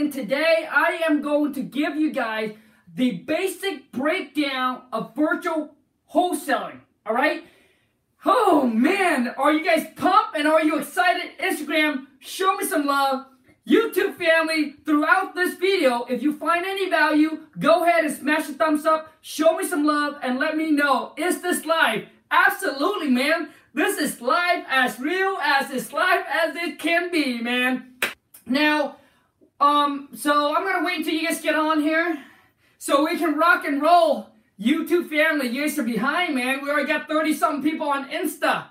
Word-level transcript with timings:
and 0.00 0.10
today 0.10 0.66
I 0.70 1.02
am 1.06 1.20
going 1.20 1.52
to 1.52 1.62
give 1.62 1.94
you 1.94 2.10
guys 2.10 2.54
the 2.94 3.18
basic 3.18 3.92
breakdown 3.92 4.80
of 4.94 5.14
virtual 5.14 5.74
wholesaling. 6.12 6.80
All 7.04 7.14
right? 7.14 7.44
Oh 8.24 8.66
man, 8.66 9.28
are 9.36 9.52
you 9.52 9.62
guys 9.62 9.86
pumped 9.96 10.38
and 10.38 10.48
are 10.48 10.62
you 10.62 10.78
excited? 10.78 11.32
Instagram, 11.38 12.06
show 12.18 12.56
me 12.56 12.64
some 12.64 12.86
love. 12.86 13.26
YouTube 13.68 14.16
family, 14.16 14.76
throughout 14.86 15.34
this 15.34 15.56
video, 15.56 16.04
if 16.04 16.22
you 16.22 16.32
find 16.32 16.64
any 16.64 16.88
value, 16.88 17.40
go 17.58 17.84
ahead 17.84 18.06
and 18.06 18.16
smash 18.16 18.46
the 18.46 18.54
thumbs 18.54 18.86
up, 18.86 19.12
show 19.20 19.58
me 19.58 19.68
some 19.68 19.84
love, 19.84 20.16
and 20.22 20.38
let 20.38 20.56
me 20.56 20.70
know. 20.70 21.12
Is 21.18 21.42
this 21.42 21.66
live? 21.66 22.06
Absolutely, 22.30 23.10
man. 23.10 23.50
This 23.74 23.98
is 23.98 24.22
live 24.22 24.64
as 24.66 24.98
real 24.98 25.36
as 25.42 25.70
it's 25.70 25.92
live 25.92 26.24
as 26.26 26.56
it 26.56 26.78
can 26.78 27.12
be, 27.12 27.40
man. 27.42 27.96
Now, 28.46 28.96
um, 29.60 30.08
so 30.14 30.54
I'm 30.56 30.64
gonna 30.64 30.84
wait 30.84 30.98
until 30.98 31.14
you 31.14 31.26
guys 31.26 31.40
get 31.40 31.54
on 31.54 31.80
here 31.82 32.24
so 32.78 33.04
we 33.04 33.18
can 33.18 33.36
rock 33.36 33.64
and 33.64 33.82
roll. 33.82 34.30
YouTube 34.58 35.08
family, 35.08 35.48
you 35.48 35.62
guys 35.62 35.78
are 35.78 35.82
behind, 35.82 36.34
man. 36.34 36.62
We 36.62 36.70
already 36.70 36.86
got 36.86 37.08
30 37.08 37.32
something 37.34 37.70
people 37.70 37.88
on 37.88 38.10
Insta. 38.10 38.66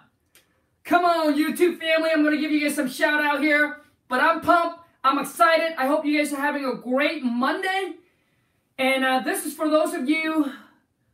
Come 0.84 1.05
on, 1.05 1.34
YouTube 1.34 1.80
family. 1.80 2.12
I'm 2.12 2.23
gonna 2.23 2.38
give 2.38 2.52
you 2.52 2.62
guys 2.62 2.76
some 2.76 2.90
shout 2.90 3.23
out 3.23 3.41
here. 3.41 3.77
But 4.08 4.22
I'm 4.22 4.41
pumped. 4.41 4.80
I'm 5.04 5.20
excited. 5.20 5.76
I 5.77 5.88
hope 5.88 6.04
you 6.04 6.18
guys 6.18 6.34
are 6.34 6.41
having 6.41 6.66
a 6.66 6.73
great 6.73 7.24
Monday. 7.24 7.94
And 8.77 9.05
uh, 9.05 9.20
this 9.20 9.46
is 9.46 9.54
for 9.54 9.70
those 9.70 9.94
of 9.94 10.10
you 10.10 10.52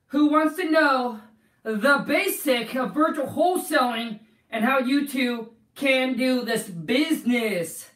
who 0.08 0.28
wants 0.28 0.56
to 0.58 0.70
know 0.70 1.20
the 1.64 2.04
basic 2.08 2.76
of 2.76 2.94
virtual 2.94 3.28
wholesaling 3.28 4.20
and 4.50 4.64
how 4.64 4.80
you 4.80 5.08
two 5.08 5.50
can 5.76 6.16
do 6.16 6.46
this 6.46 6.70
business. 6.70 7.90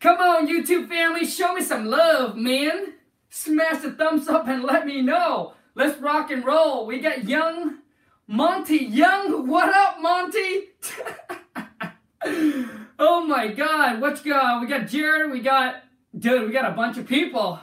Come 0.00 0.18
on, 0.18 0.46
YouTube 0.46 0.88
family, 0.88 1.24
show 1.24 1.54
me 1.54 1.62
some 1.62 1.86
love, 1.86 2.36
man. 2.36 2.94
Smash 3.30 3.82
the 3.82 3.92
thumbs 3.92 4.28
up 4.28 4.46
and 4.46 4.62
let 4.62 4.86
me 4.86 5.00
know. 5.00 5.54
Let's 5.74 6.00
rock 6.00 6.30
and 6.30 6.44
roll. 6.44 6.86
We 6.86 7.00
got 7.00 7.24
young 7.24 7.78
Monty 8.28 8.78
Young. 8.78 9.46
What 9.46 9.72
up, 9.72 10.00
Monty? 10.00 10.70
oh 12.98 13.24
my 13.24 13.48
God, 13.48 14.00
what's 14.00 14.20
going? 14.20 14.60
We 14.60 14.66
got 14.66 14.88
Jared. 14.88 15.30
We 15.30 15.40
got 15.40 15.76
dude. 16.18 16.46
We 16.46 16.52
got 16.52 16.70
a 16.70 16.74
bunch 16.74 16.98
of 16.98 17.06
people 17.06 17.60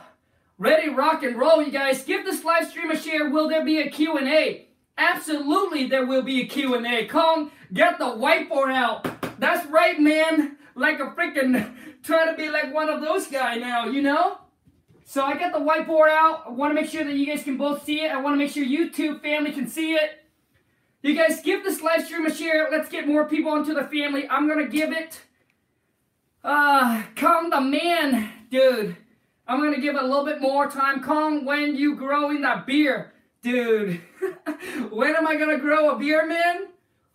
ready, 0.58 0.90
rock 0.90 1.22
and 1.24 1.38
roll. 1.38 1.62
You 1.62 1.72
guys, 1.72 2.04
give 2.04 2.24
this 2.24 2.44
live 2.44 2.70
stream 2.70 2.90
a 2.92 2.98
share. 2.98 3.30
Will 3.30 3.50
there 3.50 3.66
be 3.66 3.80
a 3.82 3.90
Q 3.90 4.18
and 4.18 4.28
A? 4.28 4.68
Absolutely, 4.98 5.88
there 5.88 6.06
will 6.06 6.22
be 6.22 6.42
a 6.42 6.46
Q 6.46 6.76
and 6.76 6.88
A. 6.88 7.06
Come, 7.08 7.52
get 7.74 8.00
the 8.00 8.06
whiteboard 8.06 8.74
out. 8.74 9.06
That's 9.40 9.68
right, 9.70 10.00
man. 10.00 10.58
Like 10.76 11.00
a 11.00 11.08
freaking 11.08 11.76
trying 12.04 12.30
to 12.30 12.38
be 12.38 12.50
like 12.50 12.74
one 12.74 12.90
of 12.90 13.02
those 13.02 13.28
guy 13.28 13.56
now, 13.56 13.86
you 13.86 14.02
know. 14.02 14.38
So 15.06 15.24
I 15.24 15.38
got 15.38 15.54
the 15.54 15.60
whiteboard 15.60 16.10
out. 16.10 16.44
I 16.48 16.50
want 16.52 16.76
to 16.76 16.82
make 16.82 16.90
sure 16.90 17.04
that 17.04 17.14
you 17.14 17.26
guys 17.26 17.44
can 17.44 17.58
both 17.58 17.84
see 17.84 18.02
it. 18.02 18.12
I 18.12 18.22
want 18.22 18.34
to 18.34 18.38
make 18.38 18.52
sure 18.52 18.64
YouTube 18.64 19.22
family 19.22 19.52
can 19.52 19.68
see 19.68 19.94
it. 19.94 20.24
You 21.02 21.16
guys 21.16 21.42
give 21.42 21.64
this 21.64 21.82
live 21.82 22.06
stream 22.06 22.26
a 22.26 22.34
share. 22.34 22.70
Let's 22.72 22.90
get 22.90 23.08
more 23.08 23.28
people 23.28 23.56
into 23.56 23.74
the 23.74 23.84
family. 23.84 24.28
I'm 24.30 24.48
going 24.48 24.66
to 24.66 24.72
give 24.72 24.92
it, 24.94 25.20
uh, 26.44 27.04
Khang 27.16 27.50
the 27.50 27.60
man, 27.60 28.30
dude. 28.50 28.96
I'm 29.46 29.60
going 29.60 29.76
to 29.76 29.82
give 29.82 29.96
it 29.96 30.02
a 30.02 30.08
little 30.08 30.24
bit 30.24 30.40
more 30.40 30.70
time. 30.70 31.04
Khang, 31.04 31.44
when 31.44 31.76
you 31.76 31.96
growing 31.96 32.42
that 32.42 32.66
beer, 32.66 33.12
dude. 33.42 34.00
when 34.90 35.16
am 35.16 35.28
I 35.28 35.36
going 35.36 35.50
to 35.50 35.62
grow 35.62 35.90
a 35.90 36.00
beer, 36.00 36.26
man? 36.26 36.68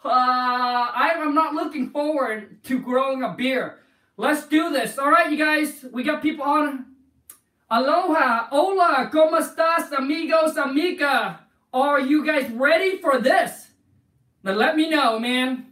Uh, 0.05 0.91
I'm 0.95 1.35
not 1.35 1.55
looking 1.55 1.91
forward 1.91 2.63
to 2.65 2.79
growing 2.79 3.23
a 3.23 3.33
beer. 3.33 3.79
Let's 4.21 4.49
do 4.49 4.71
this. 4.73 4.99
All 4.99 5.13
right, 5.13 5.31
you 5.31 5.39
guys. 5.39 5.85
We 5.93 6.03
got 6.03 6.21
people 6.21 6.45
on. 6.45 6.87
Aloha. 7.71 8.49
Hola. 8.51 9.09
¿Cómo 9.13 9.39
estás, 9.39 9.93
amigos, 9.93 10.57
amiga? 10.57 11.39
Are 11.73 12.01
you 12.01 12.27
guys 12.27 12.51
ready 12.51 12.99
for 12.99 13.21
this? 13.21 13.69
Then 14.43 14.59
let 14.59 14.75
me 14.75 14.91
know, 14.91 15.21
man. 15.21 15.67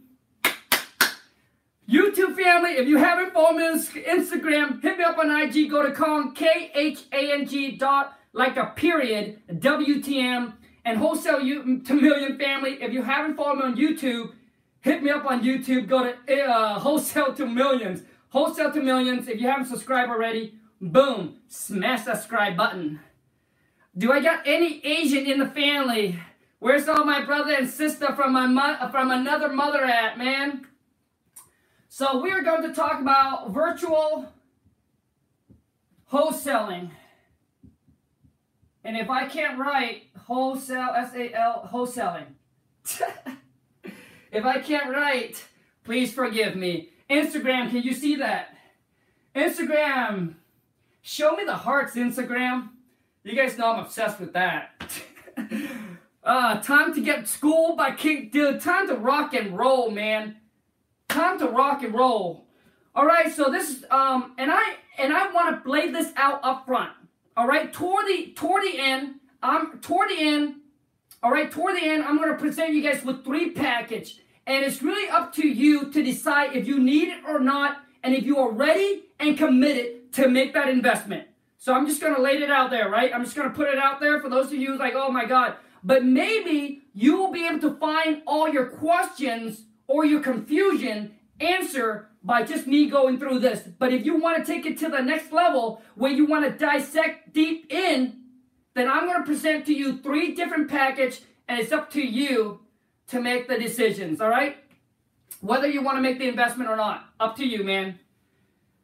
YouTube 1.89 2.37
family, 2.37 2.71
if 2.71 2.87
you 2.87 2.97
haven't 2.97 3.33
followed 3.33 3.57
me 3.57 3.63
on 3.65 3.79
Instagram, 3.79 4.81
hit 4.81 4.97
me 4.97 5.03
up 5.03 5.17
on 5.17 5.29
IG. 5.29 5.69
Go 5.69 5.83
to 5.83 5.91
Khang, 5.91 6.33
K-H-A-N-G 6.33 7.75
dot, 7.75 8.17
like 8.31 8.55
a 8.55 8.67
period, 8.67 9.41
WTM, 9.49 10.53
and 10.85 10.97
Wholesale 10.97 11.41
you, 11.41 11.81
to 11.81 11.93
Million 11.93 12.37
family. 12.37 12.77
If 12.81 12.93
you 12.93 13.03
haven't 13.03 13.35
followed 13.35 13.57
me 13.57 13.63
on 13.63 13.75
YouTube, 13.75 14.31
hit 14.79 15.03
me 15.03 15.09
up 15.09 15.25
on 15.25 15.43
YouTube. 15.43 15.89
Go 15.89 16.13
to 16.13 16.43
uh, 16.45 16.79
Wholesale 16.79 17.33
to 17.33 17.45
Millions. 17.45 18.03
Wholesale 18.29 18.71
to 18.71 18.81
Millions. 18.81 19.27
If 19.27 19.39
you 19.39 19.47
haven't 19.47 19.67
subscribed 19.67 20.11
already, 20.11 20.55
boom, 20.81 21.37
smash 21.47 22.03
that 22.03 22.17
subscribe 22.17 22.57
button. 22.57 22.99
Do 23.97 24.11
I 24.11 24.19
got 24.19 24.45
any 24.45 24.85
Asian 24.85 25.25
in 25.25 25.39
the 25.39 25.47
family? 25.47 26.19
Where's 26.59 26.87
all 26.87 27.05
my 27.05 27.23
brother 27.23 27.53
and 27.53 27.69
sister 27.69 28.13
from 28.15 28.33
my 28.33 28.47
mo- 28.47 28.89
from 28.91 29.11
another 29.11 29.49
mother 29.49 29.83
at, 29.85 30.17
man? 30.17 30.67
So 31.87 32.21
we 32.21 32.31
are 32.31 32.41
going 32.41 32.63
to 32.63 32.73
talk 32.73 33.01
about 33.01 33.51
virtual 33.51 34.31
wholesaling. 36.11 36.91
And 38.83 38.95
if 38.95 39.09
I 39.09 39.25
can't 39.27 39.59
write 39.59 40.03
wholesale, 40.25 40.93
S-A-L, 40.95 41.69
wholesaling. 41.71 42.25
if 44.31 44.45
I 44.45 44.59
can't 44.59 44.89
write, 44.91 45.43
please 45.83 46.13
forgive 46.13 46.55
me. 46.55 46.89
Instagram, 47.09 47.69
can 47.69 47.83
you 47.83 47.93
see 47.93 48.15
that? 48.15 48.55
Instagram, 49.35 50.35
show 51.01 51.35
me 51.35 51.45
the 51.45 51.55
hearts, 51.55 51.95
Instagram. 51.95 52.69
You 53.23 53.35
guys 53.35 53.57
know 53.57 53.71
I'm 53.71 53.79
obsessed 53.79 54.19
with 54.19 54.33
that. 54.33 54.81
Uh, 56.27 56.61
time 56.61 56.93
to 56.93 56.99
get 56.99 57.25
school 57.25 57.77
by 57.77 57.89
King. 57.89 58.29
Dude, 58.29 58.59
time 58.59 58.85
to 58.89 58.95
rock 58.95 59.33
and 59.33 59.57
roll, 59.57 59.89
man. 59.89 60.35
Time 61.07 61.39
to 61.39 61.47
rock 61.47 61.83
and 61.83 61.93
roll. 61.95 62.49
All 62.93 63.05
right, 63.05 63.33
so 63.33 63.49
this 63.49 63.69
is 63.69 63.85
um, 63.89 64.33
and 64.37 64.51
I 64.51 64.75
and 64.97 65.13
I 65.13 65.31
want 65.31 65.63
to 65.63 65.71
lay 65.71 65.89
this 65.89 66.11
out 66.17 66.41
up 66.43 66.65
front. 66.65 66.91
All 67.37 67.47
right, 67.47 67.71
toward 67.71 68.07
the 68.07 68.33
toward 68.35 68.63
the 68.63 68.77
end, 68.77 69.21
I'm 69.41 69.79
toward 69.79 70.09
the 70.09 70.19
end. 70.19 70.55
All 71.23 71.31
right, 71.31 71.49
toward 71.49 71.77
the 71.77 71.85
end, 71.85 72.03
I'm 72.03 72.19
to 72.19 72.35
present 72.35 72.73
you 72.73 72.83
guys 72.83 73.05
with 73.05 73.23
three 73.23 73.51
package, 73.51 74.19
and 74.47 74.65
it's 74.65 74.81
really 74.81 75.09
up 75.09 75.35
to 75.35 75.47
you 75.47 75.91
to 75.91 76.01
decide 76.01 76.55
if 76.55 76.65
you 76.65 76.79
need 76.79 77.09
it 77.09 77.23
or 77.27 77.39
not, 77.39 77.83
and 78.01 78.15
if 78.15 78.23
you 78.23 78.37
are 78.37 78.49
ready 78.49 79.03
and 79.19 79.37
committed 79.37 80.13
to 80.13 80.29
make 80.29 80.53
that 80.53 80.69
investment. 80.69 81.27
So 81.57 81.73
I'm 81.73 81.85
just 81.85 81.99
to 82.15 82.21
lay 82.21 82.41
it 82.41 82.49
out 82.49 82.69
there, 82.69 82.89
right? 82.89 83.13
I'm 83.13 83.25
just 83.25 83.35
to 83.35 83.49
put 83.49 83.67
it 83.67 83.77
out 83.77 83.99
there 83.99 84.21
for 84.21 84.29
those 84.29 84.47
of 84.47 84.53
you 84.53 84.77
like, 84.77 84.93
oh 84.95 85.11
my 85.11 85.25
God, 85.25 85.55
but 85.83 86.05
maybe 86.05 86.83
you 86.93 87.17
will 87.17 87.31
be 87.31 87.45
able 87.45 87.59
to 87.59 87.77
find 87.77 88.21
all 88.25 88.47
your 88.47 88.67
questions 88.67 89.65
or 89.87 90.05
your 90.05 90.21
confusion 90.21 91.15
answer 91.39 92.09
by 92.23 92.43
just 92.43 92.67
me 92.67 92.89
going 92.89 93.19
through 93.19 93.39
this. 93.39 93.61
But 93.77 93.91
if 93.91 94.05
you 94.05 94.15
want 94.15 94.37
to 94.37 94.49
take 94.49 94.65
it 94.65 94.77
to 94.79 94.89
the 94.89 95.01
next 95.01 95.33
level 95.33 95.81
where 95.95 96.11
you 96.11 96.25
want 96.25 96.45
to 96.45 96.51
dissect 96.51 97.33
deep 97.33 97.71
in, 97.71 98.21
then 98.75 98.87
I'm 98.89 99.05
going 99.07 99.19
to 99.19 99.25
present 99.25 99.65
to 99.65 99.73
you 99.73 99.97
three 99.97 100.33
different 100.33 100.69
package 100.69 101.21
and 101.47 101.59
it's 101.59 101.71
up 101.71 101.91
to 101.91 102.01
you 102.01 102.61
to 103.07 103.21
make 103.21 103.47
the 103.47 103.57
decisions, 103.57 104.21
all 104.21 104.29
right? 104.29 104.57
Whether 105.41 105.67
you 105.67 105.81
want 105.81 105.97
to 105.97 106.01
make 106.01 106.19
the 106.19 106.27
investment 106.27 106.69
or 106.69 106.75
not, 106.75 107.09
up 107.19 107.35
to 107.37 107.45
you, 107.45 107.63
man. 107.63 107.99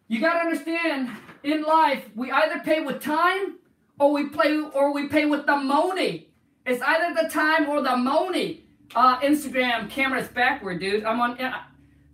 You 0.07 0.19
got 0.19 0.33
to 0.33 0.39
understand 0.39 1.09
in 1.43 1.63
life, 1.63 2.05
we 2.15 2.31
either 2.31 2.59
pay 2.59 2.81
with 2.81 3.01
time 3.01 3.57
or 3.99 4.11
we 4.13 4.29
play 4.29 4.57
or 4.59 4.93
we 4.93 5.07
pay 5.07 5.25
with 5.25 5.45
the 5.45 5.57
money. 5.57 6.29
It's 6.65 6.81
either 6.81 7.21
the 7.21 7.29
time 7.29 7.69
or 7.69 7.81
the 7.81 7.95
money. 7.95 8.65
Uh, 8.95 9.19
Instagram 9.19 9.89
camera's 9.89 10.27
backward, 10.27 10.79
dude. 10.79 11.03
I'm 11.03 11.19
on. 11.19 11.39
Uh, 11.41 11.63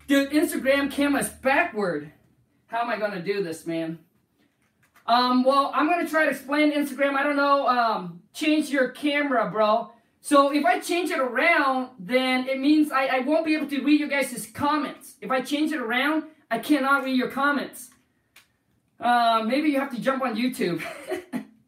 dude, 0.07 0.31
Instagram 0.31 0.91
camera's 0.91 1.29
backward. 1.29 2.11
How 2.67 2.81
am 2.81 2.89
I 2.89 2.97
gonna 2.97 3.21
do 3.21 3.43
this, 3.43 3.67
man? 3.67 3.99
Um, 5.05 5.43
well, 5.43 5.71
I'm 5.75 5.89
gonna 5.89 6.07
try 6.07 6.25
to 6.25 6.31
explain 6.31 6.71
Instagram. 6.71 7.15
I 7.15 7.23
don't 7.23 7.35
know. 7.35 7.67
Um, 7.67 8.21
change 8.33 8.69
your 8.69 8.89
camera, 8.89 9.49
bro. 9.51 9.91
So 10.21 10.53
if 10.53 10.65
I 10.65 10.79
change 10.79 11.11
it 11.11 11.19
around, 11.19 11.89
then 11.97 12.47
it 12.47 12.59
means 12.59 12.91
I, 12.91 13.05
I 13.05 13.19
won't 13.19 13.45
be 13.45 13.55
able 13.55 13.67
to 13.67 13.81
read 13.81 13.99
you 13.99 14.07
guys' 14.07 14.47
comments. 14.53 15.15
If 15.21 15.31
I 15.31 15.41
change 15.41 15.71
it 15.71 15.79
around, 15.79 16.23
I 16.51 16.59
cannot 16.59 17.03
read 17.03 17.17
your 17.17 17.29
comments. 17.29 17.89
Uh, 18.99 19.43
maybe 19.45 19.69
you 19.69 19.79
have 19.79 19.91
to 19.91 20.01
jump 20.01 20.21
on 20.23 20.35
YouTube. 20.35 20.83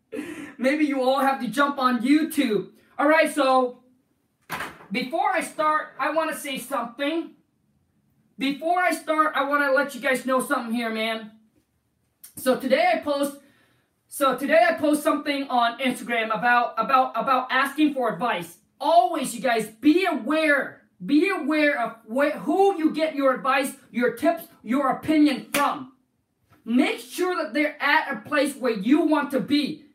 maybe 0.57 0.85
you 0.85 1.01
all 1.01 1.19
have 1.19 1.39
to 1.41 1.47
jump 1.47 1.79
on 1.79 2.01
YouTube. 2.01 2.71
All 2.99 3.07
right, 3.07 3.33
so 3.33 3.79
before 4.91 5.31
I 5.31 5.41
start, 5.41 5.93
I 5.97 6.11
want 6.11 6.31
to 6.31 6.37
say 6.37 6.57
something. 6.57 7.31
Before 8.37 8.79
I 8.79 8.91
start, 8.91 9.33
I 9.35 9.43
want 9.43 9.63
to 9.63 9.71
let 9.71 9.95
you 9.95 10.01
guys 10.01 10.25
know 10.25 10.41
something 10.41 10.73
here, 10.73 10.89
man. 10.89 11.31
So 12.35 12.59
today 12.59 12.91
I 12.93 12.99
post 12.99 13.37
so 14.13 14.37
today 14.37 14.59
I 14.69 14.73
post 14.73 15.03
something 15.03 15.47
on 15.49 15.79
Instagram 15.79 16.35
about 16.37 16.73
about 16.77 17.13
about 17.15 17.47
asking 17.49 17.93
for 17.93 18.13
advice. 18.13 18.57
Always 18.79 19.33
you 19.35 19.41
guys 19.41 19.69
be 19.69 20.05
aware. 20.05 20.81
Be 21.05 21.29
aware 21.29 21.79
of 21.81 21.95
wh- 22.13 22.37
who 22.39 22.77
you 22.77 22.91
get 22.93 23.15
your 23.15 23.33
advice, 23.33 23.73
your 23.91 24.13
tips, 24.15 24.45
your 24.63 24.89
opinion 24.91 25.47
from. 25.53 25.93
make 26.65 26.99
sure 26.99 27.35
that 27.43 27.53
they're 27.53 27.81
at 27.81 28.11
a 28.13 28.29
place 28.29 28.55
where 28.55 28.73
you 28.73 29.01
want 29.01 29.31
to 29.31 29.39
be. 29.39 29.85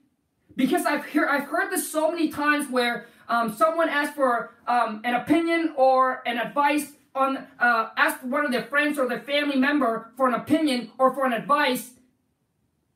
Because 0.56 0.86
I've 0.86 1.06
heard 1.06 1.28
I've 1.28 1.48
heard 1.48 1.70
this 1.70 1.90
so 1.92 2.10
many 2.10 2.28
times 2.30 2.68
where 2.70 3.06
um, 3.28 3.52
someone 3.54 3.88
asks 3.90 4.16
for 4.16 4.54
um, 4.68 5.02
an 5.04 5.14
opinion 5.14 5.74
or 5.76 6.22
an 6.26 6.38
advice 6.38 6.92
on 7.14 7.38
uh, 7.60 7.90
ask 7.96 8.22
one 8.24 8.46
of 8.46 8.52
their 8.52 8.64
friends 8.64 8.98
or 8.98 9.08
their 9.08 9.20
family 9.20 9.56
member 9.56 10.12
for 10.16 10.28
an 10.28 10.34
opinion 10.34 10.90
or 10.98 11.14
for 11.14 11.26
an 11.26 11.34
advice, 11.34 11.92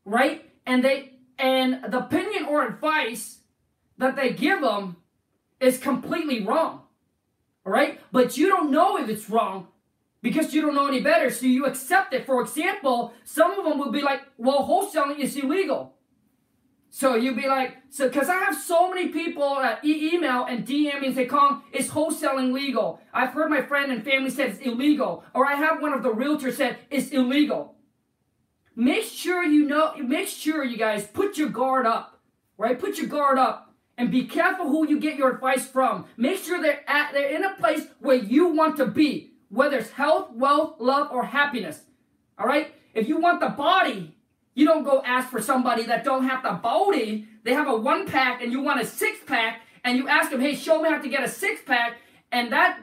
right? 0.04 0.49
And 0.66 0.84
they 0.84 1.18
and 1.38 1.84
the 1.90 1.98
opinion 1.98 2.44
or 2.46 2.66
advice 2.66 3.40
that 3.98 4.16
they 4.16 4.32
give 4.32 4.60
them 4.60 4.96
is 5.58 5.78
completely 5.78 6.44
wrong, 6.44 6.82
right? 7.64 8.00
But 8.12 8.36
you 8.36 8.48
don't 8.48 8.70
know 8.70 8.98
if 8.98 9.08
it's 9.08 9.30
wrong 9.30 9.68
because 10.22 10.52
you 10.52 10.60
don't 10.60 10.74
know 10.74 10.86
any 10.86 11.00
better, 11.00 11.30
so 11.30 11.46
you 11.46 11.64
accept 11.66 12.12
it. 12.12 12.26
For 12.26 12.40
example, 12.42 13.12
some 13.24 13.58
of 13.58 13.64
them 13.64 13.78
will 13.78 13.90
be 13.90 14.02
like, 14.02 14.22
"Well, 14.36 14.66
wholesaling 14.68 15.18
is 15.18 15.36
illegal." 15.36 15.94
So 16.92 17.14
you'd 17.14 17.36
be 17.36 17.46
like, 17.46 17.76
so 17.88 18.08
because 18.08 18.28
I 18.28 18.34
have 18.34 18.56
so 18.56 18.90
many 18.92 19.08
people 19.08 19.54
that 19.60 19.84
e- 19.84 20.10
email 20.12 20.44
and 20.44 20.66
DM 20.66 21.00
me 21.00 21.06
and 21.06 21.14
say, 21.14 21.26
Khang, 21.26 21.62
is 21.72 21.88
wholesaling 21.88 22.52
legal? 22.52 23.00
I've 23.14 23.30
heard 23.30 23.48
my 23.48 23.62
friend 23.62 23.92
and 23.92 24.04
family 24.04 24.28
said 24.28 24.50
it's 24.50 24.58
illegal. 24.58 25.22
Or 25.32 25.46
I 25.46 25.54
have 25.54 25.80
one 25.80 25.92
of 25.92 26.02
the 26.02 26.12
realtors 26.12 26.54
said 26.54 26.78
it's 26.90 27.10
illegal. 27.10 27.76
Make 28.76 29.04
sure 29.04 29.44
you 29.44 29.66
know, 29.66 29.94
make 29.96 30.28
sure 30.28 30.64
you 30.64 30.76
guys 30.76 31.06
put 31.06 31.36
your 31.36 31.48
guard 31.48 31.86
up, 31.86 32.20
right? 32.56 32.78
Put 32.78 32.98
your 32.98 33.08
guard 33.08 33.38
up 33.38 33.74
and 33.98 34.10
be 34.10 34.24
careful 34.24 34.68
who 34.68 34.88
you 34.88 34.98
get 34.98 35.16
your 35.16 35.30
advice 35.30 35.66
from. 35.66 36.06
Make 36.16 36.42
sure 36.42 36.62
they're 36.62 36.88
at, 36.88 37.12
they're 37.12 37.34
in 37.34 37.44
a 37.44 37.54
place 37.54 37.86
where 37.98 38.16
you 38.16 38.48
want 38.48 38.76
to 38.78 38.86
be, 38.86 39.32
whether 39.48 39.78
it's 39.78 39.90
health, 39.90 40.30
wealth, 40.32 40.76
love, 40.78 41.10
or 41.10 41.24
happiness. 41.24 41.82
All 42.38 42.46
right? 42.46 42.74
If 42.94 43.08
you 43.08 43.18
want 43.18 43.40
the 43.40 43.48
body, 43.50 44.16
you 44.54 44.66
don't 44.66 44.84
go 44.84 45.02
ask 45.04 45.28
for 45.30 45.40
somebody 45.40 45.84
that 45.84 46.04
don't 46.04 46.26
have 46.26 46.42
the 46.42 46.52
body. 46.52 47.28
They 47.44 47.52
have 47.52 47.68
a 47.68 47.76
one 47.76 48.06
pack 48.06 48.42
and 48.42 48.52
you 48.52 48.60
want 48.60 48.80
a 48.80 48.86
six 48.86 49.18
pack, 49.26 49.62
and 49.84 49.96
you 49.96 50.08
ask 50.08 50.30
them, 50.30 50.40
"Hey, 50.40 50.54
show 50.54 50.82
me 50.82 50.90
how 50.90 50.98
to 50.98 51.08
get 51.08 51.22
a 51.22 51.28
six 51.28 51.62
pack." 51.62 51.96
And 52.32 52.52
that 52.52 52.80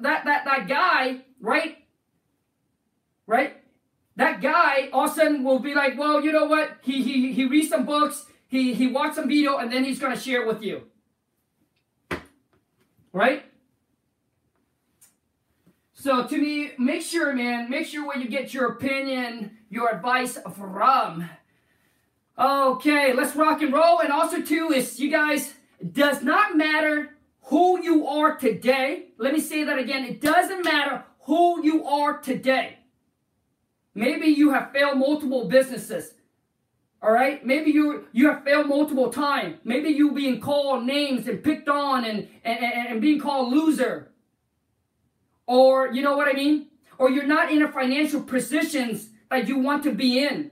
that 0.00 0.24
that 0.24 0.44
that 0.44 0.68
guy, 0.68 1.22
right? 1.40 1.78
Right? 3.26 3.56
That 4.16 4.40
guy 4.40 4.88
all 4.92 5.04
of 5.04 5.12
a 5.12 5.14
sudden 5.14 5.44
will 5.44 5.58
be 5.58 5.74
like, 5.74 5.98
"Well, 5.98 6.24
you 6.24 6.32
know 6.32 6.46
what? 6.46 6.78
He 6.82 7.02
he 7.02 7.32
he 7.32 7.44
reads 7.44 7.68
some 7.68 7.84
books, 7.84 8.26
he 8.48 8.74
he 8.74 8.86
watched 8.86 9.16
some 9.16 9.28
video, 9.28 9.58
and 9.58 9.70
then 9.70 9.84
he's 9.84 9.98
gonna 9.98 10.18
share 10.18 10.42
it 10.42 10.46
with 10.46 10.62
you." 10.62 10.82
Right? 13.12 13.44
So 15.92 16.26
to 16.26 16.38
me, 16.38 16.72
make 16.78 17.02
sure, 17.02 17.32
man, 17.32 17.68
make 17.68 17.86
sure 17.86 18.06
where 18.06 18.18
you 18.18 18.28
get 18.28 18.54
your 18.54 18.66
opinion, 18.72 19.58
your 19.68 19.88
advice 19.94 20.38
from. 20.56 21.28
Okay, 22.38 23.12
let's 23.12 23.34
rock 23.34 23.62
and 23.62 23.72
roll. 23.72 24.00
And 24.00 24.12
also 24.12 24.40
too 24.40 24.70
is 24.72 25.00
you 25.00 25.10
guys 25.10 25.54
does 25.92 26.22
not 26.22 26.56
matter 26.56 27.16
who 27.44 27.82
you 27.82 28.06
are 28.06 28.36
today. 28.36 29.08
Let 29.18 29.32
me 29.32 29.40
say 29.40 29.64
that 29.64 29.78
again. 29.78 30.04
It 30.04 30.20
doesn't 30.20 30.64
matter 30.64 31.04
who 31.22 31.64
you 31.64 31.84
are 31.86 32.18
today. 32.18 32.75
Maybe 33.96 34.26
you 34.26 34.52
have 34.52 34.72
failed 34.72 34.98
multiple 34.98 35.48
businesses. 35.48 36.12
All 37.02 37.10
right? 37.10 37.44
Maybe 37.44 37.70
you 37.70 38.04
you 38.12 38.28
have 38.30 38.44
failed 38.44 38.68
multiple 38.68 39.10
times. 39.10 39.56
Maybe 39.64 39.88
you 39.88 40.12
being 40.12 40.38
called 40.38 40.84
names 40.84 41.26
and 41.26 41.42
picked 41.42 41.68
on 41.68 42.04
and, 42.04 42.28
and, 42.44 42.58
and 42.62 43.00
being 43.00 43.18
called 43.18 43.54
loser. 43.54 44.12
Or, 45.46 45.90
you 45.94 46.02
know 46.02 46.14
what 46.14 46.28
I 46.28 46.34
mean? 46.34 46.66
Or 46.98 47.08
you're 47.08 47.26
not 47.26 47.50
in 47.50 47.62
a 47.62 47.72
financial 47.72 48.22
positions 48.22 49.08
that 49.30 49.48
you 49.48 49.58
want 49.58 49.82
to 49.84 49.92
be 49.92 50.22
in. 50.22 50.50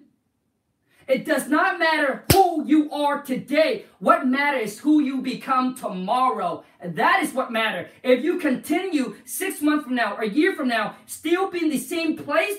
It 1.07 1.27
does 1.27 1.47
not 1.47 1.79
matter 1.79 2.25
who 2.33 2.65
you 2.67 2.91
are 2.91 3.21
today. 3.21 3.85
What 3.99 4.27
matters 4.27 4.73
is 4.73 4.79
who 4.79 5.03
you 5.03 5.21
become 5.21 5.75
tomorrow. 5.75 6.65
And 6.81 6.97
that 6.97 7.23
is 7.23 7.35
what 7.35 7.53
matters. 7.53 7.91
If 8.03 8.25
you 8.25 8.39
continue 8.39 9.17
six 9.27 9.61
months 9.61 9.85
from 9.85 9.97
now 9.97 10.17
a 10.17 10.25
year 10.27 10.55
from 10.55 10.69
now, 10.69 10.97
still 11.05 11.51
be 11.51 11.59
in 11.59 11.69
the 11.69 11.79
same 11.79 12.17
place, 12.17 12.57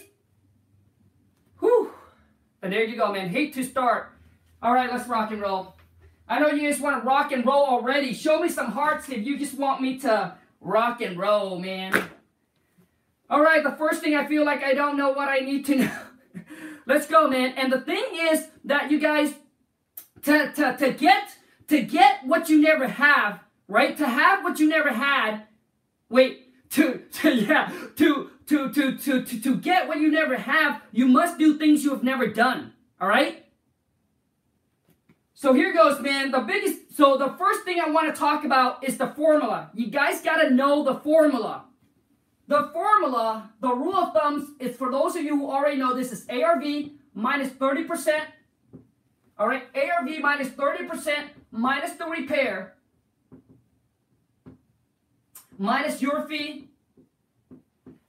whew. 1.65 1.91
And 2.61 2.71
there 2.71 2.83
you 2.83 2.95
go, 2.95 3.11
man. 3.11 3.29
Hate 3.29 3.53
to 3.55 3.63
start. 3.63 4.11
All 4.61 4.73
right, 4.73 4.91
let's 4.91 5.07
rock 5.07 5.31
and 5.31 5.41
roll. 5.41 5.75
I 6.27 6.39
know 6.39 6.47
you 6.47 6.67
just 6.67 6.81
want 6.81 7.01
to 7.01 7.07
rock 7.07 7.31
and 7.31 7.45
roll 7.45 7.65
already. 7.65 8.13
Show 8.13 8.39
me 8.39 8.49
some 8.49 8.71
hearts 8.71 9.09
if 9.09 9.25
you 9.25 9.37
just 9.37 9.57
want 9.57 9.81
me 9.81 9.99
to 9.99 10.35
rock 10.61 11.01
and 11.01 11.17
roll, 11.17 11.59
man. 11.59 12.09
All 13.29 13.41
right, 13.41 13.63
the 13.63 13.71
first 13.71 14.01
thing 14.01 14.15
I 14.15 14.25
feel 14.25 14.45
like 14.45 14.63
I 14.63 14.73
don't 14.73 14.97
know 14.97 15.11
what 15.11 15.27
I 15.27 15.39
need 15.39 15.65
to 15.67 15.75
know. 15.75 15.97
Let's 16.87 17.07
go, 17.07 17.27
man. 17.27 17.53
And 17.57 17.71
the 17.71 17.81
thing 17.81 18.03
is 18.13 18.47
that 18.65 18.89
you 18.91 18.99
guys 18.99 19.33
to, 20.23 20.51
to, 20.53 20.77
to 20.77 20.91
get 20.91 21.29
to 21.67 21.81
get 21.81 22.25
what 22.25 22.49
you 22.49 22.61
never 22.61 22.87
have, 22.87 23.39
right? 23.67 23.97
To 23.97 24.07
have 24.07 24.43
what 24.43 24.59
you 24.59 24.69
never 24.69 24.89
had. 24.89 25.43
Wait, 26.09 26.44
to, 26.71 27.03
to 27.13 27.35
yeah, 27.35 27.71
to 27.95 28.29
to 28.47 28.71
to 28.71 28.97
to 28.97 29.23
to 29.23 29.39
to 29.41 29.55
get 29.55 29.87
what 29.87 29.99
you 29.99 30.11
never 30.11 30.37
have, 30.37 30.81
you 30.91 31.07
must 31.07 31.37
do 31.37 31.57
things 31.57 31.83
you 31.83 31.91
have 31.91 32.03
never 32.03 32.27
done. 32.27 32.73
All 32.99 33.07
right? 33.07 33.45
So 35.33 35.53
here 35.53 35.73
goes, 35.73 35.99
man. 36.01 36.31
The 36.31 36.39
biggest 36.39 36.95
so 36.95 37.17
the 37.17 37.35
first 37.37 37.63
thing 37.63 37.79
I 37.79 37.89
want 37.89 38.13
to 38.13 38.19
talk 38.19 38.45
about 38.45 38.83
is 38.83 38.97
the 38.97 39.07
formula. 39.07 39.69
You 39.73 39.87
guys 39.87 40.21
got 40.21 40.41
to 40.41 40.49
know 40.49 40.83
the 40.83 40.95
formula. 40.95 41.65
The 42.47 42.69
formula, 42.73 43.51
the 43.59 43.73
rule 43.73 43.95
of 43.95 44.13
thumbs, 44.13 44.51
is 44.59 44.75
for 44.77 44.91
those 44.91 45.15
of 45.15 45.23
you 45.23 45.35
who 45.35 45.49
already 45.49 45.77
know 45.77 45.95
this 45.95 46.11
is 46.11 46.27
ARV 46.29 46.63
minus 47.15 47.49
30%. 47.49 48.21
All 49.37 49.47
right, 49.47 49.63
ARV 49.75 50.19
minus 50.21 50.49
30% 50.49 51.29
minus 51.51 51.93
the 51.93 52.05
repair 52.05 52.74
minus 55.57 56.01
your 56.01 56.27
fee. 56.27 56.69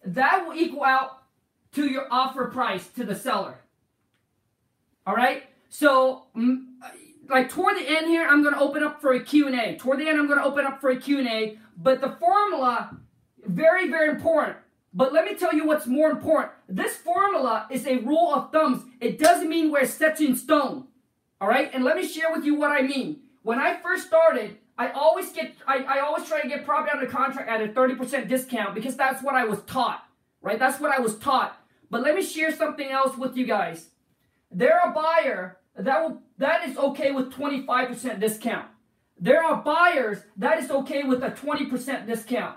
That 0.05 0.47
will 0.47 0.55
equal 0.55 0.85
out 0.85 1.23
to 1.73 1.87
your 1.87 2.07
offer 2.11 2.47
price 2.47 2.89
to 2.89 3.05
the 3.05 3.15
seller. 3.15 3.59
All 5.07 5.15
right, 5.15 5.45
so 5.69 6.25
mm, 6.37 6.65
like 7.29 7.51
toward 7.51 7.77
the 7.77 7.89
end 7.89 8.07
here, 8.07 8.27
I'm 8.27 8.43
going 8.43 8.55
to 8.55 8.61
open 8.61 8.83
up 8.83 9.01
for 9.01 9.13
a 9.13 9.21
Q&A. 9.21 9.77
Toward 9.77 10.01
the 10.01 10.09
end, 10.09 10.19
I'm 10.19 10.27
going 10.27 10.39
to 10.39 10.45
open 10.45 10.65
up 10.65 10.81
for 10.81 10.91
a 10.91 10.97
Q&A. 10.97 11.59
But 11.77 12.01
the 12.01 12.17
formula 12.19 12.97
very, 13.47 13.89
very 13.89 14.11
important. 14.11 14.57
But 14.93 15.13
let 15.13 15.25
me 15.25 15.35
tell 15.35 15.55
you 15.55 15.67
what's 15.67 15.87
more 15.87 16.11
important. 16.11 16.53
This 16.69 16.97
formula 16.97 17.67
is 17.71 17.87
a 17.87 17.99
rule 17.99 18.33
of 18.35 18.51
thumbs. 18.51 18.85
It 19.01 19.19
doesn't 19.19 19.49
mean 19.49 19.71
we're 19.71 19.87
set 19.87 20.21
in 20.21 20.37
stone. 20.37 20.87
All 21.41 21.49
right? 21.49 21.71
And 21.73 21.85
let 21.85 21.97
me 21.97 22.07
share 22.07 22.33
with 22.33 22.45
you 22.45 22.55
what 22.55 22.71
I 22.71 22.83
mean. 22.83 23.21
When 23.43 23.59
I 23.59 23.77
first 23.77 24.07
started, 24.07 24.57
I 24.79 24.91
always 24.91 25.31
get 25.33 25.55
I, 25.67 25.79
I 25.85 26.01
always 26.01 26.29
try 26.29 26.41
to 26.41 26.49
get 26.49 26.65
property 26.65 26.93
under 26.93 27.07
contract 27.07 27.49
at 27.49 27.63
a 27.63 27.69
30% 27.69 28.29
discount 28.29 28.75
because 28.75 28.97
that's 28.97 29.23
what 29.23 29.35
I 29.35 29.45
was 29.45 29.61
taught. 29.63 30.05
Right? 30.43 30.59
That's 30.59 30.81
what 30.81 30.93
I 30.93 31.01
was 31.01 31.19
taught. 31.19 31.59
But 31.91 32.03
let 32.03 32.15
me 32.15 32.23
share 32.23 32.55
something 32.55 32.91
else 32.91 33.17
with 33.17 33.37
you 33.37 33.47
guys. 33.47 33.89
There 34.51 34.79
are 34.79 34.91
a 34.91 34.95
buyer 34.95 35.59
that 35.77 36.03
will 36.03 36.23
that 36.39 36.69
is 36.69 36.77
okay 36.77 37.13
with 37.13 37.33
25% 37.33 38.21
discount. 38.21 38.67
There 39.19 39.43
are 39.43 39.63
buyers 39.63 40.19
that 40.37 40.59
is 40.59 40.71
okay 40.71 41.05
with 41.05 41.23
a 41.23 41.31
20% 41.31 42.07
discount 42.07 42.57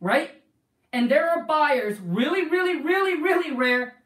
right? 0.00 0.42
And 0.92 1.10
there 1.10 1.28
are 1.30 1.44
buyers, 1.44 1.98
really, 2.00 2.48
really, 2.48 2.80
really, 2.80 3.20
really 3.20 3.54
rare, 3.54 3.96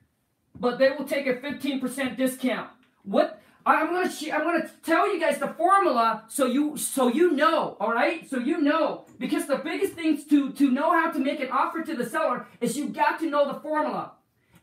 but 0.59 0.79
they 0.79 0.91
will 0.91 1.05
take 1.05 1.27
a 1.27 1.35
15% 1.35 2.17
discount. 2.17 2.71
What 3.05 3.41
I'm 3.65 3.91
gonna 3.91 4.11
I'm 4.33 4.43
gonna 4.43 4.71
tell 4.83 5.13
you 5.13 5.21
guys 5.21 5.39
the 5.39 5.49
formula 5.49 6.25
so 6.29 6.47
you 6.47 6.77
so 6.77 7.09
you 7.09 7.33
know, 7.33 7.77
all 7.81 7.93
right? 7.93 8.29
So 8.29 8.39
you 8.39 8.61
know 8.61 9.05
because 9.19 9.47
the 9.47 9.57
biggest 9.57 9.93
things 9.93 10.25
to 10.27 10.53
to 10.53 10.71
know 10.71 10.91
how 10.91 11.13
to 11.13 11.19
make 11.19 11.41
an 11.41 11.51
offer 11.51 11.83
to 11.85 11.95
the 11.95 12.07
seller 12.07 12.47
is 12.61 12.77
you 12.77 12.89
got 12.89 13.21
to 13.21 13.31
know 13.31 13.53
the 13.53 13.61
formula, 13.61 14.13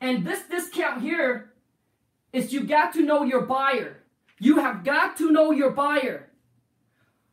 and 0.01 0.25
this 0.25 0.43
discount 0.49 1.01
here 1.01 1.53
is 2.33 2.51
you 2.51 2.63
got 2.63 2.93
to 2.93 3.01
know 3.01 3.23
your 3.23 3.41
buyer. 3.41 4.03
You 4.39 4.57
have 4.57 4.83
got 4.83 5.17
to 5.17 5.31
know 5.31 5.51
your 5.51 5.71
buyer. 5.71 6.29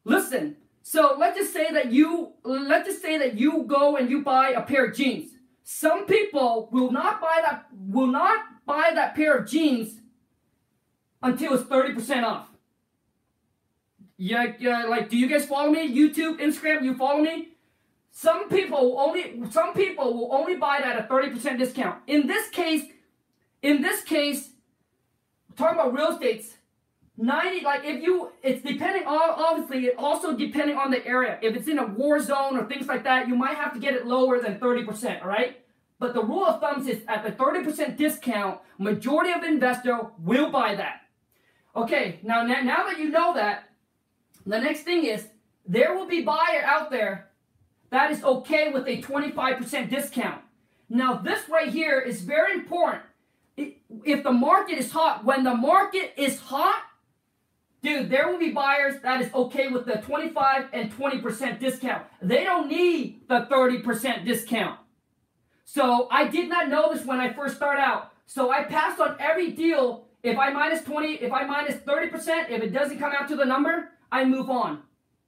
Listen, 0.04 0.56
so 0.82 1.16
let's 1.18 1.36
just 1.36 1.52
say 1.52 1.72
that 1.72 1.90
you 1.90 2.32
let's 2.44 2.88
just 2.88 3.02
say 3.02 3.18
that 3.18 3.36
you 3.38 3.64
go 3.64 3.96
and 3.96 4.08
you 4.08 4.22
buy 4.22 4.50
a 4.50 4.62
pair 4.62 4.86
of 4.86 4.96
jeans. 4.96 5.32
Some 5.64 6.06
people 6.06 6.68
will 6.70 6.92
not 6.92 7.20
buy 7.20 7.42
that 7.44 7.66
will 7.72 8.06
not 8.06 8.44
buy 8.66 8.92
that 8.94 9.16
pair 9.16 9.36
of 9.36 9.48
jeans 9.48 10.00
until 11.22 11.54
it's 11.54 11.64
30% 11.64 12.22
off. 12.24 12.48
Yeah, 14.16 14.52
yeah, 14.58 14.84
like 14.84 15.10
do 15.10 15.16
you 15.16 15.28
guys 15.28 15.46
follow 15.46 15.70
me? 15.70 15.94
YouTube, 15.94 16.40
Instagram, 16.40 16.82
you 16.84 16.96
follow 16.96 17.20
me? 17.20 17.48
Some 18.10 18.48
people 18.48 18.98
only 18.98 19.42
some 19.50 19.74
people 19.74 20.14
will 20.14 20.34
only 20.34 20.56
buy 20.56 20.80
that 20.80 20.96
at 20.96 21.04
a 21.04 21.08
30% 21.08 21.58
discount. 21.58 22.00
In 22.06 22.26
this 22.26 22.48
case, 22.48 22.84
in 23.60 23.82
this 23.82 24.02
case, 24.02 24.50
talking 25.54 25.78
about 25.78 25.92
real 25.92 26.12
estates, 26.12 26.54
90 27.18 27.60
like 27.60 27.84
if 27.84 28.02
you 28.02 28.32
it's 28.42 28.62
depending 28.62 29.06
on 29.06 29.30
obviously 29.36 29.92
also 29.92 30.34
depending 30.36 30.76
on 30.76 30.90
the 30.90 31.06
area 31.06 31.38
if 31.42 31.56
it's 31.56 31.66
in 31.66 31.78
a 31.78 31.86
war 31.86 32.20
zone 32.20 32.58
or 32.58 32.66
things 32.66 32.86
like 32.86 33.04
that 33.04 33.26
you 33.26 33.34
might 33.34 33.56
have 33.56 33.72
to 33.72 33.80
get 33.80 33.94
it 33.94 34.06
lower 34.06 34.38
than 34.38 34.58
30% 34.58 35.22
all 35.22 35.28
right 35.28 35.56
But 35.98 36.12
the 36.12 36.22
rule 36.22 36.44
of 36.44 36.60
thumb 36.60 36.86
is 36.86 37.02
at 37.08 37.24
the 37.24 37.32
30% 37.32 37.96
discount, 37.96 38.60
majority 38.78 39.32
of 39.32 39.42
investor 39.42 39.98
will 40.18 40.50
buy 40.50 40.74
that. 40.74 41.00
Okay, 41.76 42.20
now, 42.22 42.42
now 42.42 42.86
that 42.86 42.98
you 42.98 43.10
know 43.10 43.34
that, 43.34 43.68
the 44.46 44.58
next 44.58 44.82
thing 44.82 45.04
is 45.04 45.26
there 45.66 45.94
will 45.94 46.06
be 46.06 46.22
buyer 46.22 46.62
out 46.64 46.90
there 46.90 47.28
that 47.90 48.10
is 48.10 48.24
okay 48.24 48.70
with 48.72 48.86
a 48.88 49.02
25% 49.02 49.90
discount. 49.90 50.42
Now, 50.88 51.14
this 51.14 51.48
right 51.48 51.68
here 51.68 52.00
is 52.00 52.22
very 52.22 52.54
important. 52.54 53.02
If 53.56 54.22
the 54.22 54.32
market 54.32 54.78
is 54.78 54.90
hot, 54.90 55.24
when 55.24 55.44
the 55.44 55.54
market 55.54 56.14
is 56.16 56.40
hot, 56.40 56.82
dude, 57.82 58.10
there 58.10 58.28
will 58.30 58.38
be 58.38 58.50
buyers 58.50 59.00
that 59.02 59.20
is 59.20 59.32
okay 59.34 59.68
with 59.68 59.86
the 59.86 59.96
25 59.96 60.66
and 60.72 60.96
20% 60.96 61.60
discount. 61.60 62.04
They 62.22 62.44
don't 62.44 62.68
need 62.68 63.22
the 63.28 63.46
30% 63.50 64.24
discount. 64.24 64.78
So 65.64 66.08
I 66.10 66.28
did 66.28 66.48
not 66.48 66.68
know 66.68 66.92
this 66.92 67.04
when 67.04 67.20
I 67.20 67.32
first 67.32 67.56
started 67.56 67.80
out. 67.80 68.12
So 68.26 68.50
I 68.50 68.64
passed 68.64 69.00
on 69.00 69.16
every 69.20 69.52
deal. 69.52 70.05
If 70.22 70.38
I 70.38 70.50
minus 70.50 70.82
20, 70.82 71.14
if 71.14 71.32
I 71.32 71.44
minus 71.44 71.76
30%, 71.76 72.50
if 72.50 72.62
it 72.62 72.72
doesn't 72.72 72.98
come 72.98 73.12
out 73.18 73.28
to 73.28 73.36
the 73.36 73.44
number, 73.44 73.90
I 74.10 74.24
move 74.24 74.50
on. 74.50 74.82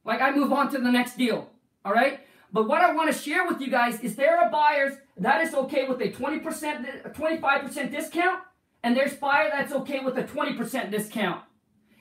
Like 0.05 0.21
I 0.21 0.31
move 0.33 0.53
on 0.53 0.71
to 0.73 0.79
the 0.79 0.91
next 0.91 1.17
deal. 1.17 1.51
All 1.85 1.93
right? 1.93 2.21
But 2.53 2.67
what 2.67 2.81
I 2.81 2.95
want 2.95 3.13
to 3.13 3.19
share 3.19 3.47
with 3.47 3.61
you 3.61 3.71
guys 3.71 4.01
is 4.01 4.17
there 4.17 4.39
are 4.39 4.51
buyers 4.51 4.95
that 5.19 5.43
is 5.43 5.55
okay 5.55 5.87
with 5.87 6.01
a 6.01 6.11
20%, 6.11 7.05
a 7.05 7.11
25% 7.11 7.91
discount, 7.91 8.41
and 8.83 8.97
there's 8.97 9.15
buyer 9.15 9.51
that's 9.53 9.73
okay 9.73 10.01
with 10.01 10.17
a 10.17 10.25
20% 10.25 10.91
discount. 10.91 11.43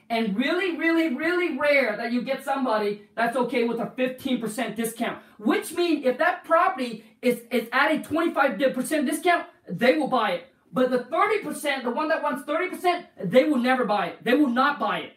And 0.09 0.37
really, 0.37 0.77
really, 0.77 1.13
really 1.15 1.57
rare 1.57 1.97
that 1.97 2.13
you 2.13 2.21
get 2.21 2.45
somebody 2.45 3.01
that's 3.15 3.35
okay 3.35 3.65
with 3.65 3.79
a 3.79 3.87
15% 3.87 4.75
discount. 4.75 5.19
Which 5.37 5.73
means 5.73 6.05
if 6.05 6.17
that 6.19 6.45
property 6.45 7.03
is, 7.21 7.41
is 7.51 7.67
at 7.73 7.91
a 7.91 7.99
25% 7.99 9.05
discount, 9.05 9.47
they 9.67 9.97
will 9.97 10.07
buy 10.07 10.31
it. 10.31 10.47
But 10.77 10.91
the 10.91 10.99
30%, 10.99 11.81
the 11.81 11.89
one 11.89 12.07
that 12.09 12.21
wants 12.21 12.43
30%, 12.43 13.05
they 13.23 13.45
will 13.45 13.57
never 13.57 13.83
buy 13.83 14.09
it. 14.09 14.23
They 14.23 14.35
will 14.35 14.51
not 14.51 14.79
buy 14.79 14.99
it. 14.99 15.13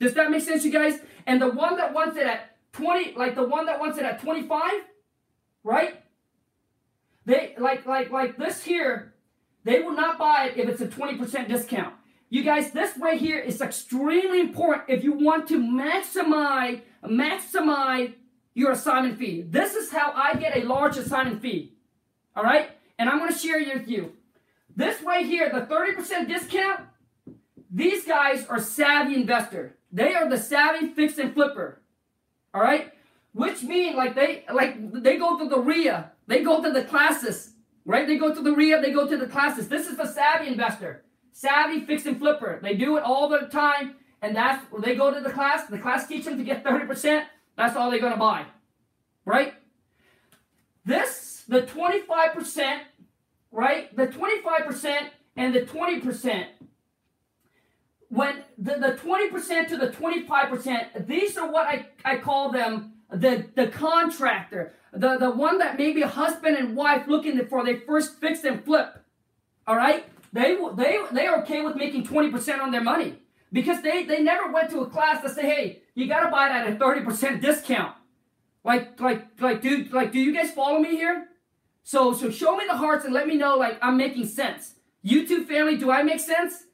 Does 0.00 0.14
that 0.14 0.30
make 0.30 0.42
sense, 0.42 0.64
you 0.64 0.72
guys? 0.72 1.00
And 1.26 1.38
the 1.38 1.50
one 1.50 1.76
that 1.76 1.92
wants 1.92 2.16
it 2.16 2.26
at 2.26 2.56
20, 2.72 3.12
like 3.12 3.34
the 3.34 3.46
one 3.46 3.66
that 3.66 3.78
wants 3.78 3.98
it 3.98 4.06
at 4.06 4.22
25, 4.22 4.72
right? 5.64 6.02
They 7.26 7.54
like 7.58 7.84
like 7.84 8.10
like 8.10 8.38
this 8.38 8.64
here, 8.64 9.12
they 9.64 9.80
will 9.80 9.92
not 9.92 10.16
buy 10.16 10.46
it 10.46 10.56
if 10.56 10.66
it's 10.66 10.80
a 10.80 10.86
20% 10.86 11.46
discount. 11.46 11.94
You 12.30 12.42
guys, 12.42 12.70
this 12.70 12.96
right 12.96 13.20
here 13.20 13.38
is 13.38 13.60
extremely 13.60 14.40
important 14.40 14.84
if 14.88 15.04
you 15.04 15.12
want 15.12 15.46
to 15.48 15.60
maximize 15.60 16.80
maximize 17.04 18.14
your 18.54 18.72
assignment 18.72 19.18
fee. 19.18 19.42
This 19.42 19.74
is 19.74 19.92
how 19.92 20.12
I 20.14 20.36
get 20.36 20.56
a 20.56 20.66
large 20.66 20.96
assignment 20.96 21.42
fee. 21.42 21.74
All 22.34 22.42
right? 22.42 22.70
And 22.98 23.10
I'm 23.10 23.18
going 23.18 23.30
to 23.30 23.38
share 23.38 23.60
it 23.60 23.74
with 23.74 23.88
you. 23.88 24.15
This 24.76 25.02
way 25.02 25.24
here, 25.24 25.50
the 25.50 25.62
30% 25.62 26.28
discount, 26.28 26.80
these 27.70 28.04
guys 28.04 28.46
are 28.46 28.60
savvy 28.60 29.14
investor. 29.14 29.76
They 29.90 30.14
are 30.14 30.28
the 30.28 30.36
savvy 30.38 30.88
fix 30.88 31.18
and 31.18 31.32
flipper. 31.32 31.80
All 32.52 32.60
right? 32.60 32.92
Which 33.32 33.62
mean 33.62 33.96
like 33.96 34.14
they 34.14 34.44
like 34.52 34.76
they 35.02 35.18
go 35.18 35.38
to 35.38 35.48
the 35.48 35.58
RIA, 35.58 36.12
they 36.26 36.42
go 36.42 36.62
to 36.62 36.70
the 36.70 36.84
classes, 36.84 37.52
right? 37.84 38.06
They 38.06 38.16
go 38.16 38.34
to 38.34 38.40
the 38.40 38.52
RIA, 38.52 38.80
they 38.80 38.92
go 38.92 39.06
to 39.06 39.16
the 39.16 39.26
classes. 39.26 39.68
This 39.68 39.86
is 39.88 39.98
the 39.98 40.06
savvy 40.06 40.48
investor, 40.48 41.04
savvy 41.32 41.84
fix 41.84 42.06
and 42.06 42.18
flipper. 42.18 42.60
They 42.62 42.74
do 42.74 42.96
it 42.96 43.02
all 43.02 43.28
the 43.28 43.40
time, 43.52 43.96
and 44.22 44.34
that's 44.34 44.64
they 44.82 44.94
go 44.94 45.12
to 45.12 45.20
the 45.20 45.30
class. 45.30 45.68
The 45.68 45.78
class 45.78 46.06
teach 46.06 46.24
them 46.24 46.38
to 46.38 46.44
get 46.44 46.64
30%. 46.64 47.24
That's 47.56 47.76
all 47.76 47.90
they're 47.90 48.00
gonna 48.00 48.16
buy. 48.16 48.46
Right? 49.26 49.52
This, 50.86 51.44
the 51.48 51.62
25%, 51.62 52.80
right? 53.56 53.94
The 53.96 54.06
25% 54.06 55.08
and 55.36 55.54
the 55.54 55.62
20% 55.62 56.46
when 58.08 58.44
the, 58.56 58.74
the 58.74 58.92
20% 58.92 59.68
to 59.68 59.76
the 59.76 59.88
25%, 59.88 61.06
these 61.06 61.36
are 61.36 61.50
what 61.50 61.66
I, 61.66 61.86
I 62.04 62.18
call 62.18 62.52
them 62.52 62.92
the, 63.10 63.46
the 63.56 63.66
contractor, 63.66 64.74
the, 64.92 65.18
the 65.18 65.30
one 65.30 65.58
that 65.58 65.76
maybe 65.76 66.02
a 66.02 66.08
husband 66.08 66.56
and 66.56 66.76
wife 66.76 67.08
looking 67.08 67.44
for 67.46 67.64
their 67.64 67.80
first 67.80 68.20
fix 68.20 68.44
and 68.44 68.64
flip. 68.64 69.02
All 69.66 69.76
right? 69.76 70.08
They, 70.32 70.56
they, 70.76 71.00
they 71.12 71.26
are 71.26 71.40
okay 71.42 71.62
with 71.64 71.74
making 71.74 72.06
20% 72.06 72.60
on 72.60 72.70
their 72.70 72.82
money 72.82 73.18
because 73.52 73.82
they, 73.82 74.04
they 74.04 74.22
never 74.22 74.52
went 74.52 74.70
to 74.70 74.80
a 74.80 74.86
class 74.86 75.22
to 75.22 75.28
say, 75.28 75.42
hey, 75.42 75.82
you 75.94 76.06
got 76.06 76.20
to 76.20 76.30
buy 76.30 76.48
it 76.48 76.52
at 76.52 76.72
a 76.72 76.76
30% 76.76 77.40
discount. 77.40 77.96
Like, 78.62 79.00
like, 79.00 79.26
like, 79.40 79.62
dude, 79.62 79.92
like, 79.92 80.12
do 80.12 80.20
you 80.20 80.32
guys 80.32 80.52
follow 80.52 80.78
me 80.78 80.90
here? 80.90 81.28
So, 81.86 82.12
so 82.12 82.32
show 82.32 82.56
me 82.56 82.64
the 82.66 82.76
hearts 82.76 83.04
and 83.04 83.14
let 83.14 83.28
me 83.28 83.36
know, 83.36 83.56
like, 83.56 83.78
I'm 83.80 83.96
making 83.96 84.26
sense. 84.26 84.74
YouTube 85.04 85.46
family, 85.46 85.76
do 85.76 85.88
I 85.88 86.02
make 86.02 86.18
sense? 86.18 86.64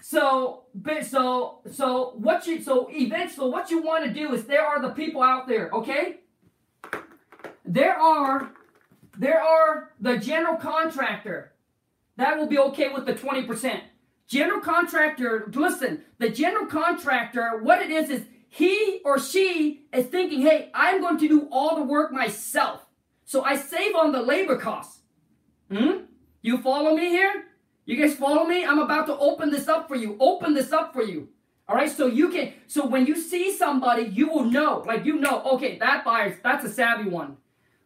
So, 0.00 0.66
so, 1.02 1.62
so 1.68 2.12
what 2.18 2.46
you, 2.46 2.62
so 2.62 2.86
eventually 2.92 3.50
what 3.50 3.72
you 3.72 3.82
want 3.82 4.04
to 4.04 4.12
do 4.12 4.32
is 4.34 4.44
there 4.44 4.64
are 4.64 4.80
the 4.80 4.90
people 4.90 5.20
out 5.20 5.48
there, 5.48 5.68
okay? 5.72 6.20
There 7.64 7.98
are, 7.98 8.52
there 9.18 9.42
are 9.42 9.90
the 10.00 10.16
general 10.16 10.54
contractor. 10.58 11.52
That 12.16 12.38
will 12.38 12.46
be 12.46 12.58
okay 12.70 12.90
with 12.90 13.04
the 13.04 13.14
20%. 13.14 13.80
General 14.28 14.60
contractor, 14.60 15.50
listen, 15.52 16.04
the 16.18 16.30
general 16.30 16.66
contractor, 16.66 17.58
what 17.64 17.82
it 17.82 17.90
is 17.90 18.10
is 18.10 18.22
he 18.48 19.00
or 19.04 19.18
she 19.18 19.88
is 19.92 20.06
thinking, 20.06 20.42
hey, 20.42 20.70
I'm 20.72 21.00
going 21.00 21.18
to 21.18 21.26
do 21.26 21.48
all 21.50 21.74
the 21.74 21.82
work 21.82 22.12
myself. 22.12 22.85
So 23.26 23.42
I 23.42 23.56
save 23.56 23.94
on 23.96 24.12
the 24.12 24.22
labor 24.22 24.56
costs. 24.56 25.00
Hmm? 25.70 26.04
You 26.42 26.58
follow 26.58 26.94
me 26.94 27.08
here? 27.08 27.46
You 27.84 27.96
guys 27.96 28.14
follow 28.14 28.44
me? 28.46 28.64
I'm 28.64 28.78
about 28.78 29.06
to 29.06 29.18
open 29.18 29.50
this 29.50 29.66
up 29.68 29.88
for 29.88 29.96
you. 29.96 30.16
Open 30.20 30.54
this 30.54 30.72
up 30.72 30.94
for 30.94 31.02
you. 31.02 31.28
All 31.68 31.74
right, 31.74 31.90
so 31.90 32.06
you 32.06 32.28
can, 32.28 32.52
so 32.68 32.86
when 32.86 33.06
you 33.06 33.16
see 33.16 33.52
somebody, 33.52 34.04
you 34.04 34.28
will 34.28 34.44
know, 34.44 34.84
like 34.86 35.04
you 35.04 35.18
know, 35.18 35.42
okay, 35.54 35.76
that 35.78 36.04
buyer, 36.04 36.38
that's 36.44 36.64
a 36.64 36.70
savvy 36.70 37.10
one. 37.10 37.36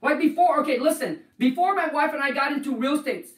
Like 0.02 0.18
before, 0.18 0.60
okay, 0.60 0.78
listen, 0.78 1.20
before 1.38 1.74
my 1.74 1.88
wife 1.88 2.12
and 2.12 2.22
I 2.22 2.32
got 2.32 2.52
into 2.52 2.76
real 2.76 2.98
estate, 2.98 3.28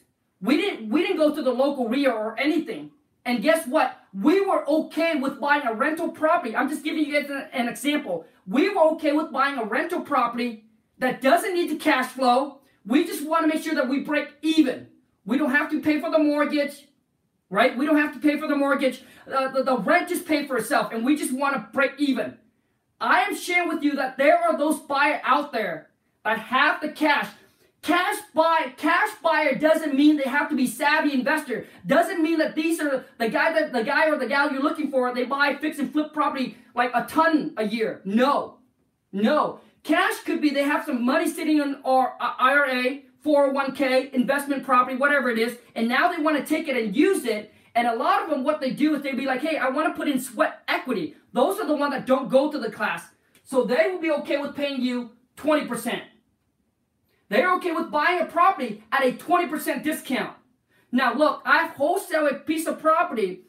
we 0.41 0.57
didn't, 0.57 0.89
we 0.89 1.01
didn't 1.01 1.17
go 1.17 1.33
to 1.33 1.41
the 1.41 1.51
local 1.51 1.87
RIA 1.87 2.11
or 2.11 2.37
anything. 2.37 2.91
And 3.23 3.41
guess 3.41 3.65
what? 3.65 3.97
We 4.13 4.41
were 4.45 4.67
okay 4.67 5.15
with 5.15 5.39
buying 5.39 5.65
a 5.65 5.73
rental 5.73 6.09
property. 6.09 6.53
I'm 6.53 6.67
just 6.67 6.83
giving 6.83 7.05
you 7.05 7.13
guys 7.21 7.29
an, 7.29 7.47
an 7.53 7.69
example. 7.69 8.25
We 8.45 8.69
were 8.69 8.83
okay 8.95 9.13
with 9.13 9.31
buying 9.31 9.57
a 9.57 9.63
rental 9.63 10.01
property 10.01 10.65
that 11.03 11.21
doesn't 11.21 11.53
need 11.53 11.69
the 11.69 11.75
cash 11.75 12.11
flow. 12.11 12.59
We 12.85 13.05
just 13.05 13.27
want 13.27 13.43
to 13.43 13.53
make 13.53 13.61
sure 13.61 13.75
that 13.75 13.89
we 13.89 13.99
break 13.99 14.29
even. 14.41 14.87
We 15.25 15.37
don't 15.37 15.51
have 15.51 15.69
to 15.71 15.81
pay 15.81 15.99
for 15.99 16.09
the 16.09 16.17
mortgage, 16.17 16.87
right? 17.49 17.77
We 17.77 17.85
don't 17.85 17.97
have 17.97 18.13
to 18.13 18.19
pay 18.19 18.39
for 18.39 18.47
the 18.47 18.55
mortgage. 18.55 19.03
Uh, 19.29 19.49
the, 19.49 19.63
the 19.63 19.77
rent 19.77 20.07
just 20.07 20.25
paid 20.25 20.47
for 20.47 20.55
itself, 20.55 20.93
and 20.93 21.05
we 21.05 21.17
just 21.17 21.33
want 21.33 21.55
to 21.55 21.67
break 21.73 21.91
even. 21.97 22.37
I 23.01 23.23
am 23.23 23.35
sharing 23.35 23.67
with 23.67 23.83
you 23.83 23.97
that 23.97 24.17
there 24.17 24.37
are 24.37 24.57
those 24.57 24.79
buyers 24.79 25.19
out 25.25 25.51
there 25.51 25.89
that 26.23 26.39
have 26.39 26.79
the 26.79 26.89
cash. 26.89 27.27
Cash 27.81 28.15
buy, 28.33 28.73
cash 28.77 29.09
buyer 29.21 29.55
doesn't 29.55 29.93
mean 29.93 30.15
they 30.15 30.23
have 30.23 30.47
to 30.49 30.55
be 30.55 30.67
savvy 30.67 31.13
investor. 31.13 31.67
Doesn't 31.85 32.23
mean 32.23 32.37
that 32.37 32.55
these 32.55 32.79
are 32.79 33.03
the 33.17 33.27
guy 33.27 33.51
that 33.51 33.73
the 33.73 33.83
guy 33.83 34.07
or 34.07 34.17
the 34.17 34.27
gal 34.27 34.53
you're 34.53 34.61
looking 34.61 34.89
for. 34.89 35.13
They 35.13 35.25
buy, 35.25 35.55
fix, 35.55 35.79
and 35.79 35.91
flip 35.91 36.13
property 36.13 36.57
like 36.73 36.91
a 36.93 37.05
ton 37.05 37.53
a 37.57 37.67
year. 37.67 37.99
No, 38.05 38.59
no. 39.11 39.59
Cash 39.83 40.19
could 40.23 40.41
be 40.41 40.49
they 40.49 40.63
have 40.63 40.85
some 40.85 41.05
money 41.05 41.29
sitting 41.29 41.59
in 41.59 41.77
our 41.83 42.15
uh, 42.19 42.33
IRA 42.39 42.99
401k, 43.25 44.13
investment 44.13 44.63
property, 44.63 44.95
whatever 44.95 45.29
it 45.29 45.37
is, 45.37 45.57
and 45.75 45.87
now 45.87 46.11
they 46.11 46.21
want 46.21 46.37
to 46.37 46.45
take 46.45 46.67
it 46.67 46.81
and 46.81 46.95
use 46.95 47.25
it. 47.25 47.53
And 47.75 47.87
a 47.87 47.95
lot 47.95 48.23
of 48.23 48.29
them, 48.29 48.43
what 48.43 48.61
they 48.61 48.71
do 48.71 48.95
is 48.95 49.01
they'd 49.01 49.17
be 49.17 49.25
like, 49.25 49.41
hey, 49.41 49.57
I 49.57 49.69
want 49.69 49.93
to 49.93 49.97
put 49.97 50.07
in 50.07 50.19
sweat 50.19 50.61
equity. 50.67 51.15
Those 51.33 51.59
are 51.59 51.67
the 51.67 51.75
ones 51.75 51.93
that 51.93 52.05
don't 52.05 52.29
go 52.29 52.51
to 52.51 52.59
the 52.59 52.71
class. 52.71 53.03
So 53.43 53.63
they 53.63 53.89
will 53.89 53.99
be 53.99 54.11
okay 54.11 54.37
with 54.37 54.55
paying 54.55 54.81
you 54.81 55.11
20%. 55.37 56.01
They're 57.29 57.53
okay 57.55 57.71
with 57.71 57.89
buying 57.89 58.21
a 58.21 58.25
property 58.25 58.83
at 58.91 59.03
a 59.03 59.13
20% 59.13 59.83
discount. 59.83 60.35
Now, 60.91 61.15
look, 61.15 61.41
I've 61.45 61.71
wholesale 61.71 62.27
a 62.27 62.35
piece 62.35 62.67
of 62.67 62.79
property 62.79 63.41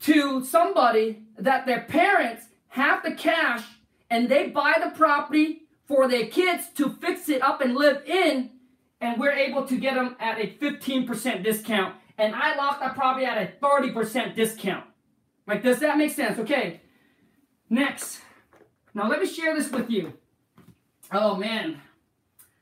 to 0.00 0.44
somebody 0.44 1.24
that 1.38 1.66
their 1.66 1.82
parents 1.82 2.46
have 2.68 3.02
the 3.02 3.12
cash 3.12 3.62
and 4.10 4.28
they 4.28 4.48
buy 4.48 4.74
the 4.82 4.90
property 4.90 5.62
for 5.86 6.08
their 6.08 6.26
kids 6.26 6.68
to 6.76 6.90
fix 6.90 7.28
it 7.28 7.42
up 7.42 7.60
and 7.60 7.74
live 7.74 8.02
in 8.06 8.50
and 9.00 9.18
we're 9.20 9.32
able 9.32 9.64
to 9.66 9.76
get 9.76 9.94
them 9.94 10.16
at 10.18 10.38
a 10.38 10.46
15% 10.46 11.44
discount. 11.44 11.94
And 12.16 12.34
I 12.34 12.56
locked 12.56 12.80
that 12.80 12.94
property 12.94 13.26
at 13.26 13.38
a 13.38 13.52
30% 13.64 14.34
discount. 14.34 14.84
Like, 15.46 15.62
does 15.62 15.78
that 15.80 15.96
make 15.96 16.10
sense? 16.10 16.38
Okay. 16.38 16.80
Next. 17.70 18.20
Now, 18.92 19.08
let 19.08 19.20
me 19.20 19.26
share 19.26 19.54
this 19.54 19.70
with 19.70 19.88
you. 19.90 20.14
Oh, 21.12 21.36
man. 21.36 21.80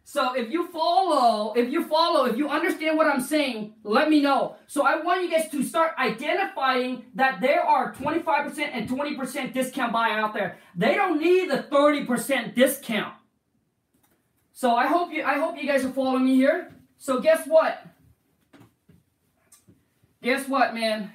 So 0.09 0.35
if 0.35 0.53
you 0.53 0.69
follow, 0.69 1.53
if 1.55 1.69
you 1.69 1.85
follow, 1.85 2.27
if 2.27 2.37
you 2.37 2.49
understand 2.49 2.97
what 2.97 3.09
I'm 3.09 3.21
saying, 3.21 3.75
let 3.83 4.09
me 4.09 4.21
know. 4.21 4.55
So 4.69 4.87
I 4.87 5.03
want 5.03 5.25
you 5.25 5.31
guys 5.33 5.51
to 5.51 5.65
start 5.65 5.95
identifying 5.99 7.07
that 7.17 7.41
there 7.41 7.61
are 7.61 7.93
25% 7.93 8.57
and 8.73 8.89
20% 8.89 9.53
discount 9.53 9.93
buy 9.93 10.11
out 10.11 10.33
there. 10.33 10.59
They 10.77 10.95
don't 10.95 11.21
need 11.21 11.51
the 11.51 11.59
30% 11.59 12.55
discount. 12.55 13.15
So 14.53 14.77
I 14.77 14.87
hope 14.87 15.13
you 15.13 15.25
I 15.25 15.41
hope 15.41 15.61
you 15.61 15.67
guys 15.67 15.85
are 15.85 15.91
following 15.91 16.25
me 16.25 16.37
here. 16.37 16.73
So 16.99 17.19
guess 17.21 17.45
what? 17.45 17.85
Guess 20.23 20.47
what, 20.47 20.73
man? 20.73 21.11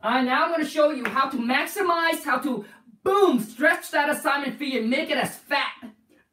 Uh, 0.00 0.22
now 0.22 0.44
I'm 0.44 0.52
going 0.52 0.62
to 0.62 0.70
show 0.70 0.90
you 0.90 1.04
how 1.06 1.28
to 1.28 1.36
maximize, 1.38 2.22
how 2.22 2.38
to, 2.38 2.64
boom, 3.02 3.40
stretch 3.40 3.90
that 3.90 4.10
assignment 4.10 4.60
fee 4.60 4.78
and 4.78 4.88
make 4.88 5.10
it 5.10 5.18
as 5.18 5.34
fat. 5.34 5.72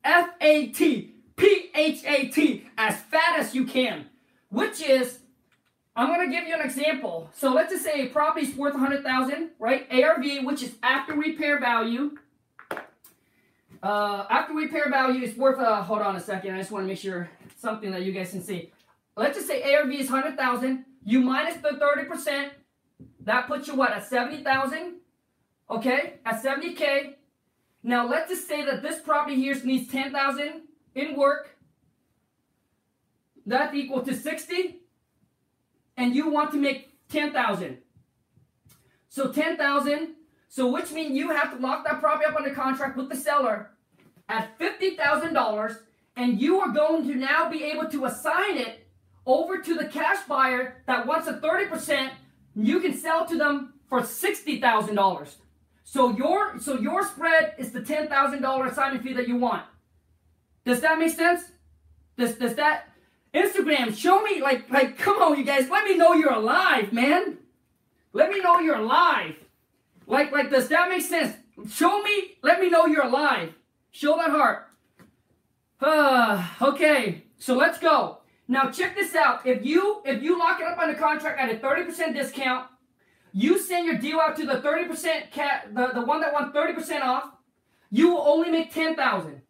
fat, 0.03 0.35
F-A-T, 1.39 1.71
P-H-A-T, 1.73 2.69
as 2.77 2.97
fat 3.01 3.39
as 3.39 3.55
you 3.55 3.65
can, 3.65 4.05
which 4.49 4.81
is, 4.81 5.19
I'm 5.95 6.07
going 6.07 6.29
to 6.29 6.35
give 6.35 6.47
you 6.47 6.55
an 6.55 6.61
example. 6.61 7.29
So 7.33 7.53
let's 7.53 7.71
just 7.71 7.83
say 7.83 8.01
a 8.01 8.09
property 8.09 8.47
is 8.47 8.55
worth 8.55 8.73
100000 8.73 9.51
right? 9.59 9.87
ARV, 9.91 10.43
which 10.43 10.63
is 10.63 10.75
after 10.83 11.13
repair 11.13 11.59
value. 11.59 12.17
Uh, 13.81 14.25
after 14.29 14.53
repair 14.53 14.89
value 14.89 15.23
is 15.23 15.37
worth, 15.37 15.59
uh, 15.59 15.81
hold 15.81 16.01
on 16.01 16.15
a 16.15 16.19
second, 16.19 16.53
I 16.53 16.57
just 16.57 16.71
want 16.71 16.83
to 16.83 16.87
make 16.87 16.99
sure 16.99 17.29
something 17.57 17.91
that 17.91 18.03
you 18.03 18.11
guys 18.11 18.31
can 18.31 18.43
see. 18.43 18.71
Let's 19.15 19.37
just 19.37 19.47
say 19.47 19.73
ARV 19.73 19.91
is 19.91 20.09
100000 20.09 20.85
you 21.05 21.21
minus 21.21 21.55
the 21.57 21.69
30%, 21.69 22.49
that 23.21 23.47
puts 23.47 23.67
you 23.67 23.75
what, 23.75 23.91
at 23.91 24.05
70,000? 24.05 24.95
Okay, 25.71 26.15
at 26.25 26.43
70K. 26.43 27.15
Now 27.83 28.07
let's 28.07 28.29
just 28.29 28.47
say 28.47 28.65
that 28.65 28.81
this 28.81 28.99
property 28.99 29.35
here 29.35 29.55
needs 29.63 29.89
10,000 29.89 30.63
in 30.95 31.15
work. 31.15 31.57
That's 33.45 33.73
equal 33.73 34.01
to 34.03 34.15
60. 34.15 34.81
And 35.97 36.15
you 36.15 36.29
want 36.29 36.51
to 36.51 36.57
make 36.57 36.93
10,000. 37.09 37.77
So 39.09 39.31
10,000. 39.31 40.15
So 40.47 40.71
which 40.71 40.91
means 40.91 41.15
you 41.15 41.29
have 41.29 41.55
to 41.55 41.61
lock 41.61 41.85
that 41.85 41.99
property 41.99 42.25
up 42.25 42.35
under 42.35 42.53
contract 42.53 42.97
with 42.97 43.09
the 43.09 43.15
seller 43.15 43.71
at 44.27 44.57
$50,000 44.59 45.79
and 46.15 46.39
you 46.39 46.59
are 46.59 46.69
going 46.69 47.07
to 47.07 47.15
now 47.15 47.49
be 47.49 47.63
able 47.63 47.87
to 47.89 48.05
assign 48.05 48.57
it 48.57 48.87
over 49.25 49.59
to 49.59 49.75
the 49.75 49.85
cash 49.85 50.25
buyer 50.27 50.81
that 50.87 51.05
wants 51.05 51.27
a 51.27 51.33
30%, 51.33 52.09
you 52.55 52.79
can 52.79 52.93
sell 52.93 53.25
to 53.25 53.37
them 53.37 53.73
for 53.87 54.01
$60,000. 54.01 55.35
So 55.83 56.11
your 56.15 56.59
so 56.59 56.79
your 56.79 57.03
spread 57.03 57.55
is 57.57 57.71
the 57.71 57.79
$10,000 57.79 58.71
assignment 58.71 59.03
fee 59.03 59.13
that 59.13 59.27
you 59.27 59.37
want. 59.37 59.63
Does 60.69 60.81
that 60.81 60.99
make 60.99 61.15
sense? 61.15 61.45
Does 62.15 62.35
does 62.35 62.53
that 62.53 62.89
Instagram 63.33 63.97
show 63.97 64.21
me 64.21 64.39
like 64.39 64.69
like 64.69 64.99
come 64.99 65.19
on 65.19 65.35
you 65.35 65.43
guys, 65.43 65.67
let 65.67 65.83
me 65.83 65.97
know 65.97 66.13
you're 66.13 66.31
alive, 66.31 66.93
man. 66.93 67.39
Let 68.13 68.29
me 68.29 68.39
know 68.39 68.59
you're 68.59 68.75
alive. 68.75 69.33
Like 70.05 70.31
like 70.31 70.51
does 70.51 70.67
that 70.67 70.87
make 70.87 71.01
sense? 71.01 71.35
Show 71.71 72.03
me, 72.03 72.37
let 72.43 72.61
me 72.61 72.69
know 72.69 72.85
you're 72.85 73.07
alive. 73.07 73.51
Show 73.89 74.15
that 74.17 74.29
heart. 74.29 74.67
Uh, 75.81 76.47
okay, 76.61 77.23
so 77.39 77.55
let's 77.55 77.79
go. 77.79 78.19
Now 78.47 78.69
check 78.69 78.95
this 78.95 79.15
out. 79.15 79.47
If 79.47 79.65
you 79.65 80.03
if 80.05 80.21
you 80.21 80.37
lock 80.37 80.59
it 80.59 80.67
up 80.67 80.77
on 80.77 80.89
the 80.89 80.99
contract 80.99 81.39
at 81.39 81.49
a 81.49 81.57
30% 81.57 82.13
discount, 82.13 82.67
you 83.33 83.57
send 83.57 83.87
your 83.87 83.97
deal 83.97 84.19
out 84.19 84.35
to 84.35 84.45
the 84.45 84.61
30% 84.61 85.31
cat 85.31 85.73
the, 85.73 85.93
the 85.95 86.01
one 86.01 86.21
that 86.21 86.31
wants 86.31 86.55
30% 86.55 87.01
off, 87.01 87.31
you 87.89 88.11
will 88.11 88.21
only 88.21 88.51
make 88.51 88.71
10,000. 88.71 89.41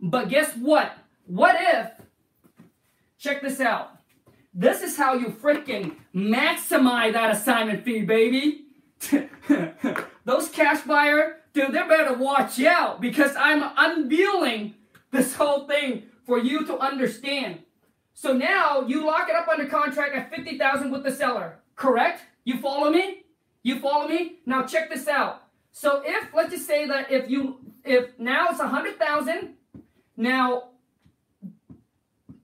But 0.00 0.28
guess 0.28 0.54
what? 0.54 0.92
What 1.26 1.56
if 1.58 1.90
check 3.18 3.42
this 3.42 3.60
out. 3.60 3.90
This 4.54 4.82
is 4.82 4.96
how 4.96 5.14
you 5.14 5.26
freaking 5.26 5.96
maximize 6.14 7.12
that 7.12 7.34
assignment 7.34 7.84
fee, 7.84 8.02
baby. 8.02 8.66
Those 10.24 10.48
cash 10.48 10.82
buyer, 10.82 11.36
dude, 11.52 11.72
they 11.72 11.82
better 11.86 12.14
watch 12.14 12.60
out 12.60 13.00
because 13.00 13.34
I'm 13.36 13.70
unveiling 13.76 14.74
this 15.10 15.34
whole 15.34 15.66
thing 15.66 16.04
for 16.26 16.38
you 16.38 16.64
to 16.66 16.78
understand. 16.78 17.60
So 18.14 18.32
now 18.32 18.82
you 18.86 19.06
lock 19.06 19.28
it 19.28 19.36
up 19.36 19.48
under 19.48 19.66
contract 19.66 20.14
at 20.14 20.34
50,000 20.34 20.90
with 20.90 21.04
the 21.04 21.12
seller. 21.12 21.60
Correct? 21.76 22.22
You 22.44 22.58
follow 22.58 22.90
me? 22.90 23.24
You 23.62 23.78
follow 23.78 24.08
me? 24.08 24.40
Now 24.44 24.64
check 24.64 24.90
this 24.90 25.06
out. 25.06 25.42
So 25.70 26.02
if 26.04 26.34
let's 26.34 26.50
just 26.50 26.66
say 26.66 26.86
that 26.86 27.12
if 27.12 27.30
you 27.30 27.58
if 27.84 28.18
now 28.18 28.48
it's 28.50 28.58
100,000, 28.58 29.54
now 30.18 30.64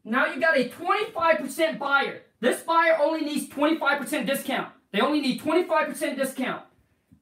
now 0.05 0.27
you 0.33 0.41
got 0.41 0.57
a 0.57 0.69
25% 0.69 1.79
buyer. 1.79 2.23
This 2.41 2.63
buyer 2.63 2.99
only 3.01 3.23
needs 3.23 3.49
25% 3.49 4.27
discount. 4.27 4.69
They 4.93 5.01
only 5.01 5.21
need 5.21 5.41
25% 5.41 6.17
discount. 6.17 6.63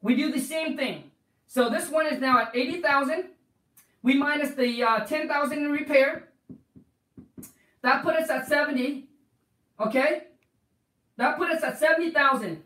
We 0.00 0.16
do 0.16 0.32
the 0.32 0.40
same 0.40 0.76
thing. 0.76 1.10
So 1.46 1.70
this 1.70 1.88
one 1.88 2.06
is 2.06 2.20
now 2.20 2.40
at 2.40 2.54
80,000. 2.54 3.26
We 4.02 4.14
minus 4.14 4.54
the 4.54 4.82
uh, 4.82 5.00
10,000 5.06 5.58
in 5.58 5.70
repair. 5.70 6.28
That 7.82 8.02
put 8.02 8.16
us 8.16 8.28
at 8.30 8.48
70. 8.48 9.06
Okay? 9.78 10.24
That 11.16 11.38
put 11.38 11.50
us 11.50 11.62
at 11.62 11.78
70,000. 11.78 12.62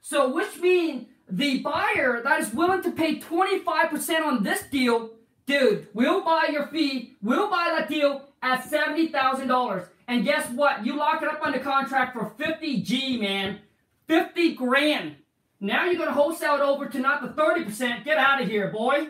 So 0.00 0.32
which 0.32 0.58
means 0.58 1.06
the 1.30 1.60
buyer 1.60 2.22
that 2.24 2.40
is 2.40 2.52
willing 2.52 2.82
to 2.82 2.90
pay 2.90 3.20
25% 3.20 4.24
on 4.24 4.42
this 4.42 4.62
deal, 4.64 5.10
dude, 5.48 5.88
we'll 5.94 6.22
buy 6.22 6.48
your 6.52 6.66
fee, 6.68 7.16
we'll 7.22 7.50
buy 7.50 7.74
that 7.76 7.88
deal 7.88 8.22
at 8.42 8.62
$70,000. 8.62 9.86
And 10.06 10.24
guess 10.24 10.48
what? 10.50 10.86
You 10.86 10.96
lock 10.96 11.22
it 11.22 11.28
up 11.28 11.40
on 11.44 11.52
the 11.52 11.58
contract 11.58 12.12
for 12.12 12.32
50 12.36 12.82
G, 12.82 13.18
man. 13.18 13.58
50 14.06 14.54
grand. 14.54 15.16
Now 15.60 15.86
you're 15.86 15.96
going 15.96 16.08
to 16.08 16.14
wholesale 16.14 16.54
it 16.54 16.60
over 16.60 16.86
to 16.86 16.98
not 17.00 17.22
the 17.22 17.42
30%. 17.42 18.04
Get 18.04 18.16
out 18.16 18.40
of 18.40 18.48
here, 18.48 18.70
boy. 18.70 19.08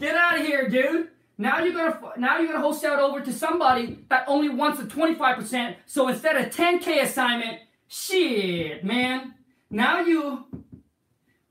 Get 0.00 0.16
out 0.16 0.38
of 0.38 0.46
here, 0.46 0.68
dude. 0.68 1.08
Now 1.38 1.58
you're 1.62 1.74
gonna 1.74 2.00
now 2.16 2.38
you're 2.38 2.46
gonna 2.46 2.62
wholesale 2.62 2.94
it 2.94 3.00
over 3.00 3.20
to 3.20 3.30
somebody 3.30 3.98
that 4.08 4.24
only 4.26 4.48
wants 4.48 4.80
a 4.80 4.84
25%. 4.84 5.76
So 5.84 6.08
instead 6.08 6.36
of 6.36 6.50
10k 6.50 7.02
assignment, 7.02 7.58
shit, 7.88 8.82
man. 8.82 9.34
Now 9.68 10.00
you 10.00 10.46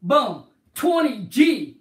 boom, 0.01 0.45
20G. 0.75 1.74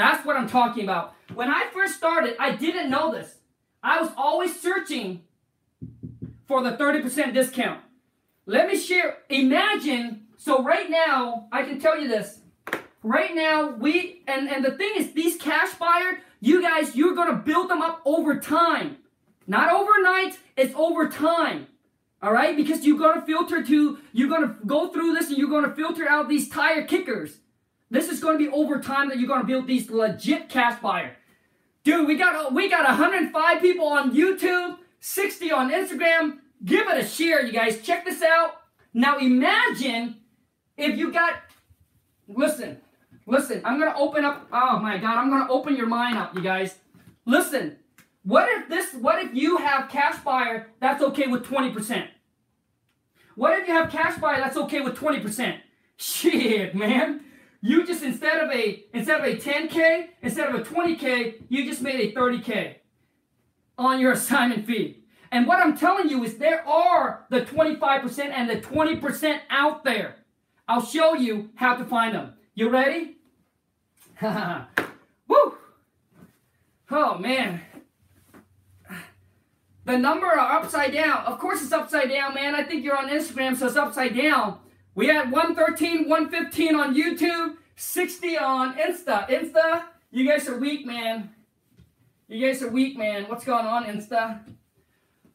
That's 0.00 0.24
what 0.24 0.34
I'm 0.34 0.48
talking 0.48 0.84
about. 0.84 1.14
When 1.34 1.50
I 1.50 1.66
first 1.74 1.94
started, 1.98 2.34
I 2.40 2.52
didn't 2.56 2.88
know 2.88 3.12
this. 3.12 3.34
I 3.82 4.00
was 4.00 4.10
always 4.16 4.58
searching 4.58 5.24
for 6.48 6.62
the 6.62 6.70
30% 6.70 7.34
discount. 7.34 7.82
Let 8.46 8.66
me 8.66 8.78
share. 8.78 9.18
Imagine, 9.28 10.22
so 10.38 10.64
right 10.64 10.88
now, 10.88 11.48
I 11.52 11.64
can 11.64 11.78
tell 11.78 12.00
you 12.00 12.08
this. 12.08 12.38
Right 13.02 13.34
now, 13.34 13.72
we 13.72 14.22
and 14.26 14.48
and 14.48 14.64
the 14.64 14.70
thing 14.70 14.92
is, 14.96 15.12
these 15.12 15.36
cash 15.36 15.74
buyer, 15.74 16.20
you 16.40 16.62
guys, 16.62 16.96
you're 16.96 17.14
gonna 17.14 17.36
build 17.36 17.68
them 17.68 17.82
up 17.82 18.00
over 18.06 18.40
time, 18.40 18.96
not 19.46 19.70
overnight. 19.70 20.38
It's 20.56 20.74
over 20.76 21.08
time. 21.10 21.66
All 22.22 22.32
right, 22.32 22.56
because 22.56 22.86
you're 22.86 22.98
gonna 22.98 23.20
filter 23.20 23.62
to, 23.62 23.98
you're 24.14 24.30
gonna 24.30 24.56
go 24.64 24.88
through 24.88 25.12
this, 25.12 25.28
and 25.28 25.36
you're 25.36 25.50
gonna 25.50 25.74
filter 25.74 26.08
out 26.08 26.30
these 26.30 26.48
tire 26.48 26.86
kickers. 26.86 27.36
This 27.90 28.08
is 28.08 28.20
gonna 28.20 28.38
be 28.38 28.48
over 28.48 28.80
time 28.80 29.08
that 29.08 29.18
you're 29.18 29.28
gonna 29.28 29.44
build 29.44 29.66
these 29.66 29.90
legit 29.90 30.48
cash 30.48 30.80
buyer. 30.80 31.16
Dude, 31.84 32.06
we 32.06 32.16
got 32.16 32.52
we 32.52 32.68
got 32.68 32.86
105 32.86 33.60
people 33.60 33.86
on 33.86 34.14
YouTube, 34.14 34.78
60 35.00 35.52
on 35.52 35.70
Instagram. 35.70 36.38
Give 36.64 36.86
it 36.88 36.98
a 36.98 37.06
share, 37.06 37.44
you 37.44 37.52
guys. 37.52 37.80
Check 37.82 38.04
this 38.04 38.22
out. 38.22 38.56
Now 38.92 39.18
imagine 39.18 40.16
if 40.76 40.98
you 40.98 41.12
got, 41.12 41.34
listen, 42.28 42.80
Listen, 43.30 43.62
I'm 43.64 43.78
going 43.78 43.92
to 43.92 43.96
open 43.96 44.24
up. 44.24 44.48
Oh 44.52 44.80
my 44.80 44.98
God, 44.98 45.16
I'm 45.16 45.30
going 45.30 45.46
to 45.46 45.52
open 45.52 45.76
your 45.76 45.86
mind 45.86 46.18
up, 46.18 46.34
you 46.34 46.40
guys. 46.40 46.76
Listen, 47.26 47.76
what 48.24 48.48
if 48.48 48.68
this, 48.68 48.92
what 48.94 49.22
if 49.22 49.32
you 49.32 49.58
have 49.58 49.88
cash 49.88 50.18
buyer 50.24 50.66
that's 50.80 51.00
okay 51.00 51.28
with 51.28 51.44
20%? 51.44 52.08
What 53.36 53.56
if 53.60 53.68
you 53.68 53.74
have 53.74 53.88
cash 53.88 54.18
buyer 54.18 54.40
that's 54.40 54.56
okay 54.56 54.80
with 54.80 54.96
20%? 54.96 55.58
Shit, 55.96 56.74
man. 56.74 57.20
You 57.62 57.86
just 57.86 58.02
instead 58.02 58.42
of 58.42 58.50
a 58.50 58.84
instead 58.94 59.20
of 59.20 59.26
a 59.26 59.36
10k, 59.36 60.08
instead 60.22 60.48
of 60.48 60.54
a 60.54 60.64
20k, 60.64 61.42
you 61.48 61.64
just 61.64 61.82
made 61.82 62.00
a 62.00 62.12
30k 62.18 62.76
on 63.76 64.00
your 64.00 64.12
assignment 64.20 64.66
fee. 64.66 65.04
And 65.32 65.46
what 65.46 65.60
I'm 65.60 65.76
telling 65.76 66.08
you 66.08 66.24
is 66.24 66.38
there 66.38 66.66
are 66.66 67.26
the 67.30 67.42
25% 67.42 68.18
and 68.30 68.50
the 68.50 68.56
20% 68.56 69.40
out 69.48 69.84
there. 69.84 70.16
I'll 70.66 70.84
show 70.84 71.14
you 71.14 71.50
how 71.54 71.76
to 71.76 71.84
find 71.84 72.14
them. 72.14 72.34
You 72.54 72.68
ready? 72.68 73.18
Woo! 74.22 75.54
Oh 76.90 77.18
man. 77.18 77.60
The 79.84 79.98
number 79.98 80.26
are 80.26 80.60
upside 80.60 80.92
down. 80.92 81.24
Of 81.24 81.38
course 81.38 81.62
it's 81.62 81.72
upside 81.72 82.10
down, 82.10 82.34
man. 82.34 82.54
I 82.54 82.62
think 82.64 82.84
you're 82.84 82.96
on 82.96 83.08
Instagram, 83.08 83.56
so 83.56 83.66
it's 83.66 83.76
upside 83.76 84.16
down. 84.16 84.58
We 84.94 85.06
had 85.06 85.30
113, 85.30 86.08
115 86.08 86.74
on 86.74 86.94
YouTube, 86.94 87.56
60 87.76 88.38
on 88.38 88.74
Insta. 88.74 89.28
Insta, 89.28 89.84
you 90.10 90.28
guys 90.28 90.48
are 90.48 90.58
weak, 90.58 90.84
man. 90.84 91.30
You 92.28 92.46
guys 92.46 92.62
are 92.62 92.68
weak, 92.68 92.98
man. 92.98 93.24
What's 93.28 93.44
going 93.44 93.66
on, 93.66 93.84
Insta? 93.84 94.40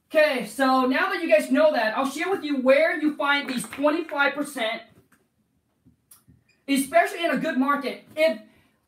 Okay, 0.10 0.46
so 0.46 0.86
now 0.86 1.10
that 1.12 1.24
you 1.24 1.30
guys 1.30 1.52
know 1.52 1.72
that, 1.72 1.98
I'll 1.98 2.10
share 2.10 2.30
with 2.30 2.44
you 2.44 2.62
where 2.62 3.00
you 3.00 3.16
find 3.16 3.50
these 3.50 3.64
25%, 3.64 4.82
especially 6.68 7.26
in 7.26 7.32
a 7.32 7.38
good 7.38 7.58
market. 7.58 8.04
If 8.16 8.40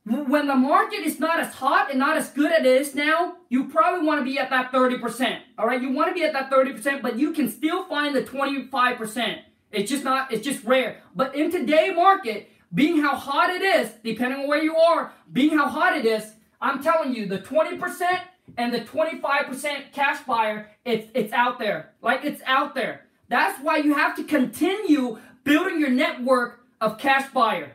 when 0.06 0.48
the 0.48 0.56
market 0.56 1.00
is 1.00 1.20
not 1.20 1.40
as 1.40 1.54
hot 1.54 1.90
and 1.90 2.00
not 2.00 2.16
as 2.18 2.30
good 2.30 2.52
as 2.52 2.60
it 2.60 2.66
is 2.66 2.96
now, 2.96 3.36
you 3.50 3.68
probably 3.68 4.06
want 4.06 4.22
to 4.22 4.26
be 4.26 4.40
at 4.40 4.50
that 4.50 4.72
30%. 4.72 5.40
All 5.58 5.68
right, 5.68 5.82
you 5.82 5.92
want 5.92 6.10
to 6.10 6.14
be 6.14 6.24
at 6.24 6.32
that 6.34 6.50
30%, 6.50 7.02
but 7.02 7.18
you 7.18 7.34
can 7.34 7.50
still 7.50 7.84
find 7.86 8.16
the 8.16 8.22
25%. 8.22 9.40
It's 9.72 9.90
just 9.90 10.04
not, 10.04 10.32
it's 10.32 10.46
just 10.46 10.64
rare. 10.64 11.02
But 11.16 11.36
in 11.36 11.52
today's 11.52 11.96
market, 11.96 12.50
being 12.74 13.02
how 13.02 13.16
hot 13.16 13.50
it 13.50 13.62
is, 13.62 13.92
depending 14.04 14.42
on 14.42 14.48
where 14.48 14.62
you 14.62 14.76
are, 14.76 15.14
being 15.32 15.58
how 15.58 15.68
hot 15.68 15.98
it 15.98 16.06
is, 16.06 16.34
I'm 16.62 16.82
telling 16.82 17.14
you, 17.14 17.28
the 17.28 17.40
20% 17.40 18.20
and 18.58 18.74
the 18.74 18.82
25% 18.82 19.92
cash 19.92 20.24
buyer, 20.24 20.72
it's 20.86 21.10
it's 21.14 21.34
out 21.34 21.60
there. 21.60 21.94
Like 22.02 22.24
it's 22.24 22.42
out 22.46 22.74
there. 22.74 23.06
That's 23.30 23.62
why 23.62 23.78
you 23.78 23.94
have 23.94 24.16
to 24.16 24.24
continue 24.24 25.20
building 25.44 25.80
your 25.80 25.90
network 25.90 26.62
of 26.82 26.98
cash 26.98 27.32
buyer. 27.32 27.74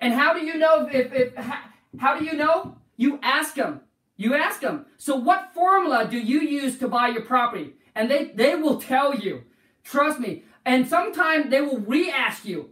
And 0.00 0.12
how 0.12 0.34
do 0.34 0.44
you 0.44 0.58
know 0.58 0.88
if, 0.92 1.12
if 1.12 1.34
how 1.98 2.18
do 2.18 2.24
you 2.24 2.34
know? 2.34 2.76
You 2.96 3.18
ask 3.22 3.54
them. 3.54 3.80
You 4.16 4.34
ask 4.34 4.60
them. 4.60 4.86
So 4.98 5.16
what 5.16 5.52
formula 5.54 6.06
do 6.08 6.18
you 6.18 6.40
use 6.40 6.78
to 6.78 6.88
buy 6.88 7.08
your 7.08 7.22
property? 7.22 7.74
And 7.94 8.10
they, 8.10 8.26
they 8.26 8.54
will 8.54 8.80
tell 8.80 9.14
you. 9.14 9.42
Trust 9.84 10.20
me. 10.20 10.44
And 10.64 10.88
sometimes 10.88 11.50
they 11.50 11.60
will 11.60 11.78
re-ask 11.78 12.44
you. 12.44 12.70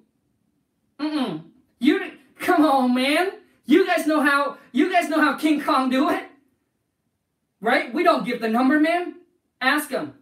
Mm-mm. 0.99 1.45
You 1.79 2.13
come 2.39 2.65
on, 2.65 2.95
man. 2.95 3.33
You 3.65 3.87
guys 3.87 4.07
know 4.07 4.21
how 4.21 4.59
you 4.73 4.93
guys 4.93 5.09
know 5.09 5.21
how 5.21 5.37
King 5.37 5.61
Kong 5.61 5.91
do 5.91 6.11
it. 6.11 6.25
Right? 7.61 7.93
We 7.93 8.03
don't 8.03 8.25
give 8.25 8.41
the 8.41 8.49
number, 8.49 8.79
man. 8.79 9.17
Ask 9.61 9.91
them. 9.91 10.15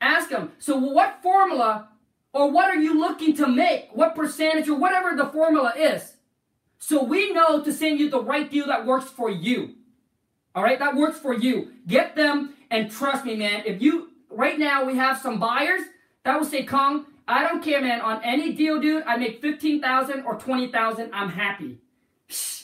Ask 0.00 0.30
them. 0.30 0.52
So 0.58 0.76
what 0.76 1.22
formula 1.22 1.88
or 2.32 2.50
what 2.50 2.66
are 2.66 2.80
you 2.80 2.98
looking 2.98 3.34
to 3.36 3.46
make? 3.46 3.90
What 3.92 4.14
percentage 4.14 4.68
or 4.68 4.78
whatever 4.78 5.16
the 5.16 5.26
formula 5.26 5.72
is? 5.76 6.16
So 6.78 7.02
we 7.02 7.32
know 7.32 7.62
to 7.62 7.72
send 7.72 7.98
you 7.98 8.08
the 8.08 8.22
right 8.22 8.50
deal 8.50 8.66
that 8.68 8.86
works 8.86 9.10
for 9.10 9.30
you. 9.30 9.74
All 10.54 10.62
right, 10.62 10.78
that 10.78 10.96
works 10.96 11.18
for 11.18 11.34
you. 11.34 11.72
Get 11.86 12.16
them 12.16 12.54
and 12.70 12.90
trust 12.90 13.24
me, 13.24 13.36
man. 13.36 13.62
If 13.66 13.82
you 13.82 14.10
right 14.30 14.58
now 14.58 14.84
we 14.84 14.96
have 14.96 15.18
some 15.18 15.38
buyers 15.38 15.82
that 16.24 16.38
will 16.38 16.46
say, 16.46 16.64
"Khang, 16.64 17.06
I 17.26 17.42
don't 17.42 17.62
care, 17.62 17.80
man. 17.80 18.00
On 18.00 18.22
any 18.24 18.52
deal, 18.52 18.80
dude, 18.80 19.04
I 19.04 19.16
make 19.16 19.40
fifteen 19.40 19.80
thousand 19.80 20.24
or 20.24 20.36
twenty 20.36 20.70
thousand. 20.70 21.10
I'm 21.12 21.30
happy." 21.30 21.78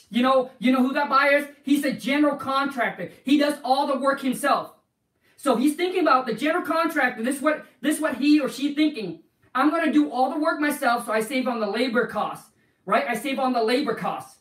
You 0.09 0.23
know, 0.23 0.51
you 0.59 0.71
know 0.71 0.83
who 0.83 0.93
that 0.93 1.09
buyer 1.09 1.39
is? 1.39 1.47
He's 1.65 1.85
a 1.85 1.93
general 1.93 2.37
contractor. 2.37 3.11
He 3.25 3.39
does 3.39 3.59
all 3.65 3.89
the 3.89 3.99
work 3.99 4.21
himself. 4.21 4.73
So 5.37 5.57
he's 5.57 5.75
thinking 5.75 6.01
about 6.01 6.27
the 6.27 6.35
general 6.35 6.65
contractor. 6.65 7.23
This 7.23 7.37
is 7.37 7.43
what 7.43 7.67
this 7.81 7.97
is 7.97 8.01
what 8.01 8.17
he 8.17 8.41
or 8.41 8.49
she 8.49 8.75
thinking. 8.75 9.21
I'm 9.55 9.71
gonna 9.71 9.93
do 9.93 10.11
all 10.11 10.31
the 10.31 10.39
work 10.39 10.61
myself, 10.61 11.07
so 11.07 11.13
I 11.13 11.21
save 11.21 11.49
on 11.49 11.61
the 11.61 11.67
labor 11.67 12.07
costs 12.07 12.51
right? 12.87 13.05
I 13.07 13.17
save 13.17 13.39
on 13.39 13.53
the 13.53 13.63
labor 13.63 13.95
costs. 13.95 14.39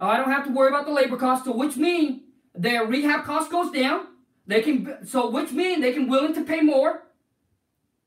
Uh, 0.00 0.04
I 0.04 0.18
don't 0.18 0.30
have 0.30 0.44
to 0.44 0.52
worry 0.52 0.68
about 0.68 0.84
the 0.84 0.92
labor 0.92 1.16
costs, 1.16 1.46
so 1.46 1.56
which 1.56 1.76
mean 1.76 2.24
their 2.54 2.86
rehab 2.86 3.24
cost 3.24 3.50
goes 3.50 3.72
down. 3.72 4.06
They 4.46 4.60
can, 4.62 5.06
so 5.06 5.28
which 5.30 5.50
mean 5.50 5.80
they 5.80 5.92
can 5.92 6.08
willing 6.08 6.34
to 6.34 6.44
pay 6.44 6.60
more. 6.60 7.02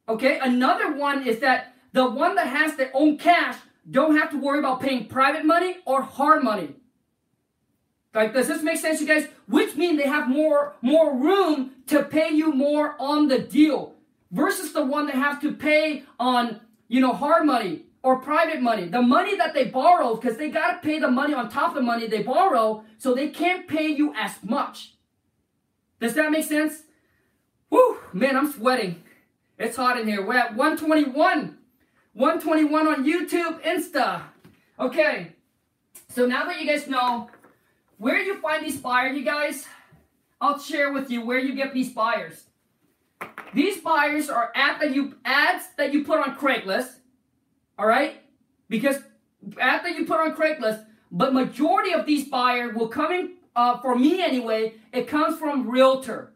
Okay, 0.09 0.39
another 0.39 0.93
one 0.93 1.27
is 1.27 1.39
that 1.39 1.75
the 1.93 2.09
one 2.09 2.33
that 2.35 2.47
has 2.47 2.75
their 2.75 2.89
own 2.95 3.17
cash 3.17 3.57
don't 3.89 4.17
have 4.17 4.31
to 4.31 4.37
worry 4.37 4.57
about 4.57 4.81
paying 4.81 5.05
private 5.05 5.45
money 5.45 5.77
or 5.85 6.01
hard 6.01 6.43
money. 6.43 6.75
Like, 8.13 8.33
does 8.33 8.47
this 8.47 8.63
make 8.63 8.77
sense, 8.77 8.99
you 8.99 9.07
guys? 9.07 9.27
Which 9.47 9.75
mean 9.75 9.97
they 9.97 10.07
have 10.07 10.27
more 10.27 10.73
more 10.81 11.15
room 11.15 11.71
to 11.87 12.03
pay 12.03 12.29
you 12.31 12.51
more 12.51 12.95
on 12.99 13.27
the 13.27 13.37
deal 13.37 13.93
versus 14.31 14.73
the 14.73 14.83
one 14.83 15.05
that 15.05 15.15
have 15.15 15.39
to 15.41 15.53
pay 15.53 16.03
on 16.19 16.59
you 16.87 17.01
know 17.01 17.13
hard 17.13 17.45
money 17.45 17.83
or 18.01 18.17
private 18.17 18.61
money, 18.61 18.87
the 18.87 19.01
money 19.01 19.35
that 19.35 19.53
they 19.53 19.65
borrow, 19.65 20.15
because 20.15 20.37
they 20.37 20.49
got 20.49 20.71
to 20.71 20.87
pay 20.87 20.97
the 20.99 21.11
money 21.11 21.33
on 21.33 21.49
top 21.49 21.69
of 21.69 21.75
the 21.75 21.81
money 21.81 22.07
they 22.07 22.23
borrow, 22.23 22.83
so 22.97 23.13
they 23.13 23.27
can't 23.27 23.67
pay 23.67 23.89
you 23.89 24.13
as 24.15 24.41
much. 24.41 24.95
Does 25.99 26.15
that 26.15 26.31
make 26.31 26.45
sense? 26.45 26.83
Whew, 27.67 27.99
man, 28.13 28.37
I'm 28.37 28.51
sweating. 28.51 29.03
It's 29.59 29.75
hot 29.75 29.99
in 29.99 30.07
here. 30.07 30.25
We're 30.25 30.37
at 30.37 30.55
121. 30.55 31.57
121 32.13 32.87
on 32.87 33.05
YouTube, 33.05 33.61
Insta. 33.61 34.23
Okay, 34.79 35.33
so 36.07 36.25
now 36.25 36.45
that 36.45 36.59
you 36.59 36.65
guys 36.65 36.87
know 36.87 37.29
where 37.97 38.19
you 38.19 38.39
find 38.39 38.65
these 38.65 38.79
buyers, 38.79 39.15
you 39.15 39.23
guys, 39.23 39.67
I'll 40.41 40.57
share 40.57 40.91
with 40.91 41.11
you 41.11 41.23
where 41.23 41.39
you 41.39 41.53
get 41.53 41.73
these 41.73 41.91
buyers. 41.91 42.45
These 43.53 43.81
buyers 43.81 44.29
are 44.29 44.51
at 44.55 44.79
the 44.79 44.89
you 44.89 45.17
ads 45.25 45.65
that 45.77 45.93
you 45.93 46.03
put 46.03 46.19
on 46.19 46.35
Craigslist 46.35 46.99
all 47.79 47.87
right? 47.87 48.21
Because 48.67 48.97
after 49.59 49.87
you 49.87 50.05
put 50.05 50.19
on 50.19 50.35
Craigslist, 50.35 50.85
but 51.11 51.33
majority 51.33 51.93
of 51.93 52.05
these 52.05 52.27
buyers 52.27 52.75
will 52.75 52.89
come 52.89 53.11
in, 53.13 53.31
uh, 53.55 53.79
for 53.79 53.95
me 53.95 54.21
anyway, 54.21 54.73
it 54.91 55.07
comes 55.07 55.39
from 55.39 55.67
realtor. 55.67 56.33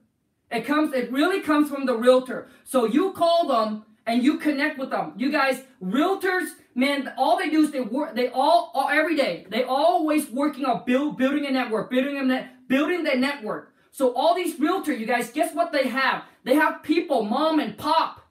It 0.53 0.65
comes, 0.65 0.93
it 0.93 1.11
really 1.11 1.41
comes 1.41 1.69
from 1.69 1.85
the 1.87 1.97
realtor. 1.97 2.47
So 2.63 2.85
you 2.85 3.11
call 3.13 3.47
them 3.47 3.85
and 4.05 4.23
you 4.23 4.37
connect 4.37 4.77
with 4.77 4.91
them. 4.91 5.13
You 5.17 5.31
guys, 5.31 5.63
realtors, 5.81 6.49
man, 6.75 7.11
all 7.17 7.37
they 7.37 7.49
do 7.49 7.63
is 7.63 7.71
they 7.71 7.81
work, 7.81 8.15
they 8.15 8.27
all, 8.29 8.71
all 8.75 8.87
every 8.89 9.15
day, 9.15 9.47
they 9.49 9.63
always 9.63 10.29
working 10.29 10.65
on 10.65 10.83
build, 10.85 11.17
building 11.17 11.47
a 11.47 11.51
network, 11.51 11.89
building 11.89 12.17
a 12.17 12.23
net, 12.23 12.67
building 12.67 13.03
their 13.03 13.17
network. 13.17 13.73
So 13.91 14.13
all 14.13 14.35
these 14.35 14.59
realtor, 14.59 14.93
you 14.93 15.07
guys, 15.07 15.31
guess 15.31 15.55
what 15.55 15.71
they 15.71 15.87
have? 15.87 16.23
They 16.43 16.55
have 16.55 16.83
people, 16.83 17.23
mom 17.23 17.59
and 17.59 17.75
pop, 17.75 18.21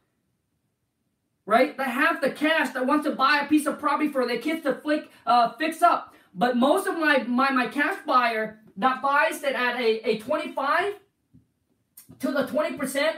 right? 1.45 1.77
That 1.77 1.89
have 1.89 2.21
the 2.21 2.31
cash 2.31 2.71
that 2.71 2.87
wants 2.87 3.05
to 3.07 3.17
buy 3.17 3.41
a 3.41 3.49
piece 3.49 3.67
of 3.67 3.81
property 3.81 4.09
for 4.09 4.27
their 4.27 4.39
kids 4.39 4.63
to 4.63 4.75
flick, 4.75 5.11
uh, 5.27 5.53
fix 5.55 5.83
up. 5.83 6.15
But 6.35 6.57
most 6.57 6.87
of 6.87 6.99
my, 6.99 7.25
my, 7.25 7.51
my 7.51 7.67
cash 7.67 7.97
buyer 8.07 8.61
that 8.77 9.03
buys 9.03 9.43
it 9.43 9.55
at 9.55 9.77
a, 9.81 10.09
a 10.09 10.19
25 10.19 10.95
to 12.23 12.31
the 12.31 12.45
20% 12.45 13.17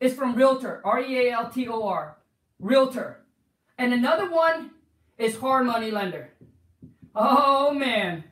is 0.00 0.12
from 0.12 0.34
Realtor, 0.34 0.82
R-E-A-L-T-O-R, 0.84 2.16
Realtor. 2.60 3.20
And 3.78 3.94
another 3.94 4.30
one 4.30 4.70
is 5.16 5.36
hard 5.36 5.64
money 5.66 5.90
lender. 5.90 6.28
Oh 7.14 7.72
man, 7.72 8.24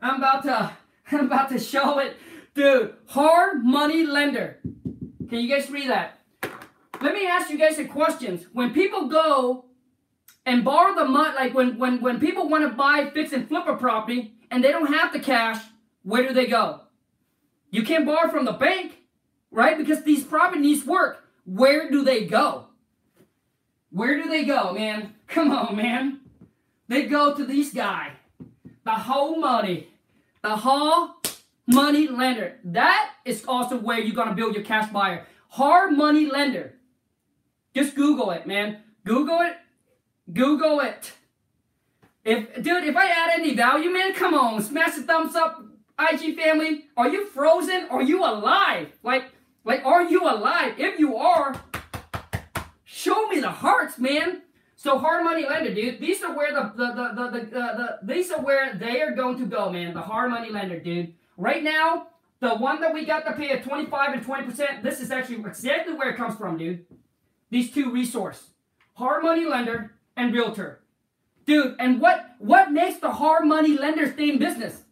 I'm 0.00 0.16
about 0.16 0.42
to, 0.44 0.72
I'm 1.12 1.26
about 1.26 1.48
to 1.50 1.60
show 1.60 2.00
it. 2.00 2.16
Dude, 2.54 2.94
hard 3.06 3.64
money 3.64 4.04
lender. 4.04 4.58
Can 5.28 5.38
you 5.38 5.48
guys 5.48 5.70
read 5.70 5.88
that? 5.90 6.18
Let 7.00 7.14
me 7.14 7.26
ask 7.26 7.48
you 7.48 7.56
guys 7.56 7.78
a 7.78 7.84
question. 7.84 8.44
When 8.52 8.74
people 8.74 9.06
go 9.06 9.66
and 10.44 10.64
borrow 10.64 10.94
the 10.96 11.04
money, 11.04 11.36
like 11.36 11.54
when, 11.54 11.78
when, 11.78 12.00
when 12.00 12.18
people 12.18 12.48
want 12.48 12.68
to 12.68 12.76
buy, 12.76 13.10
fix, 13.14 13.32
and 13.32 13.48
flip 13.48 13.68
a 13.68 13.76
property 13.76 14.34
and 14.50 14.62
they 14.62 14.72
don't 14.72 14.92
have 14.92 15.12
the 15.12 15.20
cash, 15.20 15.62
where 16.02 16.26
do 16.26 16.34
they 16.34 16.46
go? 16.46 16.80
You 17.70 17.84
can't 17.84 18.04
borrow 18.04 18.28
from 18.28 18.44
the 18.44 18.52
bank, 18.52 19.01
right? 19.52 19.78
Because 19.78 20.02
these 20.02 20.24
property 20.24 20.60
needs 20.60 20.84
work. 20.84 21.24
Where 21.44 21.90
do 21.90 22.02
they 22.02 22.24
go? 22.24 22.66
Where 23.90 24.20
do 24.20 24.28
they 24.28 24.44
go, 24.44 24.72
man? 24.72 25.14
Come 25.28 25.52
on, 25.52 25.76
man. 25.76 26.20
They 26.88 27.06
go 27.06 27.34
to 27.34 27.44
this 27.44 27.72
guy, 27.72 28.12
the 28.84 28.92
whole 28.92 29.38
money, 29.38 29.88
the 30.42 30.56
whole 30.56 31.14
money 31.66 32.08
lender. 32.08 32.58
That 32.64 33.12
is 33.24 33.44
also 33.46 33.78
where 33.78 33.98
you're 33.98 34.16
gonna 34.16 34.34
build 34.34 34.54
your 34.54 34.64
cash 34.64 34.90
buyer. 34.90 35.26
Hard 35.48 35.92
money 35.92 36.26
lender. 36.26 36.74
Just 37.74 37.94
Google 37.94 38.30
it, 38.30 38.46
man. 38.46 38.78
Google 39.04 39.40
it. 39.40 39.56
Google 40.32 40.80
it. 40.80 41.12
If 42.24 42.62
dude, 42.62 42.84
if 42.84 42.96
I 42.96 43.06
add 43.08 43.40
any 43.40 43.54
value, 43.54 43.90
man, 43.90 44.14
come 44.14 44.34
on, 44.34 44.62
smash 44.62 44.94
the 44.94 45.02
thumbs 45.02 45.34
up, 45.34 45.62
IG 45.98 46.36
family. 46.36 46.86
Are 46.96 47.08
you 47.08 47.26
frozen? 47.26 47.86
Are 47.90 48.02
you 48.02 48.20
alive? 48.24 48.92
Like, 49.02 49.31
like, 49.64 49.84
are 49.84 50.04
you 50.04 50.22
alive? 50.22 50.74
If 50.78 50.98
you 50.98 51.16
are, 51.16 51.60
show 52.84 53.28
me 53.28 53.40
the 53.40 53.50
hearts, 53.50 53.98
man. 53.98 54.42
So 54.76 54.98
hard 54.98 55.24
money 55.24 55.46
lender, 55.48 55.72
dude. 55.72 56.00
These 56.00 56.22
are 56.22 56.36
where 56.36 56.52
the 56.52 56.72
the 56.74 56.86
the 56.92 57.12
the, 57.14 57.30
the, 57.30 57.44
the, 57.44 57.50
the 57.50 57.98
these 58.02 58.30
are 58.32 58.40
where 58.40 58.74
they 58.74 59.00
are 59.00 59.12
going 59.12 59.38
to 59.38 59.46
go, 59.46 59.70
man. 59.70 59.94
The 59.94 60.00
hard 60.00 60.30
money 60.30 60.50
lender, 60.50 60.80
dude. 60.80 61.14
Right 61.36 61.62
now, 61.62 62.08
the 62.40 62.56
one 62.56 62.80
that 62.80 62.92
we 62.92 63.04
got 63.04 63.24
to 63.26 63.32
pay 63.34 63.50
at 63.50 63.62
25 63.62 64.14
and 64.14 64.26
20%, 64.26 64.82
this 64.82 65.00
is 65.00 65.12
actually 65.12 65.36
exactly 65.36 65.94
where 65.94 66.10
it 66.10 66.16
comes 66.16 66.36
from, 66.36 66.58
dude. 66.58 66.84
These 67.50 67.70
two 67.70 67.92
resource, 67.92 68.48
hard 68.94 69.22
money 69.22 69.44
lender 69.44 69.94
and 70.16 70.34
realtor. 70.34 70.80
Dude, 71.46 71.76
and 71.78 72.00
what 72.00 72.34
what 72.38 72.72
makes 72.72 72.98
the 72.98 73.12
hard 73.12 73.46
money 73.46 73.78
lender 73.78 74.12
stay 74.12 74.30
in 74.30 74.38
business? 74.38 74.82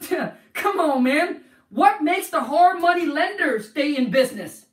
Come 0.54 0.80
on, 0.80 1.02
man. 1.02 1.44
What 1.70 2.02
makes 2.02 2.28
the 2.28 2.42
hard 2.42 2.80
money 2.80 3.06
lender 3.06 3.60
stay 3.62 3.96
in 3.96 4.10
business? 4.10 4.66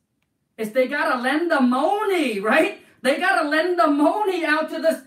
Is 0.58 0.72
they 0.72 0.88
gotta 0.88 1.22
lend 1.22 1.50
the 1.52 1.62
money, 1.62 2.40
right? 2.40 2.82
They 3.02 3.20
gotta 3.20 3.48
lend 3.48 3.80
the 3.80 3.88
money 3.88 4.44
out 4.44 4.70
to 4.72 4.82
this 4.82 5.02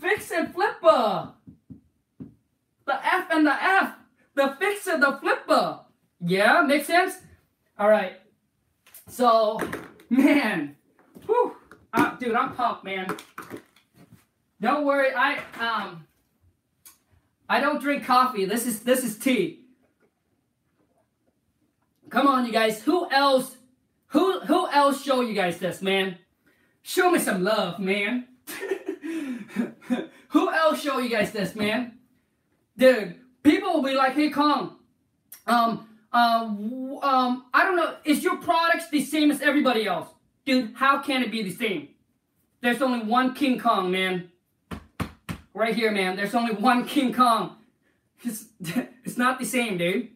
fix 0.00 0.30
and 0.32 0.52
flipper. 0.52 1.32
The 2.86 3.06
F 3.06 3.28
and 3.30 3.46
the 3.46 3.62
F. 3.62 3.94
The 4.34 4.56
fixer, 4.58 4.98
the 4.98 5.18
flipper. 5.20 5.80
Yeah, 6.20 6.62
makes 6.62 6.86
sense? 6.86 7.14
All 7.78 7.88
right. 7.88 8.20
So, 9.08 9.60
man, 10.10 10.76
Whew. 11.26 11.56
Uh, 11.92 12.16
dude, 12.16 12.34
I'm 12.34 12.54
pumped, 12.54 12.84
man. 12.84 13.16
Don't 14.60 14.84
worry. 14.84 15.08
I 15.14 15.38
um 15.58 16.06
I 17.48 17.60
don't 17.60 17.80
drink 17.80 18.04
coffee. 18.04 18.44
This 18.44 18.66
is 18.66 18.80
this 18.80 19.04
is 19.04 19.18
tea. 19.18 19.65
Come 22.10 22.26
on, 22.26 22.46
you 22.46 22.52
guys. 22.52 22.82
Who 22.82 23.10
else? 23.10 23.56
Who 24.08 24.40
who 24.40 24.68
else 24.70 25.02
show 25.02 25.20
you 25.20 25.34
guys 25.34 25.58
this, 25.58 25.82
man? 25.82 26.18
Show 26.82 27.10
me 27.10 27.18
some 27.18 27.42
love, 27.42 27.78
man. 27.78 28.28
who 30.28 30.52
else 30.52 30.80
show 30.80 30.98
you 30.98 31.08
guys 31.08 31.32
this, 31.32 31.54
man? 31.56 31.98
Dude, 32.78 33.16
people 33.42 33.74
will 33.74 33.82
be 33.82 33.94
like, 33.94 34.14
"Hey, 34.14 34.30
Khang, 34.30 34.72
um, 35.46 35.88
um, 36.12 36.98
um, 37.02 37.44
I 37.52 37.64
don't 37.64 37.76
know. 37.76 37.96
Is 38.04 38.22
your 38.22 38.36
products 38.36 38.88
the 38.90 39.04
same 39.04 39.30
as 39.30 39.42
everybody 39.42 39.86
else, 39.86 40.08
dude? 40.44 40.72
How 40.74 41.02
can 41.02 41.22
it 41.22 41.30
be 41.30 41.42
the 41.42 41.52
same? 41.52 41.88
There's 42.60 42.82
only 42.82 43.04
one 43.04 43.34
King 43.34 43.58
Kong, 43.58 43.90
man. 43.90 44.30
Right 45.52 45.74
here, 45.74 45.90
man. 45.90 46.16
There's 46.16 46.34
only 46.34 46.54
one 46.54 46.86
King 46.86 47.12
Kong. 47.12 47.56
It's, 48.22 48.46
it's 49.04 49.16
not 49.16 49.38
the 49.38 49.44
same, 49.44 49.78
dude. 49.78 50.10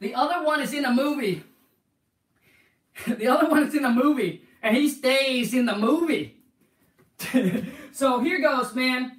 The 0.00 0.14
other 0.14 0.44
one 0.44 0.60
is 0.60 0.72
in 0.72 0.84
a 0.84 0.92
movie. 0.92 1.42
the 3.06 3.28
other 3.28 3.48
one 3.48 3.64
is 3.64 3.74
in 3.74 3.84
a 3.84 3.90
movie, 3.90 4.42
and 4.62 4.76
he 4.76 4.88
stays 4.88 5.54
in 5.54 5.66
the 5.66 5.76
movie. 5.76 6.36
so 7.92 8.20
here 8.20 8.40
goes, 8.40 8.74
man. 8.74 9.12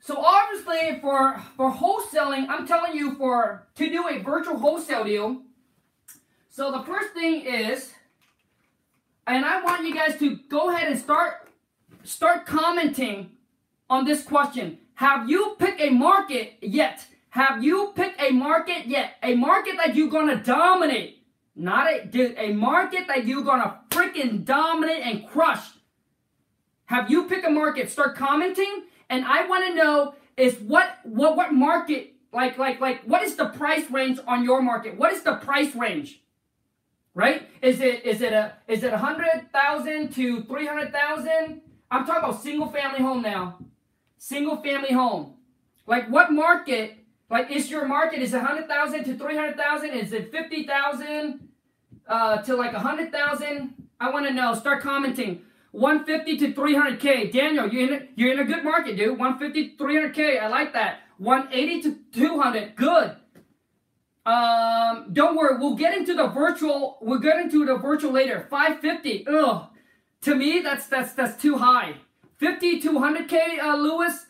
So 0.00 0.16
obviously, 0.18 0.98
for 1.00 1.42
for 1.56 1.70
wholesaling, 1.70 2.46
I'm 2.48 2.66
telling 2.66 2.96
you 2.96 3.14
for 3.16 3.66
to 3.76 3.90
do 3.90 4.08
a 4.08 4.18
virtual 4.18 4.58
wholesale 4.58 5.04
deal. 5.04 5.42
So 6.48 6.72
the 6.72 6.82
first 6.82 7.12
thing 7.12 7.42
is, 7.42 7.92
and 9.26 9.44
I 9.44 9.62
want 9.62 9.86
you 9.86 9.94
guys 9.94 10.18
to 10.18 10.36
go 10.48 10.70
ahead 10.70 10.90
and 10.90 10.98
start 10.98 11.48
start 12.02 12.46
commenting 12.46 13.30
on 13.88 14.04
this 14.04 14.22
question. 14.22 14.78
Have 14.94 15.28
you 15.28 15.56
picked 15.58 15.80
a 15.80 15.90
market 15.90 16.54
yet? 16.60 17.06
Have 17.30 17.62
you 17.62 17.92
picked 17.94 18.20
a 18.20 18.30
market 18.30 18.86
yet? 18.86 19.14
A 19.22 19.34
market 19.34 19.76
that 19.76 19.94
you're 19.94 20.08
gonna 20.08 20.42
dominate. 20.42 21.24
Not 21.54 21.86
a 21.86 22.42
a 22.42 22.52
market 22.52 23.06
that 23.06 23.26
you're 23.26 23.44
gonna 23.44 23.80
freaking 23.90 24.44
dominate 24.44 25.04
and 25.04 25.28
crush. 25.28 25.64
Have 26.86 27.10
you 27.10 27.28
picked 27.28 27.46
a 27.46 27.50
market? 27.50 27.88
Start 27.88 28.16
commenting, 28.16 28.84
and 29.08 29.24
I 29.24 29.46
want 29.46 29.66
to 29.66 29.74
know 29.74 30.14
is 30.36 30.56
what 30.58 30.98
what 31.04 31.36
what 31.36 31.52
market 31.52 32.14
like 32.32 32.58
like 32.58 32.80
like 32.80 33.02
what 33.04 33.22
is 33.22 33.36
the 33.36 33.46
price 33.50 33.88
range 33.90 34.18
on 34.26 34.42
your 34.42 34.60
market? 34.60 34.96
What 34.96 35.12
is 35.12 35.22
the 35.22 35.36
price 35.36 35.74
range? 35.76 36.20
Right? 37.14 37.48
Is 37.62 37.80
it 37.80 38.04
is 38.04 38.22
it 38.22 38.32
a 38.32 38.54
is 38.66 38.82
it 38.82 38.92
a 38.92 38.98
hundred 38.98 39.52
thousand 39.52 40.12
to 40.14 40.42
three 40.44 40.66
hundred 40.66 40.92
thousand? 40.92 41.60
I'm 41.92 42.06
talking 42.06 42.24
about 42.24 42.42
single 42.42 42.68
family 42.68 43.00
home 43.00 43.22
now. 43.22 43.58
Single 44.18 44.56
family 44.56 44.92
home. 44.92 45.34
Like 45.86 46.08
what 46.08 46.32
market? 46.32 46.99
Like 47.30 47.50
is 47.50 47.70
your 47.70 47.86
market 47.86 48.20
is 48.20 48.34
a 48.34 48.40
hundred 48.40 48.66
thousand 48.68 49.04
to 49.04 49.16
three 49.16 49.36
hundred 49.36 49.56
thousand? 49.56 49.90
Is 49.90 50.12
it 50.12 50.32
fifty 50.32 50.66
thousand 50.66 51.48
uh, 52.08 52.38
to 52.38 52.56
like 52.56 52.72
a 52.72 52.80
hundred 52.80 53.12
thousand? 53.12 53.74
I 54.00 54.10
want 54.10 54.26
to 54.26 54.32
know. 54.32 54.54
Start 54.54 54.82
commenting. 54.82 55.42
150 55.72 56.36
to 56.38 56.52
300k. 56.52 57.30
Daniel, 57.30 57.68
you're 57.68 57.86
in 57.86 58.02
a, 58.02 58.06
you're 58.16 58.32
in 58.32 58.40
a 58.40 58.44
good 58.44 58.64
market, 58.64 58.96
dude. 58.96 59.16
150 59.16 59.76
to 59.76 59.84
300k. 59.84 60.42
I 60.42 60.48
like 60.48 60.72
that. 60.72 61.02
180 61.18 61.82
to 61.82 61.96
200. 62.12 62.74
Good. 62.74 63.16
Um, 64.26 65.06
don't 65.12 65.36
worry. 65.36 65.58
We'll 65.58 65.76
get 65.76 65.96
into 65.96 66.14
the 66.14 66.26
virtual. 66.26 66.98
We'll 67.00 67.20
get 67.20 67.38
into 67.38 67.64
the 67.64 67.76
virtual 67.76 68.10
later. 68.10 68.46
550. 68.50 69.26
Ugh. 69.28 69.66
To 70.22 70.34
me, 70.34 70.60
that's 70.60 70.86
that's 70.86 71.12
that's 71.12 71.40
too 71.40 71.56
high. 71.56 71.94
50 72.38 72.80
to 72.80 72.90
100k, 72.92 73.62
uh, 73.62 73.76
Lewis. 73.76 74.26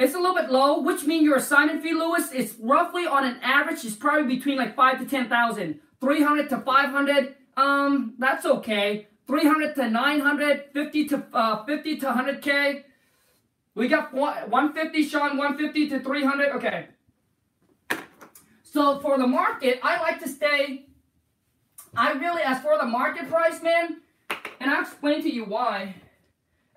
It's 0.00 0.14
a 0.14 0.18
little 0.18 0.34
bit 0.34 0.50
low, 0.50 0.80
which 0.80 1.04
means 1.04 1.24
your 1.24 1.36
assignment 1.36 1.82
fee, 1.82 1.92
Lewis, 1.92 2.32
is 2.32 2.56
roughly 2.58 3.06
on 3.06 3.26
an 3.26 3.38
average 3.42 3.84
is 3.84 3.94
probably 3.94 4.34
between 4.34 4.56
like 4.56 4.74
five 4.74 4.98
to 4.98 5.04
ten 5.04 5.28
thousand. 5.28 5.78
300 6.00 6.48
to 6.48 6.58
500. 6.58 7.34
Um, 7.58 8.14
that's 8.18 8.46
okay. 8.46 9.08
300 9.26 9.74
to 9.74 9.90
900, 9.90 10.64
50 10.72 11.08
to 11.08 11.26
uh, 11.34 11.64
50 11.66 11.96
to 11.98 12.06
100k. 12.06 12.84
We 13.74 13.88
got 13.88 14.14
150, 14.14 15.02
Sean, 15.06 15.36
150 15.36 15.90
to 15.90 16.00
300. 16.00 16.48
Okay. 16.56 16.88
So 18.62 19.00
for 19.00 19.18
the 19.18 19.26
market, 19.26 19.80
I 19.82 20.00
like 20.00 20.20
to 20.20 20.28
stay. 20.28 20.86
I 21.94 22.12
really, 22.12 22.42
as 22.42 22.62
for 22.62 22.78
the 22.78 22.86
market 22.86 23.28
price, 23.28 23.62
man, 23.62 23.98
and 24.60 24.70
I'll 24.70 24.80
explain 24.80 25.22
to 25.22 25.30
you 25.30 25.44
why. 25.44 25.96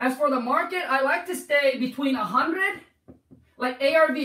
As 0.01 0.17
for 0.17 0.29
the 0.29 0.41
market, 0.41 0.83
I 0.89 1.01
like 1.01 1.25
to 1.27 1.35
stay 1.35 1.77
between 1.79 2.17
100, 2.17 2.81
like 3.57 3.81
ARV, 3.81 4.17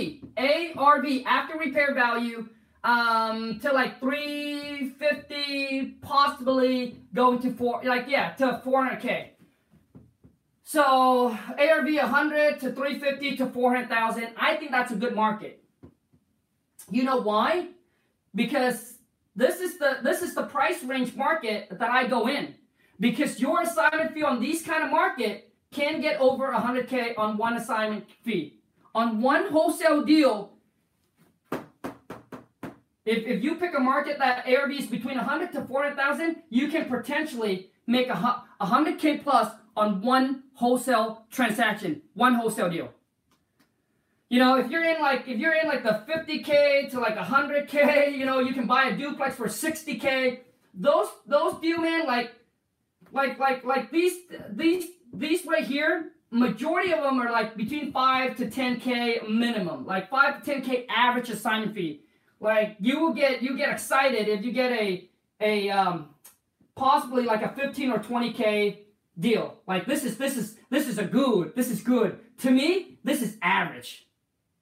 ARV 0.77 1.07
after 1.27 1.59
repair 1.59 1.95
value, 1.95 2.49
um, 2.85 3.59
to 3.61 3.73
like 3.73 4.01
350, 4.01 5.97
possibly 6.01 7.01
going 7.15 7.39
to 7.41 7.53
four, 7.53 7.83
like 7.85 8.07
yeah, 8.09 8.33
to 8.35 8.63
400k. 8.65 9.31
So 10.65 11.31
ARV 11.59 11.95
100 11.95 12.61
to 12.61 12.73
350 12.73 13.37
to 13.39 13.47
400,000. 13.47 14.29
I 14.37 14.57
think 14.57 14.71
that's 14.71 14.93
a 14.93 14.97
good 14.97 15.15
market. 15.15 15.63
You 16.91 17.05
know 17.05 17.17
why? 17.17 17.69
Because 18.35 18.99
this 19.35 19.61
is 19.61 19.79
the 19.79 19.99
this 20.03 20.21
is 20.21 20.35
the 20.35 20.43
price 20.43 20.83
range 20.83 21.15
market 21.15 21.69
that 21.71 21.91
I 21.91 22.07
go 22.07 22.29
in. 22.29 22.55
Because 23.01 23.41
your 23.41 23.63
assignment 23.63 24.13
fee 24.13 24.23
on 24.23 24.41
these 24.41 24.63
kind 24.63 24.85
of 24.85 24.91
market 24.91 25.53
can 25.71 26.01
get 26.01 26.21
over 26.21 26.53
100k 26.53 27.17
on 27.17 27.37
one 27.37 27.57
assignment 27.57 28.05
fee. 28.23 28.58
On 28.99 29.21
one 29.21 29.53
wholesale 29.53 30.03
deal, 30.03 30.55
if, 31.53 33.27
if 33.33 33.45
you 33.45 33.55
pick 33.55 33.73
a 33.77 33.79
market 33.79 34.19
that 34.19 34.45
ARV 34.45 34.73
is 34.73 34.87
between 34.89 35.19
100 35.19 35.53
to 35.53 35.65
400,000, 35.67 36.43
you 36.51 36.67
can 36.67 36.87
potentially 36.87 37.71
make 37.87 38.09
a 38.09 38.43
100K 38.61 39.23
plus 39.23 39.55
on 39.77 40.03
one 40.03 40.43
wholesale 40.55 41.27
transaction, 41.31 42.03
one 42.15 42.35
wholesale 42.35 42.69
deal. 42.69 42.93
You 44.31 44.41
know, 44.41 44.57
if 44.57 44.69
you're 44.69 44.83
in 44.83 45.01
like 45.01 45.29
if 45.29 45.39
you're 45.39 45.55
in 45.55 45.69
like 45.69 45.85
the 45.85 46.03
50k 46.13 46.91
to 46.91 46.99
like 46.99 47.17
100k, 47.17 48.19
you 48.19 48.27
know, 48.27 48.41
you 48.41 48.53
can 48.53 48.67
buy 48.67 48.87
a 48.87 48.97
duplex 48.97 49.37
for 49.37 49.47
60k. 49.47 50.41
Those 50.75 51.07
those 51.25 51.61
deal 51.61 51.79
man 51.79 52.05
like 52.05 52.33
like 53.13 53.39
like 53.39 53.65
like 53.65 53.93
these 53.93 54.15
these 54.51 54.87
these 55.15 55.47
right 55.47 55.65
here, 55.65 56.15
majority 56.31 56.93
of 56.93 57.03
them 57.03 57.21
are 57.21 57.31
like 57.31 57.57
between 57.57 57.93
5 57.93 58.37
to 58.37 58.47
10k 58.47 59.29
minimum, 59.29 59.87
like 59.87 60.11
5 60.11 60.43
to 60.43 60.51
10k 60.55 60.87
average 60.89 61.31
assignment 61.31 61.75
fee. 61.75 62.03
Like 62.41 62.77
you 62.81 63.01
will 63.01 63.13
get 63.13 63.43
you 63.43 63.57
get 63.57 63.71
excited 63.71 64.29
if 64.29 64.45
you 64.45 64.53
get 64.53 64.73
a 64.73 65.09
a 65.41 65.71
um, 65.71 66.11
possibly 66.75 67.25
like 67.25 67.43
a 67.43 67.49
15 67.49 67.91
or 67.91 67.99
20k 67.99 68.79
deal. 69.19 69.57
Like 69.67 69.87
this 69.87 70.05
is 70.05 70.19
this 70.19 70.37
is 70.37 70.57
this 70.71 70.87
is 70.87 70.99
a 70.99 71.05
good. 71.05 71.55
This 71.57 71.71
is 71.71 71.83
good. 71.83 72.19
To 72.39 72.51
me, 72.51 72.99
this 73.05 73.23
is 73.23 73.37
average. 73.43 74.07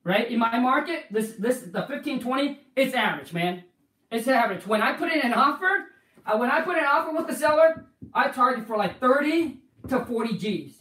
Right? 0.04 0.30
In 0.30 0.38
my 0.38 0.58
market, 0.58 1.06
this 1.10 1.32
this 1.32 1.62
the 1.62 1.82
15 1.82 2.20
20, 2.20 2.60
it's 2.76 2.94
average, 2.94 3.32
man. 3.32 3.64
It's 4.10 4.28
average. 4.28 4.66
When 4.66 4.80
I 4.80 4.92
put 4.92 5.12
in 5.12 5.20
an 5.20 5.34
offer, 5.34 5.86
uh, 6.24 6.38
when 6.38 6.50
I 6.50 6.60
put 6.60 6.78
an 6.78 6.84
offer 6.84 7.12
with 7.12 7.26
the 7.26 7.34
seller, 7.34 7.86
I 8.14 8.28
target 8.28 8.66
for 8.66 8.76
like 8.76 9.00
30 9.00 9.58
to 9.88 10.04
40 10.04 10.38
G's. 10.38 10.75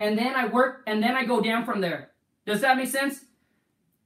And 0.00 0.18
then 0.18 0.34
I 0.34 0.46
work 0.46 0.82
and 0.86 1.02
then 1.02 1.16
I 1.16 1.24
go 1.24 1.40
down 1.40 1.64
from 1.64 1.80
there. 1.80 2.10
Does 2.46 2.60
that 2.60 2.76
make 2.76 2.88
sense? 2.88 3.24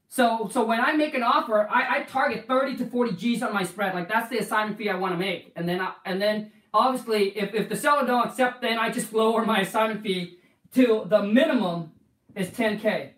So 0.08 0.48
so 0.52 0.64
when 0.64 0.80
I 0.80 0.92
make 0.92 1.14
an 1.14 1.22
offer, 1.22 1.68
I, 1.70 1.98
I 1.98 2.02
target 2.02 2.46
30 2.46 2.76
to 2.78 2.86
40 2.86 3.12
G's 3.16 3.42
on 3.42 3.52
my 3.52 3.64
spread. 3.64 3.94
Like 3.94 4.08
that's 4.08 4.28
the 4.28 4.38
assignment 4.38 4.78
fee 4.78 4.90
I 4.90 4.96
want 4.96 5.14
to 5.14 5.18
make. 5.18 5.52
And 5.56 5.68
then 5.68 5.80
I, 5.80 5.92
and 6.04 6.20
then 6.20 6.52
obviously 6.74 7.36
if, 7.36 7.54
if 7.54 7.68
the 7.68 7.76
seller 7.76 8.06
don't 8.06 8.26
accept, 8.26 8.60
then 8.60 8.78
I 8.78 8.90
just 8.90 9.12
lower 9.12 9.44
my 9.44 9.60
assignment 9.60 10.02
fee 10.02 10.38
to 10.74 11.04
the 11.06 11.22
minimum 11.22 11.92
is 12.34 12.48
10K. 12.48 13.10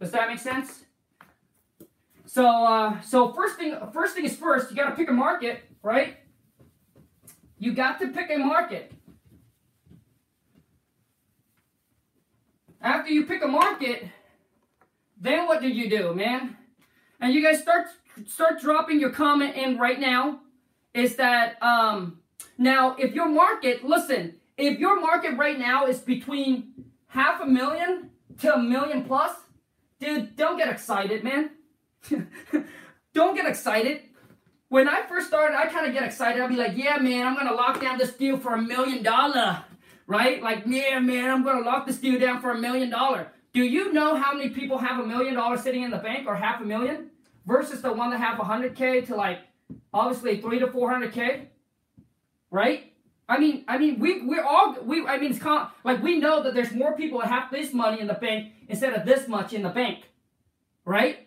Does 0.00 0.10
that 0.12 0.28
make 0.28 0.38
sense? 0.38 0.84
So 2.26 2.46
uh, 2.46 3.00
so 3.02 3.32
first 3.32 3.56
thing 3.56 3.76
first 3.92 4.14
thing 4.14 4.24
is 4.24 4.36
first, 4.36 4.70
you 4.70 4.76
gotta 4.76 4.96
pick 4.96 5.10
a 5.10 5.12
market, 5.12 5.62
right? 5.82 6.16
You 7.58 7.74
got 7.74 8.00
to 8.00 8.08
pick 8.08 8.30
a 8.30 8.38
market. 8.38 8.92
After 12.82 13.12
you 13.12 13.26
pick 13.26 13.44
a 13.44 13.48
market, 13.48 14.08
then 15.20 15.46
what 15.46 15.62
did 15.62 15.76
you 15.76 15.88
do, 15.88 16.14
man? 16.14 16.56
And 17.20 17.32
you 17.32 17.42
guys 17.42 17.62
start 17.62 17.86
start 18.26 18.60
dropping 18.60 19.00
your 19.00 19.10
comment 19.10 19.56
in 19.56 19.78
right 19.78 20.00
now. 20.00 20.40
Is 20.92 21.16
that 21.16 21.62
um 21.62 22.18
now 22.58 22.96
if 22.98 23.14
your 23.14 23.28
market, 23.28 23.84
listen, 23.84 24.34
if 24.56 24.80
your 24.80 25.00
market 25.00 25.36
right 25.36 25.58
now 25.58 25.86
is 25.86 26.00
between 26.00 26.72
half 27.06 27.40
a 27.40 27.46
million 27.46 28.10
to 28.40 28.54
a 28.54 28.58
million 28.58 29.04
plus, 29.04 29.32
dude, 30.00 30.34
don't 30.34 30.58
get 30.58 30.68
excited, 30.68 31.22
man. 31.22 31.50
don't 33.14 33.36
get 33.36 33.46
excited. 33.46 34.02
When 34.68 34.88
I 34.88 35.02
first 35.06 35.28
started, 35.28 35.56
I 35.56 35.66
kind 35.66 35.86
of 35.86 35.92
get 35.92 36.02
excited. 36.02 36.42
I'd 36.42 36.48
be 36.48 36.56
like, 36.56 36.76
yeah, 36.76 36.96
man, 36.96 37.26
I'm 37.28 37.36
gonna 37.36 37.54
lock 37.54 37.80
down 37.80 37.98
this 37.98 38.12
deal 38.14 38.38
for 38.38 38.54
a 38.54 38.60
million 38.60 39.04
dollar, 39.04 39.62
right? 40.12 40.42
Like, 40.42 40.64
yeah, 40.66 40.98
man, 40.98 41.30
I'm 41.30 41.42
gonna 41.42 41.64
lock 41.64 41.86
this 41.86 41.96
deal 41.96 42.20
down 42.20 42.42
for 42.42 42.50
a 42.50 42.58
million 42.58 42.90
dollar. 42.90 43.28
Do 43.54 43.62
you 43.62 43.92
know 43.94 44.14
how 44.14 44.34
many 44.34 44.50
people 44.50 44.76
have 44.76 45.00
a 45.00 45.06
million 45.06 45.34
dollars 45.34 45.62
sitting 45.62 45.82
in 45.82 45.90
the 45.90 45.96
bank 45.96 46.26
or 46.26 46.36
half 46.36 46.60
a 46.60 46.64
million 46.64 47.10
versus 47.46 47.80
the 47.80 47.92
one 47.92 48.10
that 48.10 48.20
have 48.20 48.38
100k 48.38 49.06
to 49.06 49.16
like 49.16 49.38
obviously 49.92 50.38
3 50.40 50.58
to 50.58 50.66
400k? 50.66 51.46
Right? 52.50 52.92
I 53.26 53.38
mean, 53.38 53.64
I 53.66 53.78
mean, 53.78 53.98
we 53.98 54.20
we're 54.26 54.44
all 54.44 54.76
we. 54.82 55.06
I 55.06 55.16
mean, 55.16 55.30
it's 55.30 55.40
con- 55.40 55.70
like 55.82 56.02
we 56.02 56.18
know 56.18 56.42
that 56.42 56.54
there's 56.54 56.72
more 56.72 56.94
people 56.94 57.20
that 57.20 57.28
have 57.28 57.50
this 57.50 57.72
money 57.72 57.98
in 57.98 58.06
the 58.06 58.14
bank 58.14 58.52
instead 58.68 58.92
of 58.92 59.06
this 59.06 59.26
much 59.28 59.54
in 59.54 59.62
the 59.62 59.70
bank, 59.70 60.10
right? 60.84 61.26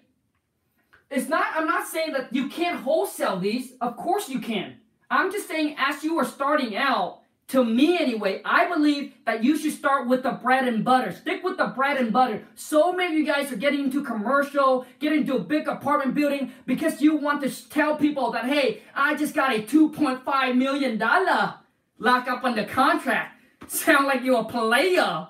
It's 1.10 1.28
not. 1.28 1.46
I'm 1.56 1.66
not 1.66 1.88
saying 1.88 2.14
that 2.14 2.32
you 2.32 2.50
can't 2.50 2.82
wholesale 2.82 3.40
these. 3.40 3.74
Of 3.82 3.98
course 3.98 4.30
you 4.30 4.40
can. 4.40 4.76
I'm 5.10 5.32
just 5.32 5.48
saying, 5.48 5.76
as 5.80 6.04
you 6.04 6.20
are 6.20 6.26
starting 6.26 6.76
out, 6.76 7.22
to 7.50 7.64
me 7.64 7.98
anyway, 7.98 8.42
I 8.44 8.68
believe 8.68 9.14
that 9.26 9.44
you 9.44 9.58
should 9.58 9.74
start 9.74 10.08
with 10.08 10.24
the 10.24 10.32
bread 10.32 10.68
and 10.68 10.84
butter. 10.84 11.12
Stick 11.12 11.44
with 11.44 11.58
the 11.58 11.68
bread 11.68 11.98
and 11.98 12.12
butter. 12.12 12.44
So 12.56 12.92
many 12.92 13.14
of 13.14 13.20
you 13.20 13.26
guys 13.26 13.52
are 13.52 13.56
getting 13.56 13.82
into 13.82 14.04
commercial, 14.04 14.86
getting 15.00 15.22
into 15.22 15.36
a 15.36 15.40
big 15.40 15.68
apartment 15.68 16.16
building 16.16 16.54
because 16.66 17.02
you 17.02 17.16
want 17.16 17.44
to 17.44 17.70
tell 17.70 17.98
people 17.98 18.32
that, 18.32 18.46
hey, 18.46 18.82
I 18.96 19.16
just 19.16 19.36
got 19.36 19.54
a 19.54 19.62
$2.5 19.62 20.56
million 20.58 20.98
lock 20.98 22.28
up 22.28 22.44
on 22.44 22.56
the 22.56 22.66
contract. 22.66 23.40
Sound 23.68 24.08
like 24.08 24.24
you're 24.24 24.42
a 24.42 24.46
player. 24.46 25.28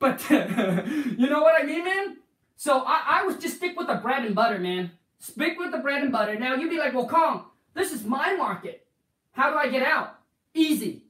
But 0.00 0.28
you 0.30 1.28
know 1.28 1.42
what 1.42 1.62
I 1.62 1.64
mean, 1.64 1.84
man? 1.84 2.16
So 2.56 2.82
I, 2.84 3.20
I 3.20 3.22
was 3.22 3.36
just 3.36 3.56
stick 3.58 3.78
with 3.78 3.86
the 3.86 3.94
bread 3.94 4.24
and 4.24 4.34
butter, 4.34 4.58
man. 4.58 4.90
Stick 5.20 5.56
with 5.58 5.70
the 5.70 5.78
bread 5.78 6.02
and 6.02 6.10
butter. 6.10 6.36
Now 6.36 6.56
you'd 6.56 6.70
be 6.70 6.78
like, 6.78 6.92
well, 6.92 7.08
Khang, 7.08 7.44
this 7.74 7.92
is 7.92 8.04
my 8.04 8.34
market. 8.34 8.84
How 9.30 9.50
do 9.50 9.56
I 9.56 9.68
get 9.68 9.84
out? 9.84 10.18
Easy 10.54 11.01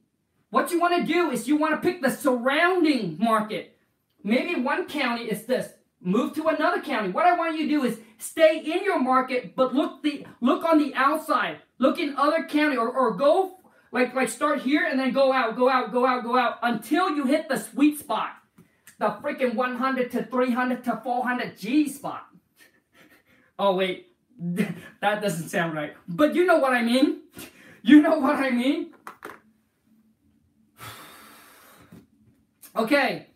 what 0.53 0.69
you 0.69 0.79
want 0.79 0.95
to 0.95 1.11
do 1.11 1.31
is 1.31 1.47
you 1.47 1.57
want 1.57 1.73
to 1.73 1.81
pick 1.81 2.03
the 2.03 2.11
surrounding 2.11 3.17
market. 3.19 3.75
Maybe 4.23 4.61
one 4.61 4.87
county 4.87 5.23
is 5.23 5.45
this. 5.45 5.73
Move 5.99 6.35
to 6.35 6.47
another 6.47 6.79
county. 6.79 7.09
What 7.09 7.25
I 7.25 7.35
want 7.35 7.57
you 7.57 7.63
to 7.63 7.69
do 7.69 7.83
is 7.83 7.97
stay 8.19 8.59
in 8.59 8.83
your 8.83 8.99
market, 8.99 9.55
but 9.55 9.73
look 9.73 10.03
the 10.03 10.27
look 10.41 10.63
on 10.63 10.77
the 10.77 10.93
outside. 10.93 11.57
Look 11.79 11.97
in 11.97 12.15
other 12.17 12.43
county 12.43 12.77
or, 12.77 12.87
or 12.87 13.15
go 13.15 13.57
like 13.91 14.13
like 14.13 14.29
start 14.29 14.61
here 14.61 14.85
and 14.87 14.99
then 14.99 15.11
go 15.11 15.33
out, 15.33 15.55
go 15.55 15.69
out, 15.69 15.91
go 15.91 16.05
out, 16.05 16.23
go 16.23 16.37
out 16.37 16.59
until 16.61 17.09
you 17.15 17.25
hit 17.25 17.49
the 17.49 17.57
sweet 17.57 17.97
spot. 17.97 18.33
The 18.99 19.07
freaking 19.23 19.55
100 19.55 20.11
to 20.11 20.23
300 20.23 20.83
to 20.83 21.01
400 21.03 21.57
G 21.57 21.89
spot. 21.89 22.27
oh 23.57 23.75
wait, 23.75 24.11
that 24.39 25.19
doesn't 25.19 25.49
sound 25.49 25.73
right. 25.73 25.95
But 26.07 26.35
you 26.35 26.45
know 26.45 26.57
what 26.59 26.73
I 26.73 26.83
mean. 26.83 27.21
You 27.81 28.03
know 28.03 28.19
what 28.19 28.35
I 28.35 28.51
mean. 28.51 28.93
Okay, 32.75 33.27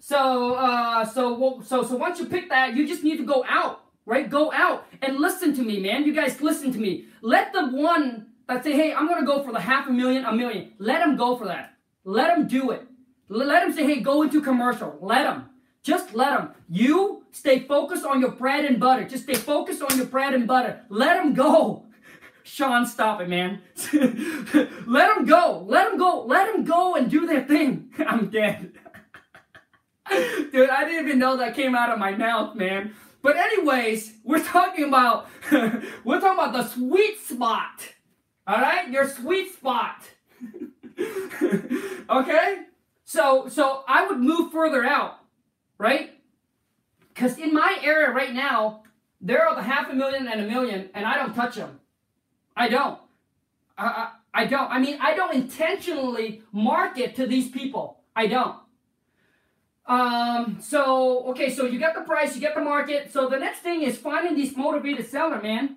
so 0.00 0.54
uh, 0.54 1.04
so 1.04 1.60
so 1.62 1.82
so 1.82 1.96
once 1.96 2.18
you 2.18 2.26
pick 2.26 2.48
that, 2.48 2.74
you 2.74 2.88
just 2.88 3.04
need 3.04 3.18
to 3.18 3.24
go 3.24 3.44
out, 3.46 3.82
right? 4.06 4.30
Go 4.30 4.50
out 4.52 4.86
and 5.02 5.18
listen 5.18 5.54
to 5.56 5.62
me, 5.62 5.78
man. 5.78 6.04
You 6.04 6.14
guys 6.14 6.40
listen 6.40 6.72
to 6.72 6.78
me. 6.78 7.04
Let 7.20 7.52
the 7.52 7.66
one 7.66 8.28
that 8.48 8.64
say, 8.64 8.72
"Hey, 8.72 8.94
I'm 8.94 9.06
gonna 9.06 9.26
go 9.26 9.42
for 9.42 9.52
the 9.52 9.60
half 9.60 9.88
a 9.88 9.92
million, 9.92 10.24
a 10.24 10.32
million. 10.32 10.72
Let 10.78 11.00
them 11.00 11.16
go 11.16 11.36
for 11.36 11.44
that. 11.44 11.74
Let 12.04 12.34
them 12.34 12.46
do 12.48 12.70
it. 12.70 12.86
Let 13.28 13.62
them 13.62 13.74
say, 13.74 13.84
"Hey, 13.84 14.00
go 14.00 14.22
into 14.22 14.40
commercial." 14.40 14.96
Let 15.02 15.24
them. 15.24 15.50
Just 15.82 16.14
let 16.14 16.38
them. 16.38 16.52
You 16.70 17.24
stay 17.30 17.60
focused 17.60 18.06
on 18.06 18.20
your 18.20 18.30
bread 18.30 18.64
and 18.64 18.80
butter. 18.80 19.04
Just 19.04 19.24
stay 19.24 19.34
focused 19.34 19.82
on 19.82 19.98
your 19.98 20.06
bread 20.06 20.32
and 20.32 20.46
butter. 20.46 20.80
Let 20.88 21.22
them 21.22 21.34
go. 21.34 21.84
Sean, 22.48 22.86
stop 22.86 23.20
it, 23.20 23.28
man. 23.28 23.60
let 24.86 25.14
them 25.14 25.26
go. 25.26 25.64
Let 25.68 25.90
them 25.90 25.98
go. 25.98 26.24
Let 26.26 26.50
them 26.50 26.64
go 26.64 26.94
and 26.94 27.10
do 27.10 27.26
their 27.26 27.44
thing. 27.44 27.90
I'm 27.98 28.30
dead. 28.30 28.72
Dude, 30.10 30.70
I 30.70 30.84
didn't 30.84 31.06
even 31.06 31.18
know 31.18 31.36
that 31.36 31.54
came 31.54 31.74
out 31.74 31.90
of 31.90 31.98
my 31.98 32.12
mouth, 32.12 32.56
man. 32.56 32.94
But 33.20 33.36
anyways, 33.36 34.14
we're 34.24 34.42
talking 34.42 34.84
about 34.84 35.28
we're 35.52 36.20
talking 36.20 36.38
about 36.38 36.52
the 36.54 36.66
sweet 36.68 37.20
spot. 37.20 37.86
All 38.46 38.58
right? 38.58 38.88
Your 38.90 39.06
sweet 39.06 39.52
spot. 39.52 40.02
okay? 42.08 42.62
So 43.04 43.48
so 43.48 43.84
I 43.86 44.06
would 44.06 44.20
move 44.20 44.52
further 44.52 44.84
out, 44.84 45.18
right? 45.76 46.14
Cuz 47.14 47.36
in 47.36 47.52
my 47.52 47.78
area 47.82 48.10
right 48.10 48.32
now, 48.32 48.84
there 49.20 49.46
are 49.46 49.54
the 49.54 49.62
half 49.62 49.90
a 49.90 49.94
million 49.94 50.26
and 50.26 50.40
a 50.40 50.46
million 50.46 50.88
and 50.94 51.04
I 51.04 51.16
don't 51.16 51.34
touch 51.34 51.56
them. 51.56 51.80
I 52.58 52.68
don't. 52.68 52.98
I, 53.78 53.86
I, 53.86 54.42
I 54.42 54.44
don't. 54.46 54.70
I 54.70 54.78
mean, 54.80 54.98
I 55.00 55.14
don't 55.14 55.34
intentionally 55.34 56.42
market 56.52 57.14
to 57.16 57.26
these 57.26 57.48
people. 57.48 58.00
I 58.16 58.26
don't. 58.26 58.56
Um, 59.86 60.58
so, 60.60 61.24
okay, 61.28 61.50
so 61.50 61.64
you 61.64 61.78
get 61.78 61.94
the 61.94 62.02
price, 62.02 62.34
you 62.34 62.40
get 62.40 62.54
the 62.54 62.60
market. 62.60 63.12
So 63.12 63.28
the 63.28 63.38
next 63.38 63.60
thing 63.60 63.82
is 63.82 63.96
finding 63.96 64.34
these 64.34 64.56
motivated 64.56 65.08
seller, 65.08 65.40
man. 65.40 65.76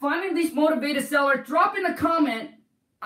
Finding 0.00 0.34
these 0.34 0.54
motivated 0.54 1.06
seller. 1.06 1.36
Drop 1.36 1.76
in 1.76 1.84
a 1.84 1.94
comment. 1.94 2.50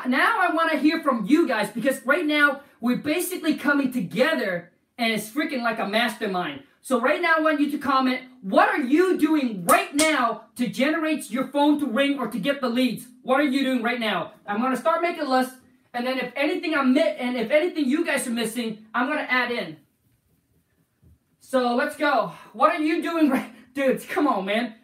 Now 0.07 0.39
I 0.41 0.55
want 0.55 0.71
to 0.73 0.79
hear 0.79 1.03
from 1.03 1.25
you 1.27 1.49
guys 1.49 1.71
because 1.71 2.05
right 2.05 2.25
now 2.25 2.61
we're 2.81 2.99
basically 2.99 3.55
coming 3.55 3.91
together 3.91 4.73
and 4.99 5.13
it's 5.13 5.29
freaking 5.29 5.63
like 5.63 5.79
a 5.79 5.89
mastermind. 5.89 6.63
So 6.87 7.01
right 7.01 7.21
now 7.21 7.35
I 7.37 7.41
want 7.41 7.59
you 7.59 7.69
to 7.73 7.79
comment, 7.79 8.21
what 8.43 8.69
are 8.69 8.81
you 8.81 9.19
doing 9.19 9.65
right 9.65 9.93
now 9.93 10.43
to 10.55 10.69
generate 10.69 11.29
your 11.33 11.49
phone 11.49 11.81
to 11.81 11.87
ring 11.87 12.17
or 12.17 12.29
to 12.29 12.39
get 12.39 12.61
the 12.61 12.69
leads? 12.69 13.09
What 13.25 13.41
are 13.41 13.43
you 13.43 13.65
doing 13.65 13.83
right 13.83 13.99
now? 13.99 14.35
I'm 14.47 14.61
going 14.61 14.71
to 14.71 14.77
start 14.77 15.03
making 15.03 15.25
a 15.25 15.29
list. 15.29 15.53
And 15.93 16.07
then 16.07 16.17
if 16.21 16.33
anything 16.37 16.77
I'm 16.77 16.97
and 16.97 17.37
if 17.37 17.51
anything 17.51 17.87
you 17.87 18.07
guys 18.07 18.29
are 18.29 18.31
missing, 18.31 18.87
I'm 18.95 19.09
going 19.09 19.19
to 19.19 19.29
add 19.29 19.51
in. 19.51 19.79
So 21.41 21.75
let's 21.75 21.97
go. 21.97 22.35
What 22.53 22.71
are 22.71 22.81
you 22.81 23.03
doing 23.03 23.31
right? 23.31 23.51
Dudes, 23.75 24.07
come 24.07 24.29
on, 24.29 24.45
man. 24.45 24.77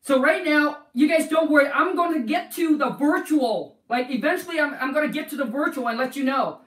So 0.00 0.20
right 0.20 0.44
now, 0.44 0.78
you 0.94 1.08
guys 1.08 1.28
don't 1.28 1.48
worry. 1.48 1.68
I'm 1.68 1.94
going 1.94 2.14
to 2.20 2.26
get 2.26 2.50
to 2.56 2.76
the 2.76 2.90
virtual. 2.90 3.78
Like 3.88 4.10
eventually 4.10 4.58
I'm, 4.58 4.74
I'm 4.80 4.92
going 4.92 5.06
to 5.06 5.14
get 5.14 5.30
to 5.30 5.36
the 5.36 5.44
virtual 5.44 5.86
and 5.86 5.96
let 5.96 6.16
you 6.16 6.24
know. 6.24 6.62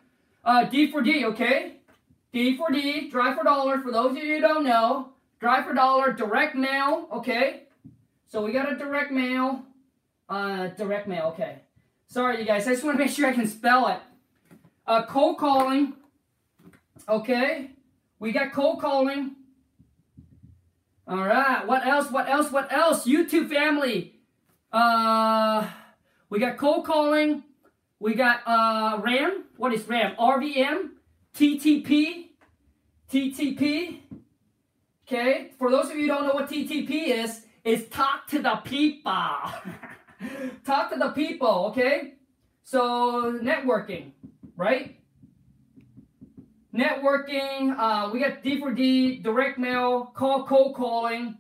Uh, 0.45 0.63
D 0.63 0.89
for 0.89 1.01
D, 1.01 1.25
okay? 1.25 1.78
D 2.31 2.55
for 2.57 2.69
D, 2.71 3.09
drive 3.09 3.37
for 3.37 3.43
dollar. 3.43 3.79
For 3.79 3.91
those 3.91 4.11
of 4.11 4.17
you 4.17 4.35
who 4.35 4.41
don't 4.41 4.63
know, 4.63 5.09
drive 5.39 5.65
for 5.65 5.73
dollar, 5.73 6.13
direct 6.13 6.55
mail. 6.55 7.07
Okay, 7.11 7.63
so 8.27 8.43
we 8.43 8.51
got 8.51 8.71
a 8.71 8.75
direct 8.75 9.11
mail. 9.11 9.63
Uh, 10.27 10.67
direct 10.67 11.07
mail. 11.07 11.25
Okay. 11.33 11.59
Sorry, 12.07 12.39
you 12.39 12.45
guys. 12.45 12.67
I 12.67 12.71
just 12.71 12.83
want 12.83 12.97
to 12.97 13.03
make 13.03 13.13
sure 13.13 13.27
I 13.27 13.33
can 13.33 13.47
spell 13.47 13.87
it. 13.87 13.99
Uh, 14.85 15.05
cold 15.05 15.37
calling. 15.37 15.93
Okay, 17.07 17.71
we 18.19 18.31
got 18.31 18.53
cold 18.53 18.79
calling. 18.79 19.35
All 21.07 21.17
right. 21.17 21.65
What 21.65 21.85
else? 21.87 22.11
What 22.11 22.29
else? 22.29 22.51
What 22.51 22.71
else? 22.71 23.07
YouTube 23.07 23.49
family. 23.49 24.19
Uh, 24.71 25.67
we 26.29 26.37
got 26.39 26.57
cold 26.57 26.85
calling. 26.85 27.43
We 27.99 28.13
got 28.13 28.41
uh 28.45 28.99
RAM. 29.01 29.45
What 29.57 29.73
is 29.73 29.87
RAM? 29.87 30.15
RVM. 30.15 30.89
TTP, 31.39 32.32
TTP, 33.10 33.99
okay? 35.08 35.52
For 35.58 35.71
those 35.71 35.89
of 35.89 35.95
you 35.95 36.02
who 36.02 36.08
don't 36.08 36.28
know 36.28 36.34
what 36.34 36.49
TTP 36.49 37.08
is, 37.23 37.45
is 37.63 37.88
talk 37.88 38.28
to 38.28 38.41
the 38.41 38.58
people. 38.65 39.13
talk 40.65 40.91
to 40.91 40.99
the 40.99 41.12
people, 41.15 41.67
okay? 41.67 42.15
So 42.63 43.39
networking, 43.41 44.12
right? 44.58 44.99
Networking, 46.75 47.73
uh, 47.80 48.10
we 48.12 48.19
got 48.19 48.43
D 48.43 48.60
for 48.60 48.73
D, 48.73 49.19
direct 49.19 49.58
mail, 49.58 50.12
call 50.13 50.45
cold 50.45 50.75
calling, 50.75 51.38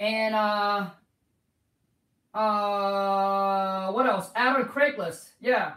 and 0.00 0.34
uh, 0.34 0.90
uh, 2.36 3.92
what 3.92 4.06
else? 4.06 4.32
Add 4.34 4.56
on 4.56 4.64
Craigslist, 4.64 5.28
yeah, 5.40 5.74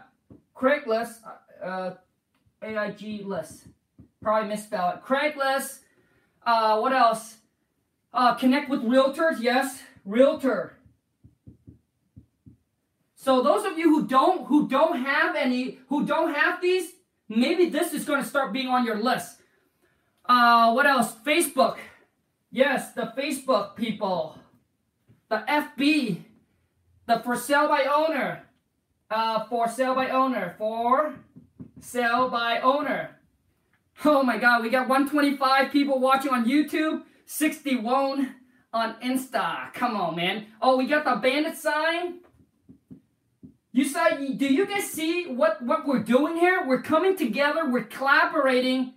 Craigslist. 0.56 1.18
Uh, 1.64 1.92
AIG 2.62 3.26
list. 3.26 3.64
Probably 4.22 4.48
misspelled 4.48 4.94
it. 4.96 5.04
Craigslist. 5.04 5.80
Uh, 6.44 6.80
what 6.80 6.92
else? 6.92 7.36
Uh, 8.12 8.34
connect 8.34 8.68
with 8.68 8.82
realtors. 8.82 9.40
Yes, 9.40 9.82
realtor. 10.04 10.78
So 13.14 13.42
those 13.42 13.64
of 13.64 13.76
you 13.78 13.90
who 13.90 14.06
don't 14.06 14.46
who 14.46 14.68
don't 14.68 15.04
have 15.04 15.36
any 15.36 15.78
who 15.88 16.06
don't 16.06 16.34
have 16.34 16.62
these, 16.62 16.92
maybe 17.28 17.68
this 17.68 17.92
is 17.92 18.04
going 18.04 18.22
to 18.22 18.28
start 18.28 18.52
being 18.52 18.68
on 18.68 18.84
your 18.84 18.96
list. 18.96 19.42
Uh, 20.24 20.72
what 20.72 20.86
else? 20.86 21.12
Facebook. 21.26 21.78
Yes, 22.50 22.92
the 22.92 23.12
Facebook 23.16 23.76
people. 23.76 24.38
The 25.28 25.44
FB. 25.48 26.22
The 27.06 27.18
for 27.20 27.36
sale 27.36 27.68
by 27.68 27.84
owner. 27.84 28.44
Uh, 29.10 29.44
for 29.44 29.68
sale 29.68 29.94
by 29.94 30.10
owner. 30.10 30.54
For 30.56 31.14
sell 31.80 32.28
by 32.28 32.60
owner. 32.60 33.16
Oh 34.04 34.22
my 34.22 34.38
god, 34.38 34.62
we 34.62 34.70
got 34.70 34.88
125 34.88 35.72
people 35.72 35.98
watching 35.98 36.32
on 36.32 36.44
YouTube, 36.44 37.02
61 37.26 38.34
on 38.72 38.94
Insta. 39.02 39.72
Come 39.74 39.96
on, 39.96 40.16
man. 40.16 40.46
Oh, 40.62 40.76
we 40.76 40.86
got 40.86 41.04
the 41.04 41.16
bandit 41.16 41.56
sign. 41.56 42.20
You 43.72 43.84
saw, 43.84 44.08
do 44.10 44.52
you 44.52 44.66
guys 44.66 44.90
see 44.90 45.26
what, 45.26 45.62
what 45.62 45.86
we're 45.86 46.02
doing 46.02 46.36
here? 46.36 46.66
We're 46.66 46.82
coming 46.82 47.16
together, 47.16 47.68
we're 47.68 47.84
collaborating, 47.84 48.94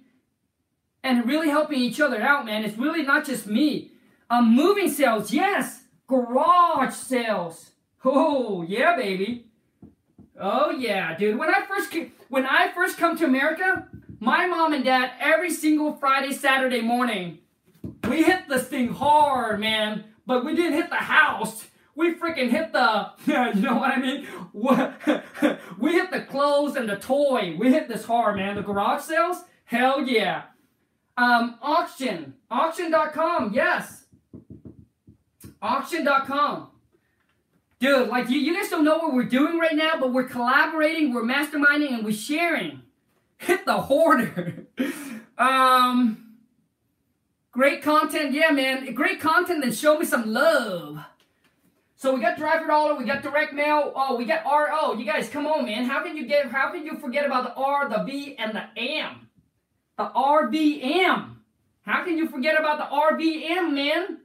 and 1.04 1.28
really 1.28 1.50
helping 1.50 1.80
each 1.80 2.00
other 2.00 2.22
out, 2.22 2.46
man. 2.46 2.64
It's 2.64 2.78
really 2.78 3.04
not 3.04 3.26
just 3.26 3.48
me. 3.48 3.92
Um, 4.30 4.56
moving 4.56 4.90
sales, 4.90 5.34
yes. 5.34 5.84
Garage 6.08 6.94
sales. 6.94 7.72
Oh 8.04 8.64
yeah, 8.64 8.96
baby. 8.96 9.51
Oh 10.42 10.72
yeah, 10.72 11.16
dude. 11.16 11.38
When 11.38 11.54
I 11.54 11.62
first 11.68 11.92
came, 11.92 12.12
when 12.30 12.48
I 12.48 12.72
first 12.74 12.98
come 12.98 13.16
to 13.18 13.26
America, 13.26 13.88
my 14.20 14.48
mom 14.48 14.74
and 14.74 14.84
dad 14.84 15.12
every 15.20 15.52
single 15.52 15.94
Friday, 15.94 16.34
Saturday 16.34 16.82
morning, 16.82 17.38
we 18.10 18.24
hit 18.24 18.50
this 18.50 18.68
thing 18.68 18.90
hard, 18.90 19.60
man. 19.60 20.06
But 20.26 20.44
we 20.44 20.56
didn't 20.56 20.74
hit 20.74 20.90
the 20.90 20.96
house. 20.96 21.68
We 21.94 22.16
freaking 22.16 22.50
hit 22.50 22.74
the, 22.74 23.12
you 23.26 23.62
know 23.62 23.76
what 23.76 23.92
I 23.92 24.00
mean? 24.00 24.28
we 25.78 25.92
hit 25.92 26.10
the 26.10 26.22
clothes 26.22 26.76
and 26.76 26.90
the 26.90 26.96
toy. 26.96 27.56
We 27.60 27.72
hit 27.72 27.88
this 27.88 28.06
hard, 28.06 28.38
man. 28.38 28.56
The 28.56 28.64
garage 28.64 29.04
sales, 29.04 29.44
hell 29.66 30.02
yeah. 30.02 30.44
Um, 31.18 31.58
auction, 31.62 32.36
auction.com, 32.50 33.54
yes. 33.54 34.06
Auction.com. 35.62 36.70
Dude, 37.82 38.10
like 38.10 38.30
you, 38.30 38.40
you 38.40 38.56
guys 38.56 38.70
don't 38.70 38.84
know 38.84 39.00
what 39.00 39.16
we're 39.16 39.24
doing 39.24 39.58
right 39.58 39.76
now, 39.76 39.94
but 40.00 40.14
we're 40.14 40.28
collaborating, 40.28 41.16
we're 41.16 41.24
masterminding, 41.24 41.92
and 41.92 42.06
we're 42.06 42.14
sharing. 42.14 42.84
Hit 43.40 43.66
the 43.66 43.74
hoarder. 43.74 44.68
um, 45.40 46.36
great 47.52 47.82
content, 47.82 48.34
yeah, 48.34 48.52
man. 48.52 48.94
Great 48.94 49.20
content, 49.20 49.64
then 49.64 49.74
show 49.74 49.98
me 49.98 50.06
some 50.06 50.32
love. 50.32 51.00
So 51.96 52.14
we 52.14 52.22
got 52.22 52.38
driver 52.38 52.68
dollar, 52.68 52.94
we 52.94 53.04
got 53.04 53.24
direct 53.24 53.52
mail. 53.52 53.92
Oh, 53.96 54.16
we 54.16 54.26
got 54.26 54.46
R. 54.46 54.70
Oh, 54.72 54.94
you 54.94 55.04
guys, 55.04 55.28
come 55.28 55.48
on, 55.48 55.66
man. 55.66 55.86
How 55.86 56.04
can 56.04 56.16
you 56.16 56.28
get? 56.28 56.52
How 56.52 56.72
can 56.72 56.86
you 56.86 57.00
forget 57.00 57.26
about 57.26 57.46
the 57.46 57.54
R, 57.60 57.90
the 57.90 58.04
B, 58.06 58.36
and 58.38 58.56
the 58.56 58.64
M? 58.80 59.28
The 59.98 60.06
RBM. 60.06 61.36
How 61.82 62.04
can 62.04 62.16
you 62.16 62.30
forget 62.30 62.60
about 62.60 62.78
the 62.78 62.96
RBM, 62.96 63.74
man? 63.74 64.20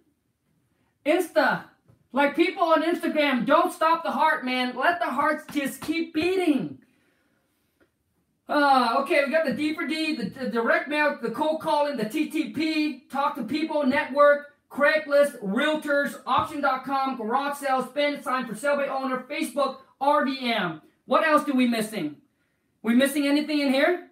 Insta. 1.07 1.65
Like 2.17 2.35
people 2.35 2.63
on 2.63 2.83
Instagram, 2.83 3.45
don't 3.45 3.71
stop 3.71 4.03
the 4.03 4.11
heart, 4.11 4.43
man. 4.43 4.75
Let 4.75 5.01
the 5.01 5.11
hearts 5.11 5.45
just 5.53 5.83
keep 5.83 6.15
beating. 6.15 6.79
Uh, 8.49 8.97
okay, 9.01 9.23
we 9.27 9.31
got 9.31 9.45
the 9.45 9.53
D 9.53 9.75
for 9.75 9.87
D, 9.87 10.17
the, 10.17 10.31
the 10.31 10.49
direct 10.49 10.89
mail, 10.89 11.19
the 11.21 11.31
cold 11.31 11.61
calling, 11.61 11.99
the 11.99 12.07
TTP, 12.07 13.11
talk 13.11 13.35
to 13.35 13.43
people, 13.43 13.85
network, 13.85 14.47
Craigslist, 14.71 15.39
realtors, 15.43 16.19
auction.com, 16.27 17.19
garage 17.19 17.59
sales, 17.59 17.85
spend 17.91 18.25
sign 18.25 18.47
for 18.47 18.55
sale 18.55 18.77
by 18.77 18.87
owner, 18.87 19.27
Facebook, 19.29 19.81
RVM. 20.01 20.81
What 21.05 21.23
else 21.23 21.45
do 21.45 21.53
we 21.53 21.69
missing? 21.69 22.17
We 22.81 22.95
missing 22.95 23.27
anything 23.27 23.61
in 23.61 23.75
here? 23.75 24.09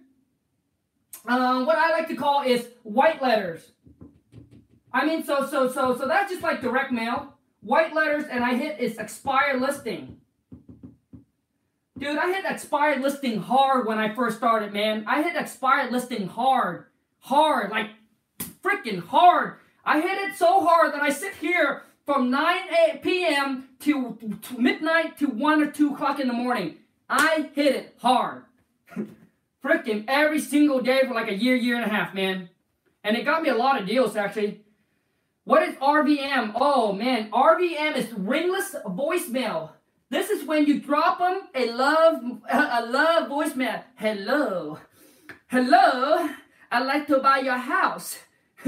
Uh, 1.27 1.65
what 1.65 1.79
I 1.79 1.93
like 1.93 2.09
to 2.09 2.17
call 2.17 2.43
is 2.43 2.69
white 2.83 3.23
letters. 3.23 3.73
I 4.93 5.07
mean, 5.07 5.25
so 5.25 5.47
so 5.47 5.73
so 5.73 5.97
so 5.97 6.07
that's 6.07 6.31
just 6.31 6.43
like 6.43 6.61
direct 6.61 6.93
mail, 6.93 7.34
white 7.65 7.95
letters, 7.95 8.25
and 8.31 8.45
I 8.45 8.55
hit 8.55 8.79
its 8.79 8.99
expired 8.99 9.61
listing. 9.61 10.21
Dude, 11.99 12.19
I 12.19 12.33
hit 12.33 12.45
expired 12.45 13.01
listing 13.01 13.41
hard 13.41 13.87
when 13.87 13.99
I 13.99 14.15
first 14.15 14.37
started, 14.37 14.73
man. 14.73 15.05
I 15.07 15.23
hit 15.23 15.37
expired 15.37 15.93
listing 15.93 16.29
hard, 16.29 16.87
hard, 17.21 17.71
like 17.71 17.91
freaking 18.62 19.05
hard. 19.07 19.57
I 19.85 20.01
hit 20.01 20.19
it 20.19 20.37
so 20.37 20.67
hard 20.67 20.93
that 20.93 21.03
I 21.03 21.11
sit 21.11 21.35
here 21.35 21.83
from 22.05 22.31
9 22.31 22.99
p.m. 23.03 23.69
To, 23.81 24.19
to 24.43 24.59
midnight 24.59 25.19
to 25.19 25.27
1 25.27 25.62
or 25.62 25.71
2 25.71 25.95
o'clock 25.95 26.21
in 26.21 26.27
the 26.27 26.35
morning. 26.35 26.77
I 27.09 27.51
hit 27.55 27.75
it 27.75 27.95
hard. 28.01 28.45
freaking 29.65 30.05
every 30.09 30.41
single 30.41 30.81
day 30.81 31.03
for 31.07 31.15
like 31.15 31.29
a 31.29 31.35
year, 31.35 31.55
year 31.55 31.77
and 31.77 31.85
a 31.85 31.89
half, 31.89 32.15
man. 32.15 32.51
And 33.03 33.17
it 33.17 33.25
got 33.25 33.43
me 33.43 33.51
a 33.51 33.55
lot 33.55 33.81
of 33.81 33.87
deals, 33.87 34.17
actually. 34.17 34.64
What 35.45 35.62
is 35.62 35.74
RVM? 35.76 36.53
Oh, 36.55 36.92
man. 36.92 37.30
RVM 37.30 37.97
is 37.97 38.12
ringless 38.12 38.74
voicemail. 38.86 39.70
This 40.11 40.30
is 40.30 40.47
when 40.47 40.66
you 40.66 40.80
drop 40.80 41.18
them 41.18 41.42
a 41.55 41.70
love, 41.70 42.22
a 42.51 42.86
love 42.86 43.28
voicemail. 43.28 43.84
Hello. 43.97 44.78
Hello. 45.49 46.28
I'd 46.70 46.86
like 46.86 47.07
to 47.09 47.18
buy 47.18 47.38
your 47.38 47.59
house. 47.59 48.18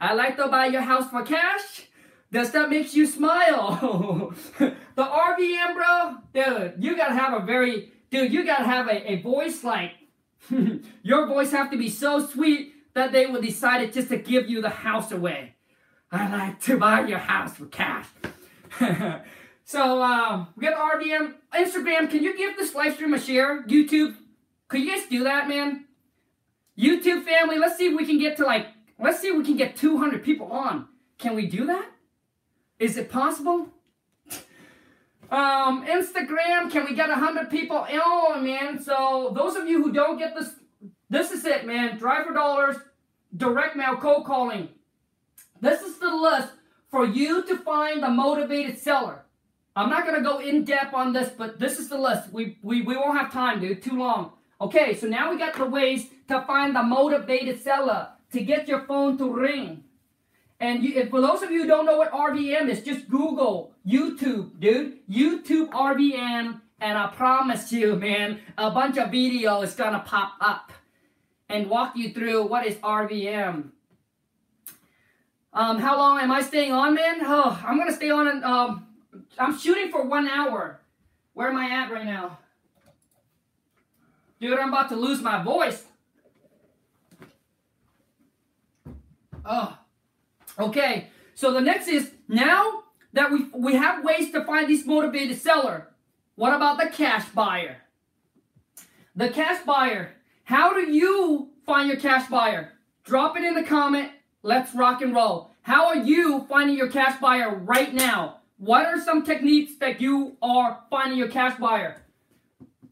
I'd 0.00 0.14
like 0.14 0.36
to 0.36 0.48
buy 0.48 0.66
your 0.66 0.82
house 0.82 1.10
for 1.10 1.22
cash. 1.22 1.88
Does 2.30 2.50
that 2.50 2.68
make 2.68 2.94
you 2.94 3.06
smile? 3.06 4.34
the 4.58 4.74
RVM, 4.98 5.74
bro, 5.74 6.16
dude, 6.34 6.74
you 6.84 6.96
gotta 6.96 7.14
have 7.14 7.40
a 7.40 7.46
very, 7.46 7.92
dude, 8.10 8.32
you 8.32 8.44
gotta 8.44 8.64
have 8.64 8.88
a, 8.88 9.12
a 9.12 9.22
voice 9.22 9.62
like 9.62 9.92
Your 11.02 11.26
voice 11.26 11.50
have 11.52 11.70
to 11.70 11.76
be 11.76 11.88
so 11.88 12.24
sweet 12.24 12.74
that 12.94 13.12
they 13.12 13.26
will 13.26 13.40
decide 13.40 13.92
just 13.92 14.08
to 14.08 14.16
give 14.16 14.48
you 14.48 14.62
the 14.62 14.68
house 14.68 15.10
away. 15.12 15.53
I 16.10 16.28
like 16.28 16.60
to 16.62 16.76
buy 16.76 17.06
your 17.06 17.18
house 17.18 17.56
for 17.56 17.66
cash. 17.66 18.06
so 19.64 20.02
um, 20.02 20.48
we 20.56 20.66
got 20.66 20.74
RVM. 20.74 21.34
Instagram, 21.54 22.10
can 22.10 22.22
you 22.22 22.36
give 22.36 22.56
this 22.56 22.74
live 22.74 22.94
stream 22.94 23.14
a 23.14 23.20
share? 23.20 23.62
YouTube, 23.64 24.14
could 24.68 24.80
you 24.80 24.90
guys 24.90 25.06
do 25.08 25.24
that, 25.24 25.48
man? 25.48 25.84
YouTube 26.78 27.24
family, 27.24 27.58
let's 27.58 27.76
see 27.76 27.86
if 27.86 27.96
we 27.96 28.04
can 28.04 28.18
get 28.18 28.36
to 28.38 28.44
like, 28.44 28.66
let's 28.98 29.20
see 29.20 29.28
if 29.28 29.36
we 29.36 29.44
can 29.44 29.56
get 29.56 29.76
200 29.76 30.24
people 30.24 30.46
on. 30.50 30.88
Can 31.18 31.34
we 31.34 31.46
do 31.46 31.66
that? 31.66 31.90
Is 32.78 32.96
it 32.96 33.10
possible? 33.10 33.68
Um, 35.30 35.84
Instagram, 35.86 36.70
can 36.70 36.84
we 36.84 36.94
get 36.94 37.08
100 37.08 37.50
people? 37.50 37.84
Oh, 37.90 38.38
man. 38.40 38.80
So, 38.80 39.32
those 39.34 39.56
of 39.56 39.66
you 39.66 39.82
who 39.82 39.90
don't 39.90 40.18
get 40.18 40.36
this, 40.36 40.50
this 41.08 41.32
is 41.32 41.44
it, 41.44 41.66
man. 41.66 41.98
Driver 41.98 42.32
dollars, 42.34 42.76
direct 43.34 43.74
mail, 43.74 43.96
cold 43.96 44.26
calling. 44.26 44.68
This 45.60 45.82
is 45.82 45.98
the 45.98 46.14
list 46.14 46.52
for 46.90 47.04
you 47.06 47.44
to 47.46 47.56
find 47.58 48.04
a 48.04 48.10
motivated 48.10 48.78
seller. 48.78 49.24
I'm 49.76 49.90
not 49.90 50.04
going 50.06 50.16
to 50.16 50.22
go 50.22 50.38
in 50.38 50.64
depth 50.64 50.94
on 50.94 51.12
this, 51.12 51.30
but 51.30 51.58
this 51.58 51.78
is 51.78 51.88
the 51.88 51.98
list. 51.98 52.32
We, 52.32 52.58
we, 52.62 52.82
we 52.82 52.96
won't 52.96 53.18
have 53.18 53.32
time, 53.32 53.60
dude. 53.60 53.82
Too 53.82 53.98
long. 53.98 54.32
Okay, 54.60 54.94
so 54.94 55.08
now 55.08 55.30
we 55.30 55.38
got 55.38 55.54
the 55.54 55.64
ways 55.64 56.06
to 56.28 56.42
find 56.42 56.76
the 56.76 56.82
motivated 56.82 57.60
seller 57.60 58.08
to 58.32 58.40
get 58.40 58.68
your 58.68 58.86
phone 58.86 59.18
to 59.18 59.32
ring. 59.32 59.84
And 60.60 60.84
you, 60.84 60.94
if, 60.94 61.10
for 61.10 61.20
those 61.20 61.42
of 61.42 61.50
you 61.50 61.62
who 61.62 61.68
don't 61.68 61.86
know 61.86 61.98
what 61.98 62.12
RVM 62.12 62.68
is, 62.68 62.82
just 62.82 63.08
Google 63.08 63.72
YouTube, 63.86 64.60
dude. 64.60 65.06
YouTube 65.08 65.70
RVM, 65.70 66.60
and 66.80 66.98
I 66.98 67.08
promise 67.08 67.72
you, 67.72 67.96
man, 67.96 68.40
a 68.56 68.70
bunch 68.70 68.96
of 68.96 69.10
video 69.10 69.62
is 69.62 69.74
gonna 69.74 70.04
pop 70.06 70.34
up 70.40 70.72
and 71.48 71.68
walk 71.68 71.96
you 71.96 72.12
through 72.12 72.46
what 72.46 72.66
is 72.66 72.76
RVM. 72.76 73.70
Um, 75.54 75.78
how 75.78 75.96
long 75.96 76.18
am 76.18 76.32
I 76.32 76.42
staying 76.42 76.72
on, 76.72 76.94
man? 76.94 77.20
Oh, 77.22 77.62
I'm 77.64 77.78
gonna 77.78 77.94
stay 77.94 78.10
on. 78.10 78.42
Um, 78.42 78.88
I'm 79.38 79.56
shooting 79.56 79.90
for 79.90 80.04
one 80.04 80.28
hour. 80.28 80.80
Where 81.32 81.48
am 81.48 81.56
I 81.56 81.70
at 81.70 81.92
right 81.92 82.04
now? 82.04 82.38
Dude, 84.40 84.58
I'm 84.58 84.68
about 84.68 84.88
to 84.88 84.96
lose 84.96 85.22
my 85.22 85.42
voice. 85.42 85.84
Oh. 89.44 89.78
Okay, 90.58 91.08
so 91.34 91.52
the 91.52 91.60
next 91.60 91.88
is 91.88 92.12
now 92.28 92.84
that 93.12 93.30
we, 93.30 93.46
we 93.54 93.74
have 93.74 94.04
ways 94.04 94.30
to 94.32 94.44
find 94.44 94.68
this 94.68 94.86
motivated 94.86 95.38
seller. 95.38 95.88
What 96.36 96.54
about 96.54 96.78
the 96.78 96.86
cash 96.86 97.28
buyer? 97.28 97.78
The 99.16 99.28
cash 99.30 99.64
buyer. 99.64 100.14
How 100.44 100.74
do 100.74 100.92
you 100.92 101.50
find 101.64 101.88
your 101.88 101.98
cash 101.98 102.28
buyer? 102.28 102.72
Drop 103.04 103.36
it 103.36 103.44
in 103.44 103.54
the 103.54 103.62
comment. 103.62 104.10
Let's 104.44 104.72
rock 104.74 105.02
and 105.02 105.12
roll. 105.12 105.50
How 105.62 105.86
are 105.86 105.96
you 105.96 106.46
finding 106.48 106.76
your 106.76 106.88
cash 106.88 107.20
buyer 107.20 107.52
right 107.52 107.92
now? 107.92 108.38
What 108.58 108.86
are 108.86 109.00
some 109.00 109.24
techniques 109.24 109.72
that 109.80 110.00
you 110.00 110.36
are 110.40 110.78
finding 110.90 111.18
your 111.18 111.28
cash 111.28 111.58
buyer? 111.58 112.02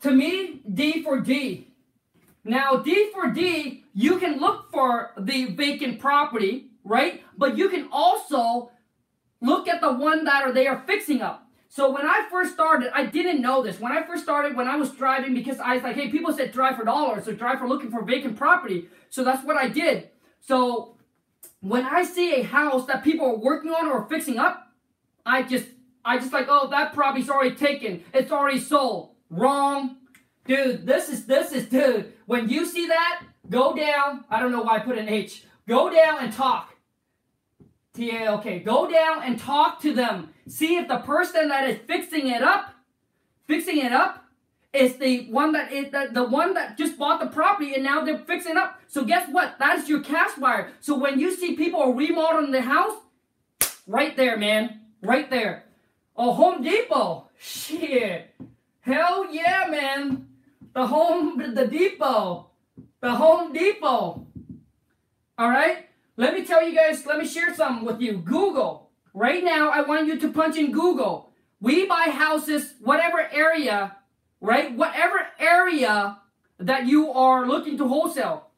To 0.00 0.10
me, 0.10 0.62
D 0.74 1.04
for 1.04 1.20
D. 1.20 1.68
Now, 2.44 2.78
D 2.78 3.10
for 3.12 3.30
D, 3.30 3.84
you 3.94 4.18
can 4.18 4.40
look 4.40 4.72
for 4.72 5.12
the 5.16 5.52
vacant 5.52 6.00
property 6.00 6.72
right? 6.84 7.22
But 7.36 7.56
you 7.56 7.68
can 7.68 7.88
also 7.92 8.70
look 9.40 9.68
at 9.68 9.80
the 9.80 9.92
one 9.92 10.24
that 10.24 10.42
are 10.42 10.52
they 10.52 10.66
are 10.66 10.82
fixing 10.86 11.22
up. 11.22 11.46
So 11.68 11.90
when 11.90 12.06
I 12.06 12.26
first 12.30 12.52
started, 12.52 12.90
I 12.94 13.06
didn't 13.06 13.40
know 13.40 13.62
this. 13.62 13.80
When 13.80 13.92
I 13.92 14.02
first 14.02 14.24
started, 14.24 14.56
when 14.56 14.68
I 14.68 14.76
was 14.76 14.90
driving, 14.90 15.32
because 15.32 15.58
I 15.58 15.74
was 15.74 15.82
like, 15.82 15.96
hey, 15.96 16.10
people 16.10 16.32
said 16.32 16.52
drive 16.52 16.76
for 16.76 16.84
dollars, 16.84 17.24
so 17.24 17.32
drive 17.32 17.58
for 17.58 17.66
looking 17.66 17.90
for 17.90 18.02
vacant 18.02 18.36
property. 18.36 18.88
So 19.08 19.24
that's 19.24 19.44
what 19.44 19.56
I 19.56 19.68
did. 19.68 20.10
So 20.40 20.96
when 21.60 21.84
I 21.84 22.02
see 22.02 22.34
a 22.34 22.42
house 22.42 22.86
that 22.86 23.04
people 23.04 23.26
are 23.26 23.36
working 23.36 23.70
on 23.70 23.86
or 23.86 24.06
fixing 24.08 24.38
up, 24.38 24.72
I 25.24 25.42
just 25.42 25.66
I 26.04 26.18
just 26.18 26.32
like, 26.32 26.46
oh, 26.48 26.68
that 26.70 26.92
property's 26.92 27.30
already 27.30 27.54
taken. 27.54 28.02
It's 28.12 28.32
already 28.32 28.58
sold. 28.58 29.14
Wrong. 29.30 29.96
Dude, 30.44 30.84
this 30.84 31.08
is 31.08 31.26
this 31.26 31.52
is 31.52 31.68
dude. 31.68 32.12
When 32.26 32.48
you 32.48 32.66
see 32.66 32.88
that, 32.88 33.22
go 33.48 33.74
down. 33.74 34.24
I 34.28 34.40
don't 34.40 34.50
know 34.50 34.62
why 34.62 34.76
I 34.76 34.78
put 34.80 34.98
an 34.98 35.08
H. 35.08 35.44
Go 35.68 35.88
down 35.90 36.24
and 36.24 36.32
talk. 36.32 36.74
T-A-L-K. 37.94 38.60
Go 38.60 38.90
down 38.90 39.22
and 39.22 39.38
talk 39.38 39.80
to 39.82 39.92
them. 39.92 40.30
See 40.48 40.76
if 40.76 40.88
the 40.88 40.98
person 40.98 41.48
that 41.48 41.68
is 41.68 41.78
fixing 41.86 42.28
it 42.28 42.42
up, 42.42 42.74
fixing 43.46 43.78
it 43.78 43.92
up, 43.92 44.21
is 44.72 44.96
the 44.96 45.30
one 45.30 45.52
that 45.52 45.72
is 45.72 45.90
the, 45.90 46.08
the 46.12 46.24
one 46.24 46.54
that 46.54 46.78
just 46.78 46.98
bought 46.98 47.20
the 47.20 47.26
property 47.26 47.74
and 47.74 47.84
now 47.84 48.02
they're 48.02 48.18
fixing 48.18 48.56
up. 48.56 48.80
So 48.86 49.04
guess 49.04 49.28
what? 49.30 49.58
That 49.58 49.78
is 49.78 49.88
your 49.88 50.00
cash 50.00 50.34
buyer. 50.38 50.70
So 50.80 50.96
when 50.96 51.20
you 51.20 51.34
see 51.34 51.56
people 51.56 51.92
remodeling 51.92 52.52
the 52.52 52.62
house, 52.62 52.96
right 53.86 54.16
there, 54.16 54.36
man, 54.36 54.80
right 55.02 55.28
there. 55.30 55.64
Oh, 56.16 56.32
Home 56.32 56.62
Depot, 56.62 57.28
shit, 57.38 58.34
hell 58.80 59.32
yeah, 59.32 59.66
man. 59.70 60.28
The 60.74 60.86
Home, 60.86 61.54
the 61.54 61.66
Depot, 61.66 62.48
the 63.00 63.14
Home 63.14 63.52
Depot. 63.52 64.26
All 65.38 65.48
right. 65.50 65.88
Let 66.16 66.34
me 66.34 66.44
tell 66.44 66.66
you 66.66 66.74
guys. 66.74 67.04
Let 67.04 67.18
me 67.18 67.26
share 67.26 67.54
something 67.54 67.84
with 67.84 68.00
you. 68.00 68.18
Google. 68.18 68.90
Right 69.14 69.42
now, 69.42 69.70
I 69.70 69.82
want 69.82 70.06
you 70.06 70.18
to 70.18 70.32
punch 70.32 70.56
in 70.56 70.72
Google. 70.72 71.30
We 71.60 71.86
buy 71.86 72.10
houses, 72.10 72.74
whatever 72.80 73.28
area 73.32 73.96
right? 74.42 74.76
Whatever 74.76 75.28
area 75.38 76.18
that 76.58 76.86
you 76.86 77.10
are 77.12 77.46
looking 77.46 77.78
to 77.78 77.88
wholesale, 77.88 78.48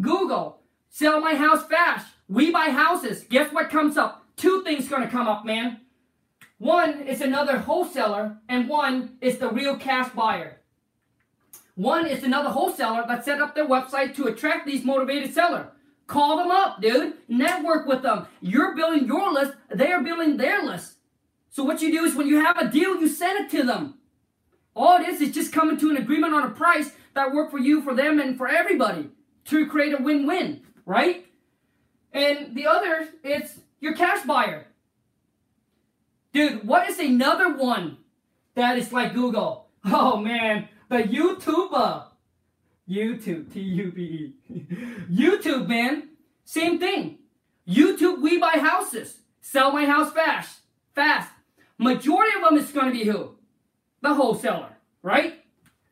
Google, 0.00 0.62
sell 0.88 1.20
my 1.20 1.34
house 1.34 1.64
fast. 1.66 2.06
We 2.28 2.50
buy 2.50 2.70
houses. 2.70 3.24
Guess 3.28 3.52
what 3.52 3.70
comes 3.70 3.96
up? 3.96 4.26
Two 4.36 4.64
things 4.64 4.88
gonna 4.88 5.08
come 5.08 5.28
up, 5.28 5.44
man. 5.44 5.80
One 6.58 7.02
is 7.02 7.20
another 7.20 7.58
wholesaler, 7.58 8.38
and 8.48 8.68
one 8.68 9.18
is 9.20 9.38
the 9.38 9.48
real 9.48 9.76
cash 9.76 10.10
buyer. 10.12 10.60
One 11.76 12.06
is 12.06 12.24
another 12.24 12.48
wholesaler 12.48 13.04
that 13.06 13.24
set 13.24 13.40
up 13.40 13.54
their 13.54 13.68
website 13.68 14.16
to 14.16 14.26
attract 14.26 14.66
these 14.66 14.84
motivated 14.84 15.32
seller. 15.32 15.68
Call 16.08 16.38
them 16.38 16.50
up, 16.50 16.80
dude. 16.80 17.14
Network 17.28 17.86
with 17.86 18.02
them. 18.02 18.26
You're 18.40 18.74
building 18.74 19.06
your 19.06 19.32
list, 19.32 19.52
they 19.72 19.92
are 19.92 20.02
building 20.02 20.36
their 20.36 20.62
list. 20.62 20.94
So 21.50 21.62
what 21.62 21.80
you 21.82 21.92
do 21.92 22.04
is 22.04 22.14
when 22.14 22.26
you 22.26 22.40
have 22.40 22.58
a 22.58 22.68
deal, 22.68 22.96
you 22.96 23.08
send 23.08 23.44
it 23.44 23.50
to 23.56 23.62
them. 23.62 23.97
All 24.74 25.00
it 25.00 25.08
is 25.08 25.20
is 25.20 25.34
just 25.34 25.52
coming 25.52 25.76
to 25.78 25.90
an 25.90 25.96
agreement 25.96 26.34
on 26.34 26.44
a 26.44 26.50
price 26.50 26.92
that 27.14 27.32
work 27.34 27.50
for 27.50 27.58
you, 27.58 27.82
for 27.82 27.94
them, 27.94 28.20
and 28.20 28.36
for 28.36 28.48
everybody 28.48 29.10
to 29.46 29.66
create 29.66 29.92
a 29.92 30.02
win-win, 30.02 30.62
right? 30.86 31.26
And 32.12 32.54
the 32.54 32.66
other, 32.66 33.08
it's 33.24 33.60
your 33.80 33.94
cash 33.94 34.24
buyer. 34.24 34.66
Dude, 36.32 36.66
what 36.66 36.88
is 36.88 36.98
another 36.98 37.54
one 37.54 37.98
that 38.54 38.78
is 38.78 38.92
like 38.92 39.14
Google? 39.14 39.66
Oh 39.90 40.18
man, 40.18 40.68
the 40.90 40.98
YouTuber. 40.98 42.04
YouTube, 42.90 43.52
T-U-B-E. 43.52 44.34
YouTube, 45.10 45.68
man. 45.68 46.08
Same 46.44 46.78
thing. 46.78 47.18
YouTube, 47.66 48.20
we 48.20 48.38
buy 48.38 48.58
houses. 48.60 49.18
Sell 49.40 49.72
my 49.72 49.86
house 49.86 50.12
fast. 50.12 50.60
Fast. 50.94 51.30
Majority 51.78 52.36
of 52.36 52.42
them 52.42 52.58
is 52.58 52.70
going 52.72 52.86
to 52.86 52.92
be 52.92 53.04
who? 53.04 53.37
The 54.00 54.14
wholesaler, 54.14 54.76
right? 55.02 55.44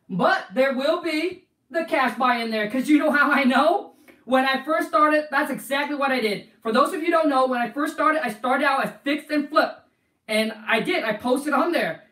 But 0.08 0.46
there 0.54 0.74
will 0.74 1.02
be 1.02 1.48
the 1.70 1.84
cash 1.84 2.16
buy 2.18 2.36
in 2.36 2.50
there 2.50 2.66
because 2.66 2.88
you 2.88 2.98
know 2.98 3.10
how 3.10 3.30
I 3.30 3.44
know? 3.44 3.94
When 4.24 4.44
I 4.44 4.62
first 4.64 4.88
started, 4.88 5.28
that's 5.30 5.52
exactly 5.52 5.94
what 5.94 6.10
I 6.10 6.20
did. 6.20 6.48
For 6.62 6.72
those 6.72 6.92
of 6.92 7.02
you 7.02 7.10
don't 7.10 7.28
know, 7.28 7.46
when 7.46 7.60
I 7.60 7.70
first 7.70 7.94
started, 7.94 8.24
I 8.24 8.32
started 8.32 8.64
out 8.64 8.84
as 8.84 8.92
fixed 9.04 9.30
and 9.30 9.48
flip. 9.48 9.78
And 10.26 10.52
I 10.66 10.80
did, 10.80 11.04
I 11.04 11.12
posted 11.12 11.52
on 11.52 11.70
there, 11.70 12.04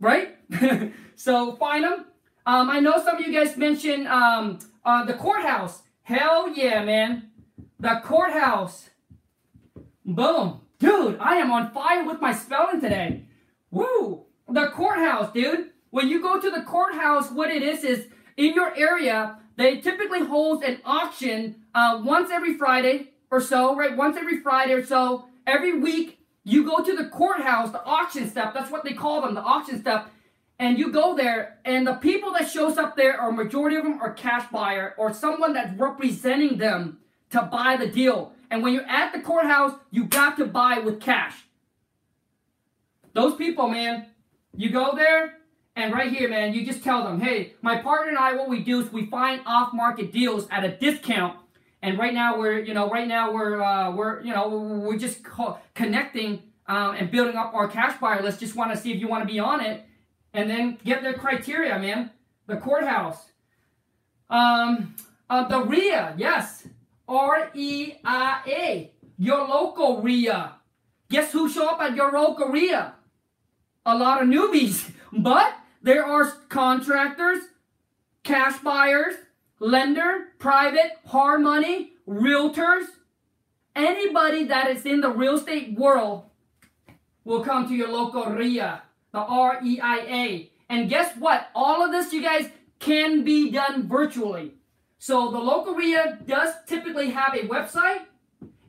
right? 0.00 0.36
so 1.14 1.54
find 1.56 1.84
them. 1.84 2.06
Um, 2.44 2.68
I 2.68 2.80
know 2.80 3.00
some 3.04 3.18
of 3.18 3.26
you 3.26 3.32
guys 3.32 3.56
mentioned 3.56 4.08
um, 4.08 4.58
uh, 4.84 5.04
the 5.04 5.14
courthouse. 5.14 5.82
Hell 6.02 6.48
yeah, 6.48 6.84
man. 6.84 7.30
The 7.78 8.00
courthouse. 8.04 8.90
Boom. 10.04 10.62
Dude, 10.80 11.16
I 11.20 11.36
am 11.36 11.52
on 11.52 11.70
fire 11.70 12.04
with 12.04 12.20
my 12.20 12.32
spelling 12.32 12.80
today. 12.80 13.26
Woo. 13.70 14.24
The 14.52 14.66
courthouse, 14.68 15.32
dude. 15.32 15.70
When 15.90 16.08
you 16.08 16.20
go 16.20 16.38
to 16.38 16.50
the 16.50 16.60
courthouse, 16.60 17.30
what 17.30 17.50
it 17.50 17.62
is 17.62 17.84
is 17.84 18.08
in 18.36 18.52
your 18.52 18.76
area, 18.76 19.38
they 19.56 19.80
typically 19.80 20.20
hold 20.20 20.62
an 20.62 20.78
auction 20.84 21.56
uh, 21.74 22.02
once 22.04 22.30
every 22.30 22.58
Friday 22.58 23.12
or 23.30 23.40
so, 23.40 23.74
right? 23.74 23.96
Once 23.96 24.18
every 24.18 24.40
Friday 24.40 24.74
or 24.74 24.84
so. 24.84 25.24
Every 25.46 25.78
week, 25.78 26.18
you 26.44 26.64
go 26.64 26.84
to 26.84 26.94
the 26.94 27.06
courthouse, 27.06 27.70
the 27.70 27.82
auction 27.82 28.28
step. 28.28 28.52
That's 28.52 28.70
what 28.70 28.84
they 28.84 28.92
call 28.92 29.22
them, 29.22 29.34
the 29.34 29.40
auction 29.40 29.80
step. 29.80 30.10
And 30.58 30.78
you 30.78 30.92
go 30.92 31.16
there, 31.16 31.58
and 31.64 31.86
the 31.86 31.94
people 31.94 32.32
that 32.34 32.50
shows 32.50 32.76
up 32.76 32.94
there, 32.94 33.18
are 33.18 33.32
majority 33.32 33.76
of 33.76 33.84
them 33.84 34.00
are 34.02 34.12
cash 34.12 34.50
buyer 34.52 34.94
or 34.98 35.14
someone 35.14 35.54
that's 35.54 35.76
representing 35.78 36.58
them 36.58 36.98
to 37.30 37.40
buy 37.40 37.78
the 37.78 37.88
deal. 37.88 38.34
And 38.50 38.62
when 38.62 38.74
you're 38.74 38.88
at 38.88 39.14
the 39.14 39.20
courthouse, 39.20 39.72
you 39.90 40.04
got 40.04 40.36
to 40.36 40.44
buy 40.44 40.78
with 40.78 41.00
cash. 41.00 41.34
Those 43.14 43.34
people, 43.34 43.68
man, 43.68 44.06
you 44.54 44.70
go 44.70 44.94
there, 44.94 45.38
and 45.74 45.92
right 45.92 46.12
here, 46.12 46.28
man, 46.28 46.52
you 46.52 46.66
just 46.66 46.84
tell 46.84 47.04
them, 47.04 47.20
hey, 47.20 47.54
my 47.62 47.78
partner 47.78 48.10
and 48.10 48.18
I, 48.18 48.34
what 48.34 48.48
we 48.48 48.62
do 48.62 48.80
is 48.80 48.92
we 48.92 49.06
find 49.06 49.40
off-market 49.46 50.12
deals 50.12 50.46
at 50.50 50.64
a 50.64 50.76
discount. 50.76 51.38
And 51.80 51.98
right 51.98 52.14
now 52.14 52.38
we're, 52.38 52.60
you 52.60 52.74
know, 52.74 52.88
right 52.90 53.08
now 53.08 53.32
we're, 53.32 53.60
uh, 53.60 53.90
we're, 53.90 54.22
you 54.22 54.32
know, 54.32 54.48
we're 54.48 54.98
just 54.98 55.20
connecting 55.74 56.42
um, 56.66 56.94
and 56.94 57.10
building 57.10 57.36
up 57.36 57.54
our 57.54 57.66
cash 57.66 57.98
buyer 58.00 58.22
list. 58.22 58.38
Just 58.38 58.54
want 58.54 58.70
to 58.70 58.76
see 58.76 58.92
if 58.92 59.00
you 59.00 59.08
want 59.08 59.26
to 59.26 59.32
be 59.32 59.40
on 59.40 59.60
it, 59.60 59.84
and 60.32 60.48
then 60.48 60.78
get 60.84 61.02
their 61.02 61.14
criteria, 61.14 61.78
man. 61.78 62.10
The 62.46 62.56
courthouse, 62.56 63.30
um, 64.28 64.94
uh, 65.30 65.48
the 65.48 65.64
REIA, 65.64 66.14
yes, 66.16 66.68
R 67.08 67.50
E 67.54 67.94
I 68.04 68.40
A, 68.46 68.92
your 69.16 69.46
local 69.48 70.02
REIA. 70.02 70.52
Guess 71.08 71.32
who 71.32 71.48
show 71.48 71.68
up 71.68 71.80
at 71.80 71.96
your 71.96 72.12
local 72.12 72.48
REIA? 72.48 72.94
A 73.84 73.96
lot 73.96 74.22
of 74.22 74.28
newbies, 74.28 74.90
but 75.12 75.54
there 75.82 76.04
are 76.04 76.30
contractors, 76.48 77.42
cash 78.22 78.58
buyers, 78.60 79.14
lender, 79.58 80.28
private, 80.38 80.92
hard 81.06 81.40
money, 81.40 81.92
realtors. 82.06 82.86
Anybody 83.74 84.44
that 84.44 84.70
is 84.70 84.84
in 84.84 85.00
the 85.00 85.10
real 85.10 85.36
estate 85.36 85.76
world 85.78 86.24
will 87.24 87.44
come 87.44 87.68
to 87.68 87.74
your 87.74 87.88
local 87.88 88.26
REIA, 88.26 88.82
the 89.12 89.18
R-E-I-A. 89.18 90.50
And 90.68 90.88
guess 90.88 91.16
what? 91.16 91.48
All 91.54 91.84
of 91.84 91.92
this, 91.92 92.12
you 92.12 92.22
guys, 92.22 92.48
can 92.78 93.24
be 93.24 93.50
done 93.50 93.88
virtually. 93.88 94.54
So 94.98 95.30
the 95.30 95.38
local 95.38 95.74
REIA 95.74 96.18
does 96.26 96.54
typically 96.66 97.10
have 97.10 97.34
a 97.34 97.48
website, 97.48 98.02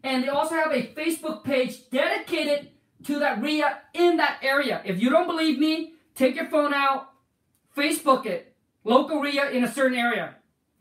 and 0.04 0.24
they 0.24 0.30
also 0.30 0.56
have 0.56 0.72
a 0.72 0.88
Facebook 0.88 1.44
page 1.44 1.90
dedicated 1.90 2.70
to 3.06 3.20
that 3.20 3.42
REIA 3.42 3.80
in 3.94 4.18
that 4.18 4.40
area. 4.42 4.82
If 4.86 5.02
you 5.02 5.10
don't 5.10 5.28
believe 5.28 5.60
me, 5.60 5.94
take 6.16 6.36
your 6.36 6.48
phone 6.48 6.74
out, 6.74 7.10
Facebook 7.76 8.26
it, 8.26 8.54
local 8.84 9.22
REIA 9.22 9.52
in 9.52 9.64
a 9.64 9.72
certain 9.72 9.98
area. 9.98 10.36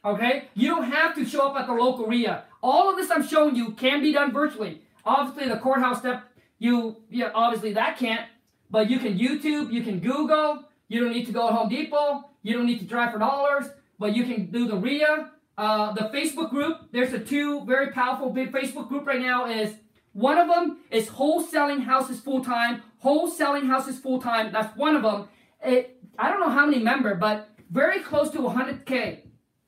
Okay? 0.05 0.49
You 0.55 0.69
don't 0.69 0.91
have 0.91 1.15
to 1.15 1.25
show 1.25 1.49
up 1.49 1.57
at 1.57 1.67
the 1.67 1.73
local 1.73 2.07
REIA. 2.07 2.45
All 2.63 2.91
of 2.91 2.97
this 2.97 3.11
I'm 3.11 3.27
showing 3.27 3.57
you 3.57 3.73
can 3.73 4.03
be 4.03 4.13
done 4.13 4.33
virtually. 4.33 4.83
Obviously, 5.05 5.49
the 5.49 5.59
courthouse 5.59 5.99
step, 5.99 6.25
you, 6.59 6.97
yeah, 7.11 7.31
obviously 7.35 7.73
that 7.73 7.99
can't. 7.99 8.27
But 8.71 8.89
you 8.89 8.99
can 8.99 9.19
YouTube, 9.19 9.73
you 9.73 9.83
can 9.83 10.01
Google. 10.01 10.65
You 10.89 11.01
don't 11.01 11.13
need 11.13 11.27
to 11.27 11.33
go 11.33 11.49
to 11.49 11.55
Home 11.55 11.69
Depot. 11.69 12.25
You 12.43 12.55
don't 12.55 12.67
need 12.67 12.79
to 12.81 12.85
drive 12.85 13.13
for 13.13 13.19
dollars. 13.19 13.67
But 13.99 14.17
you 14.17 14.25
can 14.25 14.47
do 14.47 14.67
the 14.67 14.77
REIA. 14.77 15.31
Uh, 15.59 15.93
the 15.93 16.11
Facebook 16.15 16.51
group, 16.51 16.79
there's 16.93 17.13
a 17.13 17.19
two 17.19 17.65
very 17.65 17.93
powerful 17.93 18.31
big 18.31 18.53
Facebook 18.53 18.89
group 18.89 19.07
right 19.07 19.21
now 19.21 19.47
is 19.47 19.75
one 20.13 20.39
of 20.39 20.49
them 20.49 20.79
is 20.91 21.09
wholesaling 21.09 21.85
houses 21.85 22.21
full 22.21 22.45
time. 22.45 22.83
Wholesaling 23.05 23.67
houses 23.67 23.99
full 23.99 24.21
time. 24.21 24.53
That's 24.53 24.77
one 24.77 24.95
of 24.95 25.03
them. 25.03 25.29
It, 25.65 25.99
I 26.19 26.31
don't 26.31 26.41
know 26.41 26.51
how 26.51 26.67
many 26.67 26.83
member, 26.83 27.15
but 27.15 27.49
very 27.71 28.01
close 28.01 28.31
to 28.31 28.39
100k. 28.39 29.21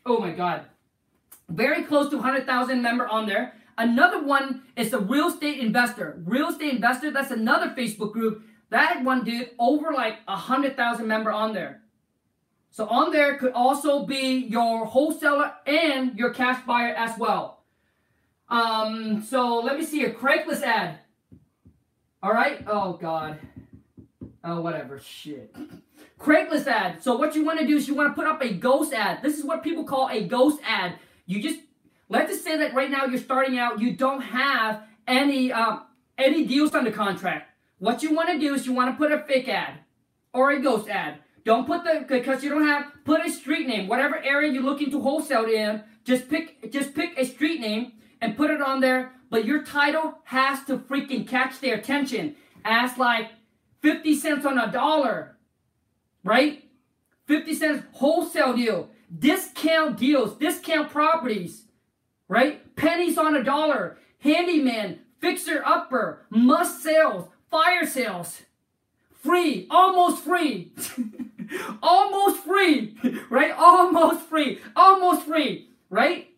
Oh 0.04 0.18
my 0.18 0.32
god, 0.32 0.66
very 1.48 1.82
close 1.84 2.10
to 2.10 2.16
100,000 2.16 2.82
member 2.82 3.06
on 3.06 3.26
there. 3.26 3.54
Another 3.76 4.22
one 4.22 4.62
is 4.76 4.90
the 4.90 4.98
real 4.98 5.28
estate 5.28 5.58
investor. 5.58 6.22
Real 6.24 6.50
estate 6.50 6.74
investor. 6.74 7.10
That's 7.10 7.30
another 7.30 7.70
Facebook 7.70 8.12
group. 8.12 8.44
That 8.70 9.02
one 9.02 9.24
dude 9.24 9.50
over 9.58 9.92
like 9.92 10.18
a 10.28 10.36
hundred 10.36 10.76
thousand 10.76 11.08
member 11.08 11.32
on 11.32 11.54
there. 11.54 11.80
So 12.70 12.86
on 12.86 13.12
there 13.12 13.36
could 13.38 13.52
also 13.52 14.04
be 14.04 14.46
your 14.48 14.84
wholesaler 14.84 15.52
and 15.66 16.16
your 16.18 16.30
cash 16.30 16.64
buyer 16.66 16.94
as 16.94 17.18
well. 17.18 17.63
Um, 18.54 19.20
so 19.20 19.58
let 19.58 19.76
me 19.76 19.84
see 19.84 20.04
a 20.04 20.12
Craigslist 20.12 20.62
ad. 20.62 21.00
All 22.22 22.32
right. 22.32 22.64
Oh 22.68 22.92
God. 22.92 23.40
Oh 24.44 24.60
whatever. 24.60 25.00
Shit. 25.00 25.56
Craigslist 26.20 26.68
ad. 26.68 27.02
So 27.02 27.16
what 27.16 27.34
you 27.34 27.44
want 27.44 27.58
to 27.58 27.66
do 27.66 27.76
is 27.76 27.88
you 27.88 27.96
want 27.96 28.10
to 28.10 28.14
put 28.14 28.28
up 28.28 28.40
a 28.42 28.52
ghost 28.52 28.92
ad. 28.92 29.22
This 29.24 29.36
is 29.36 29.44
what 29.44 29.64
people 29.64 29.82
call 29.82 30.08
a 30.08 30.22
ghost 30.22 30.60
ad. 30.64 30.94
You 31.26 31.42
just 31.42 31.58
let's 32.08 32.30
just 32.30 32.44
say 32.44 32.56
that 32.58 32.74
right 32.74 32.88
now 32.88 33.06
you're 33.06 33.18
starting 33.18 33.58
out. 33.58 33.80
You 33.80 33.96
don't 33.96 34.20
have 34.20 34.84
any 35.08 35.52
um, 35.52 35.82
any 36.16 36.46
deals 36.46 36.76
under 36.76 36.92
contract. 36.92 37.50
What 37.78 38.04
you 38.04 38.14
want 38.14 38.28
to 38.28 38.38
do 38.38 38.54
is 38.54 38.66
you 38.66 38.72
want 38.72 38.94
to 38.94 38.96
put 38.96 39.10
a 39.10 39.18
fake 39.24 39.48
ad 39.48 39.80
or 40.32 40.52
a 40.52 40.60
ghost 40.60 40.88
ad. 40.88 41.18
Don't 41.44 41.66
put 41.66 41.82
the 41.82 42.04
because 42.06 42.44
you 42.44 42.50
don't 42.50 42.68
have 42.68 42.86
put 43.04 43.26
a 43.26 43.30
street 43.30 43.66
name. 43.66 43.88
Whatever 43.88 44.16
area 44.22 44.52
you're 44.52 44.62
looking 44.62 44.92
to 44.92 45.00
wholesale 45.00 45.46
in, 45.46 45.82
just 46.04 46.28
pick 46.28 46.70
just 46.70 46.94
pick 46.94 47.18
a 47.18 47.26
street 47.26 47.60
name 47.60 47.94
and 48.24 48.38
put 48.38 48.50
it 48.50 48.62
on 48.62 48.80
there, 48.80 49.12
but 49.28 49.44
your 49.44 49.62
title 49.62 50.18
has 50.24 50.64
to 50.64 50.78
freaking 50.78 51.28
catch 51.28 51.60
their 51.60 51.74
attention. 51.74 52.34
As 52.64 52.96
like 52.96 53.28
50 53.82 54.14
cents 54.14 54.46
on 54.46 54.58
a 54.58 54.72
dollar, 54.72 55.36
right? 56.24 56.64
50 57.26 57.54
cents 57.54 57.84
wholesale 57.92 58.56
deal, 58.56 58.88
discount 59.18 59.98
deals, 59.98 60.38
discount 60.38 60.88
properties, 60.88 61.64
right? 62.26 62.74
Pennies 62.76 63.18
on 63.18 63.36
a 63.36 63.44
dollar, 63.44 63.98
handyman, 64.20 65.00
fixer 65.20 65.62
upper, 65.66 66.24
must 66.30 66.82
sales, 66.82 67.28
fire 67.50 67.86
sales, 67.86 68.40
free, 69.12 69.66
almost 69.70 70.24
free, 70.24 70.72
almost 71.82 72.42
free, 72.42 72.96
right? 73.28 73.52
Almost 73.52 74.22
free, 74.22 74.60
almost 74.74 75.26
free, 75.26 75.68
right? 75.90 76.30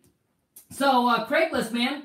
So 0.69 1.07
uh, 1.07 1.27
Craigslist, 1.27 1.71
man. 1.71 2.03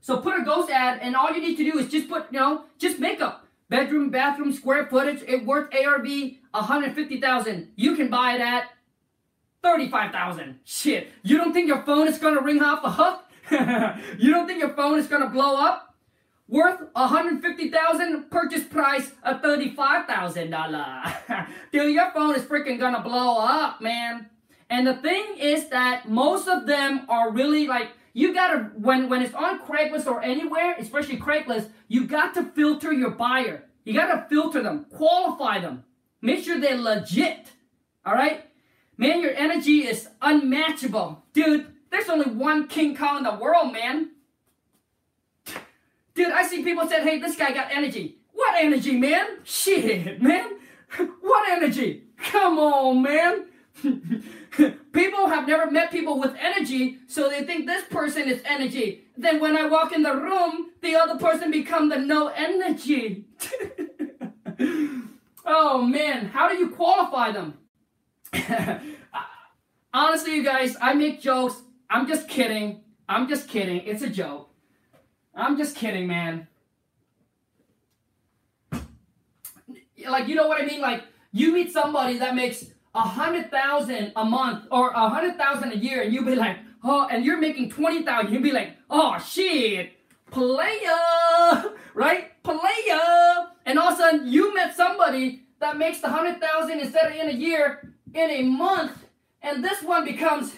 So 0.00 0.18
put 0.18 0.40
a 0.40 0.44
ghost 0.44 0.70
ad, 0.70 0.98
and 1.00 1.14
all 1.14 1.32
you 1.32 1.40
need 1.40 1.56
to 1.56 1.70
do 1.70 1.78
is 1.78 1.88
just 1.88 2.08
put, 2.08 2.32
you 2.32 2.40
know, 2.40 2.64
just 2.78 2.98
makeup, 2.98 3.46
bedroom, 3.68 4.10
bathroom, 4.10 4.52
square 4.52 4.86
footage. 4.86 5.22
It 5.28 5.46
worth 5.46 5.72
ARV 5.72 6.08
150,000. 6.50 7.68
You 7.76 7.94
can 7.94 8.08
buy 8.08 8.34
it 8.34 8.40
at 8.40 8.64
35,000. 9.62 10.58
Shit. 10.64 11.12
You 11.22 11.38
don't 11.38 11.52
think 11.52 11.68
your 11.68 11.82
phone 11.82 12.08
is 12.08 12.18
gonna 12.18 12.42
ring 12.42 12.60
off 12.62 12.82
the 12.82 12.90
hook? 12.90 13.24
you 14.18 14.32
don't 14.32 14.46
think 14.46 14.60
your 14.60 14.74
phone 14.74 14.98
is 14.98 15.06
gonna 15.06 15.30
blow 15.30 15.56
up? 15.56 15.94
Worth 16.48 16.80
150,000, 16.94 18.28
purchase 18.28 18.64
price 18.64 19.12
of 19.22 19.40
$35,000. 19.40 21.46
Dude, 21.72 21.94
your 21.94 22.10
phone 22.10 22.34
is 22.34 22.42
freaking 22.42 22.78
gonna 22.78 23.00
blow 23.00 23.38
up, 23.38 23.80
man. 23.80 24.28
And 24.72 24.86
the 24.86 24.94
thing 24.94 25.36
is 25.38 25.68
that 25.68 26.08
most 26.08 26.48
of 26.48 26.64
them 26.64 27.04
are 27.10 27.30
really 27.30 27.66
like 27.66 27.90
you 28.14 28.32
gotta 28.32 28.70
when 28.74 29.10
when 29.10 29.20
it's 29.20 29.34
on 29.34 29.60
Craigslist 29.60 30.06
or 30.06 30.22
anywhere, 30.22 30.74
especially 30.78 31.18
Craigslist, 31.18 31.68
you 31.88 32.06
got 32.06 32.32
to 32.34 32.42
filter 32.42 32.90
your 32.90 33.10
buyer. 33.10 33.64
You 33.84 33.92
gotta 33.92 34.26
filter 34.30 34.62
them, 34.62 34.86
qualify 34.90 35.60
them, 35.60 35.84
make 36.22 36.42
sure 36.42 36.58
they're 36.58 36.78
legit. 36.78 37.48
All 38.06 38.14
right, 38.14 38.46
man, 38.96 39.20
your 39.20 39.34
energy 39.34 39.86
is 39.86 40.08
unmatchable, 40.22 41.22
dude. 41.34 41.66
There's 41.90 42.08
only 42.08 42.30
one 42.30 42.66
King 42.66 42.96
Kong 42.96 43.18
in 43.18 43.24
the 43.24 43.34
world, 43.34 43.74
man. 43.74 44.12
Dude, 46.14 46.32
I 46.32 46.44
see 46.46 46.64
people 46.64 46.88
said, 46.88 47.02
"Hey, 47.02 47.18
this 47.18 47.36
guy 47.36 47.52
got 47.52 47.70
energy." 47.70 48.16
What 48.32 48.54
energy, 48.56 48.96
man? 48.96 49.26
Shit, 49.44 50.22
man. 50.22 50.52
What 51.20 51.50
energy? 51.50 52.04
Come 52.16 52.58
on, 52.58 53.02
man. 53.02 53.46
people 54.92 55.28
have 55.28 55.46
never 55.48 55.70
met 55.70 55.90
people 55.90 56.18
with 56.18 56.34
energy, 56.38 56.98
so 57.06 57.28
they 57.28 57.44
think 57.44 57.66
this 57.66 57.84
person 57.84 58.28
is 58.28 58.42
energy. 58.44 59.04
Then 59.16 59.40
when 59.40 59.56
I 59.56 59.66
walk 59.66 59.92
in 59.92 60.02
the 60.02 60.14
room, 60.14 60.70
the 60.80 60.96
other 60.96 61.18
person 61.18 61.50
become 61.50 61.88
the 61.88 61.98
no 61.98 62.28
energy. 62.28 63.26
oh 65.46 65.82
man, 65.82 66.26
how 66.26 66.48
do 66.48 66.56
you 66.56 66.70
qualify 66.70 67.32
them? 67.32 67.58
Honestly, 69.94 70.36
you 70.36 70.44
guys, 70.44 70.76
I 70.80 70.94
make 70.94 71.20
jokes. 71.20 71.60
I'm 71.88 72.06
just 72.06 72.28
kidding. 72.28 72.82
I'm 73.08 73.28
just 73.28 73.48
kidding. 73.48 73.82
It's 73.84 74.02
a 74.02 74.08
joke. 74.08 74.50
I'm 75.34 75.56
just 75.56 75.76
kidding, 75.76 76.06
man. 76.06 76.48
Like, 80.08 80.28
you 80.28 80.34
know 80.34 80.48
what 80.48 80.60
I 80.60 80.66
mean? 80.66 80.80
Like, 80.80 81.04
you 81.30 81.52
meet 81.52 81.72
somebody 81.72 82.18
that 82.18 82.34
makes 82.34 82.64
a 82.94 83.00
hundred 83.00 83.50
thousand 83.50 84.12
a 84.16 84.24
month 84.24 84.66
or 84.70 84.90
a 84.90 85.08
hundred 85.08 85.36
thousand 85.36 85.72
a 85.72 85.76
year, 85.76 86.02
and 86.02 86.12
you'll 86.12 86.24
be 86.24 86.34
like, 86.34 86.58
oh, 86.84 87.08
and 87.10 87.24
you're 87.24 87.38
making 87.38 87.70
twenty 87.70 88.02
thousand, 88.02 88.32
you'll 88.32 88.42
be 88.42 88.52
like, 88.52 88.76
oh 88.90 89.18
shit, 89.18 89.92
player, 90.30 91.72
right? 91.94 92.42
Player, 92.42 93.46
and 93.66 93.78
all 93.78 93.88
of 93.88 93.94
a 93.94 93.96
sudden 93.96 94.26
you 94.26 94.54
met 94.54 94.76
somebody 94.76 95.44
that 95.60 95.78
makes 95.78 96.00
the 96.00 96.08
hundred 96.08 96.40
thousand 96.40 96.80
instead 96.80 97.10
of 97.10 97.16
in 97.16 97.28
a 97.28 97.38
year, 97.38 97.94
in 98.14 98.30
a 98.30 98.42
month, 98.42 99.06
and 99.42 99.64
this 99.64 99.82
one 99.82 100.04
becomes, 100.04 100.54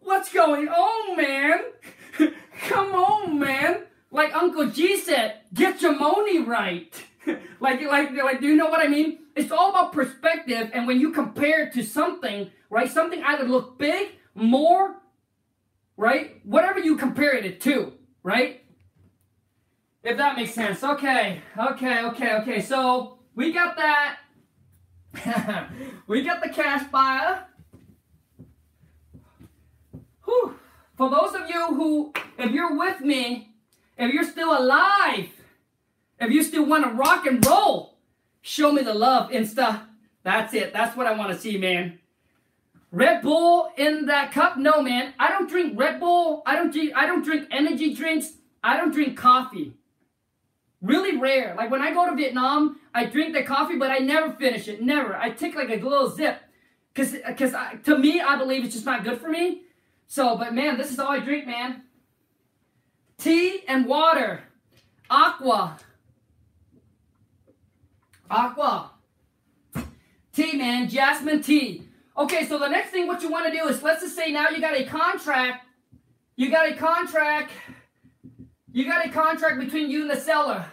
what's 0.00 0.32
going 0.32 0.68
on, 0.68 1.16
man? 1.16 1.60
Come 2.68 2.94
on, 2.94 3.38
man. 3.38 3.84
Like 4.10 4.34
Uncle 4.34 4.68
G 4.70 4.98
said, 4.98 5.40
get 5.54 5.80
your 5.80 5.96
money 5.96 6.40
right. 6.40 6.92
like, 7.60 7.80
like, 7.82 8.12
like, 8.12 8.40
do 8.40 8.48
you 8.48 8.56
know 8.56 8.68
what 8.68 8.84
I 8.84 8.88
mean? 8.88 9.20
It's 9.40 9.50
all 9.50 9.70
about 9.70 9.94
perspective, 9.94 10.70
and 10.74 10.86
when 10.86 11.00
you 11.00 11.12
compare 11.12 11.62
it 11.62 11.72
to 11.72 11.82
something, 11.82 12.50
right? 12.68 12.90
Something 12.90 13.22
either 13.24 13.44
look 13.44 13.78
big, 13.78 14.08
more, 14.34 14.96
right? 15.96 16.44
Whatever 16.44 16.78
you 16.78 16.98
compare 16.98 17.32
it 17.32 17.58
to, 17.62 17.94
right? 18.22 18.62
If 20.02 20.18
that 20.18 20.36
makes 20.36 20.52
sense. 20.52 20.84
Okay, 20.84 21.40
okay, 21.58 22.04
okay, 22.04 22.34
okay. 22.34 22.60
So 22.60 23.16
we 23.34 23.50
got 23.50 23.78
that. 23.78 24.18
we 26.06 26.22
got 26.22 26.42
the 26.42 26.50
cash 26.50 26.90
buyer. 26.90 27.46
Whew. 30.26 30.54
For 30.98 31.08
those 31.08 31.34
of 31.34 31.48
you 31.48 31.66
who, 31.68 32.12
if 32.38 32.50
you're 32.50 32.76
with 32.76 33.00
me, 33.00 33.54
if 33.96 34.12
you're 34.12 34.24
still 34.24 34.58
alive, 34.58 35.30
if 36.18 36.30
you 36.30 36.42
still 36.42 36.66
want 36.66 36.84
to 36.84 36.90
rock 36.90 37.24
and 37.24 37.44
roll, 37.46 37.89
show 38.42 38.72
me 38.72 38.82
the 38.82 38.94
love, 38.94 39.30
Insta. 39.30 39.82
That's 40.22 40.54
it. 40.54 40.72
That's 40.72 40.96
what 40.96 41.06
I 41.06 41.14
want 41.14 41.32
to 41.32 41.38
see, 41.38 41.58
man. 41.58 41.98
Red 42.92 43.22
Bull 43.22 43.70
in 43.76 44.06
that 44.06 44.32
cup? 44.32 44.56
No, 44.56 44.82
man. 44.82 45.14
I 45.18 45.28
don't 45.28 45.48
drink 45.48 45.78
Red 45.78 46.00
Bull. 46.00 46.42
I 46.44 46.56
don't 46.56 46.72
drink. 46.72 46.92
I 46.94 47.06
don't 47.06 47.24
drink 47.24 47.48
energy 47.50 47.94
drinks. 47.94 48.32
I 48.62 48.76
don't 48.76 48.92
drink 48.92 49.16
coffee. 49.16 49.74
Really 50.82 51.18
rare. 51.18 51.54
Like 51.56 51.70
when 51.70 51.82
I 51.82 51.92
go 51.92 52.08
to 52.08 52.16
Vietnam, 52.16 52.80
I 52.94 53.04
drink 53.04 53.34
the 53.34 53.42
coffee, 53.42 53.76
but 53.76 53.90
I 53.90 53.98
never 53.98 54.32
finish 54.32 54.66
it. 54.66 54.82
Never. 54.82 55.14
I 55.14 55.30
take 55.30 55.54
like 55.54 55.68
a 55.70 55.76
little 55.76 56.10
zip, 56.10 56.40
cause, 56.94 57.14
cause 57.36 57.54
I, 57.54 57.74
to 57.84 57.98
me, 57.98 58.20
I 58.20 58.36
believe 58.36 58.64
it's 58.64 58.74
just 58.74 58.86
not 58.86 59.04
good 59.04 59.20
for 59.20 59.28
me. 59.28 59.62
So, 60.06 60.36
but 60.36 60.54
man, 60.54 60.76
this 60.76 60.90
is 60.90 60.98
all 60.98 61.12
I 61.12 61.20
drink, 61.20 61.46
man. 61.46 61.82
Tea 63.18 63.62
and 63.68 63.86
water, 63.86 64.42
aqua, 65.10 65.78
Aqua. 68.30 68.92
Tea, 70.32 70.56
man. 70.56 70.88
Jasmine 70.88 71.42
tea. 71.42 71.88
Okay, 72.16 72.46
so 72.46 72.58
the 72.58 72.68
next 72.68 72.90
thing 72.90 73.06
what 73.06 73.22
you 73.22 73.30
want 73.30 73.46
to 73.46 73.52
do 73.52 73.66
is, 73.68 73.82
let's 73.82 74.02
just 74.02 74.14
say 74.14 74.30
now 74.30 74.48
you 74.48 74.60
got 74.60 74.76
a 74.76 74.84
contract. 74.84 75.66
You 76.36 76.50
got 76.50 76.70
a 76.70 76.74
contract. 76.74 77.50
You 78.72 78.84
got 78.84 79.04
a 79.04 79.10
contract 79.10 79.58
between 79.58 79.90
you 79.90 80.02
and 80.02 80.10
the 80.10 80.16
seller. 80.16 80.64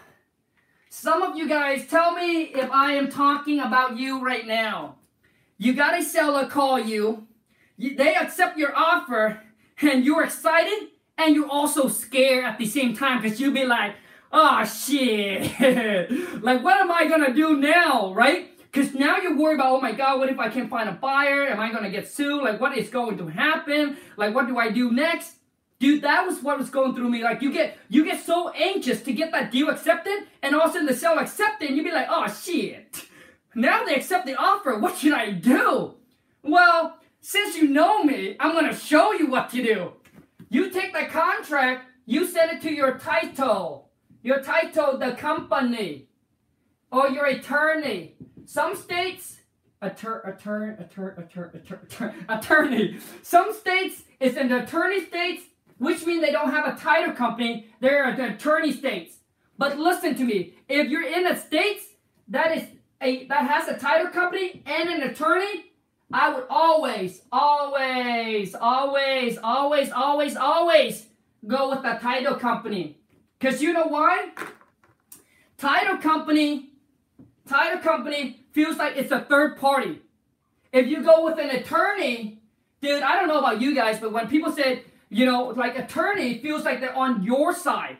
Some 0.90 1.22
of 1.24 1.36
you 1.36 1.48
guys, 1.48 1.88
tell 1.88 2.14
me 2.14 2.44
if 2.44 2.70
I 2.72 2.94
am 2.94 3.10
talking 3.10 3.60
about 3.60 3.98
you 3.98 4.24
right 4.24 4.46
now. 4.46 4.96
You 5.58 5.74
got 5.74 6.00
a 6.00 6.04
seller 6.04 6.48
call 6.48 6.80
you. 6.80 7.28
They 7.78 8.16
accept 8.16 8.58
your 8.58 8.76
offer, 8.76 9.42
and 9.82 10.04
you're 10.04 10.24
excited, 10.24 10.90
and 11.18 11.36
you're 11.36 11.50
also 11.50 11.88
scared 11.88 12.46
at 12.46 12.58
the 12.58 12.66
same 12.66 12.96
time 12.96 13.22
because 13.22 13.40
you'll 13.40 13.54
be 13.54 13.66
like, 13.66 13.96
oh 14.32 14.66
shit, 14.66 15.60
like 16.42 16.64
what 16.64 16.78
am 16.78 16.92
I 16.92 17.08
gonna 17.08 17.34
do 17.34 17.58
now, 17.58 18.14
right? 18.14 18.52
Because 18.72 18.94
now 18.94 19.18
you're 19.18 19.38
worried 19.38 19.56
about, 19.56 19.74
oh 19.74 19.82
my 19.82 19.92
god, 19.92 20.20
what 20.20 20.30
if 20.30 20.40
I 20.40 20.50
can't 20.50 20.70
find 20.70 20.90
a 20.90 20.94
buyer? 20.94 21.46
Am 21.48 21.60
I 21.60 21.72
gonna 21.72 21.90
get 21.90 22.08
sued? 22.08 22.44
Like 22.44 22.60
what 22.60 22.78
is 22.78 22.90
going 22.90 23.18
to 23.18 23.28
happen? 23.28 23.98
Like 24.18 24.36
what 24.36 24.48
do 24.48 24.58
I 24.58 24.70
do 24.70 24.92
next? 24.92 25.34
Dude, 25.80 26.02
that 26.02 26.26
was 26.26 26.42
what 26.42 26.58
was 26.58 26.70
going 26.70 26.96
through 26.96 27.10
me. 27.10 27.24
Like 27.24 27.42
you 27.42 27.52
get 27.52 27.78
you 27.90 28.04
get 28.04 28.24
so 28.24 28.50
anxious 28.50 29.02
to 29.04 29.14
get 29.14 29.32
that 29.32 29.52
deal 29.52 29.70
accepted, 29.70 30.28
and 30.42 30.56
all 30.56 30.62
of 30.62 30.70
a 30.70 30.74
sudden 30.74 30.88
the 30.88 30.96
seller 30.96 31.22
accepted, 31.22 31.70
and 31.70 31.78
you'd 31.78 31.86
be 31.86 31.92
like, 31.92 32.08
oh 32.10 32.28
shit. 32.28 33.04
Now 33.56 33.84
they 33.84 33.96
accept 33.96 34.28
the 34.28 34.36
offer. 34.36 34.78
What 34.78 34.98
should 35.00 35.14
I 35.14 35.32
do? 35.32 35.96
Well, 36.44 37.00
since 37.22 37.58
you 37.58 37.68
know 37.68 38.04
me, 38.04 38.36
I'm 38.40 38.54
gonna 38.54 38.76
show 38.76 39.14
you 39.14 39.26
what 39.26 39.50
to 39.50 39.64
do. 39.64 39.94
You 40.50 40.70
take 40.70 40.94
the 40.94 41.06
contract, 41.06 41.86
you 42.06 42.28
send 42.28 42.52
it 42.52 42.62
to 42.62 42.72
your 42.72 43.00
title. 43.00 43.87
Your 44.24 44.42
title, 44.42 44.98
the 44.98 45.12
company, 45.14 46.08
or 46.92 47.10
your 47.10 47.26
attorney. 47.26 48.16
Some 48.46 48.76
states, 48.76 49.38
attor, 49.82 50.28
attorney, 50.28 50.76
attor, 50.76 51.16
attor, 51.18 51.52
attor, 51.54 52.14
attorney. 52.30 53.00
Some 53.22 53.54
states, 53.54 54.04
it's 54.20 54.38
an 54.38 54.52
attorney 54.52 55.06
states, 55.06 55.44
which 55.78 56.06
means 56.06 56.22
they 56.22 56.32
don't 56.32 56.52
have 56.52 56.66
a 56.66 56.80
title 56.80 57.14
company. 57.14 57.68
They're 57.80 58.06
an 58.06 58.20
attorney 58.20 58.72
states. 58.72 59.18
But 59.58 59.78
listen 59.78 60.16
to 60.16 60.24
me. 60.24 60.54
If 60.68 60.90
you're 60.90 61.08
in 61.08 61.28
a 61.28 61.38
state 61.38 61.82
that 62.30 62.56
is 62.58 62.64
a 63.02 63.28
that 63.28 63.48
has 63.48 63.68
a 63.68 63.78
title 63.78 64.12
company 64.12 64.64
and 64.66 64.90
an 64.90 65.02
attorney, 65.04 65.72
I 66.12 66.34
would 66.34 66.46
always, 66.50 67.22
always, 67.32 68.56
always, 68.56 69.38
always, 69.38 69.92
always, 69.92 70.36
always 70.36 71.06
go 71.46 71.70
with 71.70 71.84
the 71.84 71.98
title 72.02 72.36
company. 72.36 72.97
Because 73.40 73.62
you 73.62 73.74
know 73.74 73.88
why? 73.88 74.30
Title 75.58 75.98
company, 75.98 76.70
title 77.48 77.80
company 77.80 78.46
feels 78.52 78.78
like 78.78 78.98
it's 78.98 79.12
a 79.12 79.22
third 79.22 79.58
party. 79.58 80.02
If 80.72 80.88
you 80.88 81.04
go 81.04 81.24
with 81.24 81.40
an 81.40 81.50
attorney, 81.50 82.42
dude, 82.82 83.04
I 83.04 83.16
don't 83.16 83.28
know 83.28 83.40
about 83.40 83.62
you 83.62 83.74
guys, 83.74 84.00
but 84.00 84.12
when 84.12 84.28
people 84.28 84.52
say, 84.52 84.84
you 85.10 85.26
know, 85.26 85.46
like 85.56 85.78
attorney 85.78 86.40
feels 86.40 86.64
like 86.64 86.82
they're 86.82 86.96
on 86.96 87.24
your 87.24 87.54
side, 87.56 87.98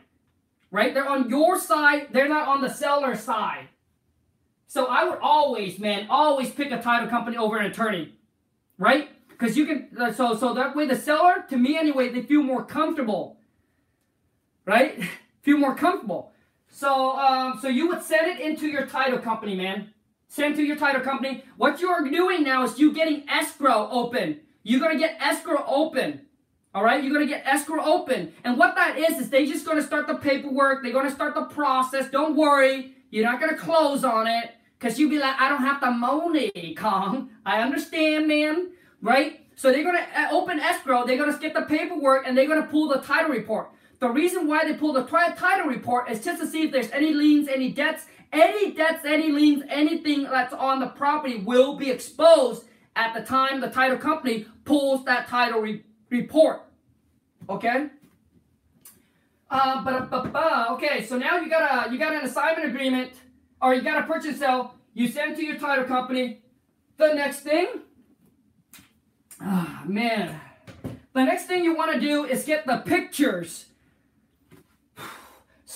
right? 0.70 0.92
They're 0.92 1.08
on 1.08 1.30
your 1.30 1.58
side, 1.58 2.08
they're 2.12 2.28
not 2.28 2.48
on 2.48 2.60
the 2.60 2.70
seller 2.70 3.16
side. 3.16 3.68
So 4.66 4.86
I 4.86 5.04
would 5.04 5.18
always, 5.22 5.78
man, 5.78 6.06
always 6.10 6.50
pick 6.50 6.70
a 6.70 6.82
title 6.82 7.08
company 7.08 7.36
over 7.36 7.56
an 7.56 7.70
attorney, 7.70 8.14
right? 8.76 9.08
Because 9.28 9.56
you 9.56 9.64
can, 9.64 9.88
uh, 9.98 10.12
so 10.12 10.36
so 10.36 10.52
that 10.54 10.76
way 10.76 10.86
the 10.86 10.96
seller, 10.96 11.44
to 11.48 11.56
me 11.56 11.78
anyway, 11.78 12.10
they 12.10 12.22
feel 12.22 12.42
more 12.42 12.64
comfortable, 12.64 13.38
right? 14.66 15.00
feel 15.48 15.56
more 15.56 15.74
comfortable. 15.74 16.32
So 16.68 17.18
um, 17.18 17.58
so 17.62 17.68
you 17.68 17.88
would 17.88 18.02
send 18.02 18.26
it 18.26 18.38
into 18.38 18.66
your 18.68 18.86
title 18.86 19.18
company, 19.18 19.54
man. 19.54 19.94
Send 20.28 20.56
to 20.56 20.62
your 20.62 20.76
title 20.76 21.00
company. 21.00 21.42
What 21.56 21.80
you 21.80 21.88
are 21.88 22.02
doing 22.02 22.42
now 22.42 22.64
is 22.64 22.78
you 22.78 22.92
getting 22.92 23.26
escrow 23.30 23.88
open. 23.90 24.40
You're 24.62 24.80
gonna 24.80 24.98
get 24.98 25.16
escrow 25.18 25.64
open. 25.66 26.26
All 26.74 26.84
right, 26.84 27.02
you're 27.02 27.14
gonna 27.14 27.26
get 27.26 27.46
escrow 27.46 27.82
open, 27.82 28.34
and 28.44 28.58
what 28.58 28.74
that 28.74 28.98
is 28.98 29.18
is 29.18 29.30
they 29.30 29.46
just 29.46 29.64
gonna 29.64 29.82
start 29.82 30.06
the 30.06 30.16
paperwork. 30.16 30.82
They're 30.82 30.92
gonna 30.92 31.10
start 31.10 31.34
the 31.34 31.46
process. 31.46 32.10
Don't 32.10 32.36
worry, 32.36 32.92
you're 33.10 33.24
not 33.24 33.40
gonna 33.40 33.56
close 33.56 34.04
on 34.04 34.26
it 34.26 34.50
because 34.78 34.98
you'll 34.98 35.08
be 35.08 35.18
like, 35.18 35.40
I 35.40 35.48
don't 35.48 35.62
have 35.62 35.80
the 35.80 35.90
money, 35.90 36.50
Khang. 36.76 37.30
I 37.46 37.62
understand, 37.62 38.28
man. 38.28 38.72
Right? 39.00 39.46
So 39.56 39.72
they're 39.72 39.82
gonna 39.82 40.06
uh, 40.14 40.28
open 40.30 40.60
escrow. 40.60 41.06
They're 41.06 41.16
gonna 41.16 41.38
get 41.38 41.54
the 41.54 41.62
paperwork, 41.62 42.26
and 42.26 42.36
they're 42.36 42.46
gonna 42.46 42.66
pull 42.66 42.88
the 42.88 43.00
title 43.00 43.30
report. 43.30 43.70
The 44.00 44.08
reason 44.08 44.46
why 44.46 44.64
they 44.64 44.74
pull 44.74 44.92
the 44.92 45.02
title 45.02 45.66
report 45.66 46.10
is 46.10 46.24
just 46.24 46.40
to 46.40 46.46
see 46.46 46.62
if 46.62 46.72
there's 46.72 46.90
any 46.90 47.12
liens, 47.12 47.48
any 47.48 47.72
debts, 47.72 48.06
any 48.32 48.72
debts, 48.72 49.04
any 49.04 49.32
liens, 49.32 49.64
anything 49.68 50.22
that's 50.24 50.52
on 50.52 50.78
the 50.78 50.86
property 50.88 51.38
will 51.38 51.76
be 51.76 51.90
exposed 51.90 52.64
at 52.94 53.14
the 53.14 53.22
time 53.22 53.60
the 53.60 53.70
title 53.70 53.96
company 53.96 54.46
pulls 54.64 55.04
that 55.04 55.26
title 55.28 55.60
re- 55.60 55.84
report. 56.10 56.62
Okay? 57.48 57.88
Uh, 59.50 59.82
but, 59.82 60.32
but, 60.32 60.70
okay, 60.72 61.04
so 61.04 61.16
now 61.16 61.38
you 61.38 61.48
got 61.48 61.88
a 61.88 61.90
you 61.90 61.98
got 61.98 62.14
an 62.14 62.22
assignment 62.22 62.68
agreement, 62.68 63.12
or 63.62 63.74
you 63.74 63.80
got 63.80 64.04
a 64.04 64.06
purchase 64.06 64.38
sale. 64.38 64.74
You 64.92 65.08
send 65.08 65.36
to 65.36 65.44
your 65.44 65.56
title 65.56 65.86
company. 65.86 66.42
The 66.98 67.14
next 67.14 67.40
thing, 67.40 67.66
ah 69.40 69.82
oh, 69.82 69.88
man, 69.88 70.38
the 71.14 71.24
next 71.24 71.46
thing 71.46 71.64
you 71.64 71.74
want 71.74 71.94
to 71.94 72.00
do 72.00 72.24
is 72.24 72.44
get 72.44 72.66
the 72.66 72.78
pictures 72.78 73.67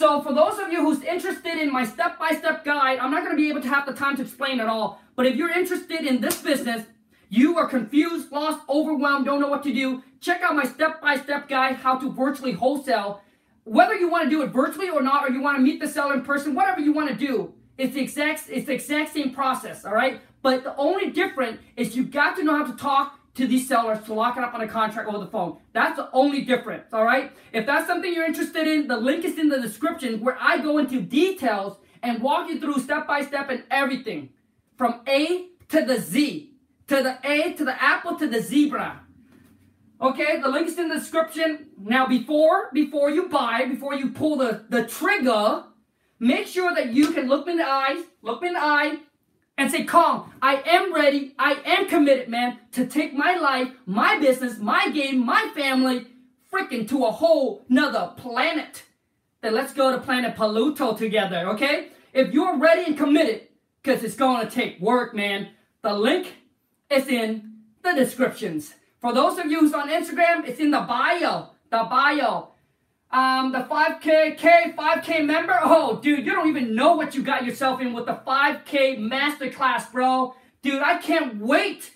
so 0.03 0.21
for 0.21 0.35
those 0.35 0.59
of 0.59 0.73
you 0.73 0.81
who's 0.81 1.01
interested 1.05 1.59
in 1.59 1.73
my 1.73 1.85
step-by-step 1.85 2.65
guide, 2.65 2.99
I'm 2.99 3.13
not 3.13 3.23
going 3.23 3.37
to 3.37 3.41
be 3.41 3.49
able 3.49 3.61
to 3.61 3.69
have 3.69 3.87
the 3.87 3.93
time 3.93 4.17
to 4.17 4.23
explain 4.23 4.59
it 4.59 4.67
all. 4.67 5.01
But 5.15 5.27
if 5.27 5.37
you're 5.37 5.57
interested 5.57 6.05
in 6.05 6.21
this 6.21 6.43
business, 6.43 6.85
you 7.29 7.57
are 7.57 7.69
confused, 7.69 8.33
lost, 8.33 8.69
overwhelmed, 8.69 9.27
don't 9.27 9.41
know 9.41 9.47
what 9.47 9.63
to 9.63 9.73
do, 9.73 10.03
check 10.21 10.43
out 10.43 10.57
my 10.57 10.65
step-by-step 10.65 11.49
guide, 11.49 11.77
how 11.77 11.99
to 11.99 12.11
virtually 12.11 12.51
wholesale. 12.51 13.23
Whether 13.63 13.95
you 13.95 14.11
want 14.11 14.25
to 14.25 14.31
do 14.31 14.43
it 14.43 14.49
virtually 14.49 14.91
or 14.91 15.03
not, 15.03 15.23
or 15.23 15.33
you 15.33 15.41
want 15.41 15.59
to 15.59 15.63
meet 15.63 15.79
the 15.79 15.87
seller 15.87 16.15
in 16.15 16.23
person, 16.23 16.53
whatever 16.53 16.81
you 16.81 16.93
want 16.93 17.09
to 17.09 17.15
do, 17.15 17.55
it's 17.79 17.95
the 17.95 18.01
exact, 18.01 18.47
it's 18.51 18.67
the 18.67 18.73
exact 18.73 19.13
same 19.13 19.33
process, 19.33 19.85
all 19.85 19.95
right? 19.95 20.21
But 20.43 20.65
the 20.65 20.75
only 20.79 21.11
difference 21.11 21.61
is 21.77 21.95
you 21.95 22.03
got 22.03 22.35
to 22.39 22.43
know 22.43 22.57
how 22.57 22.65
to 22.65 22.77
talk 22.77 23.21
to 23.35 23.47
these 23.47 23.67
sellers 23.67 24.05
to 24.05 24.15
lock 24.15 24.37
it 24.37 24.45
up 24.45 24.55
on 24.55 24.61
a 24.61 24.69
contract 24.69 25.09
over 25.09 25.19
the 25.19 25.31
phone. 25.31 25.59
That's 25.73 25.97
the 25.97 26.11
only 26.13 26.43
difference, 26.43 26.93
all 26.93 27.05
right? 27.05 27.33
If 27.53 27.67
that's 27.67 27.87
something 27.87 28.13
you're 28.13 28.27
interested 28.27 28.67
in, 28.67 28.89
the 28.89 28.97
link 28.97 29.25
is 29.25 29.39
in 29.39 29.49
the 29.49 29.61
description 29.61 30.21
where 30.21 30.37
I 30.39 30.59
go 30.59 30.79
into 30.79 31.01
details 31.01 31.79
and 32.03 32.21
walk 32.23 32.49
you 32.49 32.61
through 32.61 32.81
step 32.81 33.07
by 33.07 33.23
step 33.23 33.49
and 33.49 33.65
everything 33.71 34.31
from 34.77 35.01
A 35.09 35.49
to 35.69 35.85
the 35.85 35.99
Z, 35.99 36.53
to 36.89 37.03
the 37.03 37.19
A 37.25 37.55
to 37.55 37.65
the 37.65 37.83
apple 37.83 38.17
to 38.17 38.27
the 38.27 38.43
zebra. 38.43 39.01
Okay, 40.01 40.41
the 40.41 40.49
link 40.49 40.67
is 40.67 40.79
in 40.79 40.89
the 40.89 40.97
description. 40.97 41.69
Now, 41.79 42.07
before 42.07 42.71
before 42.73 43.11
you 43.11 43.29
buy, 43.29 43.67
before 43.67 43.95
you 43.95 44.11
pull 44.11 44.37
the, 44.37 44.65
the 44.69 44.85
trigger, 44.85 45.65
make 46.19 46.49
sure 46.49 46.75
that 46.75 46.93
you 46.93 47.13
can 47.13 47.29
look 47.29 47.47
me 47.47 47.53
in 47.53 47.59
the 47.59 47.69
eyes, 47.69 48.03
look 48.21 48.43
me 48.43 48.49
in 48.49 48.55
the 48.55 48.63
eye, 48.63 48.99
and 49.63 49.71
say, 49.71 49.85
Khang, 49.85 50.29
I 50.43 50.57
am 50.67 50.93
ready, 50.93 51.35
I 51.39 51.53
am 51.65 51.89
committed, 51.89 52.29
man, 52.29 52.59
to 52.73 52.85
take 52.85 53.15
my 53.15 53.37
life, 53.37 53.69
my 53.87 54.19
business, 54.19 54.59
my 54.59 54.91
game, 54.91 55.25
my 55.25 55.53
family, 55.55 56.09
freaking 56.53 56.89
to 56.89 57.05
a 57.05 57.13
whole 57.13 57.65
nother 57.69 58.13
planet. 58.17 58.83
Then 59.41 59.55
let's 59.55 59.73
go 59.73 59.93
to 59.93 59.99
planet 59.99 60.35
Pluto 60.35 60.95
together, 60.95 61.49
okay? 61.51 61.89
If 62.13 62.33
you're 62.33 62.59
ready 62.59 62.85
and 62.85 62.99
committed, 62.99 63.49
because 63.81 64.03
it's 64.03 64.17
to 64.17 64.49
take 64.51 64.81
work, 64.81 65.15
man, 65.15 65.51
the 65.83 65.95
link 65.95 66.35
is 66.91 67.07
in 67.07 67.59
the 67.83 67.93
descriptions. 67.93 68.75
For 69.01 69.13
those 69.13 69.39
of 69.39 69.47
you 69.47 69.61
who's 69.61 69.75
on 69.75 69.89
Instagram, 69.89 70.45
it's 70.47 70.61
in 70.61 70.73
the 70.73 70.81
bio. 70.81 71.51
The 71.71 71.87
bio. 71.89 72.52
Um, 73.13 73.53
the 73.53 73.59
5K, 73.59 74.39
K, 74.39 74.75
5K 74.77 75.27
member. 75.27 75.59
Oh, 75.63 76.01
dude, 76.03 76.25
you 76.25 76.33
don't 76.33 76.49
even 76.49 76.75
know 76.75 76.97
what 76.97 77.15
you 77.15 77.23
got 77.23 77.45
yourself 77.45 77.81
in 77.81 77.93
with 77.93 78.07
the 78.07 78.19
5K 78.27 78.99
masterclass, 78.99 79.93
bro. 79.93 80.35
Dude, 80.63 80.83
I 80.83 80.97
can't 80.97 81.39
wait. 81.39 81.93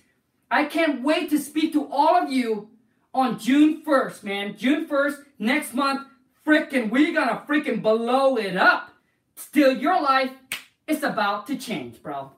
I 0.50 0.64
can't 0.64 1.02
wait 1.02 1.30
to 1.30 1.38
speak 1.38 1.72
to 1.72 1.88
all 1.90 2.22
of 2.22 2.30
you 2.30 2.68
on 3.14 3.38
June 3.38 3.82
1st, 3.82 4.24
man. 4.24 4.56
June 4.58 4.86
1st, 4.86 5.24
next 5.38 5.72
month. 5.72 6.06
Freaking, 6.46 6.90
we're 6.90 7.14
gonna 7.14 7.42
freaking 7.48 7.82
blow 7.82 8.36
it 8.36 8.56
up. 8.56 8.90
Still, 9.34 9.76
your 9.76 10.00
life 10.00 10.30
is 10.86 11.02
about 11.02 11.46
to 11.46 11.56
change, 11.56 12.00
bro. 12.02 12.30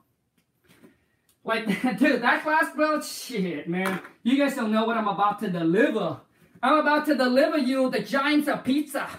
Like, 1.43 1.65
dude, 1.99 2.21
that 2.21 2.43
class, 2.43 2.73
bro, 2.75 3.01
shit, 3.01 3.67
man. 3.67 3.99
You 4.23 4.37
guys 4.37 4.55
don't 4.55 4.71
know 4.71 4.85
what 4.85 4.97
I'm 4.97 5.07
about 5.07 5.39
to 5.39 5.49
deliver. 5.49 6.21
I'm 6.61 6.79
about 6.79 7.05
to 7.05 7.15
deliver 7.15 7.57
you 7.57 7.89
the 7.89 8.01
giants 8.01 8.47
of 8.47 8.63
pizza. 8.63 9.09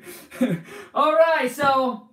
All 0.94 1.14
right, 1.14 1.50
so 1.50 2.08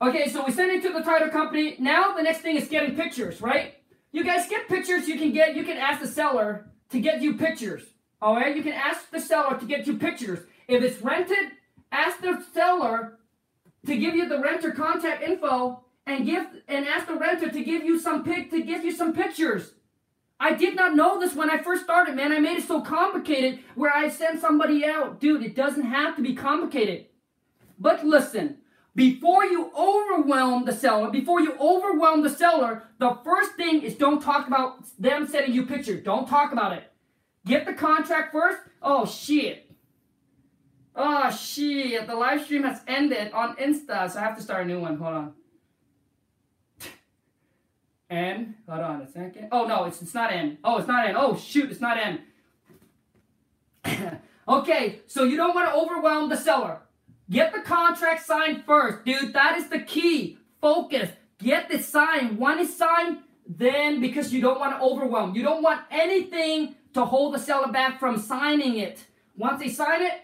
okay, 0.00 0.28
so 0.28 0.44
we 0.44 0.52
send 0.52 0.70
it 0.70 0.82
to 0.82 0.92
the 0.92 1.02
title 1.02 1.28
company. 1.28 1.76
Now 1.78 2.14
the 2.14 2.22
next 2.22 2.40
thing 2.40 2.56
is 2.56 2.68
getting 2.68 2.96
pictures, 2.96 3.40
right? 3.40 3.74
You 4.12 4.24
guys 4.24 4.48
get 4.48 4.68
pictures. 4.68 5.08
You 5.08 5.18
can 5.18 5.32
get. 5.32 5.54
You 5.54 5.64
can 5.64 5.76
ask 5.76 6.00
the 6.00 6.08
seller 6.08 6.66
to 6.90 7.00
get 7.00 7.20
you 7.20 7.36
pictures. 7.36 7.82
All 8.22 8.34
right, 8.34 8.56
you 8.56 8.62
can 8.62 8.72
ask 8.72 9.10
the 9.10 9.20
seller 9.20 9.58
to 9.58 9.66
get 9.66 9.86
you 9.86 9.98
pictures. 9.98 10.40
If 10.68 10.82
it's 10.82 11.02
rented, 11.02 11.52
ask 11.92 12.20
the 12.20 12.42
seller 12.54 13.18
to 13.84 13.96
give 13.96 14.14
you 14.14 14.28
the 14.28 14.40
renter 14.40 14.72
contact 14.72 15.22
info 15.22 15.84
and 16.06 16.24
give 16.24 16.46
and 16.68 16.86
ask 16.86 17.06
the 17.06 17.14
renter 17.14 17.50
to 17.50 17.62
give 17.62 17.84
you 17.84 17.98
some 17.98 18.24
pic 18.24 18.50
to 18.50 18.62
give 18.62 18.84
you 18.84 18.92
some 18.92 19.12
pictures. 19.12 19.72
I 20.38 20.52
did 20.54 20.76
not 20.76 20.94
know 20.94 21.18
this 21.18 21.34
when 21.34 21.50
I 21.50 21.58
first 21.58 21.84
started, 21.84 22.14
man. 22.14 22.32
I 22.32 22.38
made 22.38 22.58
it 22.58 22.68
so 22.68 22.82
complicated 22.82 23.60
where 23.74 23.92
I 23.92 24.08
sent 24.08 24.40
somebody 24.40 24.84
out. 24.84 25.18
Dude, 25.18 25.42
it 25.42 25.56
doesn't 25.56 25.84
have 25.84 26.14
to 26.16 26.22
be 26.22 26.34
complicated. 26.34 27.06
But 27.78 28.04
listen, 28.04 28.58
before 28.94 29.44
you 29.44 29.70
overwhelm 29.76 30.64
the 30.64 30.72
seller, 30.72 31.10
before 31.10 31.40
you 31.40 31.54
overwhelm 31.58 32.22
the 32.22 32.30
seller, 32.30 32.84
the 32.98 33.18
first 33.24 33.52
thing 33.52 33.82
is 33.82 33.94
don't 33.94 34.22
talk 34.22 34.46
about 34.46 34.84
them 34.98 35.26
sending 35.26 35.52
you 35.52 35.66
pictures. 35.66 36.02
Don't 36.02 36.28
talk 36.28 36.52
about 36.52 36.72
it. 36.72 36.92
Get 37.46 37.64
the 37.64 37.74
contract 37.74 38.32
first. 38.32 38.58
Oh, 38.82 39.06
shit. 39.06 39.70
Oh, 40.94 41.30
shit. 41.30 42.06
The 42.06 42.14
live 42.14 42.44
stream 42.44 42.62
has 42.64 42.80
ended 42.86 43.32
on 43.32 43.56
Insta, 43.56 44.10
so 44.10 44.18
I 44.18 44.22
have 44.22 44.36
to 44.36 44.42
start 44.42 44.64
a 44.64 44.66
new 44.66 44.80
one. 44.80 44.96
Hold 44.96 45.14
on. 45.14 45.34
N. 48.08 48.54
Hold 48.68 48.80
on 48.80 49.00
a 49.02 49.10
second. 49.10 49.48
Oh 49.50 49.66
no, 49.66 49.84
it's 49.84 50.00
it's 50.00 50.14
not 50.14 50.32
N. 50.32 50.58
Oh, 50.62 50.78
it's 50.78 50.88
not 50.88 51.08
N. 51.08 51.14
Oh 51.16 51.36
shoot, 51.36 51.70
it's 51.70 51.80
not 51.80 51.98
N. 51.98 52.20
okay, 54.48 55.00
so 55.06 55.24
you 55.24 55.36
don't 55.36 55.54
want 55.54 55.68
to 55.68 55.74
overwhelm 55.74 56.28
the 56.28 56.36
seller. 56.36 56.80
Get 57.28 57.52
the 57.52 57.60
contract 57.60 58.24
signed 58.24 58.64
first, 58.64 59.04
dude. 59.04 59.32
That 59.32 59.56
is 59.56 59.68
the 59.68 59.80
key. 59.80 60.38
Focus. 60.60 61.10
Get 61.38 61.68
the 61.68 61.82
sign. 61.82 62.36
One 62.36 62.60
is 62.60 62.76
signed, 62.76 63.18
then 63.48 64.00
because 64.00 64.32
you 64.32 64.40
don't 64.40 64.60
want 64.60 64.78
to 64.78 64.84
overwhelm. 64.84 65.34
You 65.34 65.42
don't 65.42 65.62
want 65.62 65.80
anything 65.90 66.76
to 66.94 67.04
hold 67.04 67.34
the 67.34 67.38
seller 67.38 67.72
back 67.72 67.98
from 67.98 68.18
signing 68.18 68.78
it. 68.78 69.04
Once 69.36 69.60
they 69.60 69.68
sign 69.68 70.02
it, 70.02 70.14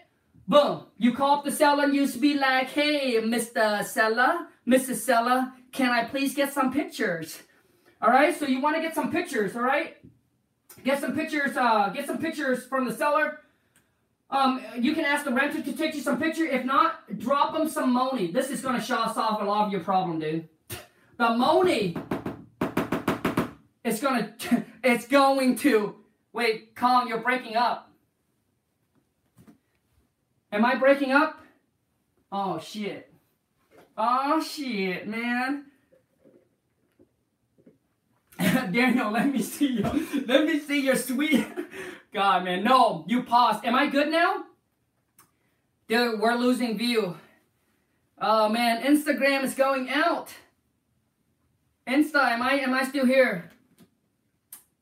boom. 0.47 0.85
You 0.97 1.13
call 1.13 1.39
up 1.39 1.45
the 1.45 1.51
seller 1.51 1.83
and 1.83 1.93
you 1.93 2.07
be 2.13 2.35
like, 2.35 2.69
hey, 2.69 3.21
Mr. 3.21 3.83
Seller, 3.83 4.47
Mrs. 4.67 4.95
Seller, 4.95 5.51
can 5.71 5.91
I 5.91 6.05
please 6.05 6.33
get 6.33 6.53
some 6.53 6.73
pictures? 6.73 7.43
All 8.03 8.09
right, 8.09 8.37
so 8.37 8.45
you 8.45 8.59
want 8.59 8.75
to 8.75 8.81
get 8.81 8.93
some 8.93 9.09
pictures, 9.09 9.55
all 9.55 9.61
right? 9.61 9.95
Get 10.83 10.99
some 10.99 11.15
pictures, 11.15 11.55
uh, 11.55 11.87
get 11.87 12.05
some 12.05 12.17
pictures 12.17 12.65
from 12.65 12.85
the 12.85 12.93
seller. 12.93 13.39
Um, 14.29 14.61
you 14.77 14.93
can 14.93 15.05
ask 15.05 15.23
the 15.23 15.31
renter 15.31 15.61
to 15.61 15.71
take 15.71 15.95
you 15.95 16.01
some 16.01 16.19
picture. 16.19 16.43
If 16.43 16.65
not, 16.65 17.17
drop 17.17 17.53
them 17.53 17.69
some 17.69 17.93
money. 17.93 18.29
This 18.29 18.49
is 18.49 18.59
going 18.59 18.77
to 18.77 18.85
solve 18.85 19.41
a 19.41 19.45
lot 19.45 19.67
of 19.67 19.71
your 19.71 19.79
problem, 19.79 20.19
dude. 20.19 20.49
The 21.17 21.29
money 21.29 21.95
it's 23.85 24.01
going 24.01 24.33
to, 24.39 24.65
it's 24.83 25.07
going 25.07 25.55
to, 25.59 25.95
wait, 26.33 26.75
Khang, 26.75 27.07
you're 27.07 27.19
breaking 27.19 27.55
up. 27.55 27.89
Am 30.51 30.65
I 30.65 30.75
breaking 30.75 31.13
up? 31.13 31.41
Oh, 32.33 32.59
shit. 32.59 33.13
Oh, 33.97 34.41
shit, 34.41 35.07
man. 35.07 35.67
Daniel, 38.71 39.11
let 39.11 39.31
me 39.31 39.41
see 39.41 39.73
you. 39.73 40.07
Let 40.27 40.45
me 40.45 40.59
see 40.59 40.81
your 40.81 40.95
sweet. 40.95 41.45
God, 42.13 42.43
man. 42.43 42.63
No, 42.63 43.05
you 43.07 43.23
paused. 43.23 43.65
Am 43.65 43.75
I 43.75 43.87
good 43.87 44.09
now? 44.09 44.45
Dude, 45.87 46.19
we're 46.19 46.35
losing 46.35 46.77
view. 46.77 47.17
Oh, 48.19 48.49
man. 48.49 48.83
Instagram 48.83 49.43
is 49.43 49.53
going 49.53 49.89
out. 49.89 50.33
Insta, 51.87 52.31
am 52.31 52.41
I 52.41 52.53
am 52.53 52.73
I 52.73 52.85
still 52.85 53.05
here? 53.05 53.51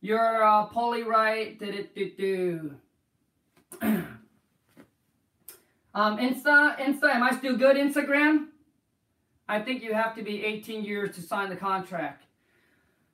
You're 0.01 0.43
uh, 0.43 0.65
poly 0.65 1.03
right. 1.03 1.57
Do, 1.59 2.75
um, 3.81 4.17
Insta, 5.95 6.77
Insta, 6.77 7.15
am 7.15 7.23
I 7.23 7.35
still 7.37 7.57
good? 7.57 7.75
Instagram? 7.75 8.47
I 9.47 9.59
think 9.59 9.83
you 9.83 9.93
have 9.93 10.15
to 10.15 10.23
be 10.23 10.43
18 10.43 10.83
years 10.83 11.15
to 11.15 11.21
sign 11.21 11.49
the 11.49 11.55
contract. 11.55 12.23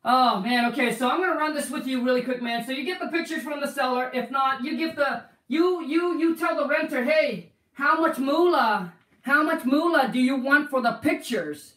Oh 0.09 0.39
man, 0.39 0.71
okay, 0.71 0.95
so 0.95 1.09
I'm 1.09 1.19
gonna 1.19 1.37
run 1.37 1.53
this 1.53 1.69
with 1.69 1.85
you 1.85 2.01
really 2.01 2.21
quick, 2.21 2.41
man. 2.41 2.65
So 2.65 2.71
you 2.71 2.85
get 2.85 3.01
the 3.01 3.07
pictures 3.07 3.43
from 3.43 3.59
the 3.59 3.67
seller. 3.67 4.09
If 4.13 4.31
not, 4.31 4.63
you 4.63 4.77
give 4.77 4.95
the 4.95 5.23
you 5.49 5.83
you 5.83 6.17
you 6.17 6.37
tell 6.37 6.55
the 6.55 6.65
renter, 6.65 7.03
hey, 7.03 7.51
how 7.73 7.99
much 7.99 8.17
moolah, 8.17 8.93
how 9.23 9.43
much 9.43 9.65
moolah 9.65 10.09
do 10.13 10.21
you 10.21 10.37
want 10.37 10.69
for 10.69 10.81
the 10.81 10.93
pictures? 10.93 11.73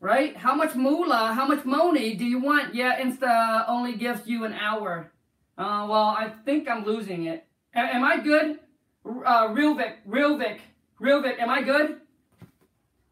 Right? 0.00 0.34
How 0.34 0.54
much 0.54 0.74
moolah, 0.74 1.34
how 1.34 1.46
much 1.46 1.66
money 1.66 2.14
do 2.14 2.24
you 2.24 2.40
want? 2.40 2.74
Yeah, 2.74 2.98
Insta 2.98 3.66
only 3.68 3.94
gives 3.94 4.26
you 4.26 4.46
an 4.46 4.54
hour. 4.54 5.12
Uh, 5.58 5.84
well, 5.90 6.16
I 6.16 6.32
think 6.46 6.70
I'm 6.70 6.86
losing 6.86 7.26
it. 7.26 7.44
A 7.74 7.80
am 7.80 8.02
I 8.02 8.16
good? 8.16 8.60
Uh, 9.04 9.48
Real 9.52 9.74
Vic, 9.74 9.98
Real 10.06 10.38
Vic, 10.38 10.62
Real 10.98 11.20
Vic, 11.20 11.36
am 11.38 11.50
I 11.50 11.60
good? 11.60 12.00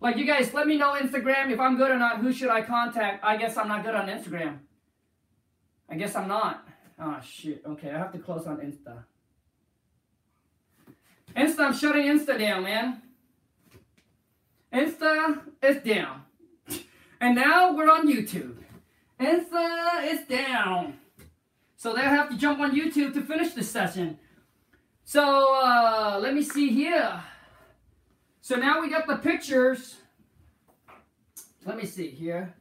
Like, 0.01 0.17
you 0.17 0.27
guys, 0.27 0.53
let 0.53 0.67
me 0.67 0.77
know 0.77 0.95
Instagram 0.95 1.51
if 1.51 1.59
I'm 1.59 1.77
good 1.77 1.91
or 1.91 1.99
not. 1.99 2.19
Who 2.19 2.33
should 2.33 2.51
I 2.51 2.63
contact? 2.63 3.25
I 3.25 3.37
guess 3.37 3.57
I'm 3.57 3.69
not 3.69 3.85
good 3.85 3.95
on 3.95 4.09
Instagram. 4.09 4.59
I 5.89 5.95
guess 5.97 6.15
I'm 6.15 6.29
not. 6.29 6.67
Oh, 6.99 7.19
shit. 7.25 7.63
Okay, 7.67 7.91
I 7.91 7.99
have 7.99 8.13
to 8.13 8.19
close 8.19 8.47
on 8.47 8.59
Insta. 8.59 9.05
Insta, 11.35 11.67
I'm 11.67 11.75
shutting 11.75 12.07
Insta 12.07 12.39
down, 12.39 12.63
man. 12.63 13.03
Insta 14.73 15.41
is 15.63 15.83
down. 15.83 16.23
And 17.19 17.35
now 17.35 17.73
we're 17.75 17.91
on 17.91 18.07
YouTube. 18.07 18.57
Insta 19.19 20.05
is 20.05 20.27
down. 20.27 20.99
So 21.79 21.95
they'll 21.95 22.05
have 22.05 22.29
to 22.29 22.37
jump 22.37 22.61
on 22.61 22.77
YouTube 22.77 23.15
to 23.15 23.23
finish 23.23 23.55
this 23.55 23.71
session. 23.71 24.19
So, 25.05 25.55
uh, 25.55 26.19
let 26.21 26.35
me 26.35 26.43
see 26.43 26.69
here. 26.69 27.23
So 28.47 28.55
now 28.55 28.81
we 28.81 28.89
got 28.89 29.09
the 29.09 29.17
pictures. 29.17 29.97
Let 31.65 31.77
me 31.77 31.85
see 31.85 32.07
here. 32.07 32.55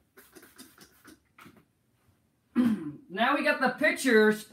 now 3.07 3.35
we 3.35 3.43
got 3.43 3.61
the 3.61 3.69
pictures. 3.69 4.47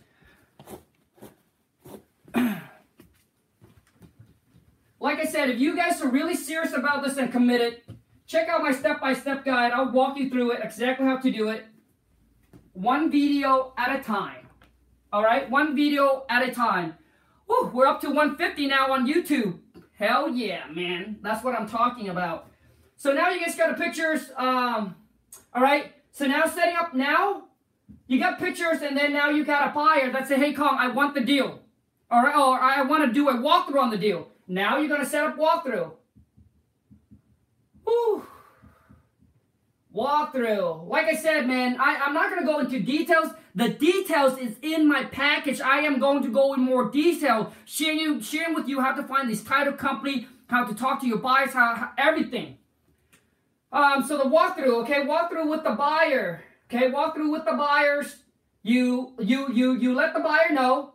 like 2.35 2.61
I 5.21 5.25
said, 5.25 5.49
if 5.49 5.59
you 5.59 5.75
guys 5.75 6.03
are 6.03 6.11
really 6.11 6.37
serious 6.37 6.75
about 6.75 7.03
this 7.03 7.17
and 7.17 7.33
committed, 7.33 7.81
check 8.27 8.51
out 8.51 8.63
my 8.63 8.73
step-by-step 8.73 9.39
-step 9.39 9.45
guide. 9.47 9.73
I'll 9.73 9.91
walk 9.91 10.19
you 10.19 10.29
through 10.29 10.53
it, 10.53 10.61
exactly 10.63 11.07
how 11.07 11.17
to 11.17 11.31
do 11.31 11.49
it. 11.49 11.65
One 12.75 13.11
video 13.11 13.73
at 13.79 13.99
a 13.99 14.03
time. 14.03 14.51
All 15.11 15.23
right, 15.23 15.49
one 15.49 15.75
video 15.75 16.27
at 16.29 16.47
a 16.47 16.53
time. 16.53 16.99
Whew, 17.47 17.71
we're 17.73 17.87
up 17.87 18.03
to 18.03 18.09
150 18.09 18.67
now 18.67 18.93
on 18.93 19.07
YouTube. 19.07 19.62
Hell 20.03 20.31
yeah, 20.31 20.65
man. 20.69 21.19
That's 21.23 21.45
what 21.45 21.55
I'm 21.55 21.69
talking 21.69 22.09
about. 22.09 22.51
So 22.97 23.13
now 23.13 23.29
you 23.29 23.39
guys 23.39 23.55
got 23.55 23.77
the 23.77 23.81
pictures. 23.81 24.33
Um, 24.37 24.97
all 25.55 25.63
right. 25.63 25.93
So 26.11 26.27
now 26.27 26.45
setting 26.47 26.75
up 26.75 26.93
now, 26.93 27.45
you 28.09 28.19
got 28.19 28.41
pictures, 28.41 28.83
and 28.83 28.97
then 28.97 29.13
now 29.13 29.31
you 29.31 29.45
got 29.45 29.71
a 29.71 29.73
buyer 29.73 30.11
that 30.11 30.27
say, 30.27 30.39
"Hey, 30.39 30.55
Khang, 30.55 30.77
I 30.77 30.89
want 30.89 31.15
the 31.15 31.21
deal," 31.21 31.61
or 32.11 32.37
or 32.37 32.61
I 32.61 32.83
want 32.83 33.05
to 33.07 33.13
do 33.13 33.29
a 33.29 33.35
walkthrough 33.35 33.81
on 33.81 33.91
the 33.91 33.97
deal. 33.97 34.27
Now 34.49 34.79
you're 34.79 34.89
gonna 34.89 35.07
set 35.07 35.25
up 35.25 35.37
walkthrough. 35.37 35.93
Whew. 37.85 38.27
Walkthrough. 39.95 40.89
Like 40.89 41.07
I 41.07 41.17
said, 41.17 41.47
man, 41.47 41.77
I, 41.79 42.01
I'm 42.05 42.15
not 42.15 42.31
gonna 42.31 42.47
go 42.47 42.61
into 42.61 42.81
details 42.81 43.33
the 43.55 43.69
details 43.69 44.39
is 44.39 44.57
in 44.63 44.89
my 44.89 45.05
package. 45.05 45.61
I 45.61 45.81
am 45.81 45.99
going 45.99 46.23
to 46.23 46.29
go 46.29 46.55
in 46.55 46.61
more 46.61 46.91
detail, 46.91 47.53
sharing 47.67 47.99
you, 47.99 48.23
sharing 48.23 48.55
with 48.55 48.67
you 48.67 48.81
how 48.81 48.95
to 48.95 49.03
find 49.03 49.29
this 49.29 49.45
title 49.45 49.75
company, 49.75 50.27
how 50.49 50.65
to 50.65 50.75
talk 50.75 51.01
to 51.03 51.07
your 51.07 51.19
buyers, 51.19 51.53
how, 51.53 51.75
how 51.75 51.91
everything. 51.99 52.57
Um, 53.71 54.05
so 54.07 54.17
the 54.17 54.25
walkthrough, 54.25 54.83
okay, 54.83 55.05
walkthrough 55.05 55.49
with 55.49 55.65
the 55.65 55.73
buyer, 55.73 56.43
okay, 56.71 56.91
walkthrough 56.91 57.31
with 57.31 57.45
the 57.45 57.53
buyers. 57.53 58.17
You 58.63 59.15
you 59.19 59.53
you 59.53 59.73
you 59.75 59.93
let 59.93 60.15
the 60.15 60.21
buyer 60.21 60.53
know 60.53 60.93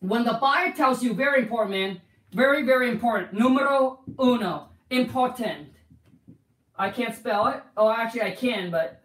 when 0.00 0.24
the 0.24 0.34
buyer 0.34 0.72
tells 0.72 1.02
you 1.02 1.14
very 1.14 1.40
important, 1.40 1.70
man, 1.70 2.00
very 2.32 2.64
very 2.64 2.90
important. 2.90 3.32
Numero 3.32 4.00
uno, 4.20 4.68
important. 4.90 5.68
I 6.78 6.90
can't 6.90 7.14
spell 7.14 7.46
it. 7.48 7.62
Oh, 7.76 7.90
actually 7.90 8.22
I 8.22 8.32
can, 8.32 8.70
but 8.70 9.02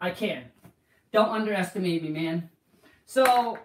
I 0.00 0.10
can. 0.10 0.44
Don't 1.12 1.28
underestimate 1.28 2.02
me, 2.02 2.10
man. 2.10 2.50
So 3.04 3.58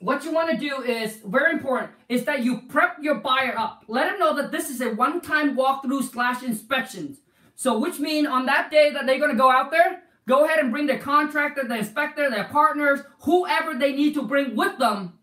what 0.00 0.24
you 0.24 0.32
want 0.32 0.50
to 0.50 0.56
do 0.56 0.82
is 0.82 1.16
very 1.24 1.52
important 1.52 1.92
is 2.08 2.24
that 2.24 2.42
you 2.42 2.62
prep 2.68 2.98
your 3.00 3.16
buyer 3.16 3.54
up. 3.56 3.84
Let 3.88 4.10
them 4.10 4.18
know 4.18 4.34
that 4.36 4.52
this 4.52 4.68
is 4.68 4.80
a 4.80 4.90
one-time 4.90 5.56
walkthrough 5.56 6.10
slash 6.10 6.42
inspections. 6.42 7.18
So 7.54 7.78
which 7.78 7.98
mean 7.98 8.26
on 8.26 8.46
that 8.46 8.70
day 8.70 8.90
that 8.90 9.06
they're 9.06 9.18
going 9.18 9.30
to 9.30 9.36
go 9.36 9.50
out 9.50 9.70
there, 9.70 10.02
go 10.26 10.44
ahead 10.44 10.58
and 10.58 10.72
bring 10.72 10.86
their 10.86 10.98
contractor, 10.98 11.66
the 11.66 11.78
inspector, 11.78 12.28
their 12.28 12.44
partners, 12.44 13.00
whoever 13.20 13.74
they 13.74 13.92
need 13.92 14.14
to 14.14 14.22
bring 14.22 14.56
with 14.56 14.78
them. 14.78 15.14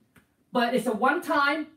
But 0.52 0.74
it's 0.74 0.88
a 0.88 0.94
one-time 0.94 1.68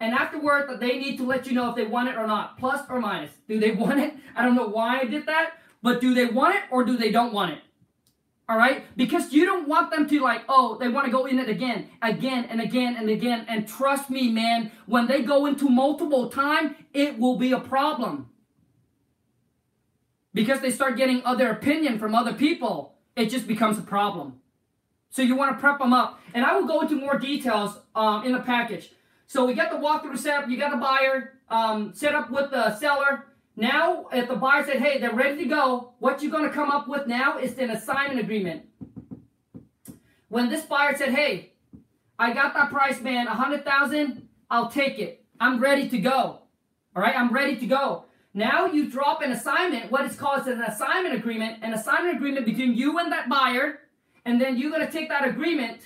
and 0.00 0.14
afterward 0.14 0.78
they 0.80 0.98
need 0.98 1.16
to 1.18 1.26
let 1.26 1.46
you 1.46 1.52
know 1.52 1.70
if 1.70 1.76
they 1.76 1.86
want 1.86 2.08
it 2.08 2.16
or 2.16 2.26
not, 2.26 2.58
plus 2.58 2.82
or 2.88 3.00
minus. 3.00 3.32
Do 3.48 3.58
they 3.58 3.70
want 3.82 4.00
it? 4.00 4.14
I 4.34 4.42
don't 4.42 4.54
know 4.54 4.68
why 4.68 5.00
I 5.00 5.04
did 5.04 5.26
that, 5.26 5.54
but 5.82 6.00
do 6.00 6.14
they 6.14 6.26
want 6.26 6.56
it 6.56 6.62
or 6.70 6.84
do 6.84 6.96
they 6.96 7.10
don't 7.10 7.32
want 7.32 7.52
it? 7.52 7.58
All 8.48 8.56
right? 8.56 8.84
Because 8.96 9.32
you 9.32 9.44
don't 9.44 9.66
want 9.66 9.90
them 9.90 10.08
to 10.08 10.20
like, 10.20 10.42
oh, 10.48 10.78
they 10.78 10.88
want 10.88 11.06
to 11.06 11.12
go 11.12 11.26
in 11.26 11.38
it 11.38 11.48
again, 11.48 11.90
again 12.00 12.44
and 12.44 12.60
again 12.60 12.96
and 12.96 13.10
again. 13.10 13.44
And 13.48 13.66
trust 13.66 14.08
me, 14.08 14.30
man, 14.30 14.70
when 14.86 15.08
they 15.08 15.22
go 15.22 15.46
into 15.46 15.68
multiple 15.68 16.28
time, 16.28 16.76
it 16.92 17.18
will 17.18 17.36
be 17.36 17.50
a 17.50 17.58
problem. 17.58 18.30
Because 20.32 20.60
they 20.60 20.70
start 20.70 20.96
getting 20.96 21.24
other 21.24 21.50
opinion 21.50 21.98
from 21.98 22.14
other 22.14 22.34
people, 22.34 22.94
it 23.16 23.30
just 23.30 23.48
becomes 23.48 23.78
a 23.78 23.82
problem. 23.82 24.40
So 25.10 25.22
you 25.22 25.34
want 25.34 25.56
to 25.56 25.60
prep 25.60 25.78
them 25.78 25.92
up. 25.92 26.20
And 26.34 26.44
I 26.44 26.56
will 26.56 26.68
go 26.68 26.82
into 26.82 26.94
more 26.94 27.18
details 27.18 27.78
um, 27.94 28.24
in 28.24 28.32
the 28.32 28.40
package. 28.40 28.90
So 29.26 29.44
we 29.44 29.54
got 29.54 29.70
the 29.70 29.78
walkthrough 29.78 30.18
set 30.18 30.42
up, 30.42 30.48
you 30.48 30.56
got 30.56 30.70
the 30.70 30.76
buyer 30.76 31.40
um, 31.48 31.92
set 31.94 32.14
up 32.14 32.30
with 32.30 32.50
the 32.50 32.76
seller. 32.78 33.26
Now, 33.56 34.06
if 34.12 34.28
the 34.28 34.36
buyer 34.36 34.64
said, 34.64 34.80
hey, 34.80 34.98
they're 34.98 35.14
ready 35.14 35.42
to 35.42 35.48
go, 35.48 35.94
what 35.98 36.22
you're 36.22 36.30
going 36.30 36.44
to 36.44 36.50
come 36.50 36.70
up 36.70 36.88
with 36.88 37.06
now 37.06 37.38
is 37.38 37.56
an 37.58 37.70
assignment 37.70 38.20
agreement. 38.20 38.66
When 40.28 40.48
this 40.48 40.64
buyer 40.64 40.96
said, 40.96 41.14
hey, 41.14 41.52
I 42.18 42.32
got 42.32 42.54
that 42.54 42.70
price, 42.70 43.00
man, 43.00 43.26
100000 43.26 44.28
I'll 44.50 44.70
take 44.70 44.98
it. 44.98 45.24
I'm 45.40 45.60
ready 45.60 45.88
to 45.88 45.98
go. 45.98 46.40
All 46.94 47.02
right, 47.02 47.14
I'm 47.16 47.32
ready 47.32 47.56
to 47.56 47.66
go. 47.66 48.04
Now 48.32 48.66
you 48.66 48.90
drop 48.90 49.22
an 49.22 49.32
assignment, 49.32 49.90
what 49.90 50.04
is 50.04 50.16
called 50.16 50.46
an 50.46 50.62
assignment 50.62 51.14
agreement, 51.14 51.62
an 51.62 51.72
assignment 51.72 52.16
agreement 52.16 52.46
between 52.46 52.74
you 52.74 52.98
and 52.98 53.10
that 53.10 53.28
buyer, 53.28 53.80
and 54.24 54.40
then 54.40 54.56
you're 54.58 54.70
going 54.70 54.86
to 54.86 54.92
take 54.92 55.08
that 55.08 55.26
agreement, 55.26 55.80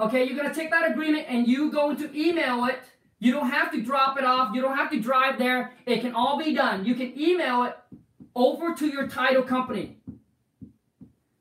okay, 0.00 0.24
you're 0.24 0.36
going 0.36 0.48
to 0.48 0.54
take 0.54 0.70
that 0.70 0.90
agreement 0.90 1.26
and 1.28 1.46
you 1.46 1.70
going 1.70 1.96
to 1.96 2.18
email 2.18 2.64
it 2.66 2.80
you 3.24 3.32
don't 3.32 3.48
have 3.48 3.72
to 3.72 3.80
drop 3.80 4.18
it 4.18 4.24
off. 4.24 4.54
You 4.54 4.60
don't 4.60 4.76
have 4.76 4.90
to 4.90 5.00
drive 5.00 5.38
there. 5.38 5.72
It 5.86 6.02
can 6.02 6.14
all 6.14 6.38
be 6.38 6.54
done. 6.54 6.84
You 6.84 6.94
can 6.94 7.18
email 7.18 7.64
it 7.64 7.74
over 8.34 8.74
to 8.74 8.86
your 8.86 9.08
title 9.08 9.42
company. 9.42 9.96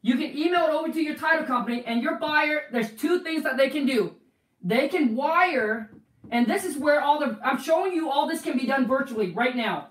You 0.01 0.15
can 0.15 0.37
email 0.37 0.63
it 0.63 0.69
over 0.69 0.93
to 0.93 1.01
your 1.01 1.15
title 1.15 1.45
company 1.45 1.83
and 1.85 2.01
your 2.01 2.15
buyer, 2.19 2.63
there's 2.71 2.91
two 2.91 3.19
things 3.19 3.43
that 3.43 3.57
they 3.57 3.69
can 3.69 3.85
do. 3.85 4.15
They 4.63 4.87
can 4.87 5.13
wire, 5.13 5.91
and 6.31 6.47
this 6.47 6.63
is 6.63 6.77
where 6.77 7.01
all 7.01 7.19
the, 7.19 7.37
I'm 7.43 7.61
showing 7.61 7.91
you 7.91 8.09
all 8.09 8.29
this 8.29 8.41
can 8.41 8.57
be 8.57 8.65
done 8.65 8.87
virtually 8.87 9.31
right 9.31 9.55
now. 9.55 9.89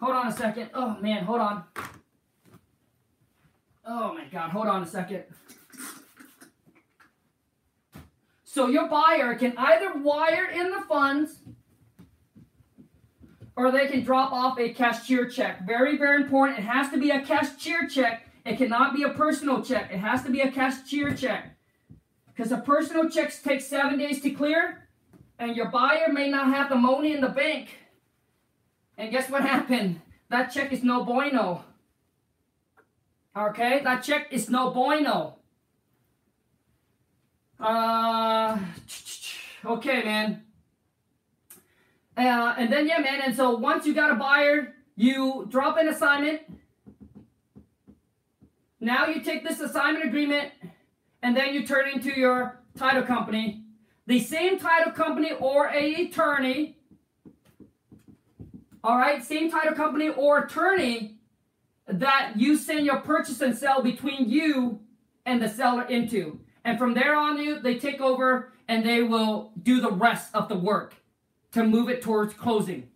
Hold 0.00 0.14
on 0.14 0.26
a 0.26 0.32
second. 0.32 0.70
Oh 0.74 0.98
man, 1.00 1.24
hold 1.24 1.40
on. 1.40 1.64
Oh 3.86 4.12
my 4.12 4.26
God, 4.30 4.50
hold 4.50 4.66
on 4.66 4.82
a 4.82 4.86
second. 4.86 5.24
So 8.56 8.68
your 8.68 8.88
buyer 8.88 9.34
can 9.34 9.52
either 9.58 9.98
wire 9.98 10.46
in 10.46 10.70
the 10.70 10.80
funds 10.88 11.40
or 13.54 13.70
they 13.70 13.86
can 13.86 14.02
drop 14.02 14.32
off 14.32 14.58
a 14.58 14.70
cashier 14.70 15.28
check. 15.28 15.66
Very, 15.66 15.98
very 15.98 16.22
important. 16.22 16.60
It 16.60 16.62
has 16.62 16.88
to 16.88 16.96
be 16.96 17.10
a 17.10 17.20
cashier 17.20 17.86
check. 17.86 18.26
It 18.46 18.56
cannot 18.56 18.96
be 18.96 19.02
a 19.02 19.10
personal 19.10 19.62
check. 19.62 19.92
It 19.92 19.98
has 19.98 20.22
to 20.22 20.30
be 20.30 20.40
a 20.40 20.50
cashier 20.50 21.14
check. 21.14 21.54
Because 22.28 22.50
a 22.50 22.56
personal 22.56 23.10
check 23.10 23.30
takes 23.42 23.66
seven 23.66 23.98
days 23.98 24.22
to 24.22 24.30
clear, 24.30 24.88
and 25.38 25.54
your 25.54 25.66
buyer 25.66 26.10
may 26.10 26.30
not 26.30 26.46
have 26.46 26.70
the 26.70 26.76
money 26.76 27.12
in 27.12 27.20
the 27.20 27.28
bank. 27.28 27.68
And 28.96 29.10
guess 29.10 29.28
what 29.28 29.42
happened? 29.42 30.00
That 30.30 30.46
check 30.46 30.72
is 30.72 30.82
no 30.82 31.04
bueno. 31.04 31.62
Okay? 33.36 33.82
That 33.84 34.02
check 34.02 34.28
is 34.30 34.48
no 34.48 34.70
bueno. 34.70 35.36
Uh, 37.58 38.58
okay, 39.64 40.02
man. 40.04 40.42
Uh, 42.16 42.54
and 42.58 42.72
then 42.72 42.86
yeah, 42.86 42.98
man. 42.98 43.20
And 43.22 43.36
so 43.36 43.56
once 43.56 43.86
you 43.86 43.94
got 43.94 44.10
a 44.10 44.14
buyer, 44.14 44.74
you 44.96 45.46
drop 45.50 45.76
an 45.78 45.88
assignment. 45.88 46.42
Now 48.80 49.06
you 49.06 49.20
take 49.20 49.46
this 49.46 49.60
assignment 49.60 50.04
agreement 50.04 50.52
and 51.22 51.36
then 51.36 51.54
you 51.54 51.66
turn 51.66 51.88
into 51.88 52.18
your 52.18 52.60
title 52.76 53.02
company. 53.02 53.62
The 54.06 54.20
same 54.20 54.58
title 54.58 54.92
company 54.92 55.32
or 55.32 55.68
a 55.68 56.06
attorney, 56.06 56.76
all 58.84 58.96
right, 58.96 59.24
same 59.24 59.50
title 59.50 59.74
company 59.74 60.10
or 60.10 60.44
attorney 60.44 61.16
that 61.88 62.34
you 62.36 62.56
send 62.56 62.86
your 62.86 63.00
purchase 63.00 63.40
and 63.40 63.56
sell 63.56 63.82
between 63.82 64.28
you 64.28 64.80
and 65.24 65.42
the 65.42 65.48
seller 65.48 65.84
into. 65.84 66.38
And 66.66 66.80
from 66.80 66.94
there 66.94 67.14
on, 67.14 67.38
you 67.38 67.60
they 67.60 67.78
take 67.78 68.00
over 68.00 68.52
and 68.66 68.84
they 68.84 69.00
will 69.00 69.52
do 69.62 69.80
the 69.80 69.90
rest 69.90 70.34
of 70.34 70.48
the 70.48 70.58
work 70.58 70.96
to 71.52 71.62
move 71.62 71.88
it 71.88 72.02
towards 72.02 72.34
closing. 72.34 72.88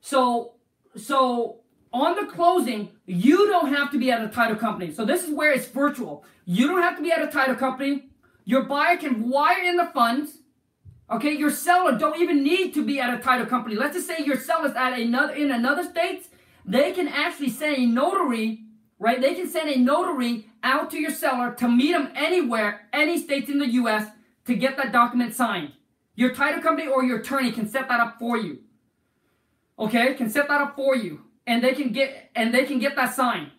So, 0.00 0.52
so 0.96 1.62
on 1.92 2.14
the 2.14 2.30
closing, 2.30 2.90
you 3.06 3.48
don't 3.48 3.74
have 3.74 3.90
to 3.90 3.98
be 3.98 4.12
at 4.12 4.22
a 4.22 4.28
title 4.28 4.56
company. 4.56 4.92
So 4.92 5.04
this 5.04 5.24
is 5.24 5.34
where 5.34 5.50
it's 5.50 5.66
virtual. 5.66 6.24
You 6.44 6.68
don't 6.68 6.82
have 6.82 6.96
to 6.98 7.02
be 7.02 7.10
at 7.10 7.20
a 7.20 7.26
title 7.26 7.56
company. 7.56 8.10
Your 8.44 8.62
buyer 8.62 8.96
can 8.96 9.28
wire 9.28 9.64
in 9.64 9.76
the 9.76 9.86
funds. 9.86 10.38
Okay, 11.10 11.32
your 11.32 11.50
seller 11.50 11.98
don't 11.98 12.20
even 12.20 12.44
need 12.44 12.72
to 12.74 12.86
be 12.86 13.00
at 13.00 13.12
a 13.12 13.20
title 13.20 13.46
company. 13.46 13.74
Let's 13.74 13.96
just 13.96 14.06
say 14.06 14.24
your 14.24 14.38
seller's 14.38 14.76
at 14.76 14.96
another 14.96 15.34
in 15.34 15.50
another 15.50 15.82
state. 15.82 16.28
They 16.64 16.92
can 16.92 17.08
actually 17.08 17.50
send 17.50 17.76
a 17.76 17.86
notary, 17.86 18.66
right? 19.00 19.20
They 19.20 19.34
can 19.34 19.48
send 19.48 19.68
a 19.68 19.76
notary 19.76 20.48
out 20.62 20.90
to 20.92 21.00
your 21.00 21.10
seller 21.10 21.52
to 21.54 21.66
meet 21.66 21.92
them 21.92 22.12
anywhere, 22.14 22.82
any 22.92 23.18
states 23.18 23.50
in 23.50 23.58
the 23.58 23.70
U.S. 23.72 24.08
to 24.44 24.54
get 24.54 24.76
that 24.76 24.92
document 24.92 25.34
signed. 25.34 25.72
Your 26.14 26.32
title 26.34 26.62
company 26.62 26.86
or 26.86 27.02
your 27.02 27.20
attorney 27.20 27.50
can 27.50 27.68
set 27.68 27.88
that 27.88 27.98
up 27.98 28.18
for 28.18 28.36
you. 28.36 28.58
Okay, 29.78 30.14
can 30.14 30.28
set 30.28 30.46
that 30.48 30.60
up 30.60 30.76
for 30.76 30.94
you, 30.94 31.22
and 31.46 31.64
they 31.64 31.72
can 31.72 31.90
get 31.90 32.30
and 32.36 32.52
they 32.52 32.64
can 32.64 32.78
get 32.78 32.94
that 32.96 33.14
signed. 33.14 33.50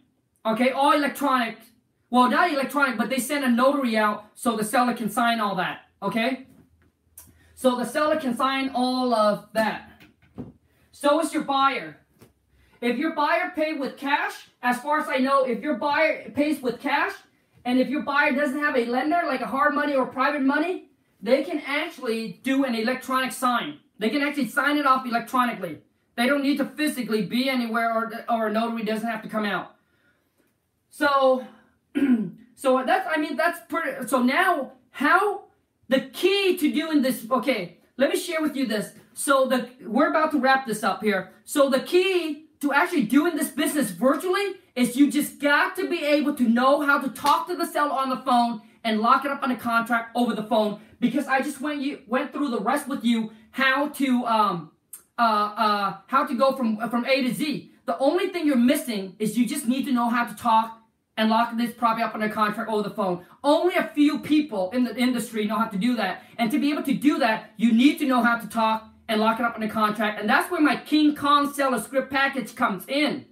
Okay, 0.45 0.69
all 0.69 0.91
electronic. 0.91 1.57
Well, 2.11 2.29
not 2.29 2.51
electronic, 2.51 2.97
but 2.97 3.09
they 3.09 3.17
send 3.19 3.43
a 3.43 3.49
notary 3.49 3.97
out 3.97 4.25
so 4.35 4.55
the 4.55 4.63
seller 4.63 4.93
can 4.93 5.09
sign 5.09 5.39
all 5.39 5.55
that. 5.55 5.79
Okay, 6.03 6.45
so 7.55 7.75
the 7.75 7.85
seller 7.85 8.19
can 8.19 8.37
sign 8.37 8.71
all 8.75 9.15
of 9.15 9.47
that. 9.53 10.03
So 10.91 11.19
is 11.21 11.33
your 11.33 11.43
buyer. 11.43 11.97
If 12.81 12.97
your 12.97 13.13
buyer 13.13 13.51
paid 13.55 13.79
with 13.79 13.95
cash, 13.95 14.49
as 14.63 14.79
far 14.79 14.99
as 14.99 15.07
I 15.07 15.17
know, 15.17 15.45
if 15.45 15.61
your 15.61 15.75
buyer 15.75 16.29
pays 16.31 16.61
with 16.61 16.79
cash, 16.79 17.13
and 17.63 17.79
if 17.79 17.89
your 17.89 18.01
buyer 18.01 18.33
doesn't 18.33 18.59
have 18.59 18.75
a 18.75 18.85
lender 18.85 19.21
like 19.27 19.41
a 19.41 19.45
hard 19.45 19.75
money 19.75 19.93
or 19.93 20.07
private 20.07 20.41
money, 20.41 20.89
they 21.21 21.43
can 21.43 21.61
actually 21.65 22.39
do 22.43 22.65
an 22.65 22.73
electronic 22.73 23.31
sign. 23.31 23.77
They 23.99 24.09
can 24.09 24.23
actually 24.23 24.47
sign 24.47 24.77
it 24.77 24.87
off 24.87 25.05
electronically. 25.05 25.77
They 26.15 26.25
don't 26.25 26.41
need 26.41 26.57
to 26.57 26.65
physically 26.65 27.23
be 27.23 27.49
anywhere 27.49 27.93
or, 27.93 28.25
or 28.27 28.47
a 28.47 28.51
notary 28.51 28.83
doesn't 28.83 29.07
have 29.07 29.21
to 29.21 29.29
come 29.29 29.45
out. 29.45 29.75
So, 30.89 31.45
so 32.55 32.83
that's, 32.83 33.07
I 33.07 33.17
mean, 33.17 33.37
that's 33.37 33.59
pretty, 33.69 34.07
so 34.07 34.23
now 34.23 34.73
how, 34.89 35.43
the 35.87 36.01
key 36.01 36.57
to 36.57 36.71
doing 36.71 37.03
this, 37.03 37.27
okay, 37.29 37.77
let 37.97 38.09
me 38.09 38.17
share 38.17 38.41
with 38.41 38.55
you 38.55 38.65
this. 38.65 38.93
So 39.13 39.45
the, 39.45 39.69
we're 39.85 40.09
about 40.09 40.31
to 40.31 40.39
wrap 40.39 40.65
this 40.65 40.83
up 40.83 41.03
here. 41.03 41.31
So 41.43 41.69
the 41.69 41.81
key 41.81 42.47
to 42.61 42.71
actually 42.71 43.03
doing 43.03 43.35
this 43.35 43.49
business 43.49 43.89
virtually 43.91 44.53
is 44.75 44.95
you 44.95 45.11
just 45.11 45.39
got 45.39 45.75
to 45.75 45.89
be 45.89 46.03
able 46.05 46.33
to 46.35 46.43
know 46.43 46.81
how 46.81 46.99
to 46.99 47.09
talk 47.09 47.47
to 47.47 47.55
the 47.55 47.65
seller 47.65 47.91
on 47.91 48.09
the 48.09 48.17
phone 48.17 48.61
and 48.83 49.01
lock 49.01 49.25
it 49.25 49.31
up 49.31 49.43
on 49.43 49.51
a 49.51 49.55
contract 49.55 50.15
over 50.15 50.33
the 50.33 50.43
phone 50.43 50.79
because 50.99 51.27
I 51.27 51.41
just 51.41 51.59
went 51.59 51.81
you 51.81 51.99
went 52.07 52.31
through 52.31 52.49
the 52.49 52.59
rest 52.59 52.87
with 52.87 53.03
you 53.03 53.31
how 53.51 53.89
to 53.89 54.25
um 54.25 54.71
uh 55.17 55.21
uh 55.21 55.97
how 56.07 56.25
to 56.25 56.35
go 56.35 56.53
from 56.53 56.77
from 56.89 57.05
A 57.05 57.23
to 57.23 57.33
Z. 57.33 57.71
The 57.85 57.97
only 57.97 58.29
thing 58.29 58.45
you're 58.45 58.55
missing 58.55 59.15
is 59.19 59.37
you 59.37 59.45
just 59.45 59.67
need 59.67 59.85
to 59.85 59.91
know 59.91 60.07
how 60.09 60.25
to 60.25 60.35
talk 60.35 60.77
and 61.17 61.29
lock 61.29 61.55
this 61.57 61.73
property 61.73 62.03
up 62.03 62.15
on 62.15 62.21
a 62.21 62.29
contract 62.29 62.69
over 62.69 62.87
the 62.87 62.95
phone. 62.95 63.25
Only 63.43 63.75
a 63.75 63.91
few 63.93 64.19
people 64.19 64.71
in 64.71 64.83
the 64.83 64.95
industry 64.95 65.45
know 65.45 65.57
how 65.57 65.67
to 65.67 65.77
do 65.77 65.95
that. 65.97 66.23
And 66.37 66.49
to 66.51 66.59
be 66.59 66.71
able 66.71 66.83
to 66.83 66.93
do 66.93 67.19
that, 67.19 67.51
you 67.57 67.73
need 67.73 67.99
to 67.99 68.05
know 68.05 68.23
how 68.23 68.37
to 68.37 68.47
talk 68.47 68.90
and 69.11 69.19
lock 69.19 69.41
it 69.41 69.45
up 69.45 69.57
in 69.57 69.63
a 69.63 69.69
contract. 69.69 70.21
And 70.21 70.29
that's 70.29 70.49
where 70.49 70.61
my 70.61 70.77
King 70.77 71.15
Kong 71.15 71.53
seller 71.53 71.81
script 71.81 72.09
package 72.09 72.55
comes 72.55 72.85
in. 72.87 73.25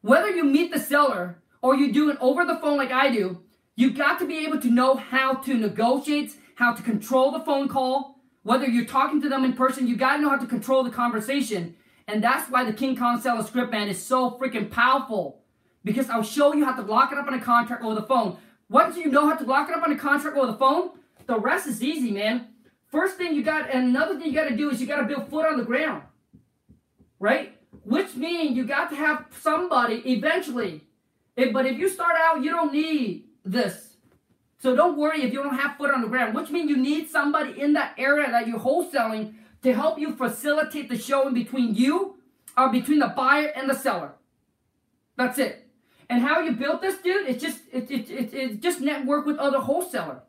Whether 0.00 0.30
you 0.30 0.42
meet 0.42 0.72
the 0.72 0.80
seller 0.80 1.40
or 1.62 1.76
you 1.76 1.92
do 1.92 2.10
it 2.10 2.18
over 2.20 2.44
the 2.44 2.56
phone 2.56 2.76
like 2.76 2.90
I 2.90 3.12
do, 3.12 3.40
you 3.76 3.92
got 3.92 4.18
to 4.18 4.26
be 4.26 4.44
able 4.44 4.60
to 4.60 4.68
know 4.68 4.96
how 4.96 5.34
to 5.34 5.54
negotiate, 5.54 6.34
how 6.56 6.74
to 6.74 6.82
control 6.82 7.30
the 7.30 7.40
phone 7.40 7.68
call. 7.68 8.18
Whether 8.42 8.66
you're 8.66 8.84
talking 8.84 9.22
to 9.22 9.28
them 9.28 9.44
in 9.44 9.52
person, 9.52 9.86
you 9.86 9.94
got 9.94 10.16
to 10.16 10.22
know 10.22 10.30
how 10.30 10.38
to 10.38 10.46
control 10.46 10.82
the 10.82 10.90
conversation. 10.90 11.76
And 12.08 12.22
that's 12.22 12.50
why 12.50 12.64
the 12.64 12.72
King 12.72 12.96
Kong 12.96 13.20
seller 13.20 13.44
script 13.44 13.70
man 13.70 13.86
is 13.86 14.04
so 14.04 14.32
freaking 14.32 14.68
powerful. 14.68 15.42
Because 15.84 16.10
I'll 16.10 16.24
show 16.24 16.52
you 16.52 16.64
how 16.64 16.74
to 16.74 16.82
lock 16.82 17.12
it 17.12 17.18
up 17.18 17.28
on 17.28 17.34
a 17.34 17.40
contract 17.40 17.84
over 17.84 17.94
the 17.94 18.06
phone. 18.06 18.38
Once 18.68 18.96
you 18.96 19.08
know 19.08 19.28
how 19.28 19.36
to 19.36 19.44
lock 19.44 19.68
it 19.68 19.76
up 19.76 19.84
on 19.84 19.92
a 19.92 19.96
contract 19.96 20.36
over 20.36 20.50
the 20.50 20.58
phone, 20.58 20.90
the 21.26 21.38
rest 21.38 21.68
is 21.68 21.80
easy, 21.80 22.10
man. 22.10 22.48
First 22.90 23.16
thing 23.16 23.34
you 23.34 23.42
got, 23.42 23.70
and 23.70 23.88
another 23.88 24.18
thing 24.18 24.28
you 24.28 24.34
got 24.34 24.48
to 24.48 24.56
do 24.56 24.70
is 24.70 24.80
you 24.80 24.86
got 24.86 25.00
to 25.00 25.04
build 25.04 25.28
foot 25.28 25.46
on 25.46 25.58
the 25.58 25.64
ground, 25.64 26.02
right? 27.18 27.56
Which 27.82 28.14
means 28.14 28.56
you 28.56 28.64
got 28.64 28.90
to 28.90 28.96
have 28.96 29.26
somebody 29.40 29.96
eventually. 30.06 30.82
But 31.36 31.66
if 31.66 31.78
you 31.78 31.88
start 31.88 32.16
out, 32.16 32.42
you 32.42 32.50
don't 32.50 32.72
need 32.72 33.24
this. 33.44 33.96
So 34.58 34.74
don't 34.74 34.96
worry 34.96 35.22
if 35.22 35.32
you 35.32 35.42
don't 35.42 35.56
have 35.56 35.76
foot 35.76 35.92
on 35.92 36.00
the 36.00 36.08
ground, 36.08 36.34
which 36.34 36.50
means 36.50 36.70
you 36.70 36.76
need 36.76 37.10
somebody 37.10 37.60
in 37.60 37.74
that 37.74 37.94
area 37.98 38.30
that 38.30 38.48
you're 38.48 38.58
wholesaling 38.58 39.34
to 39.62 39.74
help 39.74 39.98
you 39.98 40.14
facilitate 40.14 40.88
the 40.88 40.96
showing 40.96 41.34
between 41.34 41.74
you 41.74 42.16
or 42.56 42.70
between 42.70 43.00
the 43.00 43.08
buyer 43.08 43.52
and 43.54 43.68
the 43.68 43.74
seller. 43.74 44.12
That's 45.16 45.38
it. 45.38 45.68
And 46.08 46.22
how 46.22 46.40
you 46.40 46.52
built 46.52 46.80
this, 46.80 46.98
dude, 46.98 47.28
it's 47.28 47.42
just 47.42 47.60
it, 47.72 47.90
it, 47.90 48.10
it, 48.10 48.34
it 48.34 48.62
just 48.62 48.80
network 48.80 49.26
with 49.26 49.38
other 49.38 49.58
wholesaler. 49.58 50.22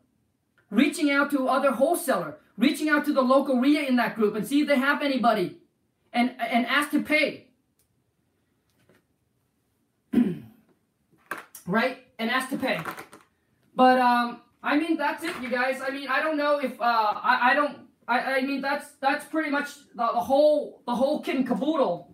Reaching 0.70 1.10
out 1.10 1.30
to 1.30 1.48
other 1.48 1.70
wholesaler 1.70 2.36
reaching 2.58 2.90
out 2.90 3.06
to 3.06 3.12
the 3.12 3.22
local 3.22 3.58
REIA 3.60 3.84
in 3.84 3.96
that 3.96 4.16
group 4.16 4.34
and 4.34 4.46
see 4.46 4.60
if 4.60 4.68
they 4.68 4.76
have 4.76 5.00
anybody 5.00 5.56
and, 6.12 6.34
and 6.38 6.66
ask 6.66 6.90
to 6.90 7.00
pay. 7.00 7.46
right? 11.66 11.98
And 12.18 12.30
ask 12.30 12.50
to 12.50 12.58
pay. 12.58 12.80
But, 13.74 14.00
um, 14.00 14.40
I 14.62 14.76
mean, 14.76 14.96
that's 14.96 15.22
it, 15.22 15.34
you 15.40 15.48
guys. 15.48 15.80
I 15.80 15.90
mean, 15.90 16.08
I 16.08 16.20
don't 16.20 16.36
know 16.36 16.58
if, 16.58 16.78
uh, 16.80 16.84
I, 16.84 17.52
I 17.52 17.54
don't, 17.54 17.78
I, 18.08 18.18
I 18.18 18.40
mean, 18.40 18.60
that's, 18.60 18.86
that's 19.00 19.24
pretty 19.26 19.50
much 19.50 19.76
the, 19.94 20.08
the 20.12 20.20
whole, 20.20 20.82
the 20.84 20.96
whole 20.96 21.22
kit 21.22 21.36
and 21.36 21.46
caboodle. 21.46 22.12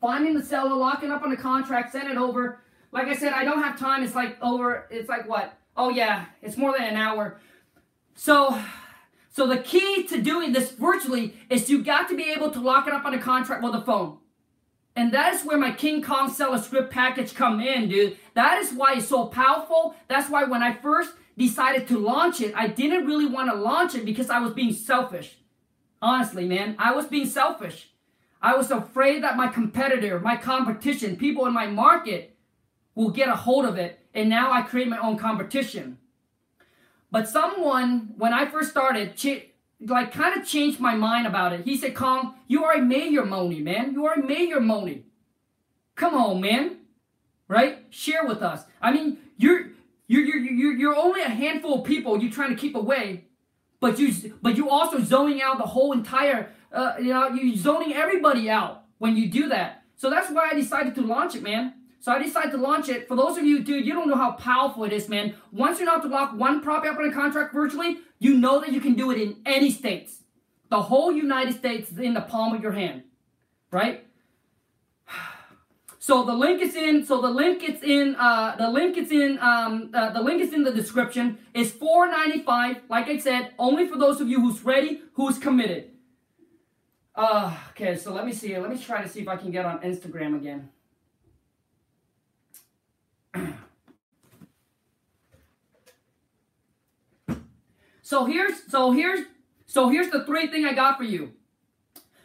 Finding 0.00 0.34
the 0.34 0.42
seller, 0.42 0.76
locking 0.76 1.10
up 1.10 1.22
on 1.22 1.30
the 1.30 1.36
contract, 1.36 1.92
send 1.92 2.08
it 2.08 2.16
over. 2.16 2.60
Like 2.92 3.08
I 3.08 3.16
said, 3.16 3.32
I 3.32 3.42
don't 3.42 3.60
have 3.60 3.76
time. 3.76 4.04
It's 4.04 4.14
like 4.14 4.36
over, 4.40 4.86
it's 4.90 5.08
like 5.08 5.28
what? 5.28 5.58
Oh 5.76 5.88
yeah, 5.88 6.26
it's 6.42 6.56
more 6.56 6.72
than 6.72 6.86
an 6.86 6.96
hour. 6.96 7.40
So, 8.14 8.56
so 9.34 9.48
the 9.48 9.58
key 9.58 10.04
to 10.04 10.22
doing 10.22 10.52
this 10.52 10.70
virtually 10.70 11.34
is 11.50 11.68
you 11.68 11.82
got 11.82 12.08
to 12.08 12.16
be 12.16 12.30
able 12.30 12.52
to 12.52 12.60
lock 12.60 12.86
it 12.86 12.94
up 12.94 13.04
on 13.04 13.14
a 13.14 13.18
contract 13.18 13.64
with 13.64 13.72
the 13.72 13.80
phone. 13.80 14.18
And 14.94 15.12
that 15.12 15.34
is 15.34 15.42
where 15.42 15.58
my 15.58 15.72
King 15.72 16.02
Kong 16.02 16.32
seller 16.32 16.58
script 16.58 16.92
package 16.92 17.34
come 17.34 17.60
in, 17.60 17.88
dude. 17.88 18.16
That 18.34 18.58
is 18.58 18.72
why 18.72 18.94
it's 18.94 19.08
so 19.08 19.26
powerful. 19.26 19.96
That's 20.06 20.30
why 20.30 20.44
when 20.44 20.62
I 20.62 20.74
first 20.74 21.14
decided 21.36 21.88
to 21.88 21.98
launch 21.98 22.40
it, 22.40 22.54
I 22.54 22.68
didn't 22.68 23.06
really 23.06 23.26
want 23.26 23.50
to 23.50 23.56
launch 23.56 23.96
it 23.96 24.04
because 24.04 24.30
I 24.30 24.38
was 24.38 24.52
being 24.52 24.72
selfish. 24.72 25.38
Honestly, 26.00 26.46
man, 26.46 26.76
I 26.78 26.92
was 26.92 27.06
being 27.06 27.26
selfish. 27.26 27.88
I 28.40 28.54
was 28.54 28.70
afraid 28.70 29.24
that 29.24 29.36
my 29.36 29.48
competitor, 29.48 30.20
my 30.20 30.36
competition, 30.36 31.16
people 31.16 31.44
in 31.46 31.52
my 31.52 31.66
market 31.66 32.36
will 32.94 33.10
get 33.10 33.28
a 33.28 33.34
hold 33.34 33.64
of 33.64 33.78
it. 33.78 33.98
And 34.14 34.28
now 34.28 34.52
I 34.52 34.62
create 34.62 34.86
my 34.86 34.98
own 34.98 35.18
competition. 35.18 35.98
But 37.14 37.28
someone, 37.28 38.12
when 38.18 38.32
I 38.32 38.44
first 38.46 38.70
started, 38.70 39.14
ch- 39.14 39.46
like 39.78 40.10
kind 40.10 40.36
of 40.36 40.44
changed 40.44 40.80
my 40.80 40.96
mind 40.96 41.28
about 41.28 41.52
it. 41.52 41.60
He 41.64 41.76
said, 41.76 41.94
Khang, 41.94 42.34
you 42.48 42.64
are 42.64 42.72
a 42.72 42.82
mayor 42.82 43.24
money, 43.24 43.60
man. 43.60 43.92
You 43.92 44.04
are 44.06 44.14
a 44.14 44.26
mayor 44.26 44.58
money. 44.58 45.04
Come 45.94 46.14
on, 46.16 46.40
man. 46.40 46.78
Right? 47.46 47.84
Share 47.90 48.26
with 48.26 48.42
us. 48.42 48.64
I 48.82 48.90
mean, 48.90 49.18
you're 49.36 49.68
you're 50.08 50.24
you're 50.24 50.40
you're, 50.40 50.72
you're 50.72 50.96
only 50.96 51.22
a 51.22 51.28
handful 51.28 51.82
of 51.82 51.84
people 51.86 52.20
you're 52.20 52.32
trying 52.32 52.50
to 52.50 52.56
keep 52.56 52.74
away, 52.74 53.26
but 53.78 53.96
you 54.00 54.12
but 54.42 54.56
you 54.56 54.68
also 54.68 55.00
zoning 55.00 55.40
out 55.40 55.58
the 55.58 55.66
whole 55.66 55.92
entire 55.92 56.50
uh, 56.72 56.94
you 56.98 57.10
know 57.10 57.28
you're 57.28 57.56
zoning 57.56 57.94
everybody 57.94 58.50
out 58.50 58.86
when 58.98 59.16
you 59.16 59.28
do 59.28 59.50
that. 59.50 59.84
So 59.94 60.10
that's 60.10 60.32
why 60.32 60.48
I 60.50 60.54
decided 60.54 60.96
to 60.96 61.02
launch 61.02 61.36
it, 61.36 61.44
man. 61.44 61.74
So 62.04 62.12
I 62.12 62.22
decided 62.22 62.50
to 62.50 62.58
launch 62.58 62.90
it. 62.90 63.08
For 63.08 63.16
those 63.16 63.38
of 63.38 63.44
you, 63.44 63.64
dude, 63.64 63.86
you 63.86 63.94
don't 63.94 64.10
know 64.10 64.16
how 64.16 64.32
powerful 64.32 64.84
it 64.84 64.92
is, 64.92 65.08
man. 65.08 65.36
Once 65.52 65.80
you 65.80 65.86
know 65.86 65.92
how 65.92 66.00
to 66.00 66.08
lock 66.08 66.34
one 66.36 66.60
property 66.60 66.90
up 66.90 67.00
in 67.00 67.08
a 67.08 67.10
contract 67.10 67.54
virtually, 67.54 67.96
you 68.18 68.34
know 68.34 68.60
that 68.60 68.72
you 68.72 68.80
can 68.82 68.92
do 68.92 69.10
it 69.10 69.18
in 69.18 69.38
any 69.46 69.70
states. 69.70 70.18
The 70.68 70.82
whole 70.82 71.12
United 71.12 71.54
States 71.54 71.90
is 71.90 71.96
in 71.96 72.12
the 72.12 72.20
palm 72.20 72.54
of 72.54 72.60
your 72.62 72.72
hand, 72.72 73.04
right? 73.70 74.06
So 75.98 76.22
the 76.24 76.34
link 76.34 76.60
is 76.60 76.74
in. 76.74 77.06
So 77.06 77.22
the 77.22 77.30
link 77.30 77.66
is 77.66 77.82
in. 77.82 78.16
Uh, 78.16 78.56
the 78.58 78.68
link 78.68 78.98
is 78.98 79.10
in. 79.10 79.38
Um, 79.40 79.90
uh, 79.94 80.10
the 80.10 80.20
link 80.20 80.42
is 80.42 80.52
in 80.52 80.62
the 80.62 80.72
description. 80.72 81.38
It's 81.54 81.70
four 81.70 82.06
ninety 82.06 82.42
five. 82.42 82.82
Like 82.90 83.08
I 83.08 83.16
said, 83.16 83.52
only 83.58 83.88
for 83.88 83.96
those 83.96 84.20
of 84.20 84.28
you 84.28 84.38
who's 84.42 84.62
ready, 84.62 85.00
who's 85.14 85.38
committed. 85.38 85.92
Uh, 87.14 87.56
okay, 87.70 87.96
so 87.96 88.12
let 88.12 88.26
me 88.26 88.34
see. 88.34 88.58
Let 88.58 88.68
me 88.68 88.76
try 88.76 89.02
to 89.02 89.08
see 89.08 89.22
if 89.22 89.28
I 89.28 89.36
can 89.36 89.50
get 89.50 89.64
on 89.64 89.78
Instagram 89.78 90.36
again. 90.36 90.68
so 98.02 98.24
here's 98.26 98.70
so 98.70 98.92
here's 98.92 99.26
so 99.66 99.88
here's 99.88 100.10
the 100.10 100.24
three 100.24 100.46
thing 100.46 100.64
I 100.64 100.72
got 100.72 100.96
for 100.96 101.04
you. 101.04 101.32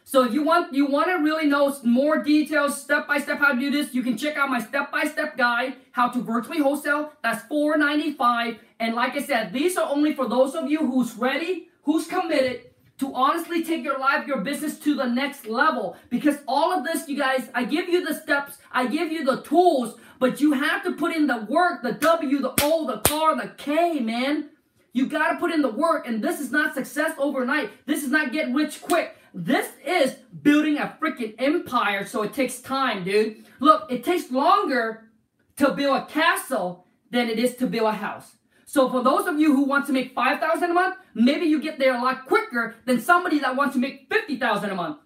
So 0.03 0.23
if 0.23 0.33
you 0.33 0.43
want 0.43 0.73
you 0.73 0.87
want 0.87 1.07
to 1.07 1.23
really 1.23 1.45
know 1.45 1.75
more 1.83 2.23
details, 2.23 2.81
step 2.81 3.07
by 3.07 3.19
step 3.19 3.37
how 3.37 3.53
to 3.53 3.59
do 3.59 3.69
this, 3.69 3.93
you 3.93 4.01
can 4.01 4.17
check 4.17 4.37
out 4.37 4.49
my 4.49 4.59
step 4.59 4.91
by 4.91 5.03
step 5.03 5.37
guide 5.37 5.75
how 5.91 6.09
to 6.09 6.19
virtually 6.19 6.59
wholesale. 6.59 7.13
That's 7.21 7.43
$4.95. 7.43 8.57
And 8.79 8.95
like 8.95 9.13
I 9.15 9.21
said, 9.21 9.53
these 9.53 9.77
are 9.77 9.87
only 9.87 10.15
for 10.15 10.27
those 10.27 10.55
of 10.55 10.69
you 10.71 10.79
who's 10.79 11.15
ready, 11.15 11.67
who's 11.83 12.07
committed 12.07 12.69
to 12.99 13.13
honestly 13.13 13.63
take 13.63 13.83
your 13.83 13.97
life, 13.97 14.27
your 14.27 14.41
business 14.41 14.77
to 14.79 14.95
the 14.95 15.05
next 15.05 15.45
level. 15.45 15.95
Because 16.09 16.37
all 16.47 16.71
of 16.71 16.83
this, 16.83 17.07
you 17.07 17.17
guys, 17.17 17.49
I 17.53 17.63
give 17.63 17.87
you 17.87 18.05
the 18.05 18.13
steps, 18.13 18.57
I 18.71 18.87
give 18.87 19.11
you 19.11 19.23
the 19.23 19.41
tools, 19.41 19.99
but 20.19 20.41
you 20.41 20.53
have 20.53 20.83
to 20.83 20.91
put 20.91 21.15
in 21.15 21.27
the 21.27 21.45
work, 21.49 21.81
the 21.81 21.93
W, 21.93 22.39
the 22.39 22.53
O, 22.61 22.85
the 22.85 23.13
R, 23.13 23.35
the 23.35 23.53
K, 23.57 23.99
man. 23.99 24.49
You 24.91 25.07
got 25.07 25.31
to 25.31 25.39
put 25.39 25.51
in 25.51 25.61
the 25.61 25.71
work, 25.71 26.07
and 26.07 26.23
this 26.23 26.39
is 26.39 26.51
not 26.51 26.73
success 26.73 27.15
overnight. 27.17 27.71
This 27.85 28.03
is 28.03 28.09
not 28.09 28.31
get 28.31 28.53
rich 28.53 28.81
quick. 28.81 29.15
This 29.33 29.71
is 29.85 30.15
building 30.41 30.77
a 30.77 30.97
freaking 31.01 31.35
empire, 31.37 32.05
so 32.05 32.23
it 32.23 32.33
takes 32.33 32.59
time, 32.59 33.03
dude. 33.03 33.45
Look, 33.59 33.91
it 33.91 34.03
takes 34.03 34.31
longer 34.31 35.09
to 35.57 35.71
build 35.71 35.97
a 35.97 36.05
castle 36.05 36.87
than 37.11 37.29
it 37.29 37.37
is 37.37 37.55
to 37.57 37.67
build 37.67 37.87
a 37.87 37.93
house. 37.93 38.35
So 38.65 38.89
for 38.89 39.03
those 39.03 39.27
of 39.27 39.39
you 39.39 39.55
who 39.55 39.63
want 39.63 39.87
to 39.87 39.93
make 39.93 40.13
5000 40.13 40.69
a 40.69 40.73
month, 40.73 40.95
maybe 41.13 41.45
you 41.45 41.61
get 41.61 41.79
there 41.79 41.95
a 41.95 42.01
lot 42.01 42.25
quicker 42.25 42.75
than 42.85 42.99
somebody 42.99 43.39
that 43.39 43.55
wants 43.55 43.73
to 43.75 43.79
make 43.79 44.07
50000 44.11 44.69
a 44.69 44.75
month. 44.75 44.97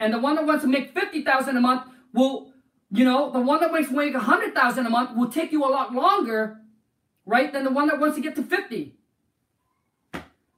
And 0.00 0.12
the 0.12 0.18
one 0.18 0.36
that 0.36 0.46
wants 0.46 0.64
to 0.64 0.68
make 0.68 0.94
50000 0.94 1.56
a 1.56 1.60
month 1.60 1.82
will, 2.12 2.51
you 2.92 3.04
know, 3.04 3.32
the 3.32 3.40
one 3.40 3.60
that 3.60 3.72
makes 3.72 3.90
make 3.90 4.14
100000 4.14 4.86
a 4.86 4.90
month 4.90 5.16
will 5.16 5.30
take 5.30 5.50
you 5.50 5.64
a 5.64 5.70
lot 5.70 5.94
longer, 5.94 6.58
right, 7.24 7.52
than 7.52 7.64
the 7.64 7.70
one 7.70 7.88
that 7.88 7.98
wants 7.98 8.16
to 8.16 8.22
get 8.22 8.36
to 8.36 8.42
50 8.42 8.96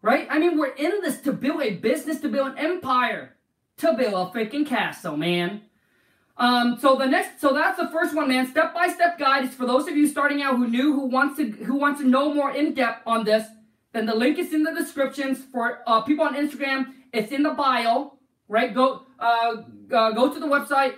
Right? 0.03 0.27
I 0.29 0.39
mean, 0.39 0.59
we're 0.59 0.75
in 0.75 1.01
this 1.01 1.23
to 1.23 1.33
build 1.33 1.63
a 1.63 1.77
business, 1.77 2.21
to 2.21 2.29
build 2.29 2.49
an 2.49 2.59
empire, 2.59 3.37
to 3.79 3.95
build 3.95 4.13
a 4.13 4.39
freaking 4.39 4.67
castle, 4.67 5.17
man. 5.17 5.63
Um, 6.37 6.77
so 6.79 6.97
the 6.97 7.07
next, 7.07 7.41
so 7.41 7.55
that's 7.55 7.79
the 7.79 7.89
first 7.89 8.15
one, 8.15 8.29
man. 8.29 8.47
Step 8.47 8.75
by 8.75 8.89
step 8.89 9.19
guide 9.19 9.45
is 9.45 9.55
for 9.55 9.65
those 9.65 9.89
of 9.89 9.97
you 9.97 10.07
starting 10.07 10.43
out 10.43 10.57
who 10.57 10.69
knew, 10.69 10.93
who 10.93 11.07
wants 11.07 11.39
to, 11.39 11.51
who 11.51 11.77
wants 11.77 12.03
to 12.03 12.07
know 12.07 12.35
more 12.35 12.51
in 12.51 12.75
depth 12.75 13.01
on 13.07 13.25
this. 13.25 13.47
Then 13.93 14.05
the 14.05 14.15
link 14.15 14.39
is 14.39 14.53
in 14.53 14.63
the 14.63 14.75
descriptions 14.75 15.39
for 15.51 15.79
uh, 15.87 16.03
people 16.03 16.27
on 16.27 16.35
Instagram. 16.35 16.93
It's 17.11 17.33
in 17.33 17.43
the 17.43 17.55
bio, 17.55 18.19
right? 18.47 18.75
Go, 18.75 19.07
uh, 19.19 19.63
uh, 19.91 20.11
go 20.11 20.35
to 20.35 20.39
the 20.39 20.47
website. 20.47 20.97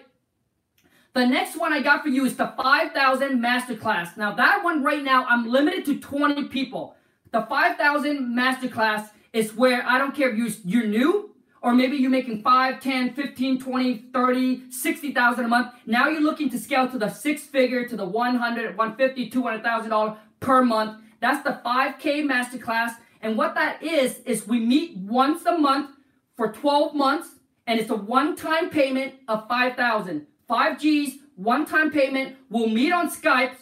The 1.17 1.25
next 1.25 1.57
one 1.57 1.73
I 1.73 1.81
got 1.81 2.03
for 2.03 2.11
you 2.11 2.27
is 2.27 2.37
the 2.37 2.53
5000 2.59 3.43
Masterclass. 3.43 4.19
Now 4.19 4.35
that 4.35 4.63
one 4.63 4.83
right 4.83 5.03
now, 5.03 5.25
I'm 5.25 5.49
limited 5.49 5.87
to 5.87 5.99
20 5.99 6.49
people. 6.49 6.95
The 7.31 7.41
5000 7.41 8.37
masterclass 8.37 9.09
is 9.33 9.55
where 9.55 9.83
I 9.87 9.97
don't 9.97 10.15
care 10.15 10.29
if 10.29 10.37
you're, 10.37 10.51
you're 10.67 10.87
new 10.87 11.35
or 11.63 11.75
maybe 11.75 11.97
you're 11.97 12.11
making 12.11 12.43
5, 12.43 12.83
10, 12.83 13.15
15, 13.15 13.59
20, 13.59 13.97
30, 14.13 14.71
60,000 14.71 15.45
a 15.47 15.49
month. 15.49 15.73
Now 15.87 16.11
you're 16.11 16.21
looking 16.21 16.51
to 16.51 16.59
scale 16.59 16.87
to 16.87 16.99
the 16.99 17.09
six 17.09 17.45
figure, 17.45 17.89
to 17.89 17.97
the 17.97 18.05
100, 18.05 18.77
150, 18.77 19.31
200,000 19.31 19.89
dollars 19.89 20.19
per 20.41 20.63
month. 20.63 21.01
That's 21.21 21.43
the 21.43 21.63
5K 21.65 22.27
masterclass. 22.31 22.91
And 23.23 23.39
what 23.39 23.55
that 23.55 23.83
is, 23.83 24.19
is 24.27 24.47
we 24.47 24.61
meet 24.61 24.99
once 24.99 25.47
a 25.47 25.57
month 25.57 25.93
for 26.37 26.53
12 26.53 26.95
months 26.95 27.31
and 27.67 27.81
it's 27.81 27.89
a 27.89 27.97
one-time 27.97 28.69
payment 28.69 29.15
of 29.29 29.49
5,000. 29.49 30.27
5 30.49 30.81
G's, 30.81 31.19
one-time 31.37 31.91
payment. 31.91 32.37
We'll 32.49 32.69
meet 32.69 32.93
on 32.93 33.11
Skype, 33.11 33.55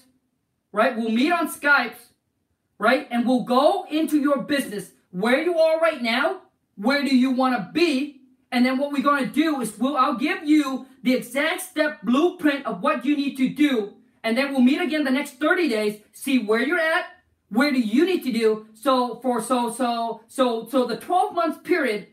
right? 0.72 0.96
We'll 0.96 1.10
meet 1.10 1.32
on 1.32 1.48
Skype 1.48 1.94
right? 2.78 3.08
And 3.10 3.26
we'll 3.26 3.44
go 3.44 3.86
into 3.90 4.18
your 4.18 4.42
business 4.42 4.90
where 5.10 5.40
you 5.40 5.58
are 5.58 5.80
right 5.80 6.02
now, 6.02 6.42
where 6.76 7.02
do 7.04 7.16
you 7.16 7.30
want 7.30 7.56
to 7.56 7.70
be, 7.72 8.20
and 8.50 8.64
then 8.64 8.78
what 8.78 8.92
we're 8.92 9.02
going 9.02 9.24
to 9.24 9.32
do 9.32 9.60
is 9.60 9.78
we'll, 9.78 9.96
I'll 9.96 10.16
give 10.16 10.44
you 10.44 10.86
the 11.02 11.14
exact 11.14 11.62
step 11.62 12.02
blueprint 12.02 12.66
of 12.66 12.82
what 12.82 13.04
you 13.04 13.16
need 13.16 13.36
to 13.36 13.48
do, 13.48 13.94
and 14.22 14.36
then 14.36 14.52
we'll 14.52 14.62
meet 14.62 14.80
again 14.80 15.04
the 15.04 15.10
next 15.10 15.38
30 15.40 15.68
days, 15.68 16.00
see 16.12 16.38
where 16.38 16.60
you're 16.60 16.78
at, 16.78 17.06
where 17.48 17.70
do 17.70 17.80
you 17.80 18.04
need 18.04 18.22
to 18.24 18.32
do. 18.32 18.66
So 18.74 19.20
for 19.20 19.40
so 19.40 19.70
so 19.70 20.22
so 20.26 20.66
so 20.66 20.86
the 20.86 20.96
12 20.96 21.34
months 21.34 21.58
period 21.62 22.08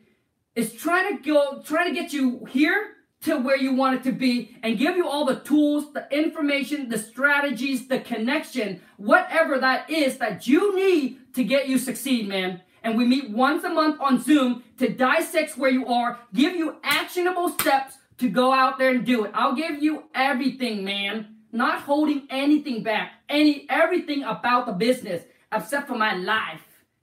is 0.56 0.74
trying 0.74 1.18
to 1.18 1.24
go 1.24 1.62
trying 1.64 1.94
to 1.94 2.00
get 2.00 2.14
you 2.14 2.46
here 2.46 2.98
to 3.22 3.38
where 3.38 3.58
you 3.58 3.74
want 3.74 3.96
it 3.96 4.04
to 4.04 4.12
be 4.12 4.58
and 4.64 4.78
give 4.78 4.96
you 4.96 5.08
all 5.08 5.26
the 5.26 5.40
tools, 5.42 5.94
the 5.94 6.08
information, 6.12 6.90
the 6.90 6.98
strategies, 6.98 7.88
the 7.88 8.00
connection, 8.00 8.82
whatever 8.98 9.60
that 9.60 9.90
is 9.90 10.18
that 10.18 10.48
you 10.48 10.76
need 10.76 11.20
to 11.34 11.44
get 11.44 11.68
you 11.68 11.78
succeed, 11.78 12.28
man. 12.28 12.62
And 12.84 12.98
we 12.98 13.06
meet 13.06 13.30
once 13.30 13.64
a 13.64 13.70
month 13.70 14.02
on 14.02 14.22
Zoom 14.22 14.64
to 14.80 14.90
dissect 14.90 15.58
where 15.58 15.70
you 15.70 15.86
are, 15.86 16.20
give 16.34 16.56
you 16.56 16.78
actionable 16.84 17.50
steps 17.50 17.98
to 18.18 18.28
go 18.28 18.52
out 18.52 18.80
there 18.80 18.90
and 18.92 19.06
do 19.06 19.26
it. 19.26 19.32
I'll 19.36 19.56
give 19.56 19.84
you 19.84 20.06
everything, 20.16 20.84
man. 20.84 21.36
Not 21.52 21.82
holding 21.82 22.28
anything 22.30 22.82
back. 22.82 23.14
Any 23.30 23.68
everything 23.70 24.24
about 24.24 24.66
the 24.66 24.74
business 24.74 25.24
except 25.52 25.88
for 25.88 25.96
my 25.96 26.16
life. 26.16 26.62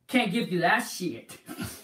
Can't 0.08 0.32
give 0.32 0.50
you 0.50 0.60
that 0.60 0.80
shit. 0.80 1.36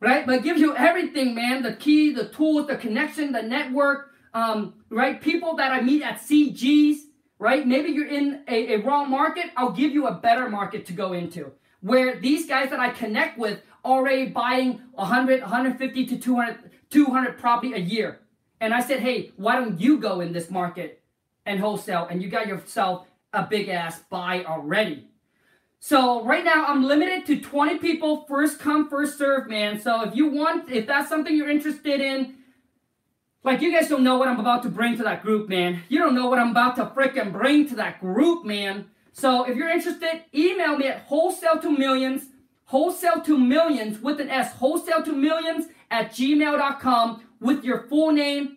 right? 0.00 0.26
But 0.26 0.42
gives 0.42 0.60
you 0.60 0.76
everything, 0.76 1.34
man. 1.34 1.62
The 1.62 1.74
key, 1.74 2.12
the 2.12 2.28
tools, 2.28 2.66
the 2.66 2.76
connection, 2.76 3.32
the 3.32 3.42
network, 3.42 4.12
um, 4.34 4.74
right? 4.90 5.20
People 5.20 5.56
that 5.56 5.72
I 5.72 5.80
meet 5.80 6.02
at 6.02 6.20
CGs, 6.20 6.96
right? 7.38 7.66
Maybe 7.66 7.90
you're 7.90 8.08
in 8.08 8.42
a, 8.48 8.74
a 8.74 8.76
wrong 8.78 9.10
market. 9.10 9.46
I'll 9.56 9.72
give 9.72 9.92
you 9.92 10.06
a 10.06 10.14
better 10.14 10.48
market 10.48 10.86
to 10.86 10.92
go 10.92 11.12
into 11.12 11.52
where 11.80 12.18
these 12.18 12.46
guys 12.46 12.70
that 12.70 12.80
I 12.80 12.90
connect 12.90 13.38
with 13.38 13.60
already 13.84 14.26
buying 14.26 14.80
100, 14.92 15.40
150 15.40 16.06
to 16.06 16.18
200, 16.18 16.70
200 16.90 17.38
property 17.38 17.74
a 17.74 17.78
year. 17.78 18.20
And 18.60 18.74
I 18.74 18.80
said, 18.80 19.00
hey, 19.00 19.32
why 19.36 19.54
don't 19.54 19.80
you 19.80 19.98
go 19.98 20.20
in 20.20 20.32
this 20.32 20.50
market 20.50 21.02
and 21.44 21.60
wholesale? 21.60 22.08
And 22.10 22.22
you 22.22 22.28
got 22.28 22.46
yourself 22.46 23.06
a 23.32 23.44
big 23.44 23.68
ass 23.68 24.00
buy 24.10 24.44
already. 24.44 25.08
So 25.78 26.24
right 26.24 26.44
now 26.44 26.66
I'm 26.66 26.84
limited 26.84 27.26
to 27.26 27.40
20 27.40 27.78
people, 27.78 28.24
first 28.28 28.58
come, 28.58 28.88
first 28.88 29.18
serve, 29.18 29.48
man. 29.48 29.80
So 29.80 30.02
if 30.02 30.16
you 30.16 30.28
want, 30.28 30.70
if 30.70 30.86
that's 30.86 31.08
something 31.08 31.34
you're 31.36 31.50
interested 31.50 32.00
in, 32.00 32.36
like 33.44 33.60
you 33.60 33.72
guys 33.72 33.88
don't 33.88 34.02
know 34.02 34.16
what 34.16 34.28
I'm 34.28 34.40
about 34.40 34.64
to 34.64 34.68
bring 34.68 34.96
to 34.96 35.04
that 35.04 35.22
group, 35.22 35.48
man. 35.48 35.82
You 35.88 36.00
don't 36.00 36.14
know 36.14 36.26
what 36.28 36.38
I'm 36.38 36.50
about 36.50 36.74
to 36.76 36.86
freaking 36.86 37.30
bring 37.30 37.68
to 37.68 37.76
that 37.76 38.00
group, 38.00 38.44
man. 38.44 38.86
So 39.12 39.44
if 39.44 39.56
you're 39.56 39.70
interested, 39.70 40.24
email 40.34 40.76
me 40.76 40.88
at 40.88 41.02
wholesale 41.02 41.60
to 41.60 41.70
millions, 41.70 42.24
wholesale 42.64 43.20
to 43.20 43.38
millions 43.38 44.00
with 44.00 44.20
an 44.20 44.30
S, 44.30 44.52
wholesale 44.54 45.02
to 45.04 45.12
millions 45.12 45.66
at 45.90 46.10
gmail.com 46.10 47.22
with 47.40 47.64
your 47.64 47.86
full 47.86 48.10
name 48.10 48.56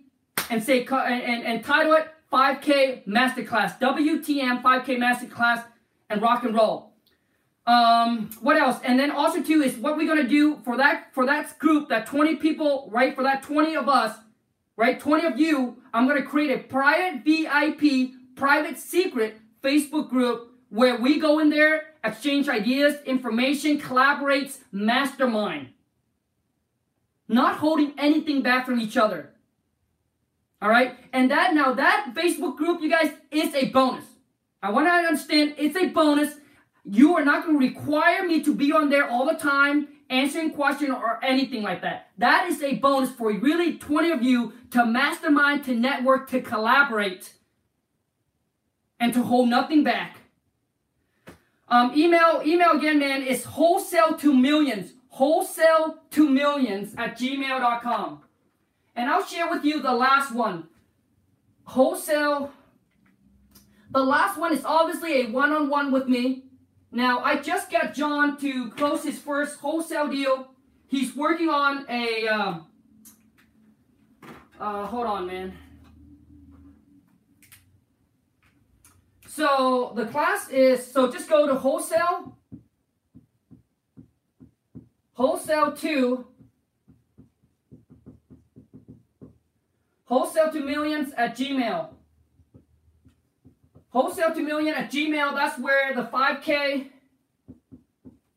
and 0.49 0.63
say 0.63 0.85
and, 0.85 1.23
and, 1.23 1.43
and 1.43 1.63
title 1.63 1.93
it 1.93 2.07
5K 2.31 3.05
Masterclass, 3.05 3.79
WTM 3.79 4.61
5K 4.61 4.97
Masterclass, 4.97 5.65
and 6.09 6.21
rock 6.21 6.43
and 6.43 6.55
roll. 6.55 6.88
Um, 7.69 8.31
what 8.41 8.57
else? 8.57 8.79
And 8.83 8.99
then 8.99 9.11
also 9.11 9.43
too 9.43 9.61
is 9.61 9.77
what 9.77 9.95
we're 9.95 10.07
gonna 10.07 10.27
do 10.27 10.59
for 10.65 10.75
that 10.77 11.13
for 11.13 11.27
that 11.27 11.59
group, 11.59 11.89
that 11.89 12.07
20 12.07 12.37
people, 12.37 12.89
right? 12.91 13.13
For 13.13 13.21
that 13.21 13.43
20 13.43 13.75
of 13.75 13.87
us, 13.87 14.17
right? 14.75 14.99
20 14.99 15.27
of 15.27 15.39
you, 15.39 15.77
I'm 15.93 16.07
gonna 16.07 16.23
create 16.23 16.49
a 16.49 16.63
private 16.63 17.23
VIP, 17.23 18.15
private 18.35 18.79
secret 18.79 19.39
Facebook 19.61 20.09
group 20.09 20.51
where 20.69 20.97
we 20.97 21.19
go 21.19 21.37
in 21.37 21.51
there, 21.51 21.93
exchange 22.03 22.49
ideas, 22.49 22.95
information, 23.05 23.79
collaborates, 23.79 24.57
mastermind. 24.71 25.69
Not 27.27 27.57
holding 27.57 27.93
anything 27.99 28.41
back 28.41 28.65
from 28.65 28.79
each 28.79 28.97
other. 28.97 29.29
All 30.59 30.69
right? 30.69 30.97
And 31.13 31.29
that 31.29 31.53
now 31.53 31.73
that 31.73 32.13
Facebook 32.15 32.57
group, 32.57 32.81
you 32.81 32.89
guys, 32.89 33.11
is 33.29 33.53
a 33.53 33.69
bonus. 33.69 34.05
I 34.63 34.71
want 34.71 34.87
to 34.87 34.91
understand 34.91 35.53
it's 35.59 35.77
a 35.77 35.89
bonus 35.89 36.33
you 36.85 37.15
are 37.15 37.25
not 37.25 37.45
going 37.45 37.59
to 37.59 37.67
require 37.67 38.25
me 38.25 38.43
to 38.43 38.55
be 38.55 38.71
on 38.71 38.89
there 38.89 39.09
all 39.09 39.25
the 39.25 39.33
time 39.33 39.87
answering 40.09 40.51
questions 40.51 40.91
or 40.91 41.23
anything 41.23 41.61
like 41.61 41.81
that. 41.81 42.09
That 42.17 42.47
is 42.49 42.61
a 42.61 42.75
bonus 42.75 43.11
for 43.11 43.31
really 43.31 43.77
20 43.77 44.11
of 44.11 44.23
you 44.23 44.53
to 44.71 44.85
mastermind, 44.85 45.63
to 45.65 45.75
network, 45.75 46.29
to 46.31 46.41
collaborate, 46.41 47.33
and 48.99 49.13
to 49.13 49.23
hold 49.23 49.49
nothing 49.49 49.83
back. 49.83 50.17
Um, 51.67 51.93
email, 51.95 52.41
email 52.43 52.71
again, 52.71 52.99
man, 52.99 53.21
is 53.21 53.45
wholesale 53.45 54.17
to 54.17 54.33
millions. 54.33 54.93
Wholesale 55.09 55.99
to 56.11 56.29
millions 56.29 56.95
at 56.97 57.17
gmail.com. 57.17 58.21
And 58.95 59.09
I'll 59.09 59.25
share 59.25 59.49
with 59.49 59.63
you 59.63 59.81
the 59.81 59.93
last 59.93 60.33
one. 60.33 60.67
Wholesale. 61.65 62.51
The 63.91 64.03
last 64.03 64.39
one 64.39 64.53
is 64.53 64.65
obviously 64.65 65.21
a 65.21 65.27
one 65.27 65.51
on 65.51 65.69
one 65.69 65.91
with 65.91 66.07
me. 66.07 66.48
Now, 66.91 67.19
I 67.19 67.37
just 67.37 67.71
got 67.71 67.93
John 67.93 68.37
to 68.39 68.69
close 68.71 69.03
his 69.03 69.19
first 69.19 69.59
wholesale 69.59 70.07
deal. 70.07 70.47
He's 70.87 71.15
working 71.15 71.49
on 71.49 71.85
a, 71.89 72.27
um, 72.27 72.65
Uh, 74.59 74.85
hold 74.87 75.07
on, 75.07 75.25
man. 75.25 75.57
So 79.25 79.93
the 79.95 80.05
class 80.05 80.49
is, 80.49 80.85
so 80.91 81.09
just 81.09 81.29
go 81.29 81.47
to 81.47 81.55
wholesale, 81.55 82.37
wholesale 85.13 85.71
2, 85.71 86.27
wholesale 90.03 90.51
to 90.51 90.59
millions 90.59 91.13
at 91.15 91.37
Gmail. 91.37 91.87
Wholesale 93.91 94.33
to 94.33 94.41
million 94.41 94.75
at 94.75 94.91
Gmail, 94.91 95.33
that's 95.33 95.59
where 95.59 95.93
the 95.95 96.03
5K, 96.03 96.89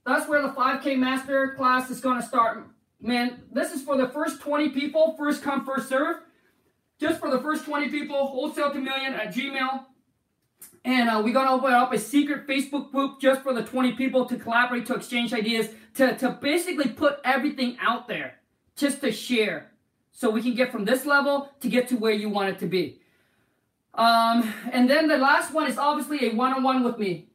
that's 0.06 0.28
where 0.28 0.40
the 0.40 0.48
5K 0.48 0.98
master 0.98 1.54
class 1.56 1.90
is 1.90 2.00
going 2.00 2.20
to 2.20 2.26
start. 2.26 2.66
Man, 3.00 3.42
this 3.52 3.72
is 3.72 3.82
for 3.82 3.96
the 3.96 4.08
first 4.08 4.40
20 4.40 4.70
people, 4.70 5.14
first 5.18 5.42
come, 5.42 5.64
first 5.66 5.88
serve. 5.88 6.16
Just 6.98 7.20
for 7.20 7.30
the 7.30 7.40
first 7.40 7.64
20 7.64 7.90
people, 7.90 8.28
wholesale 8.28 8.72
to 8.72 8.78
million 8.78 9.12
at 9.12 9.34
Gmail. 9.34 9.84
And 10.84 11.08
uh, 11.08 11.20
we're 11.22 11.34
going 11.34 11.46
to 11.46 11.52
open 11.52 11.72
up 11.72 11.92
a 11.92 11.98
secret 11.98 12.46
Facebook 12.46 12.90
group 12.90 13.20
just 13.20 13.42
for 13.42 13.52
the 13.52 13.62
20 13.62 13.92
people 13.92 14.24
to 14.26 14.36
collaborate, 14.36 14.86
to 14.86 14.94
exchange 14.94 15.34
ideas, 15.34 15.68
to, 15.94 16.16
to 16.16 16.30
basically 16.30 16.88
put 16.88 17.18
everything 17.24 17.76
out 17.80 18.08
there, 18.08 18.34
just 18.76 19.00
to 19.00 19.12
share. 19.12 19.72
So 20.12 20.30
we 20.30 20.42
can 20.42 20.54
get 20.54 20.72
from 20.72 20.84
this 20.84 21.04
level 21.04 21.50
to 21.60 21.68
get 21.68 21.88
to 21.88 21.96
where 21.96 22.12
you 22.12 22.28
want 22.28 22.50
it 22.50 22.58
to 22.60 22.66
be. 22.66 23.01
Um, 23.94 24.52
and 24.72 24.88
then 24.88 25.08
the 25.08 25.18
last 25.18 25.52
one 25.52 25.68
is 25.68 25.78
obviously 25.78 26.30
a 26.30 26.34
one-on-one 26.34 26.82
with 26.82 26.98
me. 26.98 27.28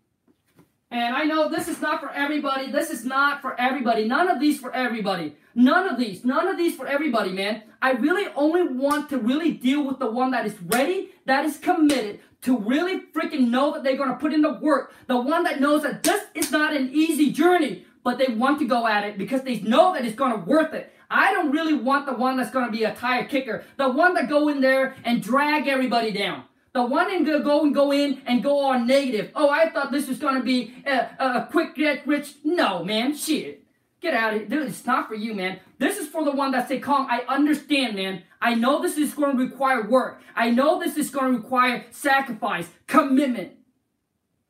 And 0.90 1.16
I 1.16 1.24
know 1.24 1.50
this 1.50 1.68
is 1.68 1.82
not 1.82 2.00
for 2.00 2.10
everybody. 2.12 2.72
This 2.72 2.90
is 2.90 3.04
not 3.04 3.42
for 3.42 3.60
everybody. 3.60 4.08
None 4.08 4.30
of 4.30 4.40
these 4.40 4.60
for 4.60 4.74
everybody. 4.74 5.36
None 5.54 5.88
of 5.88 6.00
these. 6.00 6.24
None 6.24 6.48
of 6.48 6.58
these 6.58 6.76
for 6.76 6.88
everybody, 6.88 7.32
man. 7.32 7.64
I 7.82 7.92
really 7.92 8.32
only 8.36 8.68
want 8.68 9.10
to 9.10 9.18
really 9.18 9.52
deal 9.52 9.84
with 9.84 10.00
the 10.00 10.10
one 10.10 10.32
that 10.32 10.46
is 10.46 10.56
ready, 10.62 11.12
that 11.26 11.44
is 11.44 11.58
committed, 11.58 12.22
to 12.44 12.58
really 12.58 13.02
freaking 13.14 13.50
know 13.50 13.74
that 13.74 13.84
they're 13.84 13.98
going 13.98 14.12
to 14.12 14.16
put 14.16 14.34
in 14.34 14.42
the 14.42 14.54
work. 14.54 14.94
The 15.08 15.18
one 15.18 15.44
that 15.44 15.60
knows 15.60 15.84
that 15.84 16.04
this 16.04 16.24
is 16.34 16.52
not 16.52 16.74
an 16.74 16.90
easy 16.94 17.34
journey, 17.34 17.86
but 18.04 18.18
they 18.18 18.34
want 18.34 18.60
to 18.60 18.68
go 18.68 18.88
at 18.88 19.04
it 19.04 19.18
because 19.18 19.42
they 19.42 19.60
know 19.60 19.94
that 19.94 20.06
it's 20.06 20.16
going 20.16 20.32
to 20.32 20.50
worth 20.50 20.74
it. 20.74 20.94
I 21.10 21.34
don't 21.34 21.52
really 21.52 21.74
want 21.74 22.06
the 22.06 22.14
one 22.14 22.38
that's 22.38 22.52
going 22.52 22.66
to 22.66 22.72
be 22.72 22.84
a 22.84 22.94
tire 22.94 23.26
kicker. 23.26 23.64
The 23.78 23.90
one 23.90 24.14
that 24.16 24.28
go 24.28 24.50
in 24.50 24.62
there 24.62 24.96
and 25.04 25.24
drag 25.24 25.68
everybody 25.68 26.12
down. 26.12 26.44
The 26.74 26.84
one 26.84 27.26
to 27.26 27.40
go 27.42 27.64
and 27.64 27.74
go 27.74 27.92
in 27.92 28.22
and 28.28 28.44
go 28.44 28.66
on 28.66 28.86
negative. 28.86 29.32
Oh, 29.34 29.50
I 29.50 29.70
thought 29.70 29.92
this 29.92 30.08
was 30.08 30.20
going 30.20 30.36
to 30.36 30.44
be 30.44 30.76
a, 30.86 31.10
a 31.20 31.48
quick 31.50 31.76
get 31.76 32.06
rich. 32.06 32.36
No, 32.44 32.84
man, 32.84 33.16
shit. 33.16 33.64
Get 34.00 34.14
out 34.14 34.34
of 34.34 34.42
here. 34.42 34.48
Dude, 34.48 34.68
it's 34.68 34.86
not 34.86 35.08
for 35.08 35.16
you, 35.16 35.34
man. 35.34 35.60
This 35.80 35.98
is 35.98 36.08
for 36.08 36.24
the 36.24 36.32
one 36.32 36.52
that 36.52 36.68
say, 36.68 36.80
Khang, 36.80 37.08
I 37.10 37.24
understand, 37.28 37.96
man. 37.96 38.22
I 38.40 38.54
know 38.54 38.82
this 38.82 38.96
is 38.98 39.16
going 39.16 39.38
to 39.38 39.44
require 39.44 39.88
work. 39.88 40.22
I 40.36 40.52
know 40.52 40.80
this 40.80 40.98
is 40.98 41.10
going 41.10 41.32
to 41.32 41.40
require 41.40 41.86
sacrifice, 41.90 42.70
commitment. 42.86 43.54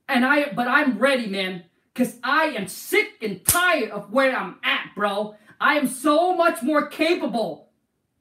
And 0.10 0.26
I, 0.26 0.52
but 0.52 0.68
I'm 0.68 1.00
ready, 1.00 1.28
man. 1.28 1.64
Because 1.94 2.18
I 2.24 2.48
am 2.48 2.68
sick 2.68 3.14
and 3.22 3.46
tired 3.46 3.90
of 3.90 4.12
where 4.12 4.36
I'm 4.36 4.58
at, 4.64 4.90
bro. 4.96 5.36
I 5.60 5.76
am 5.76 5.88
so 5.88 6.36
much 6.36 6.62
more 6.62 6.88
capable 6.88 7.70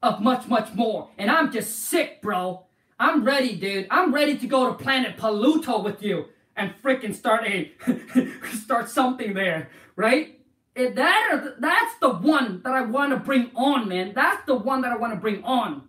of 0.01 0.21
much, 0.21 0.47
much 0.47 0.73
more. 0.73 1.09
And 1.17 1.29
I'm 1.29 1.51
just 1.51 1.87
sick, 1.87 2.21
bro. 2.21 2.65
I'm 2.99 3.23
ready, 3.23 3.55
dude. 3.55 3.87
I'm 3.91 4.13
ready 4.13 4.37
to 4.37 4.47
go 4.47 4.67
to 4.67 4.73
planet 4.73 5.17
Pluto 5.17 5.81
with 5.81 6.01
you 6.01 6.25
and 6.55 6.73
freaking 6.81 7.13
start 7.13 7.45
a 7.45 7.71
start 8.53 8.89
something 8.89 9.33
there, 9.33 9.69
right? 9.95 10.39
It, 10.75 10.95
that 10.95 11.55
that's 11.59 11.95
the 11.99 12.09
one 12.09 12.61
that 12.63 12.73
I 12.73 12.81
want 12.81 13.11
to 13.11 13.17
bring 13.17 13.51
on, 13.55 13.87
man. 13.87 14.13
That's 14.15 14.45
the 14.45 14.55
one 14.55 14.81
that 14.81 14.91
I 14.91 14.97
want 14.97 15.13
to 15.13 15.19
bring 15.19 15.43
on. 15.43 15.87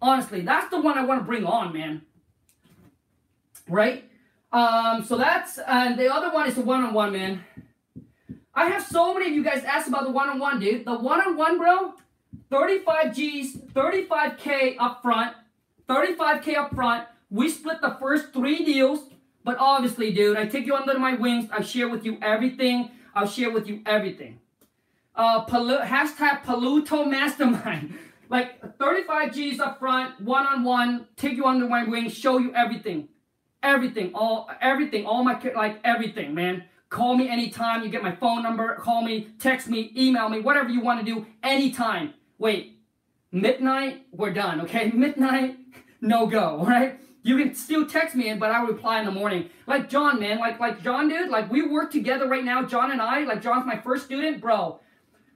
Honestly, 0.00 0.42
that's 0.42 0.70
the 0.70 0.80
one 0.80 0.98
I 0.98 1.04
want 1.04 1.20
to 1.20 1.24
bring 1.24 1.46
on, 1.46 1.72
man. 1.72 2.02
Right? 3.68 4.04
Um, 4.52 5.04
so 5.04 5.16
that's 5.16 5.58
and 5.58 5.98
the 5.98 6.12
other 6.12 6.30
one 6.30 6.46
is 6.46 6.54
the 6.54 6.60
one-on-one, 6.60 7.12
man. 7.12 7.44
I 8.56 8.66
have 8.66 8.86
so 8.86 9.12
many 9.14 9.26
of 9.26 9.32
you 9.32 9.42
guys 9.42 9.64
ask 9.64 9.88
about 9.88 10.04
the 10.04 10.10
one-on-one, 10.10 10.60
dude. 10.60 10.84
The 10.84 10.96
one-on-one, 10.96 11.58
bro, 11.58 11.94
35 12.50 13.14
G's, 13.14 13.56
35K 13.56 14.76
up 14.78 15.02
front, 15.02 15.34
35K 15.88 16.56
up 16.56 16.74
front. 16.74 17.08
We 17.30 17.48
split 17.48 17.80
the 17.80 17.96
first 18.00 18.32
three 18.32 18.64
deals, 18.64 19.00
but 19.42 19.56
obviously, 19.58 20.12
dude, 20.12 20.36
I 20.36 20.46
take 20.46 20.66
you 20.66 20.76
under 20.76 20.96
my 20.98 21.14
wings. 21.14 21.50
I 21.52 21.62
share 21.62 21.88
with 21.88 22.04
you 22.04 22.16
everything. 22.22 22.90
I'll 23.14 23.26
share 23.26 23.50
with 23.50 23.66
you 23.66 23.82
everything. 23.86 24.38
Uh, 25.16 25.44
hashtag 25.46 26.44
Pluto 26.44 27.04
Mastermind. 27.04 27.98
like 28.28 28.78
35 28.78 29.34
G's 29.34 29.60
up 29.60 29.80
front, 29.80 30.20
one-on-one, 30.20 31.06
take 31.16 31.36
you 31.36 31.46
under 31.46 31.68
my 31.68 31.84
wings, 31.84 32.14
show 32.14 32.38
you 32.38 32.54
everything. 32.54 33.08
Everything, 33.62 34.12
all, 34.14 34.50
everything, 34.60 35.06
all 35.06 35.24
my, 35.24 35.40
like 35.54 35.80
everything, 35.84 36.34
man. 36.34 36.64
Call 36.94 37.16
me 37.16 37.28
anytime. 37.28 37.82
You 37.82 37.88
get 37.88 38.04
my 38.04 38.14
phone 38.14 38.44
number. 38.44 38.76
Call 38.76 39.02
me, 39.02 39.26
text 39.40 39.68
me, 39.68 39.92
email 39.96 40.28
me, 40.28 40.38
whatever 40.38 40.68
you 40.68 40.80
want 40.80 41.04
to 41.04 41.04
do, 41.04 41.26
anytime. 41.42 42.14
Wait, 42.38 42.78
midnight, 43.32 44.06
we're 44.12 44.32
done, 44.32 44.60
okay? 44.60 44.90
Midnight, 44.94 45.56
no 46.00 46.28
go, 46.28 46.64
right? 46.68 47.00
You 47.24 47.36
can 47.36 47.52
still 47.56 47.84
text 47.84 48.14
me, 48.14 48.32
but 48.34 48.52
I'll 48.52 48.66
reply 48.66 49.00
in 49.00 49.06
the 49.06 49.10
morning. 49.10 49.50
Like 49.66 49.88
John, 49.88 50.20
man, 50.20 50.38
like 50.38 50.60
like 50.60 50.84
John, 50.84 51.08
dude, 51.08 51.30
like 51.30 51.50
we 51.50 51.66
work 51.66 51.90
together 51.90 52.28
right 52.28 52.44
now, 52.44 52.64
John 52.64 52.92
and 52.92 53.02
I. 53.02 53.24
Like 53.24 53.42
John's 53.42 53.66
my 53.66 53.80
first 53.80 54.04
student, 54.04 54.40
bro. 54.40 54.78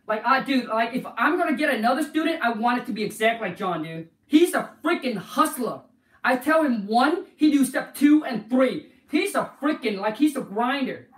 Like 0.06 0.24
I, 0.24 0.44
dude, 0.44 0.66
like 0.66 0.94
if 0.94 1.04
I'm 1.16 1.36
gonna 1.38 1.56
get 1.56 1.74
another 1.74 2.04
student, 2.04 2.40
I 2.40 2.52
want 2.52 2.82
it 2.82 2.86
to 2.86 2.92
be 2.92 3.02
exact 3.02 3.40
like 3.40 3.56
John, 3.56 3.82
dude. 3.82 4.10
He's 4.28 4.54
a 4.54 4.70
freaking 4.84 5.16
hustler. 5.16 5.80
I 6.22 6.36
tell 6.36 6.62
him 6.62 6.86
one, 6.86 7.26
he 7.34 7.50
do 7.50 7.64
step 7.64 7.96
two 7.96 8.24
and 8.24 8.48
three. 8.48 8.92
He's 9.10 9.34
a 9.34 9.50
freaking 9.60 9.98
like 9.98 10.18
he's 10.18 10.36
a 10.36 10.42
grinder. 10.42 11.08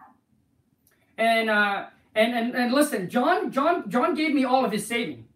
And 1.21 1.51
uh, 1.51 1.85
and 2.15 2.35
and 2.35 2.55
and 2.55 2.73
listen, 2.73 3.11
John, 3.11 3.53
John, 3.53 3.91
John 3.91 4.15
gave 4.15 4.33
me 4.35 4.45
all 4.45 4.65
of 4.65 4.73
his 4.73 4.87
saving. 4.87 5.27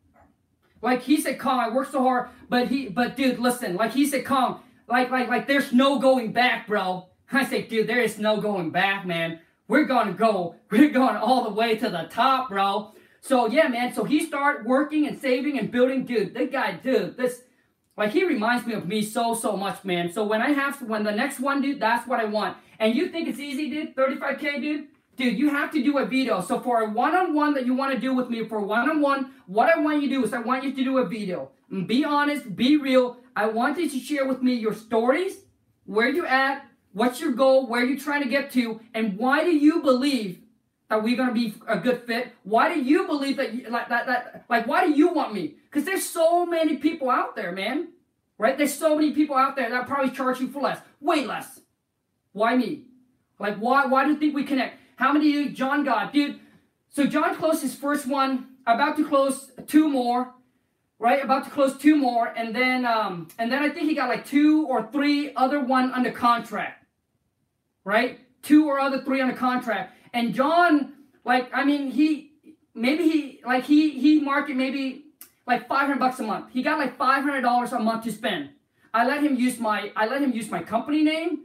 Like 0.81 1.03
he 1.03 1.21
said, 1.21 1.39
"Khang, 1.39 1.61
I 1.61 1.69
work 1.69 1.91
so 1.91 2.03
hard, 2.03 2.31
but 2.49 2.69
he, 2.69 2.89
but 2.89 3.17
dude, 3.17 3.39
listen, 3.39 3.77
like 3.77 3.93
he 3.93 4.07
said, 4.07 4.25
"Khang, 4.25 4.61
like 4.89 5.11
like 5.11 5.29
like 5.29 5.47
there's 5.47 5.75
no 5.75 5.99
going 5.99 6.33
back, 6.33 6.67
bro. 6.67 7.09
I 7.31 7.45
say, 7.45 7.63
dude, 7.63 7.87
there 7.87 8.01
is 8.01 8.19
no 8.19 8.41
going 8.41 8.71
back, 8.71 9.05
man. 9.05 9.41
We're 9.69 9.85
gonna 9.85 10.15
go, 10.15 10.57
we're 10.71 10.89
going 10.89 11.17
all 11.17 11.45
the 11.45 11.51
way 11.51 11.77
to 11.77 11.91
the 11.91 12.09
top, 12.11 12.49
bro. 12.49 12.93
So 13.21 13.47
yeah, 13.47 13.69
man. 13.69 13.93
So 13.93 14.05
he 14.05 14.25
started 14.25 14.65
working 14.65 15.07
and 15.07 15.21
saving 15.21 15.59
and 15.59 15.71
building, 15.71 16.07
dude. 16.07 16.33
This 16.33 16.51
guy, 16.51 16.73
dude, 16.73 17.19
this 17.19 17.43
like 17.99 18.13
he 18.13 18.25
reminds 18.25 18.67
me 18.67 18.73
of 18.73 18.89
me 18.89 19.03
so 19.03 19.35
so 19.35 19.55
much, 19.55 19.85
man. 19.85 20.11
So 20.11 20.25
when 20.25 20.41
I 20.41 20.51
have 20.53 20.81
when 20.81 21.05
the 21.05 21.13
next 21.13 21.41
one, 21.41 21.61
dude, 21.61 21.79
that's 21.79 22.09
what 22.09 22.21
I 22.21 22.25
want. 22.25 22.57
And 22.79 22.95
you 22.95 23.09
think 23.09 23.29
it's 23.29 23.39
easy, 23.39 23.69
dude? 23.69 23.95
35k, 23.95 24.61
dude? 24.63 24.87
Dude, 25.17 25.39
you 25.39 25.51
have 25.51 25.71
to 25.73 25.83
do 25.83 25.99
a 25.99 26.07
video. 26.07 26.41
So 26.41 26.61
for 26.61 26.83
a 26.83 26.91
one-on-one 26.91 27.55
that 27.55 27.67
you 27.67 27.75
want 27.75 27.95
to 27.95 28.01
do 28.01 28.15
with 28.15 28.29
me, 28.31 28.45
for 28.49 28.61
one-on-one, 28.61 29.31
what 29.47 29.75
I 29.75 29.79
want 29.79 30.03
you 30.03 30.09
to 30.09 30.15
do 30.17 30.25
is 30.25 30.33
I 30.33 30.41
want 30.41 30.65
you 30.65 30.73
to 30.75 30.85
do 30.85 30.99
a 30.99 31.07
video. 31.07 31.51
Be 31.87 32.05
honest, 32.05 32.57
be 32.57 32.77
real. 32.77 33.19
I 33.37 33.47
want 33.47 33.79
you 33.79 33.89
to 33.89 33.99
share 33.99 34.27
with 34.27 34.43
me 34.43 34.55
your 34.55 34.75
stories, 34.75 35.37
where 35.85 36.09
you 36.09 36.27
at, 36.27 36.67
what's 36.93 37.21
your 37.21 37.33
goal, 37.33 37.67
where 37.67 37.85
you're 37.85 37.99
trying 37.99 38.23
to 38.23 38.29
get 38.29 38.53
to, 38.53 38.81
and 38.93 39.17
why 39.17 39.45
do 39.45 39.51
you 39.51 39.83
believe 39.83 40.41
that 40.89 41.03
we're 41.03 41.17
gonna 41.17 41.33
be 41.33 41.55
a 41.67 41.79
good 41.79 42.03
fit? 42.03 42.33
Why 42.43 42.73
do 42.73 42.81
you 42.81 43.07
believe 43.07 43.37
that, 43.37 43.55
you, 43.55 43.69
like 43.71 43.89
that, 43.89 44.07
that, 44.07 44.45
like 44.49 44.67
why 44.67 44.87
do 44.87 44.93
you 44.93 45.13
want 45.13 45.33
me? 45.33 45.55
Because 45.71 45.85
there's 45.85 46.09
so 46.09 46.45
many 46.47 46.77
people 46.77 47.11
out 47.11 47.35
there, 47.37 47.53
man. 47.53 47.89
Right? 48.37 48.59
There's 48.59 48.75
so 48.75 48.97
many 48.97 49.13
people 49.13 49.37
out 49.37 49.55
there 49.55 49.71
that 49.71 49.87
probably 49.87 50.11
charge 50.11 50.41
you 50.41 50.49
for 50.49 50.61
less, 50.61 50.81
way 51.01 51.25
less. 51.25 51.61
Why 52.33 52.57
me? 52.57 52.85
Like 53.39 53.57
why? 53.59 53.87
Why 53.87 54.05
do 54.05 54.11
you 54.11 54.17
think 54.17 54.35
we 54.35 54.45
connect? 54.45 54.79
How 54.97 55.13
many 55.13 55.31
you 55.31 55.51
John 55.51 55.85
got? 55.85 56.13
Dude, 56.13 56.41
so 56.89 57.07
John 57.07 57.35
closed 57.37 57.63
his 57.63 57.75
first 57.75 58.07
one, 58.07 58.49
about 58.67 58.97
to 58.97 59.07
close 59.07 59.51
two 59.67 59.89
more, 59.89 60.33
right? 60.99 61.23
About 61.23 61.45
to 61.45 61.51
close 61.51 61.77
two 61.77 61.97
more, 61.97 62.27
and 62.29 62.55
then 62.55 62.87
um, 62.87 63.29
and 63.39 63.51
then 63.53 63.63
I 63.63 63.69
think 63.69 63.89
he 63.89 63.95
got 63.95 64.09
like 64.09 64.27
two 64.27 64.67
or 64.67 64.89
three 64.91 65.35
other 65.35 65.61
one 65.61 65.93
under 65.93 66.11
contract. 66.11 66.85
Right? 67.85 68.21
Two 68.43 68.67
or 68.67 68.79
other 68.79 69.03
three 69.03 69.21
under 69.21 69.35
contract. 69.35 69.95
And 70.15 70.33
John, 70.33 70.95
like, 71.25 71.51
I 71.53 71.65
mean, 71.65 71.91
he 71.91 72.33
maybe 72.75 73.05
he 73.05 73.41
like 73.45 73.65
he 73.65 73.91
he 73.91 74.21
market 74.21 74.57
maybe 74.57 75.05
like 75.47 75.69
500 75.69 75.99
bucks 75.99 76.21
a 76.21 76.23
month. 76.23 76.47
He 76.53 76.63
got 76.63 76.79
like 76.79 76.97
$500 76.97 77.73
a 77.73 77.79
month 77.81 78.05
to 78.05 78.13
spend. 78.13 78.51
I 78.93 79.07
let 79.07 79.23
him 79.23 79.37
use 79.37 79.59
my 79.59 79.93
I 79.97 80.07
let 80.07 80.23
him 80.23 80.33
use 80.33 80.51
my 80.51 80.63
company 80.63 81.03
name 81.03 81.45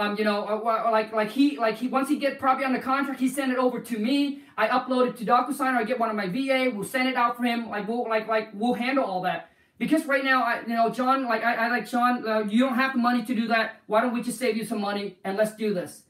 um, 0.00 0.16
you 0.16 0.24
know, 0.24 0.46
uh, 0.46 0.90
like 0.90 1.12
like 1.12 1.30
he 1.30 1.58
like 1.58 1.76
he 1.76 1.86
once 1.86 2.08
he 2.08 2.16
get 2.16 2.38
probably 2.38 2.64
on 2.64 2.72
the 2.72 2.78
contract, 2.78 3.20
he 3.20 3.28
send 3.28 3.52
it 3.52 3.58
over 3.58 3.80
to 3.80 3.98
me. 3.98 4.40
I 4.56 4.66
upload 4.68 5.08
it 5.08 5.16
to 5.18 5.26
DocuSign, 5.26 5.74
or 5.74 5.78
I 5.78 5.84
get 5.84 5.98
one 5.98 6.08
of 6.08 6.16
my 6.16 6.26
VA. 6.26 6.72
We'll 6.74 6.88
send 6.88 7.06
it 7.06 7.16
out 7.16 7.36
for 7.36 7.44
him. 7.44 7.68
Like 7.68 7.86
we'll 7.86 8.08
like 8.08 8.26
like 8.26 8.48
we'll 8.54 8.74
handle 8.74 9.04
all 9.04 9.22
that. 9.22 9.50
Because 9.78 10.06
right 10.06 10.24
now, 10.24 10.42
I 10.42 10.62
you 10.62 10.74
know, 10.74 10.88
John, 10.88 11.26
like 11.26 11.44
I, 11.44 11.66
I 11.66 11.68
like 11.68 11.86
Sean, 11.86 12.26
uh, 12.26 12.40
you 12.40 12.60
don't 12.60 12.76
have 12.76 12.94
the 12.94 12.98
money 12.98 13.24
to 13.24 13.34
do 13.34 13.48
that. 13.48 13.82
Why 13.86 14.00
don't 14.00 14.14
we 14.14 14.22
just 14.22 14.38
save 14.38 14.56
you 14.56 14.64
some 14.64 14.80
money 14.80 15.18
and 15.22 15.36
let's 15.36 15.54
do 15.54 15.74
this? 15.74 16.02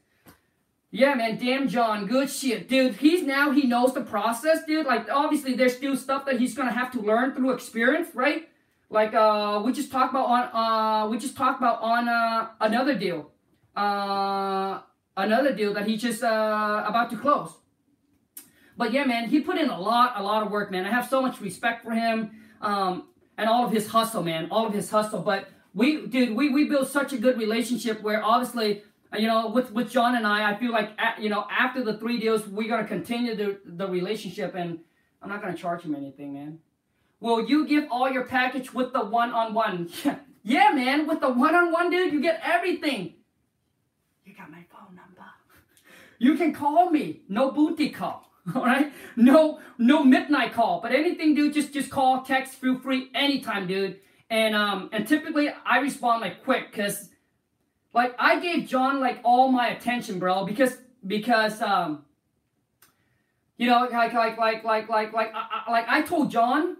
Yeah, 0.89 1.13
man, 1.13 1.37
damn 1.37 1.67
John, 1.67 2.05
good 2.05 2.29
shit, 2.29 2.69
dude. 2.69 2.95
He's 2.95 3.23
now 3.23 3.51
he 3.51 3.63
knows 3.67 3.93
the 3.93 4.01
process, 4.01 4.63
dude. 4.65 4.85
Like 4.85 5.09
obviously, 5.09 5.53
there's 5.53 5.75
still 5.75 5.97
stuff 5.97 6.25
that 6.27 6.39
he's 6.39 6.55
gonna 6.55 6.71
have 6.71 6.91
to 6.93 7.01
learn 7.01 7.35
through 7.35 7.51
experience, 7.51 8.09
right? 8.13 8.47
like 8.91 9.13
uh, 9.13 9.61
we 9.63 9.71
just 9.71 9.91
talked 9.91 10.11
about 10.11 10.27
on 10.27 10.43
uh, 10.53 11.09
we 11.09 11.17
just 11.17 11.35
talked 11.35 11.59
about 11.59 11.81
on 11.81 12.07
uh, 12.07 12.49
another 12.59 12.93
deal, 12.93 13.31
uh, 13.75 14.81
another 15.17 15.53
deal 15.53 15.73
that 15.73 15.87
he 15.87 15.97
just 15.97 16.23
uh, 16.23 16.83
about 16.85 17.09
to 17.11 17.17
close. 17.17 17.53
But 18.77 18.93
yeah, 18.93 19.03
man, 19.05 19.29
he 19.29 19.41
put 19.41 19.57
in 19.57 19.69
a 19.69 19.79
lot, 19.79 20.13
a 20.15 20.23
lot 20.23 20.43
of 20.43 20.51
work, 20.51 20.71
man. 20.71 20.85
I 20.85 20.89
have 20.89 21.07
so 21.07 21.21
much 21.21 21.39
respect 21.41 21.83
for 21.83 21.91
him 21.91 22.31
um, 22.61 23.07
and 23.37 23.49
all 23.49 23.65
of 23.65 23.71
his 23.71 23.87
hustle, 23.87 24.23
man, 24.23 24.47
all 24.49 24.65
of 24.65 24.73
his 24.73 24.89
hustle. 24.89 25.21
But 25.21 25.49
we, 25.73 26.07
dude, 26.07 26.35
we 26.35 26.49
we 26.49 26.67
built 26.67 26.89
such 26.89 27.13
a 27.13 27.17
good 27.17 27.37
relationship 27.37 28.01
where 28.01 28.23
obviously 28.23 28.83
you 29.17 29.27
know, 29.27 29.49
with 29.49 29.71
with 29.71 29.91
John 29.91 30.15
and 30.15 30.25
I, 30.25 30.51
I 30.51 30.57
feel 30.57 30.71
like 30.71 30.91
you 31.19 31.29
know 31.29 31.45
after 31.49 31.83
the 31.83 31.97
three 31.97 32.19
deals, 32.19 32.47
we're 32.47 32.69
gonna 32.69 32.87
continue 32.87 33.35
the 33.35 33.59
the 33.65 33.87
relationship, 33.87 34.55
and 34.55 34.79
I'm 35.21 35.29
not 35.29 35.41
gonna 35.41 35.57
charge 35.57 35.83
him 35.83 35.95
anything, 35.95 36.33
man. 36.33 36.59
Will 37.19 37.47
you 37.47 37.67
give 37.67 37.87
all 37.91 38.09
your 38.09 38.25
package 38.25 38.73
with 38.73 38.93
the 38.93 39.03
one 39.03 39.31
on 39.31 39.53
one? 39.53 39.89
Yeah, 40.03 40.15
yeah, 40.43 40.71
man, 40.71 41.07
with 41.07 41.19
the 41.19 41.29
one 41.29 41.53
on 41.53 41.71
one, 41.71 41.91
dude, 41.91 42.13
you 42.13 42.19
get 42.19 42.41
everything. 42.43 43.13
You 44.25 44.33
got 44.33 44.51
my 44.51 44.63
phone 44.71 44.95
number. 44.95 45.25
You 46.19 46.35
can 46.37 46.53
call 46.53 46.89
me. 46.89 47.21
No 47.27 47.51
booty 47.51 47.89
call. 47.89 48.31
All 48.55 48.65
right, 48.65 48.91
no 49.15 49.59
no 49.77 50.03
midnight 50.03 50.53
call, 50.53 50.81
but 50.81 50.91
anything, 50.91 51.35
dude, 51.35 51.53
just 51.53 51.73
just 51.73 51.91
call, 51.91 52.23
text, 52.23 52.55
feel 52.55 52.79
free 52.79 53.11
anytime, 53.13 53.67
dude. 53.67 53.99
And 54.31 54.55
um 54.55 54.89
and 54.91 55.07
typically 55.07 55.53
I 55.63 55.79
respond 55.79 56.21
like 56.21 56.43
quick 56.43 56.71
because 56.71 57.09
like 57.93 58.15
I 58.17 58.39
gave 58.39 58.67
John 58.67 58.99
like 58.99 59.19
all 59.23 59.51
my 59.51 59.67
attention, 59.67 60.17
bro, 60.17 60.45
because 60.45 60.75
because 61.05 61.61
um 61.61 62.05
you 63.57 63.69
know 63.69 63.87
like 63.91 64.13
like 64.13 64.37
like 64.39 64.63
like 64.63 64.89
like 64.89 65.13
like 65.13 65.31
I, 65.35 65.71
like 65.71 65.87
I 65.87 66.01
told 66.01 66.31
John, 66.31 66.77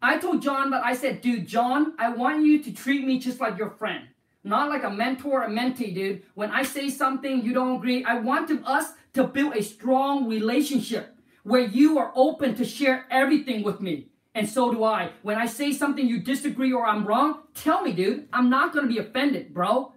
I 0.00 0.18
told 0.18 0.42
John 0.42 0.70
that 0.70 0.84
I 0.84 0.94
said, 0.94 1.22
dude, 1.22 1.48
John, 1.48 1.94
I 1.98 2.10
want 2.10 2.46
you 2.46 2.62
to 2.62 2.72
treat 2.72 3.04
me 3.04 3.18
just 3.18 3.40
like 3.40 3.58
your 3.58 3.70
friend, 3.70 4.04
not 4.42 4.68
like 4.68 4.84
a 4.84 4.90
mentor, 4.90 5.42
a 5.42 5.48
mentee, 5.48 5.94
dude. 5.94 6.22
When 6.34 6.50
I 6.50 6.62
say 6.62 6.88
something 6.88 7.44
you 7.44 7.52
don't 7.52 7.76
agree, 7.76 8.04
I 8.04 8.18
want 8.18 8.48
to, 8.48 8.62
us 8.64 8.92
to 9.14 9.24
build 9.24 9.56
a 9.56 9.62
strong 9.62 10.28
relationship 10.28 11.16
where 11.42 11.60
you 11.60 11.98
are 11.98 12.12
open 12.14 12.54
to 12.56 12.64
share 12.64 13.06
everything 13.10 13.62
with 13.62 13.80
me. 13.80 14.08
And 14.34 14.48
so 14.48 14.72
do 14.72 14.84
I. 14.84 15.10
When 15.22 15.36
I 15.36 15.46
say 15.46 15.72
something 15.72 16.06
you 16.06 16.20
disagree 16.20 16.72
or 16.72 16.86
I'm 16.86 17.04
wrong, 17.04 17.40
tell 17.54 17.82
me, 17.82 17.92
dude. 17.92 18.28
I'm 18.32 18.48
not 18.48 18.72
gonna 18.72 18.86
be 18.86 18.98
offended, 18.98 19.52
bro. 19.52 19.92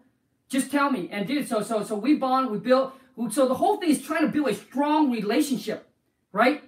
Just 0.49 0.71
tell 0.71 0.89
me. 0.89 1.09
And 1.11 1.27
dude, 1.27 1.47
so 1.47 1.61
so 1.61 1.83
so 1.83 1.95
we 1.95 2.15
bond, 2.15 2.49
we 2.49 2.57
build. 2.57 2.91
So 3.29 3.47
the 3.47 3.53
whole 3.53 3.77
thing 3.77 3.89
is 3.89 4.01
trying 4.01 4.21
to 4.21 4.27
build 4.27 4.49
a 4.49 4.55
strong 4.55 5.11
relationship, 5.11 5.87
right? 6.31 6.63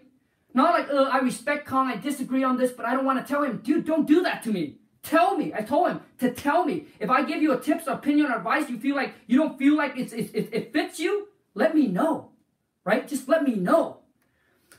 Not 0.54 0.74
like, 0.74 0.90
uh, 0.90 1.10
I 1.12 1.18
respect 1.18 1.68
Khang, 1.68 1.88
I 1.88 1.98
disagree 1.98 2.44
on 2.44 2.56
this, 2.58 2.72
but 2.72 2.86
I 2.86 2.94
don't 2.94 3.04
want 3.04 3.20
to 3.20 3.26
tell 3.32 3.44
him, 3.44 3.58
dude, 3.58 3.86
don't 3.86 4.08
do 4.08 4.22
that 4.24 4.42
to 4.44 4.52
me. 4.52 4.78
Tell 5.06 5.38
me. 5.38 5.54
I 5.54 5.62
told 5.62 5.88
him 5.88 6.02
to 6.20 6.32
tell 6.32 6.66
me. 6.66 6.88
If 7.00 7.12
I 7.12 7.24
give 7.24 7.42
you 7.42 7.54
a 7.54 7.60
tips, 7.60 7.86
opinion, 7.86 8.32
or 8.32 8.38
advice, 8.38 8.70
you 8.70 8.80
feel 8.80 8.96
like 8.96 9.14
you 9.28 9.38
don't 9.38 9.58
feel 9.58 9.78
like 9.78 9.98
it's, 9.98 10.12
it, 10.12 10.32
it, 10.34 10.50
it 10.52 10.74
fits 10.74 11.00
you, 11.00 11.28
let 11.54 11.76
me 11.76 11.88
know, 11.88 12.32
right? 12.84 13.08
Just 13.08 13.30
let 13.30 13.44
me 13.44 13.54
know. 13.54 14.00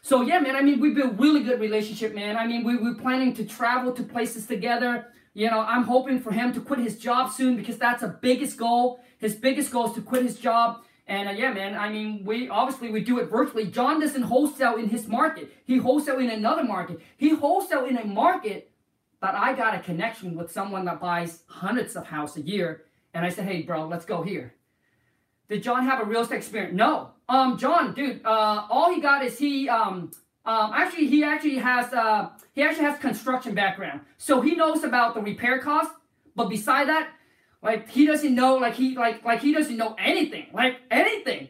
So 0.03 0.23
yeah, 0.23 0.41
man. 0.41 0.57
I 0.57 0.63
mean, 0.63 0.81
we 0.81 0.91
built 0.91 1.19
really 1.19 1.45
good 1.45 1.61
relationship, 1.61 2.15
man. 2.15 2.37
I 2.37 2.47
mean, 2.47 2.65
we 2.65 2.77
we're 2.77 2.95
planning 2.95 3.35
to 3.35 3.45
travel 3.45 3.93
to 3.93 4.03
places 4.03 4.47
together. 4.47 5.07
You 5.33 5.49
know, 5.51 5.61
I'm 5.61 5.85
hoping 5.85 6.21
for 6.21 6.33
him 6.33 6.53
to 6.55 6.61
quit 6.61 6.81
his 6.81 6.99
job 6.99 7.33
soon 7.33 7.57
because 7.57 7.79
that's 7.79 8.03
a 8.03 8.09
biggest 8.09 8.57
goal. 8.57 9.01
His 9.19 9.37
biggest 9.37 9.71
goal 9.71 9.87
is 9.89 9.93
to 9.95 10.03
quit 10.03 10.23
his 10.23 10.39
job. 10.39 10.83
And 11.07 11.29
uh, 11.29 11.33
yeah, 11.33 11.53
man, 11.53 11.77
I 11.77 11.89
mean, 11.89 12.25
we 12.25 12.49
obviously 12.49 12.91
we 12.91 13.01
do 13.05 13.21
it 13.21 13.31
virtually. 13.31 13.67
John 13.67 14.01
doesn't 14.01 14.23
wholesale 14.23 14.75
in 14.75 14.89
his 14.89 15.07
market. 15.07 15.53
He 15.65 15.77
wholesale 15.77 16.19
in 16.19 16.31
another 16.31 16.65
market. 16.65 17.01
He 17.17 17.31
wholesale 17.31 17.85
in 17.85 17.97
a 17.97 18.05
market 18.05 18.73
that 19.23 19.35
I 19.35 19.55
got 19.55 19.75
a 19.75 19.81
connection 19.81 20.37
with 20.37 20.53
someone 20.53 20.85
that 20.85 21.01
buys 21.01 21.43
hundreds 21.47 21.97
of 21.97 22.07
house 22.07 22.37
a 22.37 22.41
year. 22.43 22.85
And 23.15 23.25
I 23.25 23.31
said, 23.31 23.45
hey, 23.45 23.63
bro, 23.63 23.87
let's 23.87 24.05
go 24.05 24.23
here. 24.23 24.55
Did 25.49 25.63
John 25.63 25.85
have 25.85 26.01
a 26.01 26.05
real 26.05 26.23
estate 26.23 26.37
experience? 26.37 26.77
No. 26.77 27.11
Um, 27.29 27.57
John, 27.57 27.95
dude, 27.95 28.25
uh, 28.25 28.67
all 28.69 28.93
he 28.95 29.01
got 29.01 29.25
is 29.25 29.39
he 29.39 29.69
um 29.69 30.11
um, 30.47 30.71
actually, 30.73 31.09
he 31.09 31.25
actually 31.25 31.57
has 31.57 31.93
uh, 31.93 32.31
he 32.53 32.63
actually 32.63 32.85
has 32.85 32.99
construction 33.01 33.55
background, 33.55 34.03
so 34.17 34.41
he 34.41 34.55
knows 34.55 34.85
about 34.85 35.15
the 35.15 35.21
repair 35.21 35.59
cost. 35.59 35.91
But 36.37 36.49
beside 36.49 36.89
that, 36.89 37.11
like 37.63 37.91
he 37.91 38.07
doesn't 38.07 38.33
know, 38.33 38.55
like 38.55 38.75
he 38.75 38.97
like 38.97 39.25
like 39.25 39.41
he 39.41 39.53
doesn't 39.53 39.77
know 39.77 39.97
anything, 39.99 40.47
like 40.53 40.77
anything. 40.89 41.49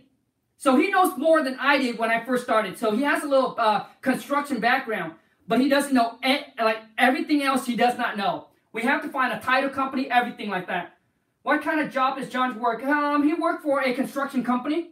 So 0.56 0.76
he 0.76 0.90
knows 0.90 1.18
more 1.18 1.42
than 1.42 1.58
I 1.60 1.76
did 1.76 1.98
when 1.98 2.10
I 2.10 2.24
first 2.24 2.44
started. 2.44 2.78
So 2.78 2.92
he 2.92 3.02
has 3.02 3.22
a 3.22 3.28
little 3.28 3.54
uh, 3.58 3.84
construction 4.00 4.60
background, 4.60 5.12
but 5.48 5.60
he 5.60 5.68
doesn't 5.68 5.94
know 5.94 6.18
like 6.58 6.78
everything 6.98 7.42
else. 7.42 7.66
He 7.66 7.76
does 7.76 7.96
not 7.96 8.16
know. 8.16 8.48
We 8.72 8.82
have 8.82 9.02
to 9.02 9.08
find 9.08 9.32
a 9.32 9.40
title 9.40 9.70
company, 9.70 10.10
everything 10.10 10.50
like 10.50 10.66
that. 10.66 10.98
What 11.42 11.62
kind 11.62 11.80
of 11.80 11.92
job 11.92 12.18
does 12.18 12.28
John's 12.28 12.56
work? 12.56 12.84
Um, 12.84 13.22
he 13.22 13.32
worked 13.32 13.62
for 13.62 13.80
a 13.80 13.94
construction 13.94 14.42
company, 14.42 14.90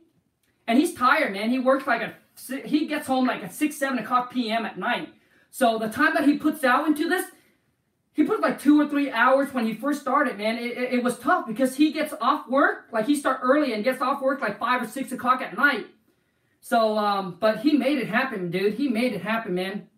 and 0.67 0.79
he's 0.79 0.95
tired, 0.95 1.33
man. 1.33 1.51
He 1.51 1.59
works 1.59 1.87
like 1.87 2.01
a 2.01 2.15
he 2.65 2.87
gets 2.87 3.07
home 3.07 3.27
like 3.27 3.43
at 3.43 3.55
6, 3.55 3.77
7 3.77 3.99
o'clock 3.99 4.33
p.m. 4.33 4.65
at 4.67 4.79
night. 4.79 5.13
So 5.51 5.79
the 5.79 5.89
time 5.89 6.15
that 6.15 6.25
he 6.25 6.37
puts 6.37 6.65
out 6.65 6.87
into 6.87 7.09
this, 7.09 7.27
he 8.13 8.25
put 8.25 8.41
like 8.41 8.61
two 8.61 8.81
or 8.81 8.89
three 8.89 9.11
hours 9.11 9.53
when 9.53 9.67
he 9.67 9.75
first 9.75 10.01
started, 10.01 10.39
man. 10.39 10.57
It, 10.59 10.77
it, 10.77 10.95
it, 10.95 11.05
was 11.05 11.19
tough 11.19 11.47
because 11.47 11.77
he 11.77 11.93
gets 11.93 12.15
off 12.21 12.49
work, 12.49 12.87
like 12.93 13.07
he 13.07 13.15
start 13.17 13.41
early 13.43 13.73
and 13.73 13.85
gets 13.85 14.01
off 14.01 14.21
work 14.21 14.41
like 14.41 14.59
5 14.59 14.83
or 14.83 14.87
6 14.87 15.13
o'clock 15.13 15.43
at 15.43 15.57
night. 15.57 15.87
So, 16.61 16.97
um, 16.97 17.37
but 17.41 17.61
he 17.61 17.75
made 17.75 17.99
it 17.99 18.09
happen, 18.09 18.51
dude. 18.51 18.75
He 18.75 18.89
made 18.89 19.13
it 19.13 19.23
happen, 19.23 19.55
man. 19.55 19.89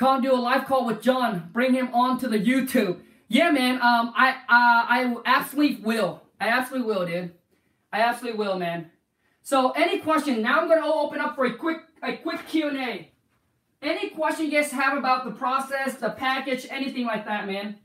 Come 0.00 0.22
do 0.22 0.32
a 0.32 0.40
live 0.40 0.64
call 0.64 0.86
with 0.86 1.02
John. 1.02 1.50
Bring 1.52 1.74
him 1.74 1.92
on 1.92 2.18
to 2.20 2.26
the 2.26 2.38
YouTube. 2.38 3.00
Yeah, 3.28 3.50
man. 3.50 3.74
Um, 3.82 4.14
I, 4.16 4.30
uh, 4.30 4.34
I 4.48 5.14
absolutely 5.26 5.84
will. 5.84 6.22
I 6.40 6.48
absolutely 6.48 6.90
will, 6.90 7.04
dude. 7.04 7.34
I 7.92 8.00
absolutely 8.00 8.38
will, 8.38 8.58
man. 8.58 8.90
So 9.42 9.72
any 9.72 9.98
question, 9.98 10.40
now 10.40 10.62
I'm 10.62 10.68
to 10.70 10.86
open 10.86 11.20
up 11.20 11.36
for 11.36 11.44
a 11.44 11.52
quick 11.54 11.82
a 12.02 12.16
quick 12.16 12.48
Q&A. 12.48 13.10
Any 13.82 14.08
question 14.08 14.46
you 14.46 14.52
guys 14.52 14.70
have 14.72 14.96
about 14.96 15.26
the 15.26 15.32
process, 15.32 15.96
the 15.96 16.08
package, 16.08 16.66
anything 16.70 17.04
like 17.04 17.26
that, 17.26 17.46
man. 17.46 17.76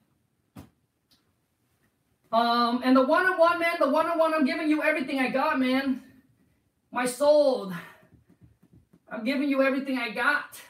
Um, 2.31 2.79
and 2.85 2.95
the 2.95 3.05
one-on-one, 3.05 3.59
man, 3.59 3.75
the 3.77 3.89
one-on-one, 3.89 4.33
I'm 4.33 4.45
giving 4.45 4.69
you 4.69 4.81
everything 4.81 5.19
I 5.19 5.31
got, 5.31 5.59
man. 5.59 6.01
My 6.93 7.07
soul. 7.07 7.73
I'm 9.11 9.25
giving 9.25 9.49
you 9.49 9.61
everything 9.61 9.97
I 9.97 10.11
got. 10.11 10.61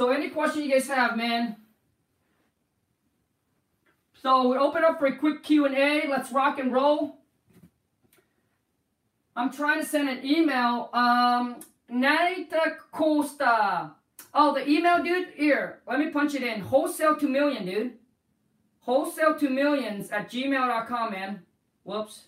So 0.00 0.08
any 0.08 0.30
question 0.30 0.62
you 0.62 0.72
guys 0.72 0.88
have, 0.88 1.14
man. 1.14 1.56
So 4.22 4.48
we 4.48 4.56
open 4.56 4.82
up 4.82 4.98
for 4.98 5.04
a 5.04 5.18
quick 5.18 5.42
Q&A. 5.42 6.08
Let's 6.08 6.32
rock 6.32 6.58
and 6.58 6.72
roll. 6.72 7.18
I'm 9.36 9.52
trying 9.52 9.78
to 9.78 9.84
send 9.84 10.08
an 10.08 10.24
email. 10.24 10.88
Um, 10.94 11.60
Narita 11.92 12.78
Costa. 12.90 13.90
Oh, 14.32 14.54
the 14.54 14.66
email, 14.66 15.02
dude? 15.02 15.34
Here, 15.36 15.80
let 15.86 15.98
me 15.98 16.08
punch 16.08 16.34
it 16.34 16.44
in. 16.44 16.62
Wholesale 16.62 17.16
to 17.16 17.28
million, 17.28 17.66
dude. 17.66 17.92
Wholesale 18.78 19.38
to 19.38 19.50
millions 19.50 20.08
at 20.08 20.30
gmail.com, 20.30 21.12
man. 21.12 21.42
Whoops. 21.84 22.22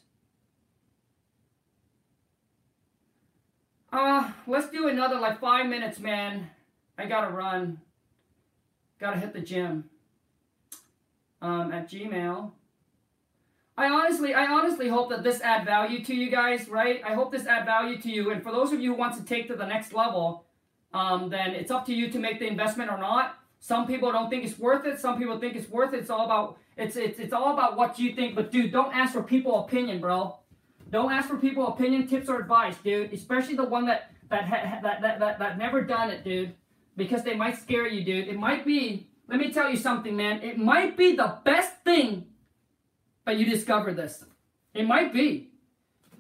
Uh, 3.91 4.31
let's 4.47 4.69
do 4.69 4.89
another 4.89 5.19
like 5.19 5.41
five 5.41 5.65
minutes, 5.69 5.99
man. 5.99 6.51
I 6.99 7.07
gotta 7.07 7.33
run. 7.33 7.81
Gotta 8.99 9.19
hit 9.19 9.33
the 9.33 9.41
gym. 9.41 9.91
Um, 11.41 11.73
at 11.73 11.91
Gmail. 11.91 12.53
I 13.77 13.89
honestly, 13.89 14.35
I 14.35 14.47
honestly 14.47 14.89
hope 14.89 15.11
that 15.11 15.23
this 15.25 15.41
add 15.41 15.65
value 15.65 16.05
to 16.05 16.15
you 16.15 16.31
guys, 16.31 16.69
right? 16.69 17.01
I 17.05 17.15
hope 17.15 17.33
this 17.33 17.47
add 17.47 17.65
value 17.65 18.01
to 18.03 18.11
you. 18.11 18.31
And 18.31 18.43
for 18.43 18.53
those 18.53 18.73
of 18.73 18.81
you 18.81 18.93
who 18.93 18.99
want 18.99 19.17
to 19.17 19.25
take 19.25 19.49
to 19.49 19.57
the 19.57 19.67
next 19.67 19.93
level, 19.93 20.45
um, 20.93 21.31
then 21.31 21.51
it's 21.51 21.71
up 21.71 21.87
to 21.87 21.95
you 21.95 22.11
to 22.11 22.19
make 22.19 22.39
the 22.39 22.47
investment 22.47 22.91
or 22.91 22.99
not. 22.99 23.39
Some 23.61 23.87
people 23.87 24.13
don't 24.13 24.29
think 24.29 24.45
it's 24.45 24.59
worth 24.59 24.85
it. 24.87 25.01
Some 25.01 25.19
people 25.19 25.39
think 25.39 25.57
it's 25.57 25.71
worth 25.71 25.95
it. 25.95 26.01
It's 26.01 26.11
all 26.11 26.25
about 26.25 26.59
it's 26.77 26.97
it's 26.97 27.19
it's 27.19 27.33
all 27.33 27.53
about 27.53 27.77
what 27.77 27.99
you 27.99 28.15
think. 28.15 28.35
But 28.35 28.51
dude, 28.51 28.73
don't 28.73 28.95
ask 28.95 29.13
for 29.13 29.23
people 29.23 29.65
opinion, 29.65 30.01
bro. 30.01 30.37
Don't 30.91 31.11
ask 31.11 31.29
for 31.29 31.37
people 31.37 31.69
opinion, 31.69 32.07
tips, 32.07 32.29
or 32.29 32.41
advice, 32.41 32.77
dude. 32.85 33.13
Especially 33.13 33.55
the 33.55 33.65
one 33.65 33.87
that 33.87 34.11
that 34.31 34.45
ha, 34.45 34.81
that, 34.83 35.01
that 35.01 35.21
that 35.21 35.39
that 35.39 35.59
never 35.59 35.83
done 35.83 36.11
it, 36.11 36.25
dude. 36.25 36.55
Because 36.97 37.23
they 37.23 37.35
might 37.35 37.59
scare 37.59 37.89
you, 37.89 38.05
dude. 38.05 38.29
It 38.29 38.39
might 38.39 38.65
be. 38.65 39.09
Let 39.29 39.41
me 39.41 39.53
tell 39.53 39.71
you 39.71 39.77
something, 39.77 40.15
man. 40.17 40.43
It 40.43 40.59
might 40.59 40.97
be 40.97 41.17
the 41.17 41.39
best 41.45 41.83
thing 41.85 42.27
but 43.25 43.39
you 43.39 43.47
discover 43.47 43.93
this. 43.93 44.25
It 44.75 44.87
might 44.87 45.13
be, 45.13 45.51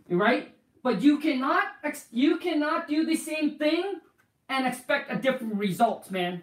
right? 0.08 0.54
But 0.82 1.02
you 1.02 1.18
cannot 1.18 1.64
you 2.10 2.38
cannot 2.38 2.88
do 2.88 3.06
the 3.06 3.16
same 3.16 3.56
thing 3.56 4.00
and 4.48 4.66
expect 4.66 5.12
a 5.12 5.16
different 5.16 5.54
result, 5.56 6.10
man. 6.10 6.42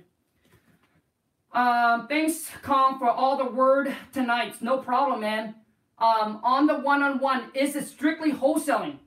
Um, 1.52 2.08
thanks, 2.08 2.50
Khang, 2.64 3.00
for 3.00 3.10
all 3.10 3.38
the 3.38 3.46
word 3.46 3.96
tonight. 4.14 4.62
No 4.62 4.78
problem, 4.78 5.22
man. 5.22 5.56
Um, 5.98 6.40
on 6.44 6.68
the 6.68 6.76
one-on-one, 6.76 7.52
is 7.54 7.76
it 7.76 7.88
strictly 7.88 8.32
wholesaling? 8.32 9.00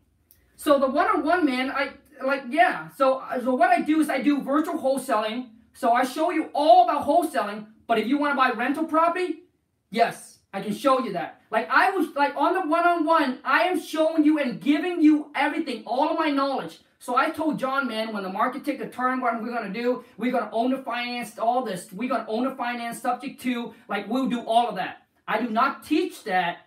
So 0.57 0.79
the 0.79 0.89
one-on-one, 0.89 1.47
man, 1.47 1.71
I 1.71 1.93
like 2.25 2.45
yeah. 2.49 2.89
So 2.97 3.19
uh, 3.19 3.41
so 3.41 3.55
what 3.55 3.71
I 3.71 3.81
do 3.81 4.01
is 4.01 4.09
I 4.09 4.21
do 4.21 4.41
virtual 4.41 4.79
wholesaling 4.79 5.49
So 5.75 5.93
I 5.93 6.05
show 6.05 6.31
you 6.31 6.51
all 6.53 6.85
about 6.85 7.07
wholesaling, 7.07 7.67
but 7.87 7.99
if 7.99 8.07
you 8.07 8.19
want 8.19 8.33
to 8.33 8.37
buy 8.37 8.51
rental 8.51 8.85
property, 8.85 9.45
yes, 9.91 10.39
I 10.53 10.61
can 10.61 10.75
show 10.75 11.01
you 11.01 11.13
that. 11.15 11.41
Like 11.51 11.69
I 11.71 11.91
was 11.91 12.15
like 12.15 12.37
on 12.37 12.55
the 12.55 12.63
one-on-one, 12.67 13.39
I 13.45 13.63
am 13.65 13.81
showing 13.81 14.25
you 14.25 14.39
and 14.39 14.61
giving 14.61 15.03
you 15.03 15.31
everything, 15.35 15.83
all 15.87 16.11
of 16.11 16.19
my 16.19 16.31
knowledge. 16.31 16.81
So 16.99 17.17
I 17.17 17.31
told 17.31 17.59
John, 17.59 17.89
man, 17.89 18.13
when 18.13 18.23
the 18.23 18.29
market 18.29 18.65
take 18.65 18.81
a 18.81 18.89
turn, 18.89 19.21
what 19.21 19.43
we're 19.43 19.53
gonna 19.53 19.73
do, 19.73 20.05
we're 20.19 20.31
gonna 20.31 20.51
own 20.53 20.71
the 20.71 20.79
finance, 20.79 21.39
all 21.39 21.65
this. 21.65 21.93
We're 21.93 22.09
gonna 22.09 22.27
own 22.29 22.45
the 22.45 22.55
finance 22.55 23.01
subject 23.01 23.41
to, 23.43 23.75
like 23.89 24.09
we'll 24.09 24.29
do 24.29 24.41
all 24.43 24.69
of 24.69 24.77
that. 24.77 25.03
I 25.27 25.41
do 25.41 25.49
not 25.49 25.85
teach 25.85 26.25
that, 26.25 26.67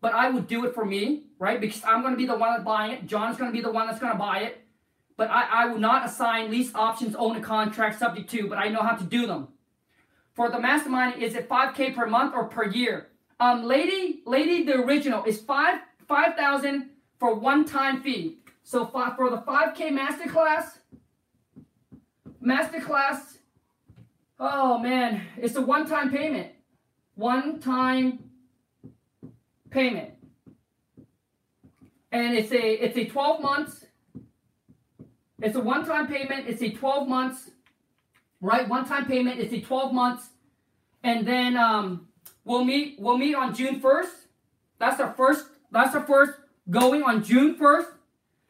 but 0.00 0.12
I 0.12 0.28
would 0.30 0.46
do 0.46 0.66
it 0.66 0.74
for 0.74 0.84
me, 0.84 1.24
right? 1.38 1.60
Because 1.60 1.82
I'm 1.84 2.02
gonna 2.02 2.16
be 2.16 2.26
the 2.26 2.36
one 2.36 2.52
that's 2.52 2.64
buying 2.64 2.92
it. 2.92 3.06
John's 3.06 3.38
gonna 3.38 3.52
be 3.52 3.62
the 3.62 3.70
one 3.70 3.86
that's 3.86 4.00
gonna 4.00 4.18
buy 4.18 4.40
it. 4.40 4.61
But 5.16 5.30
I, 5.30 5.64
I 5.64 5.66
will 5.66 5.78
not 5.78 6.06
assign 6.06 6.50
lease 6.50 6.74
options, 6.74 7.14
own 7.14 7.36
a 7.36 7.40
contract 7.40 7.98
subject 7.98 8.30
to, 8.30 8.48
but 8.48 8.58
I 8.58 8.68
know 8.68 8.80
how 8.80 8.96
to 8.96 9.04
do 9.04 9.26
them. 9.26 9.48
For 10.34 10.50
the 10.50 10.58
mastermind, 10.58 11.22
is 11.22 11.34
it 11.34 11.48
5K 11.48 11.94
per 11.94 12.06
month 12.06 12.34
or 12.34 12.44
per 12.44 12.64
year? 12.64 13.08
Um, 13.38 13.64
lady, 13.64 14.22
lady, 14.24 14.64
the 14.64 14.76
original 14.76 15.24
is 15.24 15.40
five 15.40 15.80
five 16.06 16.36
thousand 16.36 16.90
for 17.18 17.34
one 17.34 17.64
time 17.64 18.02
fee. 18.02 18.38
So 18.62 18.86
for 18.86 19.30
the 19.30 19.38
5K 19.38 19.90
masterclass, 19.90 20.78
masterclass, 22.44 23.38
oh 24.38 24.78
man, 24.78 25.22
it's 25.36 25.56
a 25.56 25.60
one 25.60 25.86
time 25.86 26.10
payment. 26.10 26.52
One 27.14 27.60
time 27.60 28.30
payment. 29.70 30.10
And 32.12 32.34
it's 32.36 32.52
a 32.52 32.72
it's 32.84 32.96
a 32.96 33.06
12 33.06 33.42
months. 33.42 33.86
It's 35.42 35.56
a 35.56 35.60
one 35.60 35.84
time 35.84 36.06
payment. 36.06 36.48
It's 36.48 36.62
a 36.62 36.70
12 36.70 37.08
months. 37.08 37.50
Right? 38.40 38.68
One 38.68 38.86
time 38.86 39.06
payment. 39.06 39.40
It's 39.40 39.52
a 39.52 39.60
12 39.60 39.92
months. 39.92 40.28
And 41.02 41.26
then 41.26 41.56
um 41.56 42.08
We'll 42.44 42.64
meet. 42.64 42.98
We'll 42.98 43.18
meet 43.18 43.34
on 43.34 43.54
June 43.54 43.80
first. 43.80 44.12
That's 44.78 45.00
our 45.00 45.12
first. 45.14 45.46
That's 45.70 45.94
our 45.94 46.04
first 46.04 46.32
going 46.68 47.02
on 47.02 47.22
June 47.22 47.56
first. 47.56 47.88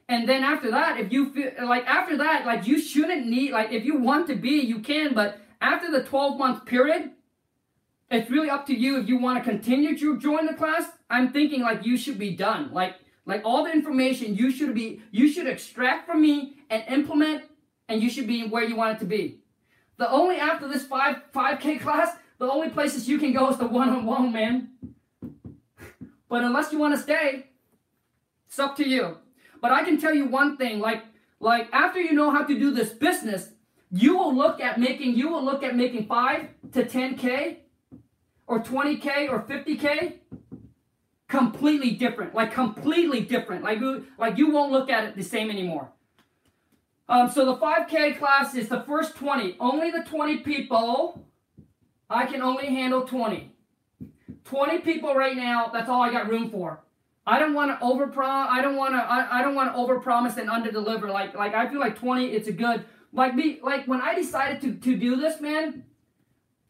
And 0.09 0.29
then 0.29 0.43
after 0.43 0.71
that, 0.71 0.99
if 0.99 1.13
you 1.13 1.33
feel 1.33 1.53
like 1.67 1.87
after 1.87 2.17
that, 2.19 2.45
like 2.47 2.67
you 2.67 2.81
shouldn't 2.81 3.27
need 3.27 3.53
like 3.53 3.71
if 3.71 3.85
you 3.85 3.99
want 3.99 4.27
to 4.29 4.35
be, 4.35 4.61
you 4.61 4.79
can. 4.81 5.15
But 5.15 5.41
after 5.61 5.91
the 5.91 6.03
12 6.03 6.39
month 6.39 6.67
period, 6.67 7.11
it's 8.11 8.31
really 8.31 8.51
up 8.51 8.67
to 8.67 8.75
you 8.75 8.99
if 8.99 9.09
you 9.09 9.19
want 9.19 9.43
to 9.43 9.51
continue 9.51 9.97
to 9.99 10.19
join 10.19 10.47
the 10.47 10.55
class. 10.55 10.85
I'm 11.09 11.33
thinking 11.33 11.63
like 11.63 11.87
you 11.87 11.97
should 11.97 12.19
be 12.19 12.35
done. 12.35 12.73
Like 12.73 12.97
like 13.27 13.43
all 13.45 13.65
the 13.65 13.73
information 13.73 14.35
you 14.35 14.51
should 14.51 14.75
be 14.75 15.03
you 15.11 15.29
should 15.29 15.47
extract 15.47 16.07
from 16.07 16.21
me 16.21 16.57
and 16.71 16.85
implement, 16.89 17.45
and 17.89 18.03
you 18.03 18.11
should 18.11 18.27
be 18.27 18.47
where 18.47 18.65
you 18.65 18.77
want 18.77 18.97
it 18.97 19.01
to 19.01 19.05
be. 19.05 19.39
The 19.99 20.11
only 20.11 20.37
after 20.37 20.67
this 20.67 20.85
five 20.85 21.23
5K 21.35 21.81
class, 21.81 22.17
the 22.39 22.51
only 22.51 22.71
places 22.71 23.09
you 23.09 23.19
can 23.19 23.33
go 23.33 23.51
is 23.51 23.59
the 23.59 23.67
one-on-one, 23.67 24.33
man. 24.33 24.71
But 26.29 26.45
unless 26.45 26.73
you 26.73 26.79
want 26.79 26.95
to 26.97 27.01
stay, 27.01 27.47
it's 28.49 28.59
up 28.59 28.75
to 28.77 28.89
you. 28.89 29.19
But 29.61 29.71
I 29.71 29.85
can 29.85 30.01
tell 30.01 30.15
you 30.15 30.27
one 30.27 30.57
thing, 30.57 30.81
like 30.81 31.05
like 31.39 31.69
after 31.73 32.01
you 32.01 32.13
know 32.13 32.31
how 32.31 32.45
to 32.45 32.59
do 32.59 32.71
this 32.73 32.91
business, 32.91 33.51
you 33.91 34.17
will 34.17 34.35
look 34.35 34.61
at 34.61 34.81
making 34.81 35.15
you 35.15 35.29
will 35.29 35.45
look 35.45 35.63
at 35.63 35.77
making 35.77 36.07
5 36.07 36.49
to 36.73 36.85
10k 36.85 37.57
or 38.47 38.61
20k 38.61 39.31
or 39.31 39.41
50k 39.41 40.15
completely 41.33 41.93
different. 41.93 42.35
Like 42.35 42.53
completely 42.53 43.21
different. 43.23 43.65
Like 43.65 43.81
like 44.19 44.37
you 44.37 44.51
won't 44.51 44.71
look 44.71 44.91
at 44.91 45.05
it 45.05 45.17
the 45.17 45.25
same 45.25 45.51
anymore. 45.51 45.91
Um, 47.09 47.31
so 47.31 47.47
the 47.47 47.57
5K 47.57 48.19
class 48.19 48.55
is 48.55 48.69
the 48.69 48.83
first 48.83 49.17
20. 49.17 49.57
Only 49.59 49.91
the 49.91 50.05
20 50.05 50.39
people 50.39 51.27
I 52.09 52.27
can 52.27 52.43
only 52.43 52.67
handle 52.67 53.03
20. 53.03 53.51
20 54.45 54.79
people 54.81 55.15
right 55.15 55.37
now, 55.37 55.71
that's 55.73 55.89
all 55.89 56.03
I 56.03 56.13
got 56.13 56.29
room 56.29 56.51
for. 56.51 56.85
I 57.27 57.39
don't 57.39 57.55
want 57.55 57.71
to 57.71 57.85
over 57.85 58.13
I 58.23 58.61
don't 58.61 58.77
want 58.77 58.95
to 58.95 58.99
I, 58.99 59.39
I 59.39 59.43
don't 59.43 59.55
want 59.55 59.73
to 59.73 59.79
over 59.79 60.01
promise 60.01 60.37
and 60.37 60.51
under 60.51 60.71
deliver. 60.71 61.09
Like 61.09 61.35
like 61.35 61.55
I 61.55 61.67
feel 61.69 61.81
like 61.81 61.99
20 61.99 62.27
it's 62.27 62.49
a 62.49 62.53
good 62.53 62.85
like 63.13 63.35
me 63.35 63.59
like 63.63 63.87
when 63.87 64.03
I 64.03 64.15
decided 64.15 64.61
to 64.63 64.75
to 64.75 64.97
do 64.99 65.17
this, 65.17 65.41
man, 65.41 65.85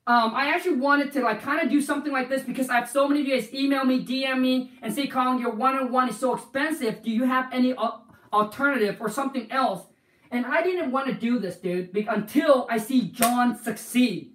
um, 0.06 0.34
I 0.34 0.50
actually 0.54 0.76
wanted 0.76 1.12
to 1.12 1.20
like 1.20 1.42
kind 1.42 1.62
of 1.62 1.70
do 1.70 1.80
something 1.80 2.12
like 2.12 2.28
this 2.28 2.42
because 2.42 2.68
I 2.68 2.76
have 2.76 2.88
so 2.88 3.08
many 3.08 3.20
of 3.20 3.26
you 3.28 3.34
guys 3.34 3.52
email 3.54 3.84
me, 3.84 4.04
DM 4.04 4.40
me, 4.40 4.72
and 4.82 4.92
say, 4.92 5.06
Colin, 5.06 5.38
your 5.38 5.52
one-on-one 5.52 6.08
is 6.08 6.18
so 6.18 6.34
expensive. 6.34 7.02
Do 7.02 7.10
you 7.10 7.24
have 7.24 7.52
any 7.52 7.74
uh, 7.74 7.90
alternative 8.32 8.96
or 9.00 9.08
something 9.10 9.50
else? 9.50 9.82
And 10.30 10.46
I 10.46 10.62
didn't 10.62 10.90
want 10.90 11.08
to 11.08 11.14
do 11.14 11.38
this, 11.38 11.56
dude, 11.56 11.94
until 12.08 12.66
I 12.70 12.78
see 12.78 13.10
John 13.10 13.56
succeed 13.56 14.32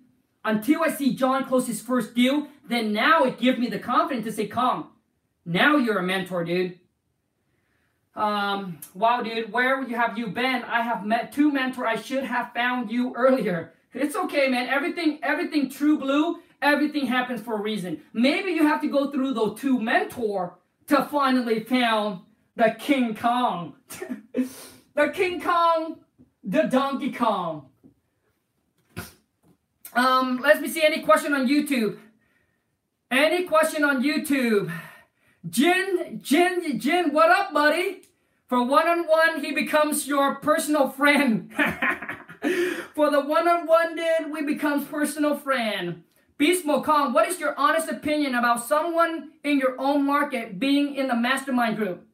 until 0.48 0.81
I 0.81 0.89
see 0.89 1.14
John 1.14 1.44
close 1.44 1.68
his 1.68 1.81
first 1.81 2.15
deal, 2.15 2.48
then 2.68 2.94
now 2.94 3.23
it 3.23 3.38
gives 3.38 3.60
me 3.60 3.68
the 3.68 3.80
confidence 3.80 4.26
to 4.26 4.31
say, 4.31 4.48
"Khang, 4.48 4.85
now 5.45 5.76
you're 5.76 5.99
a 5.99 6.03
mentor, 6.03 6.45
dude." 6.45 6.80
Um, 8.15 8.80
wow, 8.95 9.22
dude, 9.22 9.52
where 9.52 9.84
have 9.89 10.18
you 10.18 10.27
been? 10.27 10.64
I 10.64 10.81
have 10.81 11.06
met 11.06 11.34
two 11.34 11.52
mentor. 11.52 11.85
I 11.85 11.98
should 11.98 12.23
have 12.23 12.53
found 12.53 12.89
you 12.89 13.14
earlier. 13.14 13.73
It's 13.93 14.15
okay, 14.15 14.47
man. 14.47 14.68
Everything, 14.68 15.19
everything 15.23 15.69
true 15.69 15.97
blue, 15.97 16.39
everything 16.61 17.05
happens 17.05 17.41
for 17.41 17.55
a 17.55 17.61
reason. 17.61 18.01
Maybe 18.14 18.51
you 18.51 18.64
have 18.64 18.81
to 18.81 18.88
go 18.88 19.11
through 19.11 19.34
those 19.34 19.59
two 19.59 19.80
mentor 19.80 20.57
to 20.88 21.05
finally 21.05 21.64
found 21.64 22.22
the 22.55 22.76
King 22.77 23.15
Kong. 23.15 23.76
the 24.95 25.09
King 25.14 25.41
Kong, 25.41 25.99
the 26.43 26.64
Donkey 26.64 27.11
Kong. 27.11 27.69
Um, 29.93 30.39
let 30.43 30.61
me 30.61 30.68
see 30.68 30.84
any 30.84 31.01
question 31.01 31.34
on 31.34 31.47
YouTube. 31.47 31.97
Any 33.09 33.45
question 33.45 33.84
on 33.84 34.03
YouTube? 34.03 34.72
Jin, 35.49 36.19
Jin, 36.22 36.80
Jin, 36.80 37.14
what 37.14 37.31
up, 37.31 37.53
buddy? 37.53 38.01
For 38.47 38.64
one-on-one, 38.64 39.43
he 39.43 39.53
becomes 39.53 40.07
your 40.07 40.35
personal 40.35 40.89
friend. 40.89 41.51
For 42.98 43.11
the 43.11 43.22
one-on-one, 43.22 43.95
dude, 43.95 44.32
we 44.32 44.41
becomes 44.41 44.88
personal 44.88 45.38
friend. 45.38 46.02
Beast 46.40 46.65
Kong, 46.65 47.14
what 47.14 47.28
is 47.28 47.40
your 47.40 47.53
honest 47.56 47.90
opinion 47.90 48.34
about 48.34 48.65
someone 48.65 49.34
in 49.44 49.60
your 49.60 49.80
own 49.80 50.03
market 50.03 50.57
being 50.57 50.95
in 50.95 51.07
the 51.07 51.15
mastermind 51.15 51.78
group? 51.78 52.07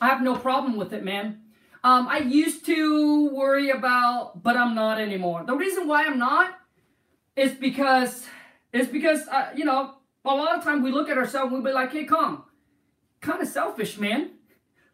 I 0.00 0.08
have 0.08 0.20
no 0.20 0.34
problem 0.34 0.76
with 0.76 0.92
it, 0.92 1.04
man. 1.04 1.42
Um, 1.84 2.08
I 2.08 2.18
used 2.18 2.66
to 2.66 3.30
worry 3.32 3.70
about, 3.70 4.42
but 4.42 4.56
I'm 4.56 4.74
not 4.74 5.00
anymore. 5.00 5.44
The 5.46 5.54
reason 5.54 5.86
why 5.86 6.04
I'm 6.04 6.18
not 6.18 6.58
it's 7.36 7.54
because 7.54 8.26
it's 8.72 8.90
because 8.90 9.20
uh, 9.28 9.52
you 9.54 9.64
know 9.64 9.98
a 10.24 10.34
lot 10.34 10.58
of 10.58 10.64
times 10.64 10.82
we 10.82 10.90
look 10.90 11.08
at 11.08 11.16
ourselves 11.16 11.52
and 11.52 11.62
we'll 11.62 11.72
be 11.72 11.72
like, 11.72 11.92
hey, 11.92 12.06
Khang, 12.06 12.42
kind 13.20 13.40
of 13.40 13.46
selfish, 13.46 13.98
man. 13.98 14.30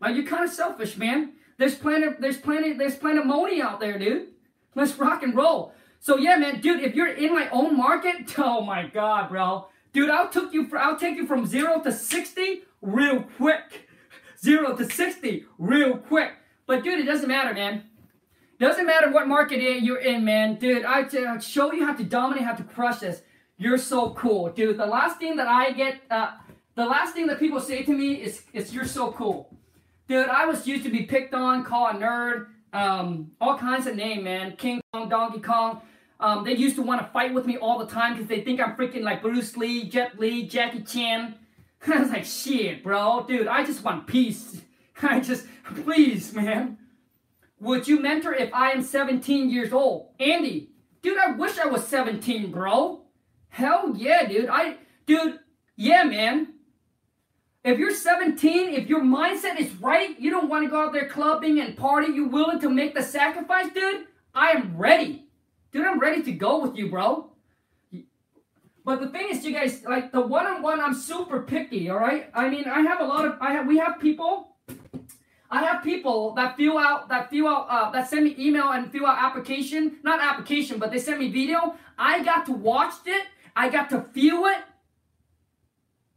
Like 0.03 0.17
you're 0.17 0.27
kind 0.27 0.45
of 0.45 0.51
selfish, 0.51 0.99
man. 0.99 1.33
There's 1.57 1.77
plenty, 1.77 2.09
there's 2.21 2.37
plenty, 2.37 2.75
there's 2.75 2.97
plenty 2.97 3.21
of 3.21 3.27
money 3.27 3.63
out 3.63 3.81
there, 3.81 3.99
dude. 3.99 4.34
Let's 4.75 4.99
rock 4.99 5.23
and 5.23 5.35
roll. 5.35 5.73
So 6.01 6.19
yeah, 6.19 6.37
man, 6.37 6.61
dude, 6.61 6.83
if 6.83 6.95
you're 6.95 7.13
in 7.13 7.33
my 7.33 7.49
own 7.51 7.77
market, 7.77 8.35
oh 8.39 8.61
my 8.61 8.87
god, 8.87 9.31
bro, 9.31 9.69
dude, 9.93 10.11
I'll 10.11 10.29
took 10.29 10.53
you 10.53 10.67
for, 10.67 10.79
I'll 10.79 10.99
take 10.99 11.17
you 11.17 11.27
from 11.27 11.47
zero 11.47 11.81
to 11.81 11.93
sixty 11.93 12.63
real 12.83 13.23
quick. 13.37 13.89
Zero 14.39 14.77
to 14.77 14.91
sixty 14.91 15.47
real 15.57 15.97
quick. 15.97 16.33
But 16.67 16.85
dude, 16.85 17.01
it 17.01 17.05
doesn't 17.05 17.29
matter, 17.29 17.55
man. 17.55 17.85
Doesn't 18.61 18.87
matter 18.87 19.11
what 19.11 19.27
market 19.27 19.61
you're 19.83 19.99
in, 19.99 20.25
man. 20.25 20.57
Dude, 20.57 20.85
I 20.85 21.39
show 21.39 21.73
you 21.73 21.87
how 21.87 21.95
to 21.95 22.05
dominate, 22.05 22.45
how 22.45 22.53
to 22.55 22.63
crush 22.63 22.99
this. 22.99 23.23
You're 23.57 23.79
so 23.79 24.11
cool. 24.11 24.51
Dude, 24.51 24.77
the 24.77 24.87
last 24.87 25.19
thing 25.19 25.37
that 25.37 25.49
I 25.49 25.73
get, 25.73 26.03
uh, 26.11 26.33
the 26.75 26.85
last 26.85 27.15
thing 27.15 27.27
that 27.29 27.39
people 27.39 27.61
say 27.61 27.83
to 27.83 27.93
me 27.93 28.15
is, 28.15 28.43
is 28.53 28.75
you're 28.75 28.85
so 28.85 29.13
cool. 29.13 29.57
Dude, 30.09 30.29
I 30.29 30.45
was 30.47 30.67
used 30.67 30.85
to 30.85 30.91
be 30.91 31.03
picked 31.03 31.35
on, 31.35 31.65
called 31.65 31.97
a 31.97 31.99
nerd, 31.99 32.49
um, 32.75 33.31
all 33.41 33.57
kinds 33.57 33.87
of 33.87 33.95
name, 33.95 34.25
man. 34.25 34.57
King 34.57 34.81
Kong, 34.93 35.09
Donkey 35.09 35.41
Kong. 35.41 35.81
Um, 36.21 36.45
they 36.45 36.55
used 36.55 36.77
to 36.77 36.83
want 36.83 37.01
to 37.01 37.07
fight 37.13 37.33
with 37.33 37.47
me 37.47 37.57
all 37.57 37.79
the 37.79 37.87
time 37.87 38.15
because 38.15 38.29
they 38.29 38.41
think 38.41 38.61
I'm 38.61 38.77
freaking 38.77 39.03
like 39.03 39.23
Bruce 39.23 39.57
Lee, 39.57 39.89
Jet 39.89 40.19
Li, 40.19 40.47
Jackie 40.47 40.83
Chan. 40.83 41.37
I 41.87 42.01
was 42.01 42.11
like, 42.11 42.25
shit, 42.25 42.83
bro. 42.83 43.25
Dude, 43.27 43.47
I 43.47 43.65
just 43.65 43.85
want 43.85 44.07
peace. 44.07 44.63
I 45.03 45.21
just, 45.21 45.47
please, 45.83 46.35
man. 46.35 46.79
Would 47.61 47.87
you 47.87 48.01
mentor 48.01 48.35
if 48.35 48.53
I 48.53 48.73
am 48.73 48.83
17 48.83 49.51
years 49.51 49.73
old? 49.73 50.09
Andy, 50.19 50.71
dude, 51.03 51.19
I 51.19 51.33
wish 51.33 51.59
I 51.59 51.67
was 51.67 51.87
17, 51.87 52.51
bro. 52.51 53.03
Hell 53.49 53.95
yeah, 53.97 54.27
dude. 54.27 54.49
I, 54.49 54.79
dude, 55.07 55.39
yeah, 55.77 56.03
man. 56.03 56.54
If 57.65 57.79
you're 57.79 57.95
17, 57.95 58.75
if 58.75 58.89
your 58.89 59.01
mindset 59.01 59.59
is 59.59 59.75
right, 59.77 60.19
you 60.21 60.31
don't 60.31 60.51
want 60.51 60.65
to 60.65 60.71
go 60.71 60.83
out 60.83 60.93
there 60.93 61.09
clubbing 61.09 61.61
and 61.61 61.75
party, 61.77 62.13
you're 62.13 62.29
willing 62.29 62.61
to 62.61 62.69
make 62.69 62.95
the 62.95 63.03
sacrifice, 63.03 63.73
dude, 63.73 64.07
I 64.35 64.51
am 64.51 64.77
ready. 64.77 65.25
Dude, 65.73 65.87
I'm 65.87 65.99
ready 65.99 66.23
to 66.25 66.33
go 66.33 66.61
with 66.61 66.77
you, 66.77 66.91
bro. 66.91 67.31
But 68.85 69.01
the 69.01 69.09
thing 69.09 69.29
is, 69.31 69.43
you 69.47 69.53
guys, 69.53 69.83
like 69.85 70.13
the 70.13 70.21
one-on-one, 70.21 70.79
I'm 70.79 70.93
super 70.93 71.41
picky, 71.41 71.89
all 71.89 71.99
right? 71.99 72.29
I 72.35 72.51
mean, 72.51 72.65
I 72.67 72.83
have 72.83 73.01
a 73.01 73.05
lot 73.05 73.25
of, 73.25 73.39
I 73.41 73.53
have, 73.53 73.67
we 73.67 73.79
have 73.79 73.99
people 73.99 74.55
I 75.51 75.63
have 75.63 75.85
people 75.85 76.35
that 76.35 76.57
fill 76.57 76.79
out 76.79 77.09
that 77.11 77.31
fill 77.31 77.47
out 77.47 77.69
uh, 77.71 77.91
that 77.93 78.11
send 78.11 78.25
me 78.25 78.35
email 78.37 78.73
and 78.73 78.91
fill 78.91 79.07
out 79.07 79.19
application, 79.23 79.99
not 80.03 80.21
application, 80.21 80.81
but 80.81 80.91
they 80.91 80.99
send 80.99 81.21
me 81.21 81.31
video. 81.31 81.77
I 81.97 82.25
got 82.25 82.45
to 82.47 82.53
watch 82.53 82.95
it. 83.07 83.27
I 83.55 83.69
got 83.69 83.89
to 83.91 84.01
feel 84.13 84.47
it. 84.47 84.59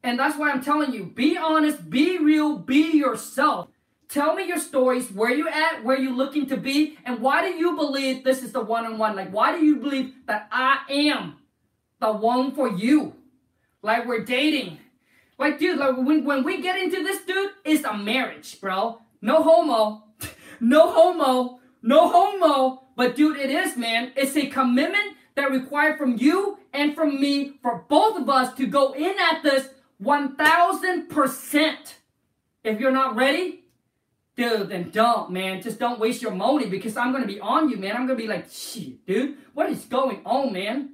And 0.03 0.19
that's 0.19 0.38
why 0.38 0.52
I'm 0.52 0.64
telling 0.64 0.94
you, 0.94 1.06
be 1.06 1.38
honest, 1.38 1.90
be 1.90 2.18
real, 2.18 2.57
be 2.57 2.91
yourself. 2.91 3.69
Tell 4.10 4.36
me 4.36 4.48
your 4.48 4.60
stories, 4.60 5.11
where 5.11 5.34
you 5.34 5.49
at, 5.49 5.84
where 5.84 5.99
you 5.99 6.15
looking 6.15 6.48
to 6.48 6.57
be, 6.57 6.98
and 7.03 7.19
why 7.19 7.41
do 7.41 7.57
you 7.57 7.76
believe 7.76 8.24
this 8.24 8.41
is 8.41 8.53
the 8.53 8.61
one-on-one? 8.61 9.15
Like, 9.15 9.34
why 9.34 9.57
do 9.57 9.65
you 9.65 9.78
believe 9.78 10.14
that 10.28 10.48
I 10.49 10.80
am 10.90 11.38
the 11.99 12.14
one 12.14 12.53
for 12.53 12.69
you? 12.69 13.15
Like 13.82 14.06
we're 14.06 14.24
dating. 14.24 14.80
Like, 15.38 15.60
dude, 15.60 15.78
like 15.78 15.98
when, 15.98 16.24
when 16.24 16.44
we 16.44 16.61
get 16.61 16.82
into 16.82 17.03
this, 17.03 17.22
dude, 17.24 17.52
it's 17.64 17.84
a 17.84 17.95
marriage, 17.95 18.60
bro. 18.60 19.02
No 19.22 19.44
homo. 19.44 20.03
no 20.60 20.91
homo. 20.91 21.60
No 21.82 22.10
homo. 22.10 22.84
But 22.95 23.15
dude, 23.15 23.38
it 23.38 23.52
is, 23.52 23.78
man. 23.78 24.14
It's 24.15 24.36
a 24.36 24.48
commitment 24.48 25.15
that 25.36 25.52
required 25.52 25.98
from 25.98 26.18
you 26.18 26.57
and 26.74 26.95
from 26.95 27.22
me 27.22 27.60
for 27.61 27.86
both 27.88 28.19
of 28.19 28.30
us 28.30 28.53
to 28.56 28.65
go 28.65 28.94
in 28.94 29.15
at 29.19 29.44
this 29.44 29.69
1000%. 30.03 31.94
If 32.64 32.80
you're 32.80 32.91
not 32.91 33.15
ready, 33.15 33.64
dude, 34.36 34.69
then 34.69 34.90
don't, 34.90 35.32
man. 35.32 35.61
Just 35.61 35.80
don't 35.80 35.99
waste 35.99 36.22
your 36.22 36.32
money 36.32 36.68
because 36.68 36.98
I'm 36.98 37.11
going 37.11 37.24
to 37.24 37.28
be 37.28 37.40
on 37.40 37.69
you, 37.69 37.78
man. 37.78 37.91
I'm 37.91 38.06
going 38.06 38.18
to 38.18 38.24
be 38.24 38.28
like, 38.28 38.49
shit, 38.52 39.06
dude, 39.06 39.38
what 39.53 39.69
is 39.69 39.86
going 39.86 40.22
on, 40.26 40.53
man? 40.53 40.91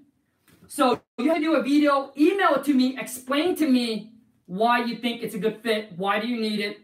So 0.67 1.01
you 1.17 1.27
have 1.29 1.37
to 1.37 1.43
do 1.43 1.55
a 1.55 1.63
video, 1.63 2.11
email 2.17 2.55
it 2.55 2.63
to 2.65 2.73
me, 2.73 2.97
explain 2.97 3.55
to 3.57 3.67
me 3.67 4.13
why 4.45 4.83
you 4.83 4.97
think 4.97 5.21
it's 5.21 5.35
a 5.35 5.39
good 5.39 5.57
fit, 5.61 5.93
why 5.97 6.19
do 6.19 6.27
you 6.27 6.39
need 6.39 6.59
it, 6.59 6.79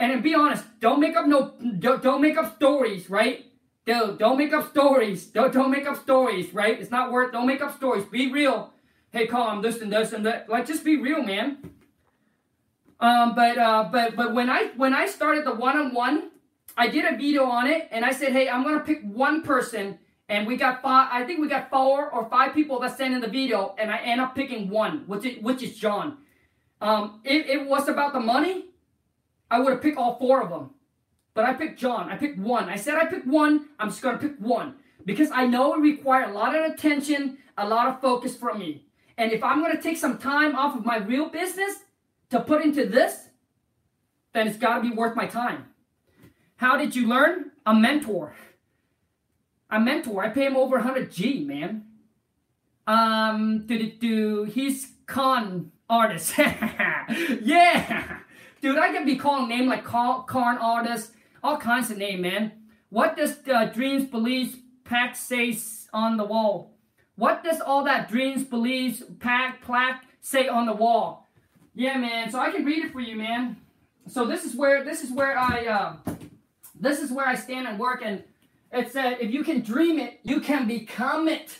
and 0.00 0.22
be 0.22 0.34
honest, 0.34 0.64
don't 0.80 0.98
make 0.98 1.14
up 1.14 1.26
no, 1.26 1.52
don't, 1.78 2.02
don't 2.02 2.22
make 2.22 2.38
up 2.38 2.56
stories, 2.56 3.10
right? 3.10 3.44
Dude, 3.84 4.18
don't 4.18 4.38
make 4.38 4.52
up 4.54 4.70
stories. 4.70 5.26
Don't, 5.26 5.52
don't 5.52 5.70
make 5.70 5.86
up 5.86 6.00
stories, 6.00 6.54
right? 6.54 6.80
It's 6.80 6.90
not 6.90 7.12
worth, 7.12 7.32
don't 7.32 7.46
make 7.46 7.60
up 7.60 7.76
stories. 7.76 8.04
Be 8.06 8.32
real. 8.32 8.72
Hey, 9.12 9.26
Khang, 9.26 9.60
this 9.60 9.80
and 9.80 9.92
this 9.92 10.12
and 10.12 10.24
that. 10.24 10.48
Like, 10.48 10.66
just 10.66 10.84
be 10.84 10.96
real, 10.96 11.22
man. 11.22 11.72
Um, 13.00 13.34
but, 13.34 13.58
uh, 13.58 13.88
but, 13.90 14.14
but 14.14 14.32
when 14.34 14.48
I, 14.48 14.70
when 14.76 14.94
I 14.94 15.06
started 15.06 15.44
the 15.44 15.54
one-on-one, 15.54 16.30
I 16.76 16.86
did 16.86 17.04
a 17.04 17.16
video 17.16 17.44
on 17.44 17.66
it, 17.66 17.88
and 17.90 18.04
I 18.04 18.12
said, 18.12 18.32
hey, 18.32 18.48
I'm 18.48 18.62
to 18.62 18.80
pick 18.80 19.02
one 19.02 19.42
person, 19.42 19.98
and 20.28 20.46
we 20.46 20.56
got 20.56 20.80
five, 20.80 21.08
I 21.10 21.24
think 21.24 21.40
we 21.40 21.48
got 21.48 21.70
four 21.70 22.08
or 22.08 22.28
five 22.30 22.54
people 22.54 22.78
that 22.80 22.96
sent 22.96 23.12
in 23.12 23.20
the 23.20 23.28
video, 23.28 23.74
and 23.78 23.90
I 23.90 23.96
end 23.98 24.20
up 24.20 24.36
picking 24.36 24.70
one, 24.70 25.04
which 25.08 25.24
is, 25.24 25.42
which 25.42 25.62
is 25.62 25.76
John. 25.76 26.18
Um, 26.80 27.20
it, 27.24 27.46
it 27.46 27.66
was 27.66 27.88
about 27.88 28.12
the 28.12 28.20
money, 28.20 28.66
I 29.50 29.58
would 29.58 29.72
have 29.72 29.82
picked 29.82 29.98
all 29.98 30.18
four 30.18 30.40
of 30.40 30.50
them. 30.50 30.70
But 31.34 31.46
I 31.46 31.54
picked 31.54 31.80
John. 31.80 32.08
I 32.10 32.16
picked 32.16 32.38
one. 32.38 32.68
I 32.68 32.76
said 32.76 32.94
I 32.96 33.06
picked 33.06 33.26
one. 33.26 33.70
I'm 33.78 33.88
just 33.88 34.02
to 34.02 34.18
pick 34.18 34.36
one. 34.38 34.76
Because 35.04 35.30
I 35.32 35.46
know 35.46 35.74
it 35.74 35.80
requires 35.80 36.30
a 36.30 36.32
lot 36.32 36.54
of 36.54 36.70
attention, 36.70 37.38
a 37.56 37.66
lot 37.66 37.88
of 37.88 38.00
focus 38.00 38.36
from 38.36 38.58
me. 38.58 38.84
And 39.20 39.32
if 39.32 39.44
I'm 39.44 39.60
going 39.60 39.76
to 39.76 39.82
take 39.82 39.98
some 39.98 40.16
time 40.16 40.56
off 40.56 40.74
of 40.74 40.86
my 40.86 40.96
real 40.96 41.28
business 41.28 41.74
to 42.30 42.40
put 42.40 42.64
into 42.64 42.86
this, 42.86 43.28
then 44.32 44.48
it's 44.48 44.56
got 44.56 44.76
to 44.76 44.80
be 44.80 44.96
worth 44.96 45.14
my 45.14 45.26
time. 45.26 45.66
How 46.56 46.78
did 46.78 46.96
you 46.96 47.06
learn? 47.06 47.50
A 47.66 47.74
mentor. 47.74 48.34
A 49.68 49.78
mentor. 49.78 50.24
I 50.24 50.30
pay 50.30 50.46
him 50.46 50.56
over 50.56 50.76
100 50.76 51.12
G, 51.12 51.44
man. 51.44 51.84
Um, 52.86 53.66
do, 53.66 53.92
do. 53.92 54.44
He's 54.44 54.90
con 55.04 55.70
artist. 55.90 56.38
yeah. 56.38 58.20
Dude, 58.62 58.78
I 58.78 58.90
can 58.90 59.04
be 59.04 59.16
calling 59.16 59.50
name 59.50 59.68
like 59.68 59.84
con, 59.84 60.24
artist, 60.56 61.12
all 61.42 61.58
kinds 61.58 61.90
of 61.90 61.98
name, 61.98 62.22
man. 62.22 62.52
What 62.88 63.18
does 63.18 63.36
uh, 63.46 63.66
dreams, 63.66 64.06
beliefs, 64.06 64.56
pack 64.84 65.14
say 65.14 65.58
on 65.92 66.16
the 66.16 66.24
wall? 66.24 66.70
What 67.20 67.44
does 67.44 67.60
all 67.60 67.84
that 67.84 68.08
dreams, 68.08 68.44
beliefs, 68.44 69.02
pack, 69.18 69.60
plaque 69.60 70.04
say 70.22 70.48
on 70.48 70.64
the 70.64 70.72
wall? 70.72 71.28
Yeah, 71.74 71.98
man. 71.98 72.30
So 72.30 72.40
I 72.40 72.50
can 72.50 72.64
read 72.64 72.82
it 72.82 72.92
for 72.92 73.00
you, 73.00 73.14
man. 73.14 73.58
So 74.08 74.24
this 74.24 74.46
is 74.46 74.54
where 74.54 74.82
this 74.82 75.04
is 75.04 75.12
where 75.12 75.36
I 75.36 75.66
uh, 75.66 75.96
this 76.80 76.98
is 76.98 77.12
where 77.12 77.26
I 77.26 77.34
stand 77.34 77.68
and 77.68 77.78
work, 77.78 78.00
and 78.02 78.24
it 78.72 78.90
said, 78.90 79.18
if 79.20 79.30
you 79.30 79.44
can 79.44 79.60
dream 79.60 79.98
it, 79.98 80.20
you 80.22 80.40
can 80.40 80.66
become 80.66 81.28
it. 81.28 81.58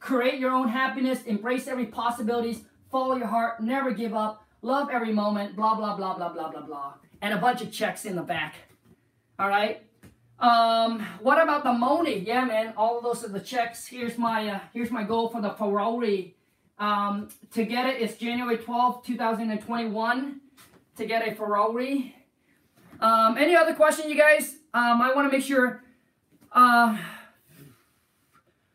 Create 0.00 0.40
your 0.40 0.50
own 0.50 0.70
happiness, 0.70 1.22
embrace 1.22 1.68
every 1.68 1.86
possibilities, 1.86 2.62
follow 2.90 3.14
your 3.14 3.28
heart, 3.28 3.60
never 3.60 3.92
give 3.92 4.12
up, 4.12 4.44
love 4.60 4.88
every 4.90 5.12
moment, 5.12 5.54
blah, 5.54 5.76
blah, 5.76 5.96
blah, 5.96 6.16
blah, 6.16 6.30
blah, 6.30 6.50
blah, 6.50 6.62
blah. 6.62 6.94
And 7.22 7.32
a 7.32 7.38
bunch 7.38 7.62
of 7.62 7.70
checks 7.70 8.06
in 8.06 8.16
the 8.16 8.22
back. 8.22 8.56
All 9.38 9.48
right. 9.48 9.85
Um, 10.38 11.00
what 11.20 11.42
about 11.42 11.64
the 11.64 11.72
money? 11.72 12.18
Yeah, 12.18 12.44
man, 12.44 12.74
all 12.76 12.98
of 12.98 13.04
those 13.04 13.24
are 13.24 13.28
the 13.28 13.40
checks. 13.40 13.86
Here's 13.86 14.18
my 14.18 14.48
uh, 14.48 14.60
here's 14.72 14.90
my 14.90 15.02
goal 15.02 15.28
for 15.28 15.40
the 15.40 15.50
Ferrari. 15.50 16.36
Um, 16.78 17.28
to 17.52 17.64
get 17.64 17.86
it, 17.86 18.02
it's 18.02 18.18
January 18.18 18.58
12th, 18.58 19.04
2021. 19.04 20.40
To 20.96 21.06
get 21.06 21.26
a 21.26 21.34
Ferrari. 21.34 22.14
Um, 23.00 23.38
any 23.38 23.56
other 23.56 23.74
question, 23.74 24.10
you 24.10 24.16
guys? 24.16 24.56
Um, 24.74 25.00
I 25.00 25.12
want 25.14 25.30
to 25.30 25.36
make 25.36 25.46
sure. 25.46 25.82
Uh, 26.52 26.96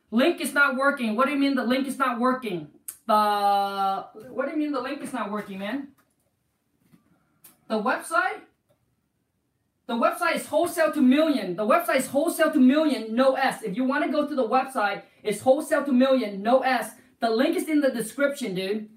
link 0.09 0.41
is 0.41 0.53
not 0.53 0.75
working. 0.75 1.15
What 1.15 1.25
do 1.25 1.31
you 1.31 1.39
mean 1.39 1.55
the 1.55 1.63
link 1.63 1.88
is 1.88 1.97
not 1.97 2.19
working? 2.19 2.69
The 3.07 4.05
what 4.29 4.45
do 4.45 4.51
you 4.51 4.57
mean 4.57 4.71
the 4.71 4.81
link 4.81 5.01
is 5.01 5.13
not 5.13 5.31
working, 5.31 5.59
man? 5.59 5.89
The 7.67 7.81
website? 7.81 8.41
The 9.91 9.97
website 9.97 10.35
is 10.35 10.47
wholesale 10.47 10.93
to 10.93 11.01
million. 11.01 11.57
The 11.57 11.68
website 11.68 11.97
is 11.97 12.07
wholesale 12.07 12.49
to 12.53 12.59
million, 12.61 13.13
no 13.13 13.34
S. 13.34 13.61
If 13.61 13.76
you 13.76 13.84
want 13.84 14.05
to 14.05 14.09
go 14.09 14.26
to 14.26 14.34
the 14.34 14.47
website, 14.47 15.01
it's 15.22 15.41
wholesale 15.41 15.84
to 15.84 15.91
million, 15.91 16.41
no 16.41 16.61
S. 16.61 16.91
The 17.19 17.30
link 17.30 17.57
is 17.57 17.68
in 17.68 17.81
the 17.81 17.91
description, 17.91 18.55
dude. 18.55 18.88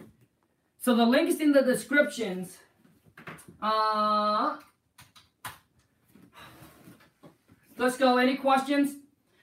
So 0.79 0.95
the 0.95 1.05
link 1.05 1.29
is 1.29 1.41
in 1.41 1.51
the 1.51 1.63
descriptions. 1.63 2.59
Uh, 3.61 4.59
let's 7.77 7.97
go. 7.97 8.19
Any 8.19 8.37
questions? 8.37 8.95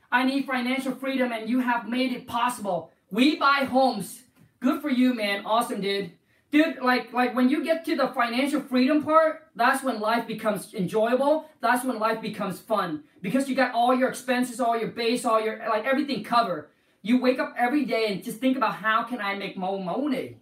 I 0.09 0.23
need 0.23 0.45
financial 0.45 0.95
freedom 0.95 1.33
and 1.33 1.49
you 1.49 1.59
have 1.59 1.85
made 1.85 2.13
it 2.13 2.27
possible. 2.27 2.93
We 3.11 3.35
buy 3.35 3.65
homes 3.65 4.21
Good 4.61 4.79
for 4.79 4.89
you, 4.89 5.15
man. 5.15 5.43
Awesome, 5.43 5.81
dude. 5.81 6.11
Dude, 6.51 6.79
like 6.81 7.13
like 7.13 7.33
when 7.33 7.49
you 7.49 7.63
get 7.63 7.85
to 7.85 7.95
the 7.95 8.09
financial 8.09 8.59
freedom 8.59 9.03
part, 9.03 9.47
that's 9.55 9.83
when 9.83 10.01
life 10.01 10.27
becomes 10.27 10.73
enjoyable. 10.73 11.49
That's 11.61 11.85
when 11.85 11.97
life 11.97 12.21
becomes 12.21 12.59
fun 12.59 13.05
because 13.21 13.47
you 13.47 13.55
got 13.55 13.73
all 13.73 13.95
your 13.95 14.09
expenses, 14.09 14.59
all 14.59 14.77
your 14.77 14.89
base, 14.89 15.23
all 15.23 15.39
your 15.39 15.59
like 15.69 15.85
everything 15.85 16.25
covered. 16.25 16.69
You 17.01 17.21
wake 17.21 17.39
up 17.39 17.53
every 17.57 17.85
day 17.85 18.11
and 18.11 18.21
just 18.21 18.39
think 18.39 18.57
about 18.57 18.75
how 18.75 19.03
can 19.03 19.21
I 19.21 19.35
make 19.35 19.57
more 19.57 19.81
money, 19.81 20.37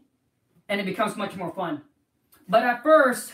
and 0.68 0.82
it 0.82 0.86
becomes 0.86 1.16
much 1.16 1.36
more 1.36 1.54
fun. 1.54 1.84
But 2.48 2.64
at 2.64 2.82
first, 2.82 3.32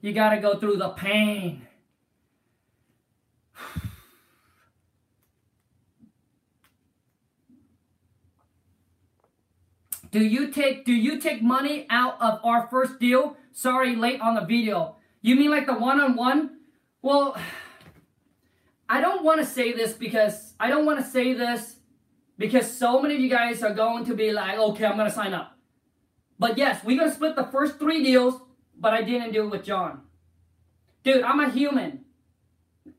you 0.00 0.12
got 0.12 0.30
to 0.30 0.40
go 0.40 0.58
through 0.58 0.78
the 0.78 0.90
pain. 0.90 1.66
Do 10.10 10.24
you 10.24 10.50
take 10.50 10.84
do 10.84 10.92
you 10.92 11.20
take 11.20 11.42
money 11.42 11.86
out 11.90 12.20
of 12.20 12.40
our 12.42 12.68
first 12.68 12.98
deal? 12.98 13.36
Sorry, 13.52 13.94
late 13.94 14.20
on 14.20 14.34
the 14.34 14.40
video. 14.40 14.96
You 15.20 15.36
mean 15.36 15.50
like 15.50 15.66
the 15.66 15.74
one-on-one? 15.74 16.58
Well, 17.02 17.36
I 18.88 19.00
don't 19.00 19.22
want 19.22 19.40
to 19.40 19.46
say 19.46 19.72
this 19.72 19.92
because 19.92 20.54
I 20.58 20.68
don't 20.68 20.86
want 20.86 20.98
to 20.98 21.04
say 21.04 21.34
this 21.34 21.76
because 22.38 22.72
so 22.74 23.02
many 23.02 23.16
of 23.16 23.20
you 23.20 23.28
guys 23.28 23.62
are 23.62 23.74
going 23.74 24.06
to 24.06 24.14
be 24.14 24.32
like, 24.32 24.58
okay, 24.58 24.86
I'm 24.86 24.96
to 24.96 25.10
sign 25.10 25.34
up. 25.34 25.58
But 26.38 26.56
yes, 26.56 26.82
we're 26.84 27.04
to 27.04 27.12
split 27.12 27.36
the 27.36 27.44
first 27.44 27.78
three 27.78 28.02
deals, 28.02 28.40
but 28.78 28.94
I 28.94 29.02
didn't 29.02 29.32
do 29.32 29.44
it 29.44 29.50
with 29.50 29.64
John. 29.64 30.02
Dude, 31.02 31.22
I'm 31.22 31.40
a 31.40 31.50
human. 31.50 32.04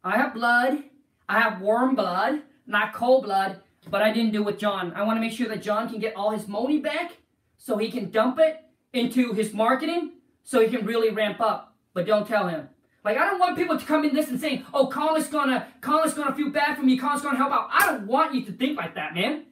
I 0.03 0.17
have 0.17 0.33
blood. 0.33 0.83
I 1.27 1.39
have 1.39 1.61
warm 1.61 1.95
blood, 1.95 2.41
not 2.65 2.93
cold 2.93 3.23
blood. 3.23 3.61
But 3.89 4.01
I 4.01 4.11
didn't 4.11 4.31
do 4.31 4.41
it 4.41 4.45
with 4.45 4.59
John. 4.59 4.93
I 4.95 5.03
want 5.03 5.17
to 5.17 5.21
make 5.21 5.31
sure 5.31 5.47
that 5.47 5.61
John 5.61 5.89
can 5.89 5.99
get 5.99 6.15
all 6.15 6.31
his 6.31 6.47
money 6.47 6.79
back 6.79 7.17
so 7.57 7.77
he 7.77 7.91
can 7.91 8.11
dump 8.11 8.39
it 8.39 8.63
into 8.93 9.33
his 9.33 9.53
marketing 9.53 10.13
so 10.43 10.59
he 10.59 10.67
can 10.67 10.85
really 10.85 11.09
ramp 11.09 11.41
up. 11.41 11.75
But 11.93 12.05
don't 12.05 12.27
tell 12.27 12.47
him. 12.47 12.69
Like 13.03 13.17
I 13.17 13.25
don't 13.25 13.39
want 13.39 13.57
people 13.57 13.77
to 13.77 13.85
come 13.85 14.03
in 14.03 14.13
this 14.13 14.29
and 14.29 14.39
saying, 14.39 14.65
"Oh, 14.73 14.87
Colin's 14.87 15.27
gonna, 15.27 15.67
Colin's 15.81 16.13
gonna 16.13 16.35
feel 16.35 16.49
bad 16.49 16.77
for 16.77 16.83
me. 16.83 16.97
Colin's 16.97 17.21
gonna 17.21 17.37
help 17.37 17.51
out." 17.51 17.69
I 17.71 17.85
don't 17.85 18.05
want 18.07 18.33
you 18.35 18.43
to 18.45 18.51
think 18.51 18.77
like 18.77 18.95
that, 18.95 19.13
man. 19.15 19.45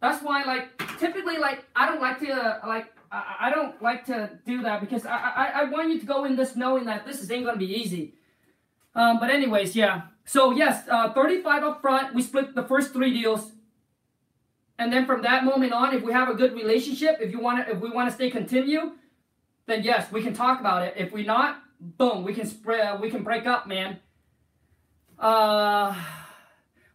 That's 0.00 0.22
why, 0.22 0.42
like, 0.42 0.98
typically, 0.98 1.38
like, 1.38 1.64
I 1.76 1.86
don't 1.86 2.00
like 2.00 2.18
to, 2.20 2.32
uh, 2.32 2.60
like, 2.66 2.92
I, 3.12 3.36
I, 3.40 3.50
don't 3.50 3.80
like 3.80 4.04
to 4.06 4.30
do 4.44 4.62
that 4.62 4.80
because 4.80 5.06
I, 5.06 5.16
I, 5.16 5.46
I 5.60 5.64
want 5.64 5.90
you 5.90 6.00
to 6.00 6.06
go 6.06 6.24
in 6.24 6.34
this 6.34 6.56
knowing 6.56 6.86
that 6.86 7.06
this 7.06 7.22
is 7.22 7.30
ain't 7.30 7.46
gonna 7.46 7.56
be 7.56 7.72
easy. 7.72 8.14
Um, 8.96 9.20
but 9.20 9.30
anyways, 9.30 9.76
yeah. 9.76 10.02
So 10.24 10.52
yes, 10.52 10.86
uh, 10.88 11.12
35 11.12 11.64
up 11.64 11.80
front. 11.80 12.14
We 12.14 12.22
split 12.22 12.54
the 12.54 12.62
first 12.62 12.92
three 12.92 13.12
deals. 13.12 13.52
And 14.78 14.92
then 14.92 15.06
from 15.06 15.22
that 15.22 15.44
moment 15.44 15.72
on, 15.72 15.94
if 15.94 16.02
we 16.02 16.12
have 16.12 16.28
a 16.28 16.34
good 16.34 16.54
relationship, 16.54 17.18
if 17.20 17.30
you 17.30 17.40
want 17.40 17.66
to, 17.66 17.72
if 17.72 17.80
we 17.80 17.90
want 17.90 18.08
to 18.08 18.14
stay 18.14 18.30
continue, 18.30 18.92
then 19.66 19.82
yes, 19.82 20.10
we 20.10 20.22
can 20.22 20.34
talk 20.34 20.60
about 20.60 20.82
it. 20.82 20.94
If 20.96 21.12
we 21.12 21.24
not, 21.24 21.62
boom, 21.80 22.24
we 22.24 22.34
can 22.34 22.46
spread, 22.46 23.00
we 23.00 23.10
can 23.10 23.22
break 23.22 23.46
up, 23.46 23.66
man. 23.66 24.00
Uh, 25.18 25.94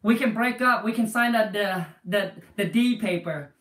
we 0.02 0.16
can 0.18 0.34
break 0.34 0.62
up. 0.62 0.84
We 0.84 0.92
can 0.92 1.08
sign 1.08 1.34
that 1.34 1.54
the 1.54 1.86
the 2.06 2.34
the 2.56 2.66
D 2.66 2.98
paper. 2.98 3.54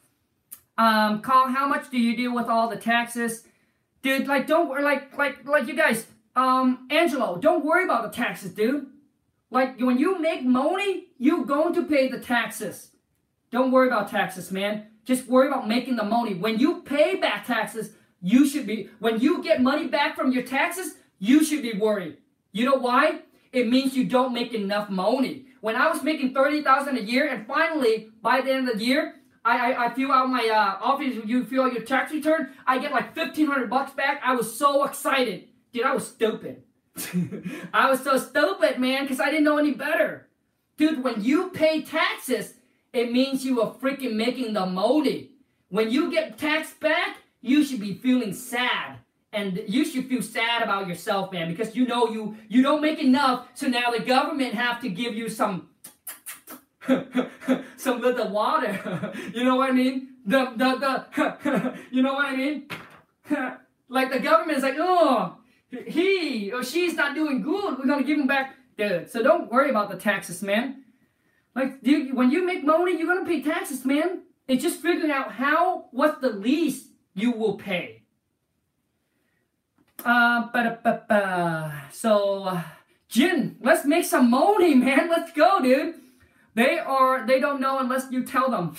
Um, 0.78 1.22
Carl, 1.22 1.48
how 1.48 1.66
much 1.66 1.90
do 1.90 1.98
you 1.98 2.16
deal 2.16 2.34
with 2.34 2.46
all 2.46 2.68
the 2.68 2.76
taxes, 2.76 3.44
dude? 4.02 4.26
Like, 4.26 4.46
don't 4.46 4.68
like 4.82 5.16
like 5.16 5.46
like 5.46 5.68
you 5.68 5.76
guys. 5.76 6.06
Um, 6.34 6.86
Angelo, 6.90 7.38
don't 7.38 7.64
worry 7.64 7.84
about 7.84 8.02
the 8.10 8.16
taxes, 8.16 8.52
dude. 8.52 8.86
Like 9.50 9.80
when 9.80 9.98
you 9.98 10.20
make 10.20 10.44
money, 10.44 11.08
you're 11.18 11.44
going 11.44 11.74
to 11.74 11.84
pay 11.84 12.08
the 12.08 12.18
taxes. 12.18 12.90
Don't 13.50 13.70
worry 13.70 13.86
about 13.86 14.10
taxes, 14.10 14.50
man. 14.50 14.86
Just 15.04 15.28
worry 15.28 15.48
about 15.48 15.68
making 15.68 15.96
the 15.96 16.04
money. 16.04 16.34
When 16.34 16.58
you 16.58 16.82
pay 16.82 17.16
back 17.16 17.46
taxes, 17.46 17.92
you 18.20 18.46
should 18.46 18.66
be, 18.66 18.90
when 18.98 19.20
you 19.20 19.42
get 19.42 19.62
money 19.62 19.86
back 19.86 20.16
from 20.16 20.32
your 20.32 20.42
taxes, 20.42 20.94
you 21.18 21.44
should 21.44 21.62
be 21.62 21.74
worried. 21.74 22.18
You 22.52 22.64
know 22.64 22.74
why? 22.74 23.20
It 23.52 23.68
means 23.68 23.96
you 23.96 24.04
don't 24.04 24.34
make 24.34 24.52
enough 24.52 24.90
money. 24.90 25.46
When 25.60 25.76
I 25.76 25.88
was 25.88 26.02
making 26.02 26.34
30000 26.34 26.98
a 26.98 27.02
year, 27.02 27.28
and 27.28 27.46
finally, 27.46 28.08
by 28.20 28.40
the 28.40 28.52
end 28.52 28.68
of 28.68 28.78
the 28.78 28.84
year, 28.84 29.14
I, 29.44 29.72
I, 29.72 29.86
I 29.86 29.94
fill 29.94 30.10
out 30.10 30.28
my 30.28 30.48
uh, 30.48 30.84
office, 30.84 31.14
you 31.24 31.44
fill 31.44 31.64
out 31.64 31.72
your 31.72 31.84
tax 31.84 32.12
return, 32.12 32.50
I 32.66 32.78
get 32.78 32.90
like 32.90 33.16
1500 33.16 33.70
bucks 33.70 33.92
back. 33.92 34.20
I 34.24 34.34
was 34.34 34.58
so 34.58 34.84
excited. 34.84 35.48
Dude, 35.72 35.84
I 35.84 35.94
was 35.94 36.06
stupid. 36.06 36.62
I 37.72 37.90
was 37.90 38.02
so 38.02 38.18
stupid, 38.18 38.78
man, 38.78 39.02
because 39.02 39.20
I 39.20 39.30
didn't 39.30 39.44
know 39.44 39.58
any 39.58 39.72
better. 39.72 40.28
Dude, 40.76 41.02
when 41.02 41.22
you 41.22 41.50
pay 41.50 41.82
taxes, 41.82 42.54
it 42.92 43.12
means 43.12 43.44
you 43.44 43.60
are 43.62 43.74
freaking 43.74 44.14
making 44.14 44.54
the 44.54 44.66
money. 44.66 45.30
When 45.68 45.90
you 45.90 46.10
get 46.10 46.38
taxed 46.38 46.80
back, 46.80 47.18
you 47.40 47.64
should 47.64 47.80
be 47.80 47.94
feeling 47.94 48.32
sad. 48.32 48.98
And 49.32 49.62
you 49.66 49.84
should 49.84 50.06
feel 50.06 50.22
sad 50.22 50.62
about 50.62 50.88
yourself, 50.88 51.32
man, 51.32 51.48
because 51.48 51.76
you 51.76 51.86
know 51.86 52.08
you 52.08 52.36
you 52.48 52.62
don't 52.62 52.80
make 52.80 52.98
enough, 52.98 53.48
so 53.52 53.66
now 53.66 53.90
the 53.90 54.00
government 54.00 54.54
have 54.54 54.80
to 54.80 54.88
give 54.88 55.14
you 55.14 55.28
some 55.28 55.68
some 57.76 58.00
little 58.00 58.28
water. 58.30 59.12
you 59.34 59.44
know 59.44 59.56
what 59.56 59.70
I 59.70 59.72
mean? 59.72 60.08
The 60.24 60.52
the 60.56 60.70
the 60.78 61.74
you 61.90 62.02
know 62.02 62.14
what 62.14 62.26
I 62.26 62.36
mean? 62.36 62.68
like 63.88 64.10
the 64.10 64.20
government 64.20 64.56
is 64.56 64.64
like, 64.64 64.76
oh, 64.78 65.36
he 65.86 66.52
or 66.52 66.62
she's 66.62 66.94
not 66.94 67.14
doing 67.14 67.42
good. 67.42 67.78
We're 67.78 67.86
gonna 67.86 68.04
give 68.04 68.18
him 68.18 68.26
back. 68.26 68.56
Dude, 68.76 69.10
so 69.10 69.22
don't 69.22 69.50
worry 69.50 69.70
about 69.70 69.90
the 69.90 69.96
taxes, 69.96 70.42
man. 70.42 70.84
Like, 71.54 71.78
you, 71.80 72.14
when 72.14 72.30
you 72.30 72.44
make 72.44 72.64
money, 72.64 72.98
you're 72.98 73.06
gonna 73.06 73.26
pay 73.26 73.42
taxes, 73.42 73.84
man. 73.84 74.22
It's 74.46 74.62
just 74.62 74.80
figuring 74.80 75.10
out 75.10 75.32
how, 75.32 75.86
what's 75.90 76.20
the 76.20 76.30
least 76.30 76.88
you 77.14 77.32
will 77.32 77.56
pay. 77.56 78.02
Uh, 80.04 80.48
ba 80.52 81.88
so, 81.90 82.60
Jin, 83.08 83.56
let's 83.60 83.84
make 83.86 84.04
some 84.04 84.30
money, 84.30 84.74
man. 84.86 85.08
Let's 85.08 85.32
go, 85.32 85.60
dude. 85.62 85.94
They 86.54 86.78
are, 86.78 87.26
they 87.26 87.40
don't 87.40 87.60
know 87.60 87.78
unless 87.78 88.10
you 88.10 88.24
tell 88.24 88.50
them. 88.50 88.76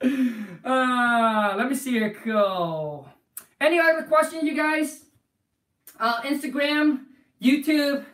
uh, 0.64 1.54
let 1.56 1.68
me 1.68 1.74
see 1.74 1.92
here. 1.92 2.16
Go. 2.24 3.06
Any 3.60 3.78
other 3.78 4.02
questions, 4.02 4.44
you 4.44 4.54
guys? 4.54 5.04
Uh, 5.98 6.22
Instagram, 6.22 7.06
YouTube. 7.42 8.04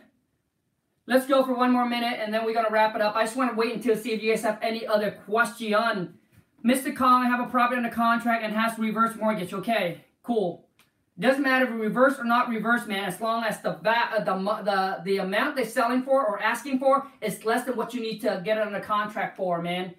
Let's 1.06 1.27
go 1.27 1.44
for 1.44 1.55
one 1.55 1.70
more 1.70 1.86
minute 1.86 2.19
and 2.19 2.32
then 2.32 2.44
we're 2.44 2.55
going 2.55 2.65
to 2.65 2.73
wrap 2.73 2.94
it 2.94 3.02
up. 3.02 3.15
I 3.15 3.24
just 3.24 3.36
want 3.36 3.51
to 3.51 3.56
wait 3.56 3.74
until 3.74 3.94
see 3.94 4.12
if 4.12 4.23
you 4.23 4.32
guys 4.32 4.43
have 4.43 4.59
any 4.62 4.86
other 4.86 5.11
question. 5.27 6.15
Mr. 6.65 6.98
I 6.98 7.27
have 7.27 7.47
a 7.47 7.51
property 7.51 7.77
under 7.77 7.90
contract 7.90 8.43
and 8.43 8.55
has 8.55 8.78
reverse 8.78 9.15
mortgage. 9.16 9.52
Okay, 9.52 10.02
cool. 10.23 10.66
Doesn't 11.19 11.43
matter 11.43 11.66
if 11.66 11.73
reverse 11.73 12.19
or 12.19 12.24
not 12.24 12.48
reverse, 12.48 12.86
man. 12.86 13.05
As 13.05 13.20
long 13.20 13.44
as 13.44 13.61
the 13.61 13.74
va- 13.82 14.11
uh, 14.16 14.24
the 14.24 14.35
the 14.65 15.02
the 15.05 15.19
amount 15.19 15.56
they're 15.56 15.66
selling 15.66 16.02
for 16.02 16.27
or 16.27 16.43
asking 16.43 16.81
for 16.81 17.06
is 17.20 17.44
less 17.44 17.66
than 17.66 17.77
what 17.77 17.93
you 17.94 18.01
need 18.01 18.20
to 18.20 18.40
get 18.44 18.56
it 18.56 18.66
under 18.66 18.81
contract 18.81 19.36
for, 19.36 19.61
man. 19.62 19.94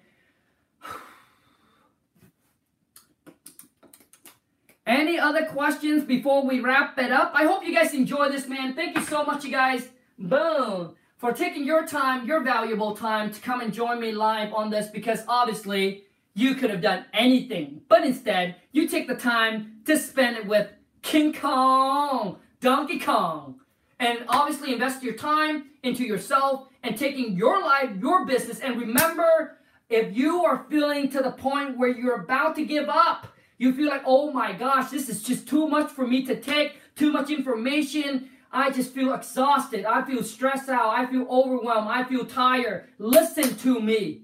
Any 4.86 5.18
other 5.18 5.44
questions 5.46 6.04
before 6.04 6.46
we 6.46 6.60
wrap 6.60 6.96
it 6.96 7.10
up? 7.10 7.32
I 7.34 7.42
hope 7.42 7.66
you 7.66 7.74
guys 7.74 7.92
enjoy 7.92 8.28
this, 8.28 8.46
man. 8.46 8.72
Thank 8.74 8.96
you 8.96 9.02
so 9.02 9.24
much, 9.24 9.44
you 9.44 9.50
guys. 9.50 9.88
Boom! 10.16 10.94
For 11.16 11.32
taking 11.32 11.64
your 11.64 11.84
time, 11.84 12.24
your 12.24 12.44
valuable 12.44 12.94
time 12.94 13.32
to 13.32 13.40
come 13.40 13.60
and 13.60 13.72
join 13.72 14.00
me 14.00 14.12
live 14.12 14.52
on 14.52 14.70
this 14.70 14.86
because 14.86 15.24
obviously 15.26 16.04
you 16.34 16.54
could 16.54 16.70
have 16.70 16.82
done 16.82 17.04
anything. 17.12 17.80
But 17.88 18.04
instead, 18.04 18.56
you 18.70 18.86
take 18.86 19.08
the 19.08 19.16
time 19.16 19.80
to 19.86 19.98
spend 19.98 20.36
it 20.36 20.46
with 20.46 20.70
King 21.02 21.32
Kong, 21.32 22.38
Donkey 22.60 23.00
Kong. 23.00 23.58
And 23.98 24.20
obviously 24.28 24.72
invest 24.72 25.02
your 25.02 25.14
time 25.14 25.70
into 25.82 26.04
yourself 26.04 26.68
and 26.84 26.96
taking 26.96 27.36
your 27.36 27.60
life, 27.60 27.90
your 27.98 28.24
business. 28.24 28.60
And 28.60 28.78
remember, 28.78 29.58
if 29.88 30.16
you 30.16 30.44
are 30.44 30.64
feeling 30.70 31.08
to 31.10 31.22
the 31.22 31.32
point 31.32 31.76
where 31.76 31.88
you're 31.88 32.22
about 32.22 32.54
to 32.56 32.64
give 32.64 32.88
up, 32.88 33.32
you 33.58 33.72
feel 33.72 33.88
like, 33.88 34.02
oh 34.04 34.32
my 34.32 34.52
gosh, 34.52 34.90
this 34.90 35.08
is 35.08 35.22
just 35.22 35.48
too 35.48 35.66
much 35.66 35.90
for 35.90 36.06
me 36.06 36.24
to 36.26 36.38
take, 36.38 36.80
too 36.94 37.10
much 37.10 37.30
information. 37.30 38.28
I 38.52 38.70
just 38.70 38.92
feel 38.92 39.12
exhausted. 39.14 39.84
I 39.84 40.04
feel 40.04 40.22
stressed 40.22 40.68
out. 40.68 40.90
I 40.90 41.06
feel 41.06 41.26
overwhelmed. 41.28 41.88
I 41.88 42.04
feel 42.04 42.24
tired. 42.24 42.88
Listen 42.98 43.56
to 43.56 43.80
me. 43.80 44.22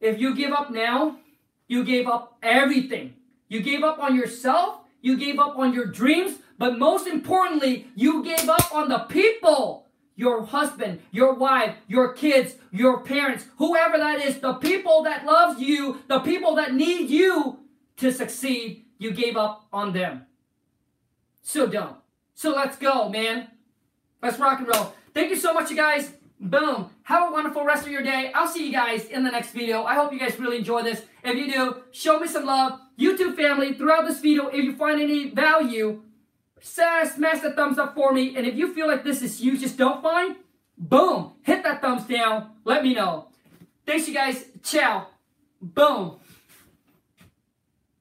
If 0.00 0.20
you 0.20 0.34
give 0.34 0.52
up 0.52 0.70
now, 0.70 1.18
you 1.66 1.84
gave 1.84 2.06
up 2.06 2.38
everything. 2.42 3.14
You 3.48 3.60
gave 3.62 3.82
up 3.82 3.98
on 3.98 4.14
yourself. 4.14 4.80
You 5.00 5.16
gave 5.16 5.38
up 5.38 5.58
on 5.58 5.72
your 5.74 5.86
dreams. 5.86 6.38
But 6.56 6.78
most 6.78 7.06
importantly, 7.06 7.88
you 7.94 8.22
gave 8.22 8.48
up 8.48 8.74
on 8.74 8.88
the 8.88 9.00
people 9.00 9.86
your 10.14 10.44
husband, 10.44 11.00
your 11.12 11.34
wife, 11.34 11.76
your 11.86 12.12
kids, 12.12 12.56
your 12.72 13.00
parents, 13.04 13.44
whoever 13.56 13.98
that 13.98 14.20
is, 14.20 14.40
the 14.40 14.54
people 14.54 15.04
that 15.04 15.24
loves 15.24 15.60
you, 15.60 16.00
the 16.08 16.18
people 16.18 16.56
that 16.56 16.74
need 16.74 17.08
you 17.08 17.60
to 17.98 18.12
succeed, 18.12 18.86
you 18.98 19.12
gave 19.12 19.36
up 19.36 19.66
on 19.72 19.92
them. 19.92 20.26
So 21.42 21.66
don't. 21.66 21.96
So 22.34 22.50
let's 22.50 22.76
go, 22.76 23.08
man. 23.08 23.48
Let's 24.22 24.38
rock 24.38 24.58
and 24.58 24.68
roll. 24.68 24.94
Thank 25.14 25.30
you 25.30 25.36
so 25.36 25.52
much, 25.52 25.70
you 25.70 25.76
guys. 25.76 26.12
Boom. 26.40 26.90
Have 27.02 27.28
a 27.28 27.32
wonderful 27.32 27.64
rest 27.64 27.84
of 27.84 27.92
your 27.92 28.02
day. 28.02 28.30
I'll 28.34 28.46
see 28.46 28.66
you 28.66 28.72
guys 28.72 29.06
in 29.06 29.24
the 29.24 29.30
next 29.30 29.50
video. 29.50 29.82
I 29.84 29.94
hope 29.94 30.12
you 30.12 30.18
guys 30.18 30.38
really 30.38 30.58
enjoy 30.58 30.82
this. 30.82 31.02
If 31.24 31.36
you 31.36 31.50
do, 31.52 31.82
show 31.90 32.20
me 32.20 32.28
some 32.28 32.46
love. 32.46 32.80
YouTube 32.98 33.36
family, 33.36 33.74
throughout 33.74 34.06
this 34.06 34.20
video, 34.20 34.48
if 34.48 34.64
you 34.64 34.76
find 34.76 35.00
any 35.00 35.30
value, 35.30 36.02
smash 36.60 37.40
the 37.40 37.52
thumbs 37.56 37.78
up 37.78 37.94
for 37.94 38.12
me. 38.12 38.36
And 38.36 38.46
if 38.46 38.56
you 38.56 38.72
feel 38.74 38.86
like 38.86 39.04
this 39.04 39.22
is 39.22 39.40
you 39.40 39.56
just 39.56 39.76
don't 39.76 40.02
find, 40.02 40.36
boom, 40.76 41.32
hit 41.42 41.62
that 41.62 41.80
thumbs 41.80 42.04
down. 42.04 42.50
Let 42.64 42.82
me 42.82 42.94
know. 42.94 43.28
Thanks, 43.86 44.06
you 44.06 44.14
guys. 44.14 44.44
Ciao. 44.62 45.06
Boom. 45.60 46.18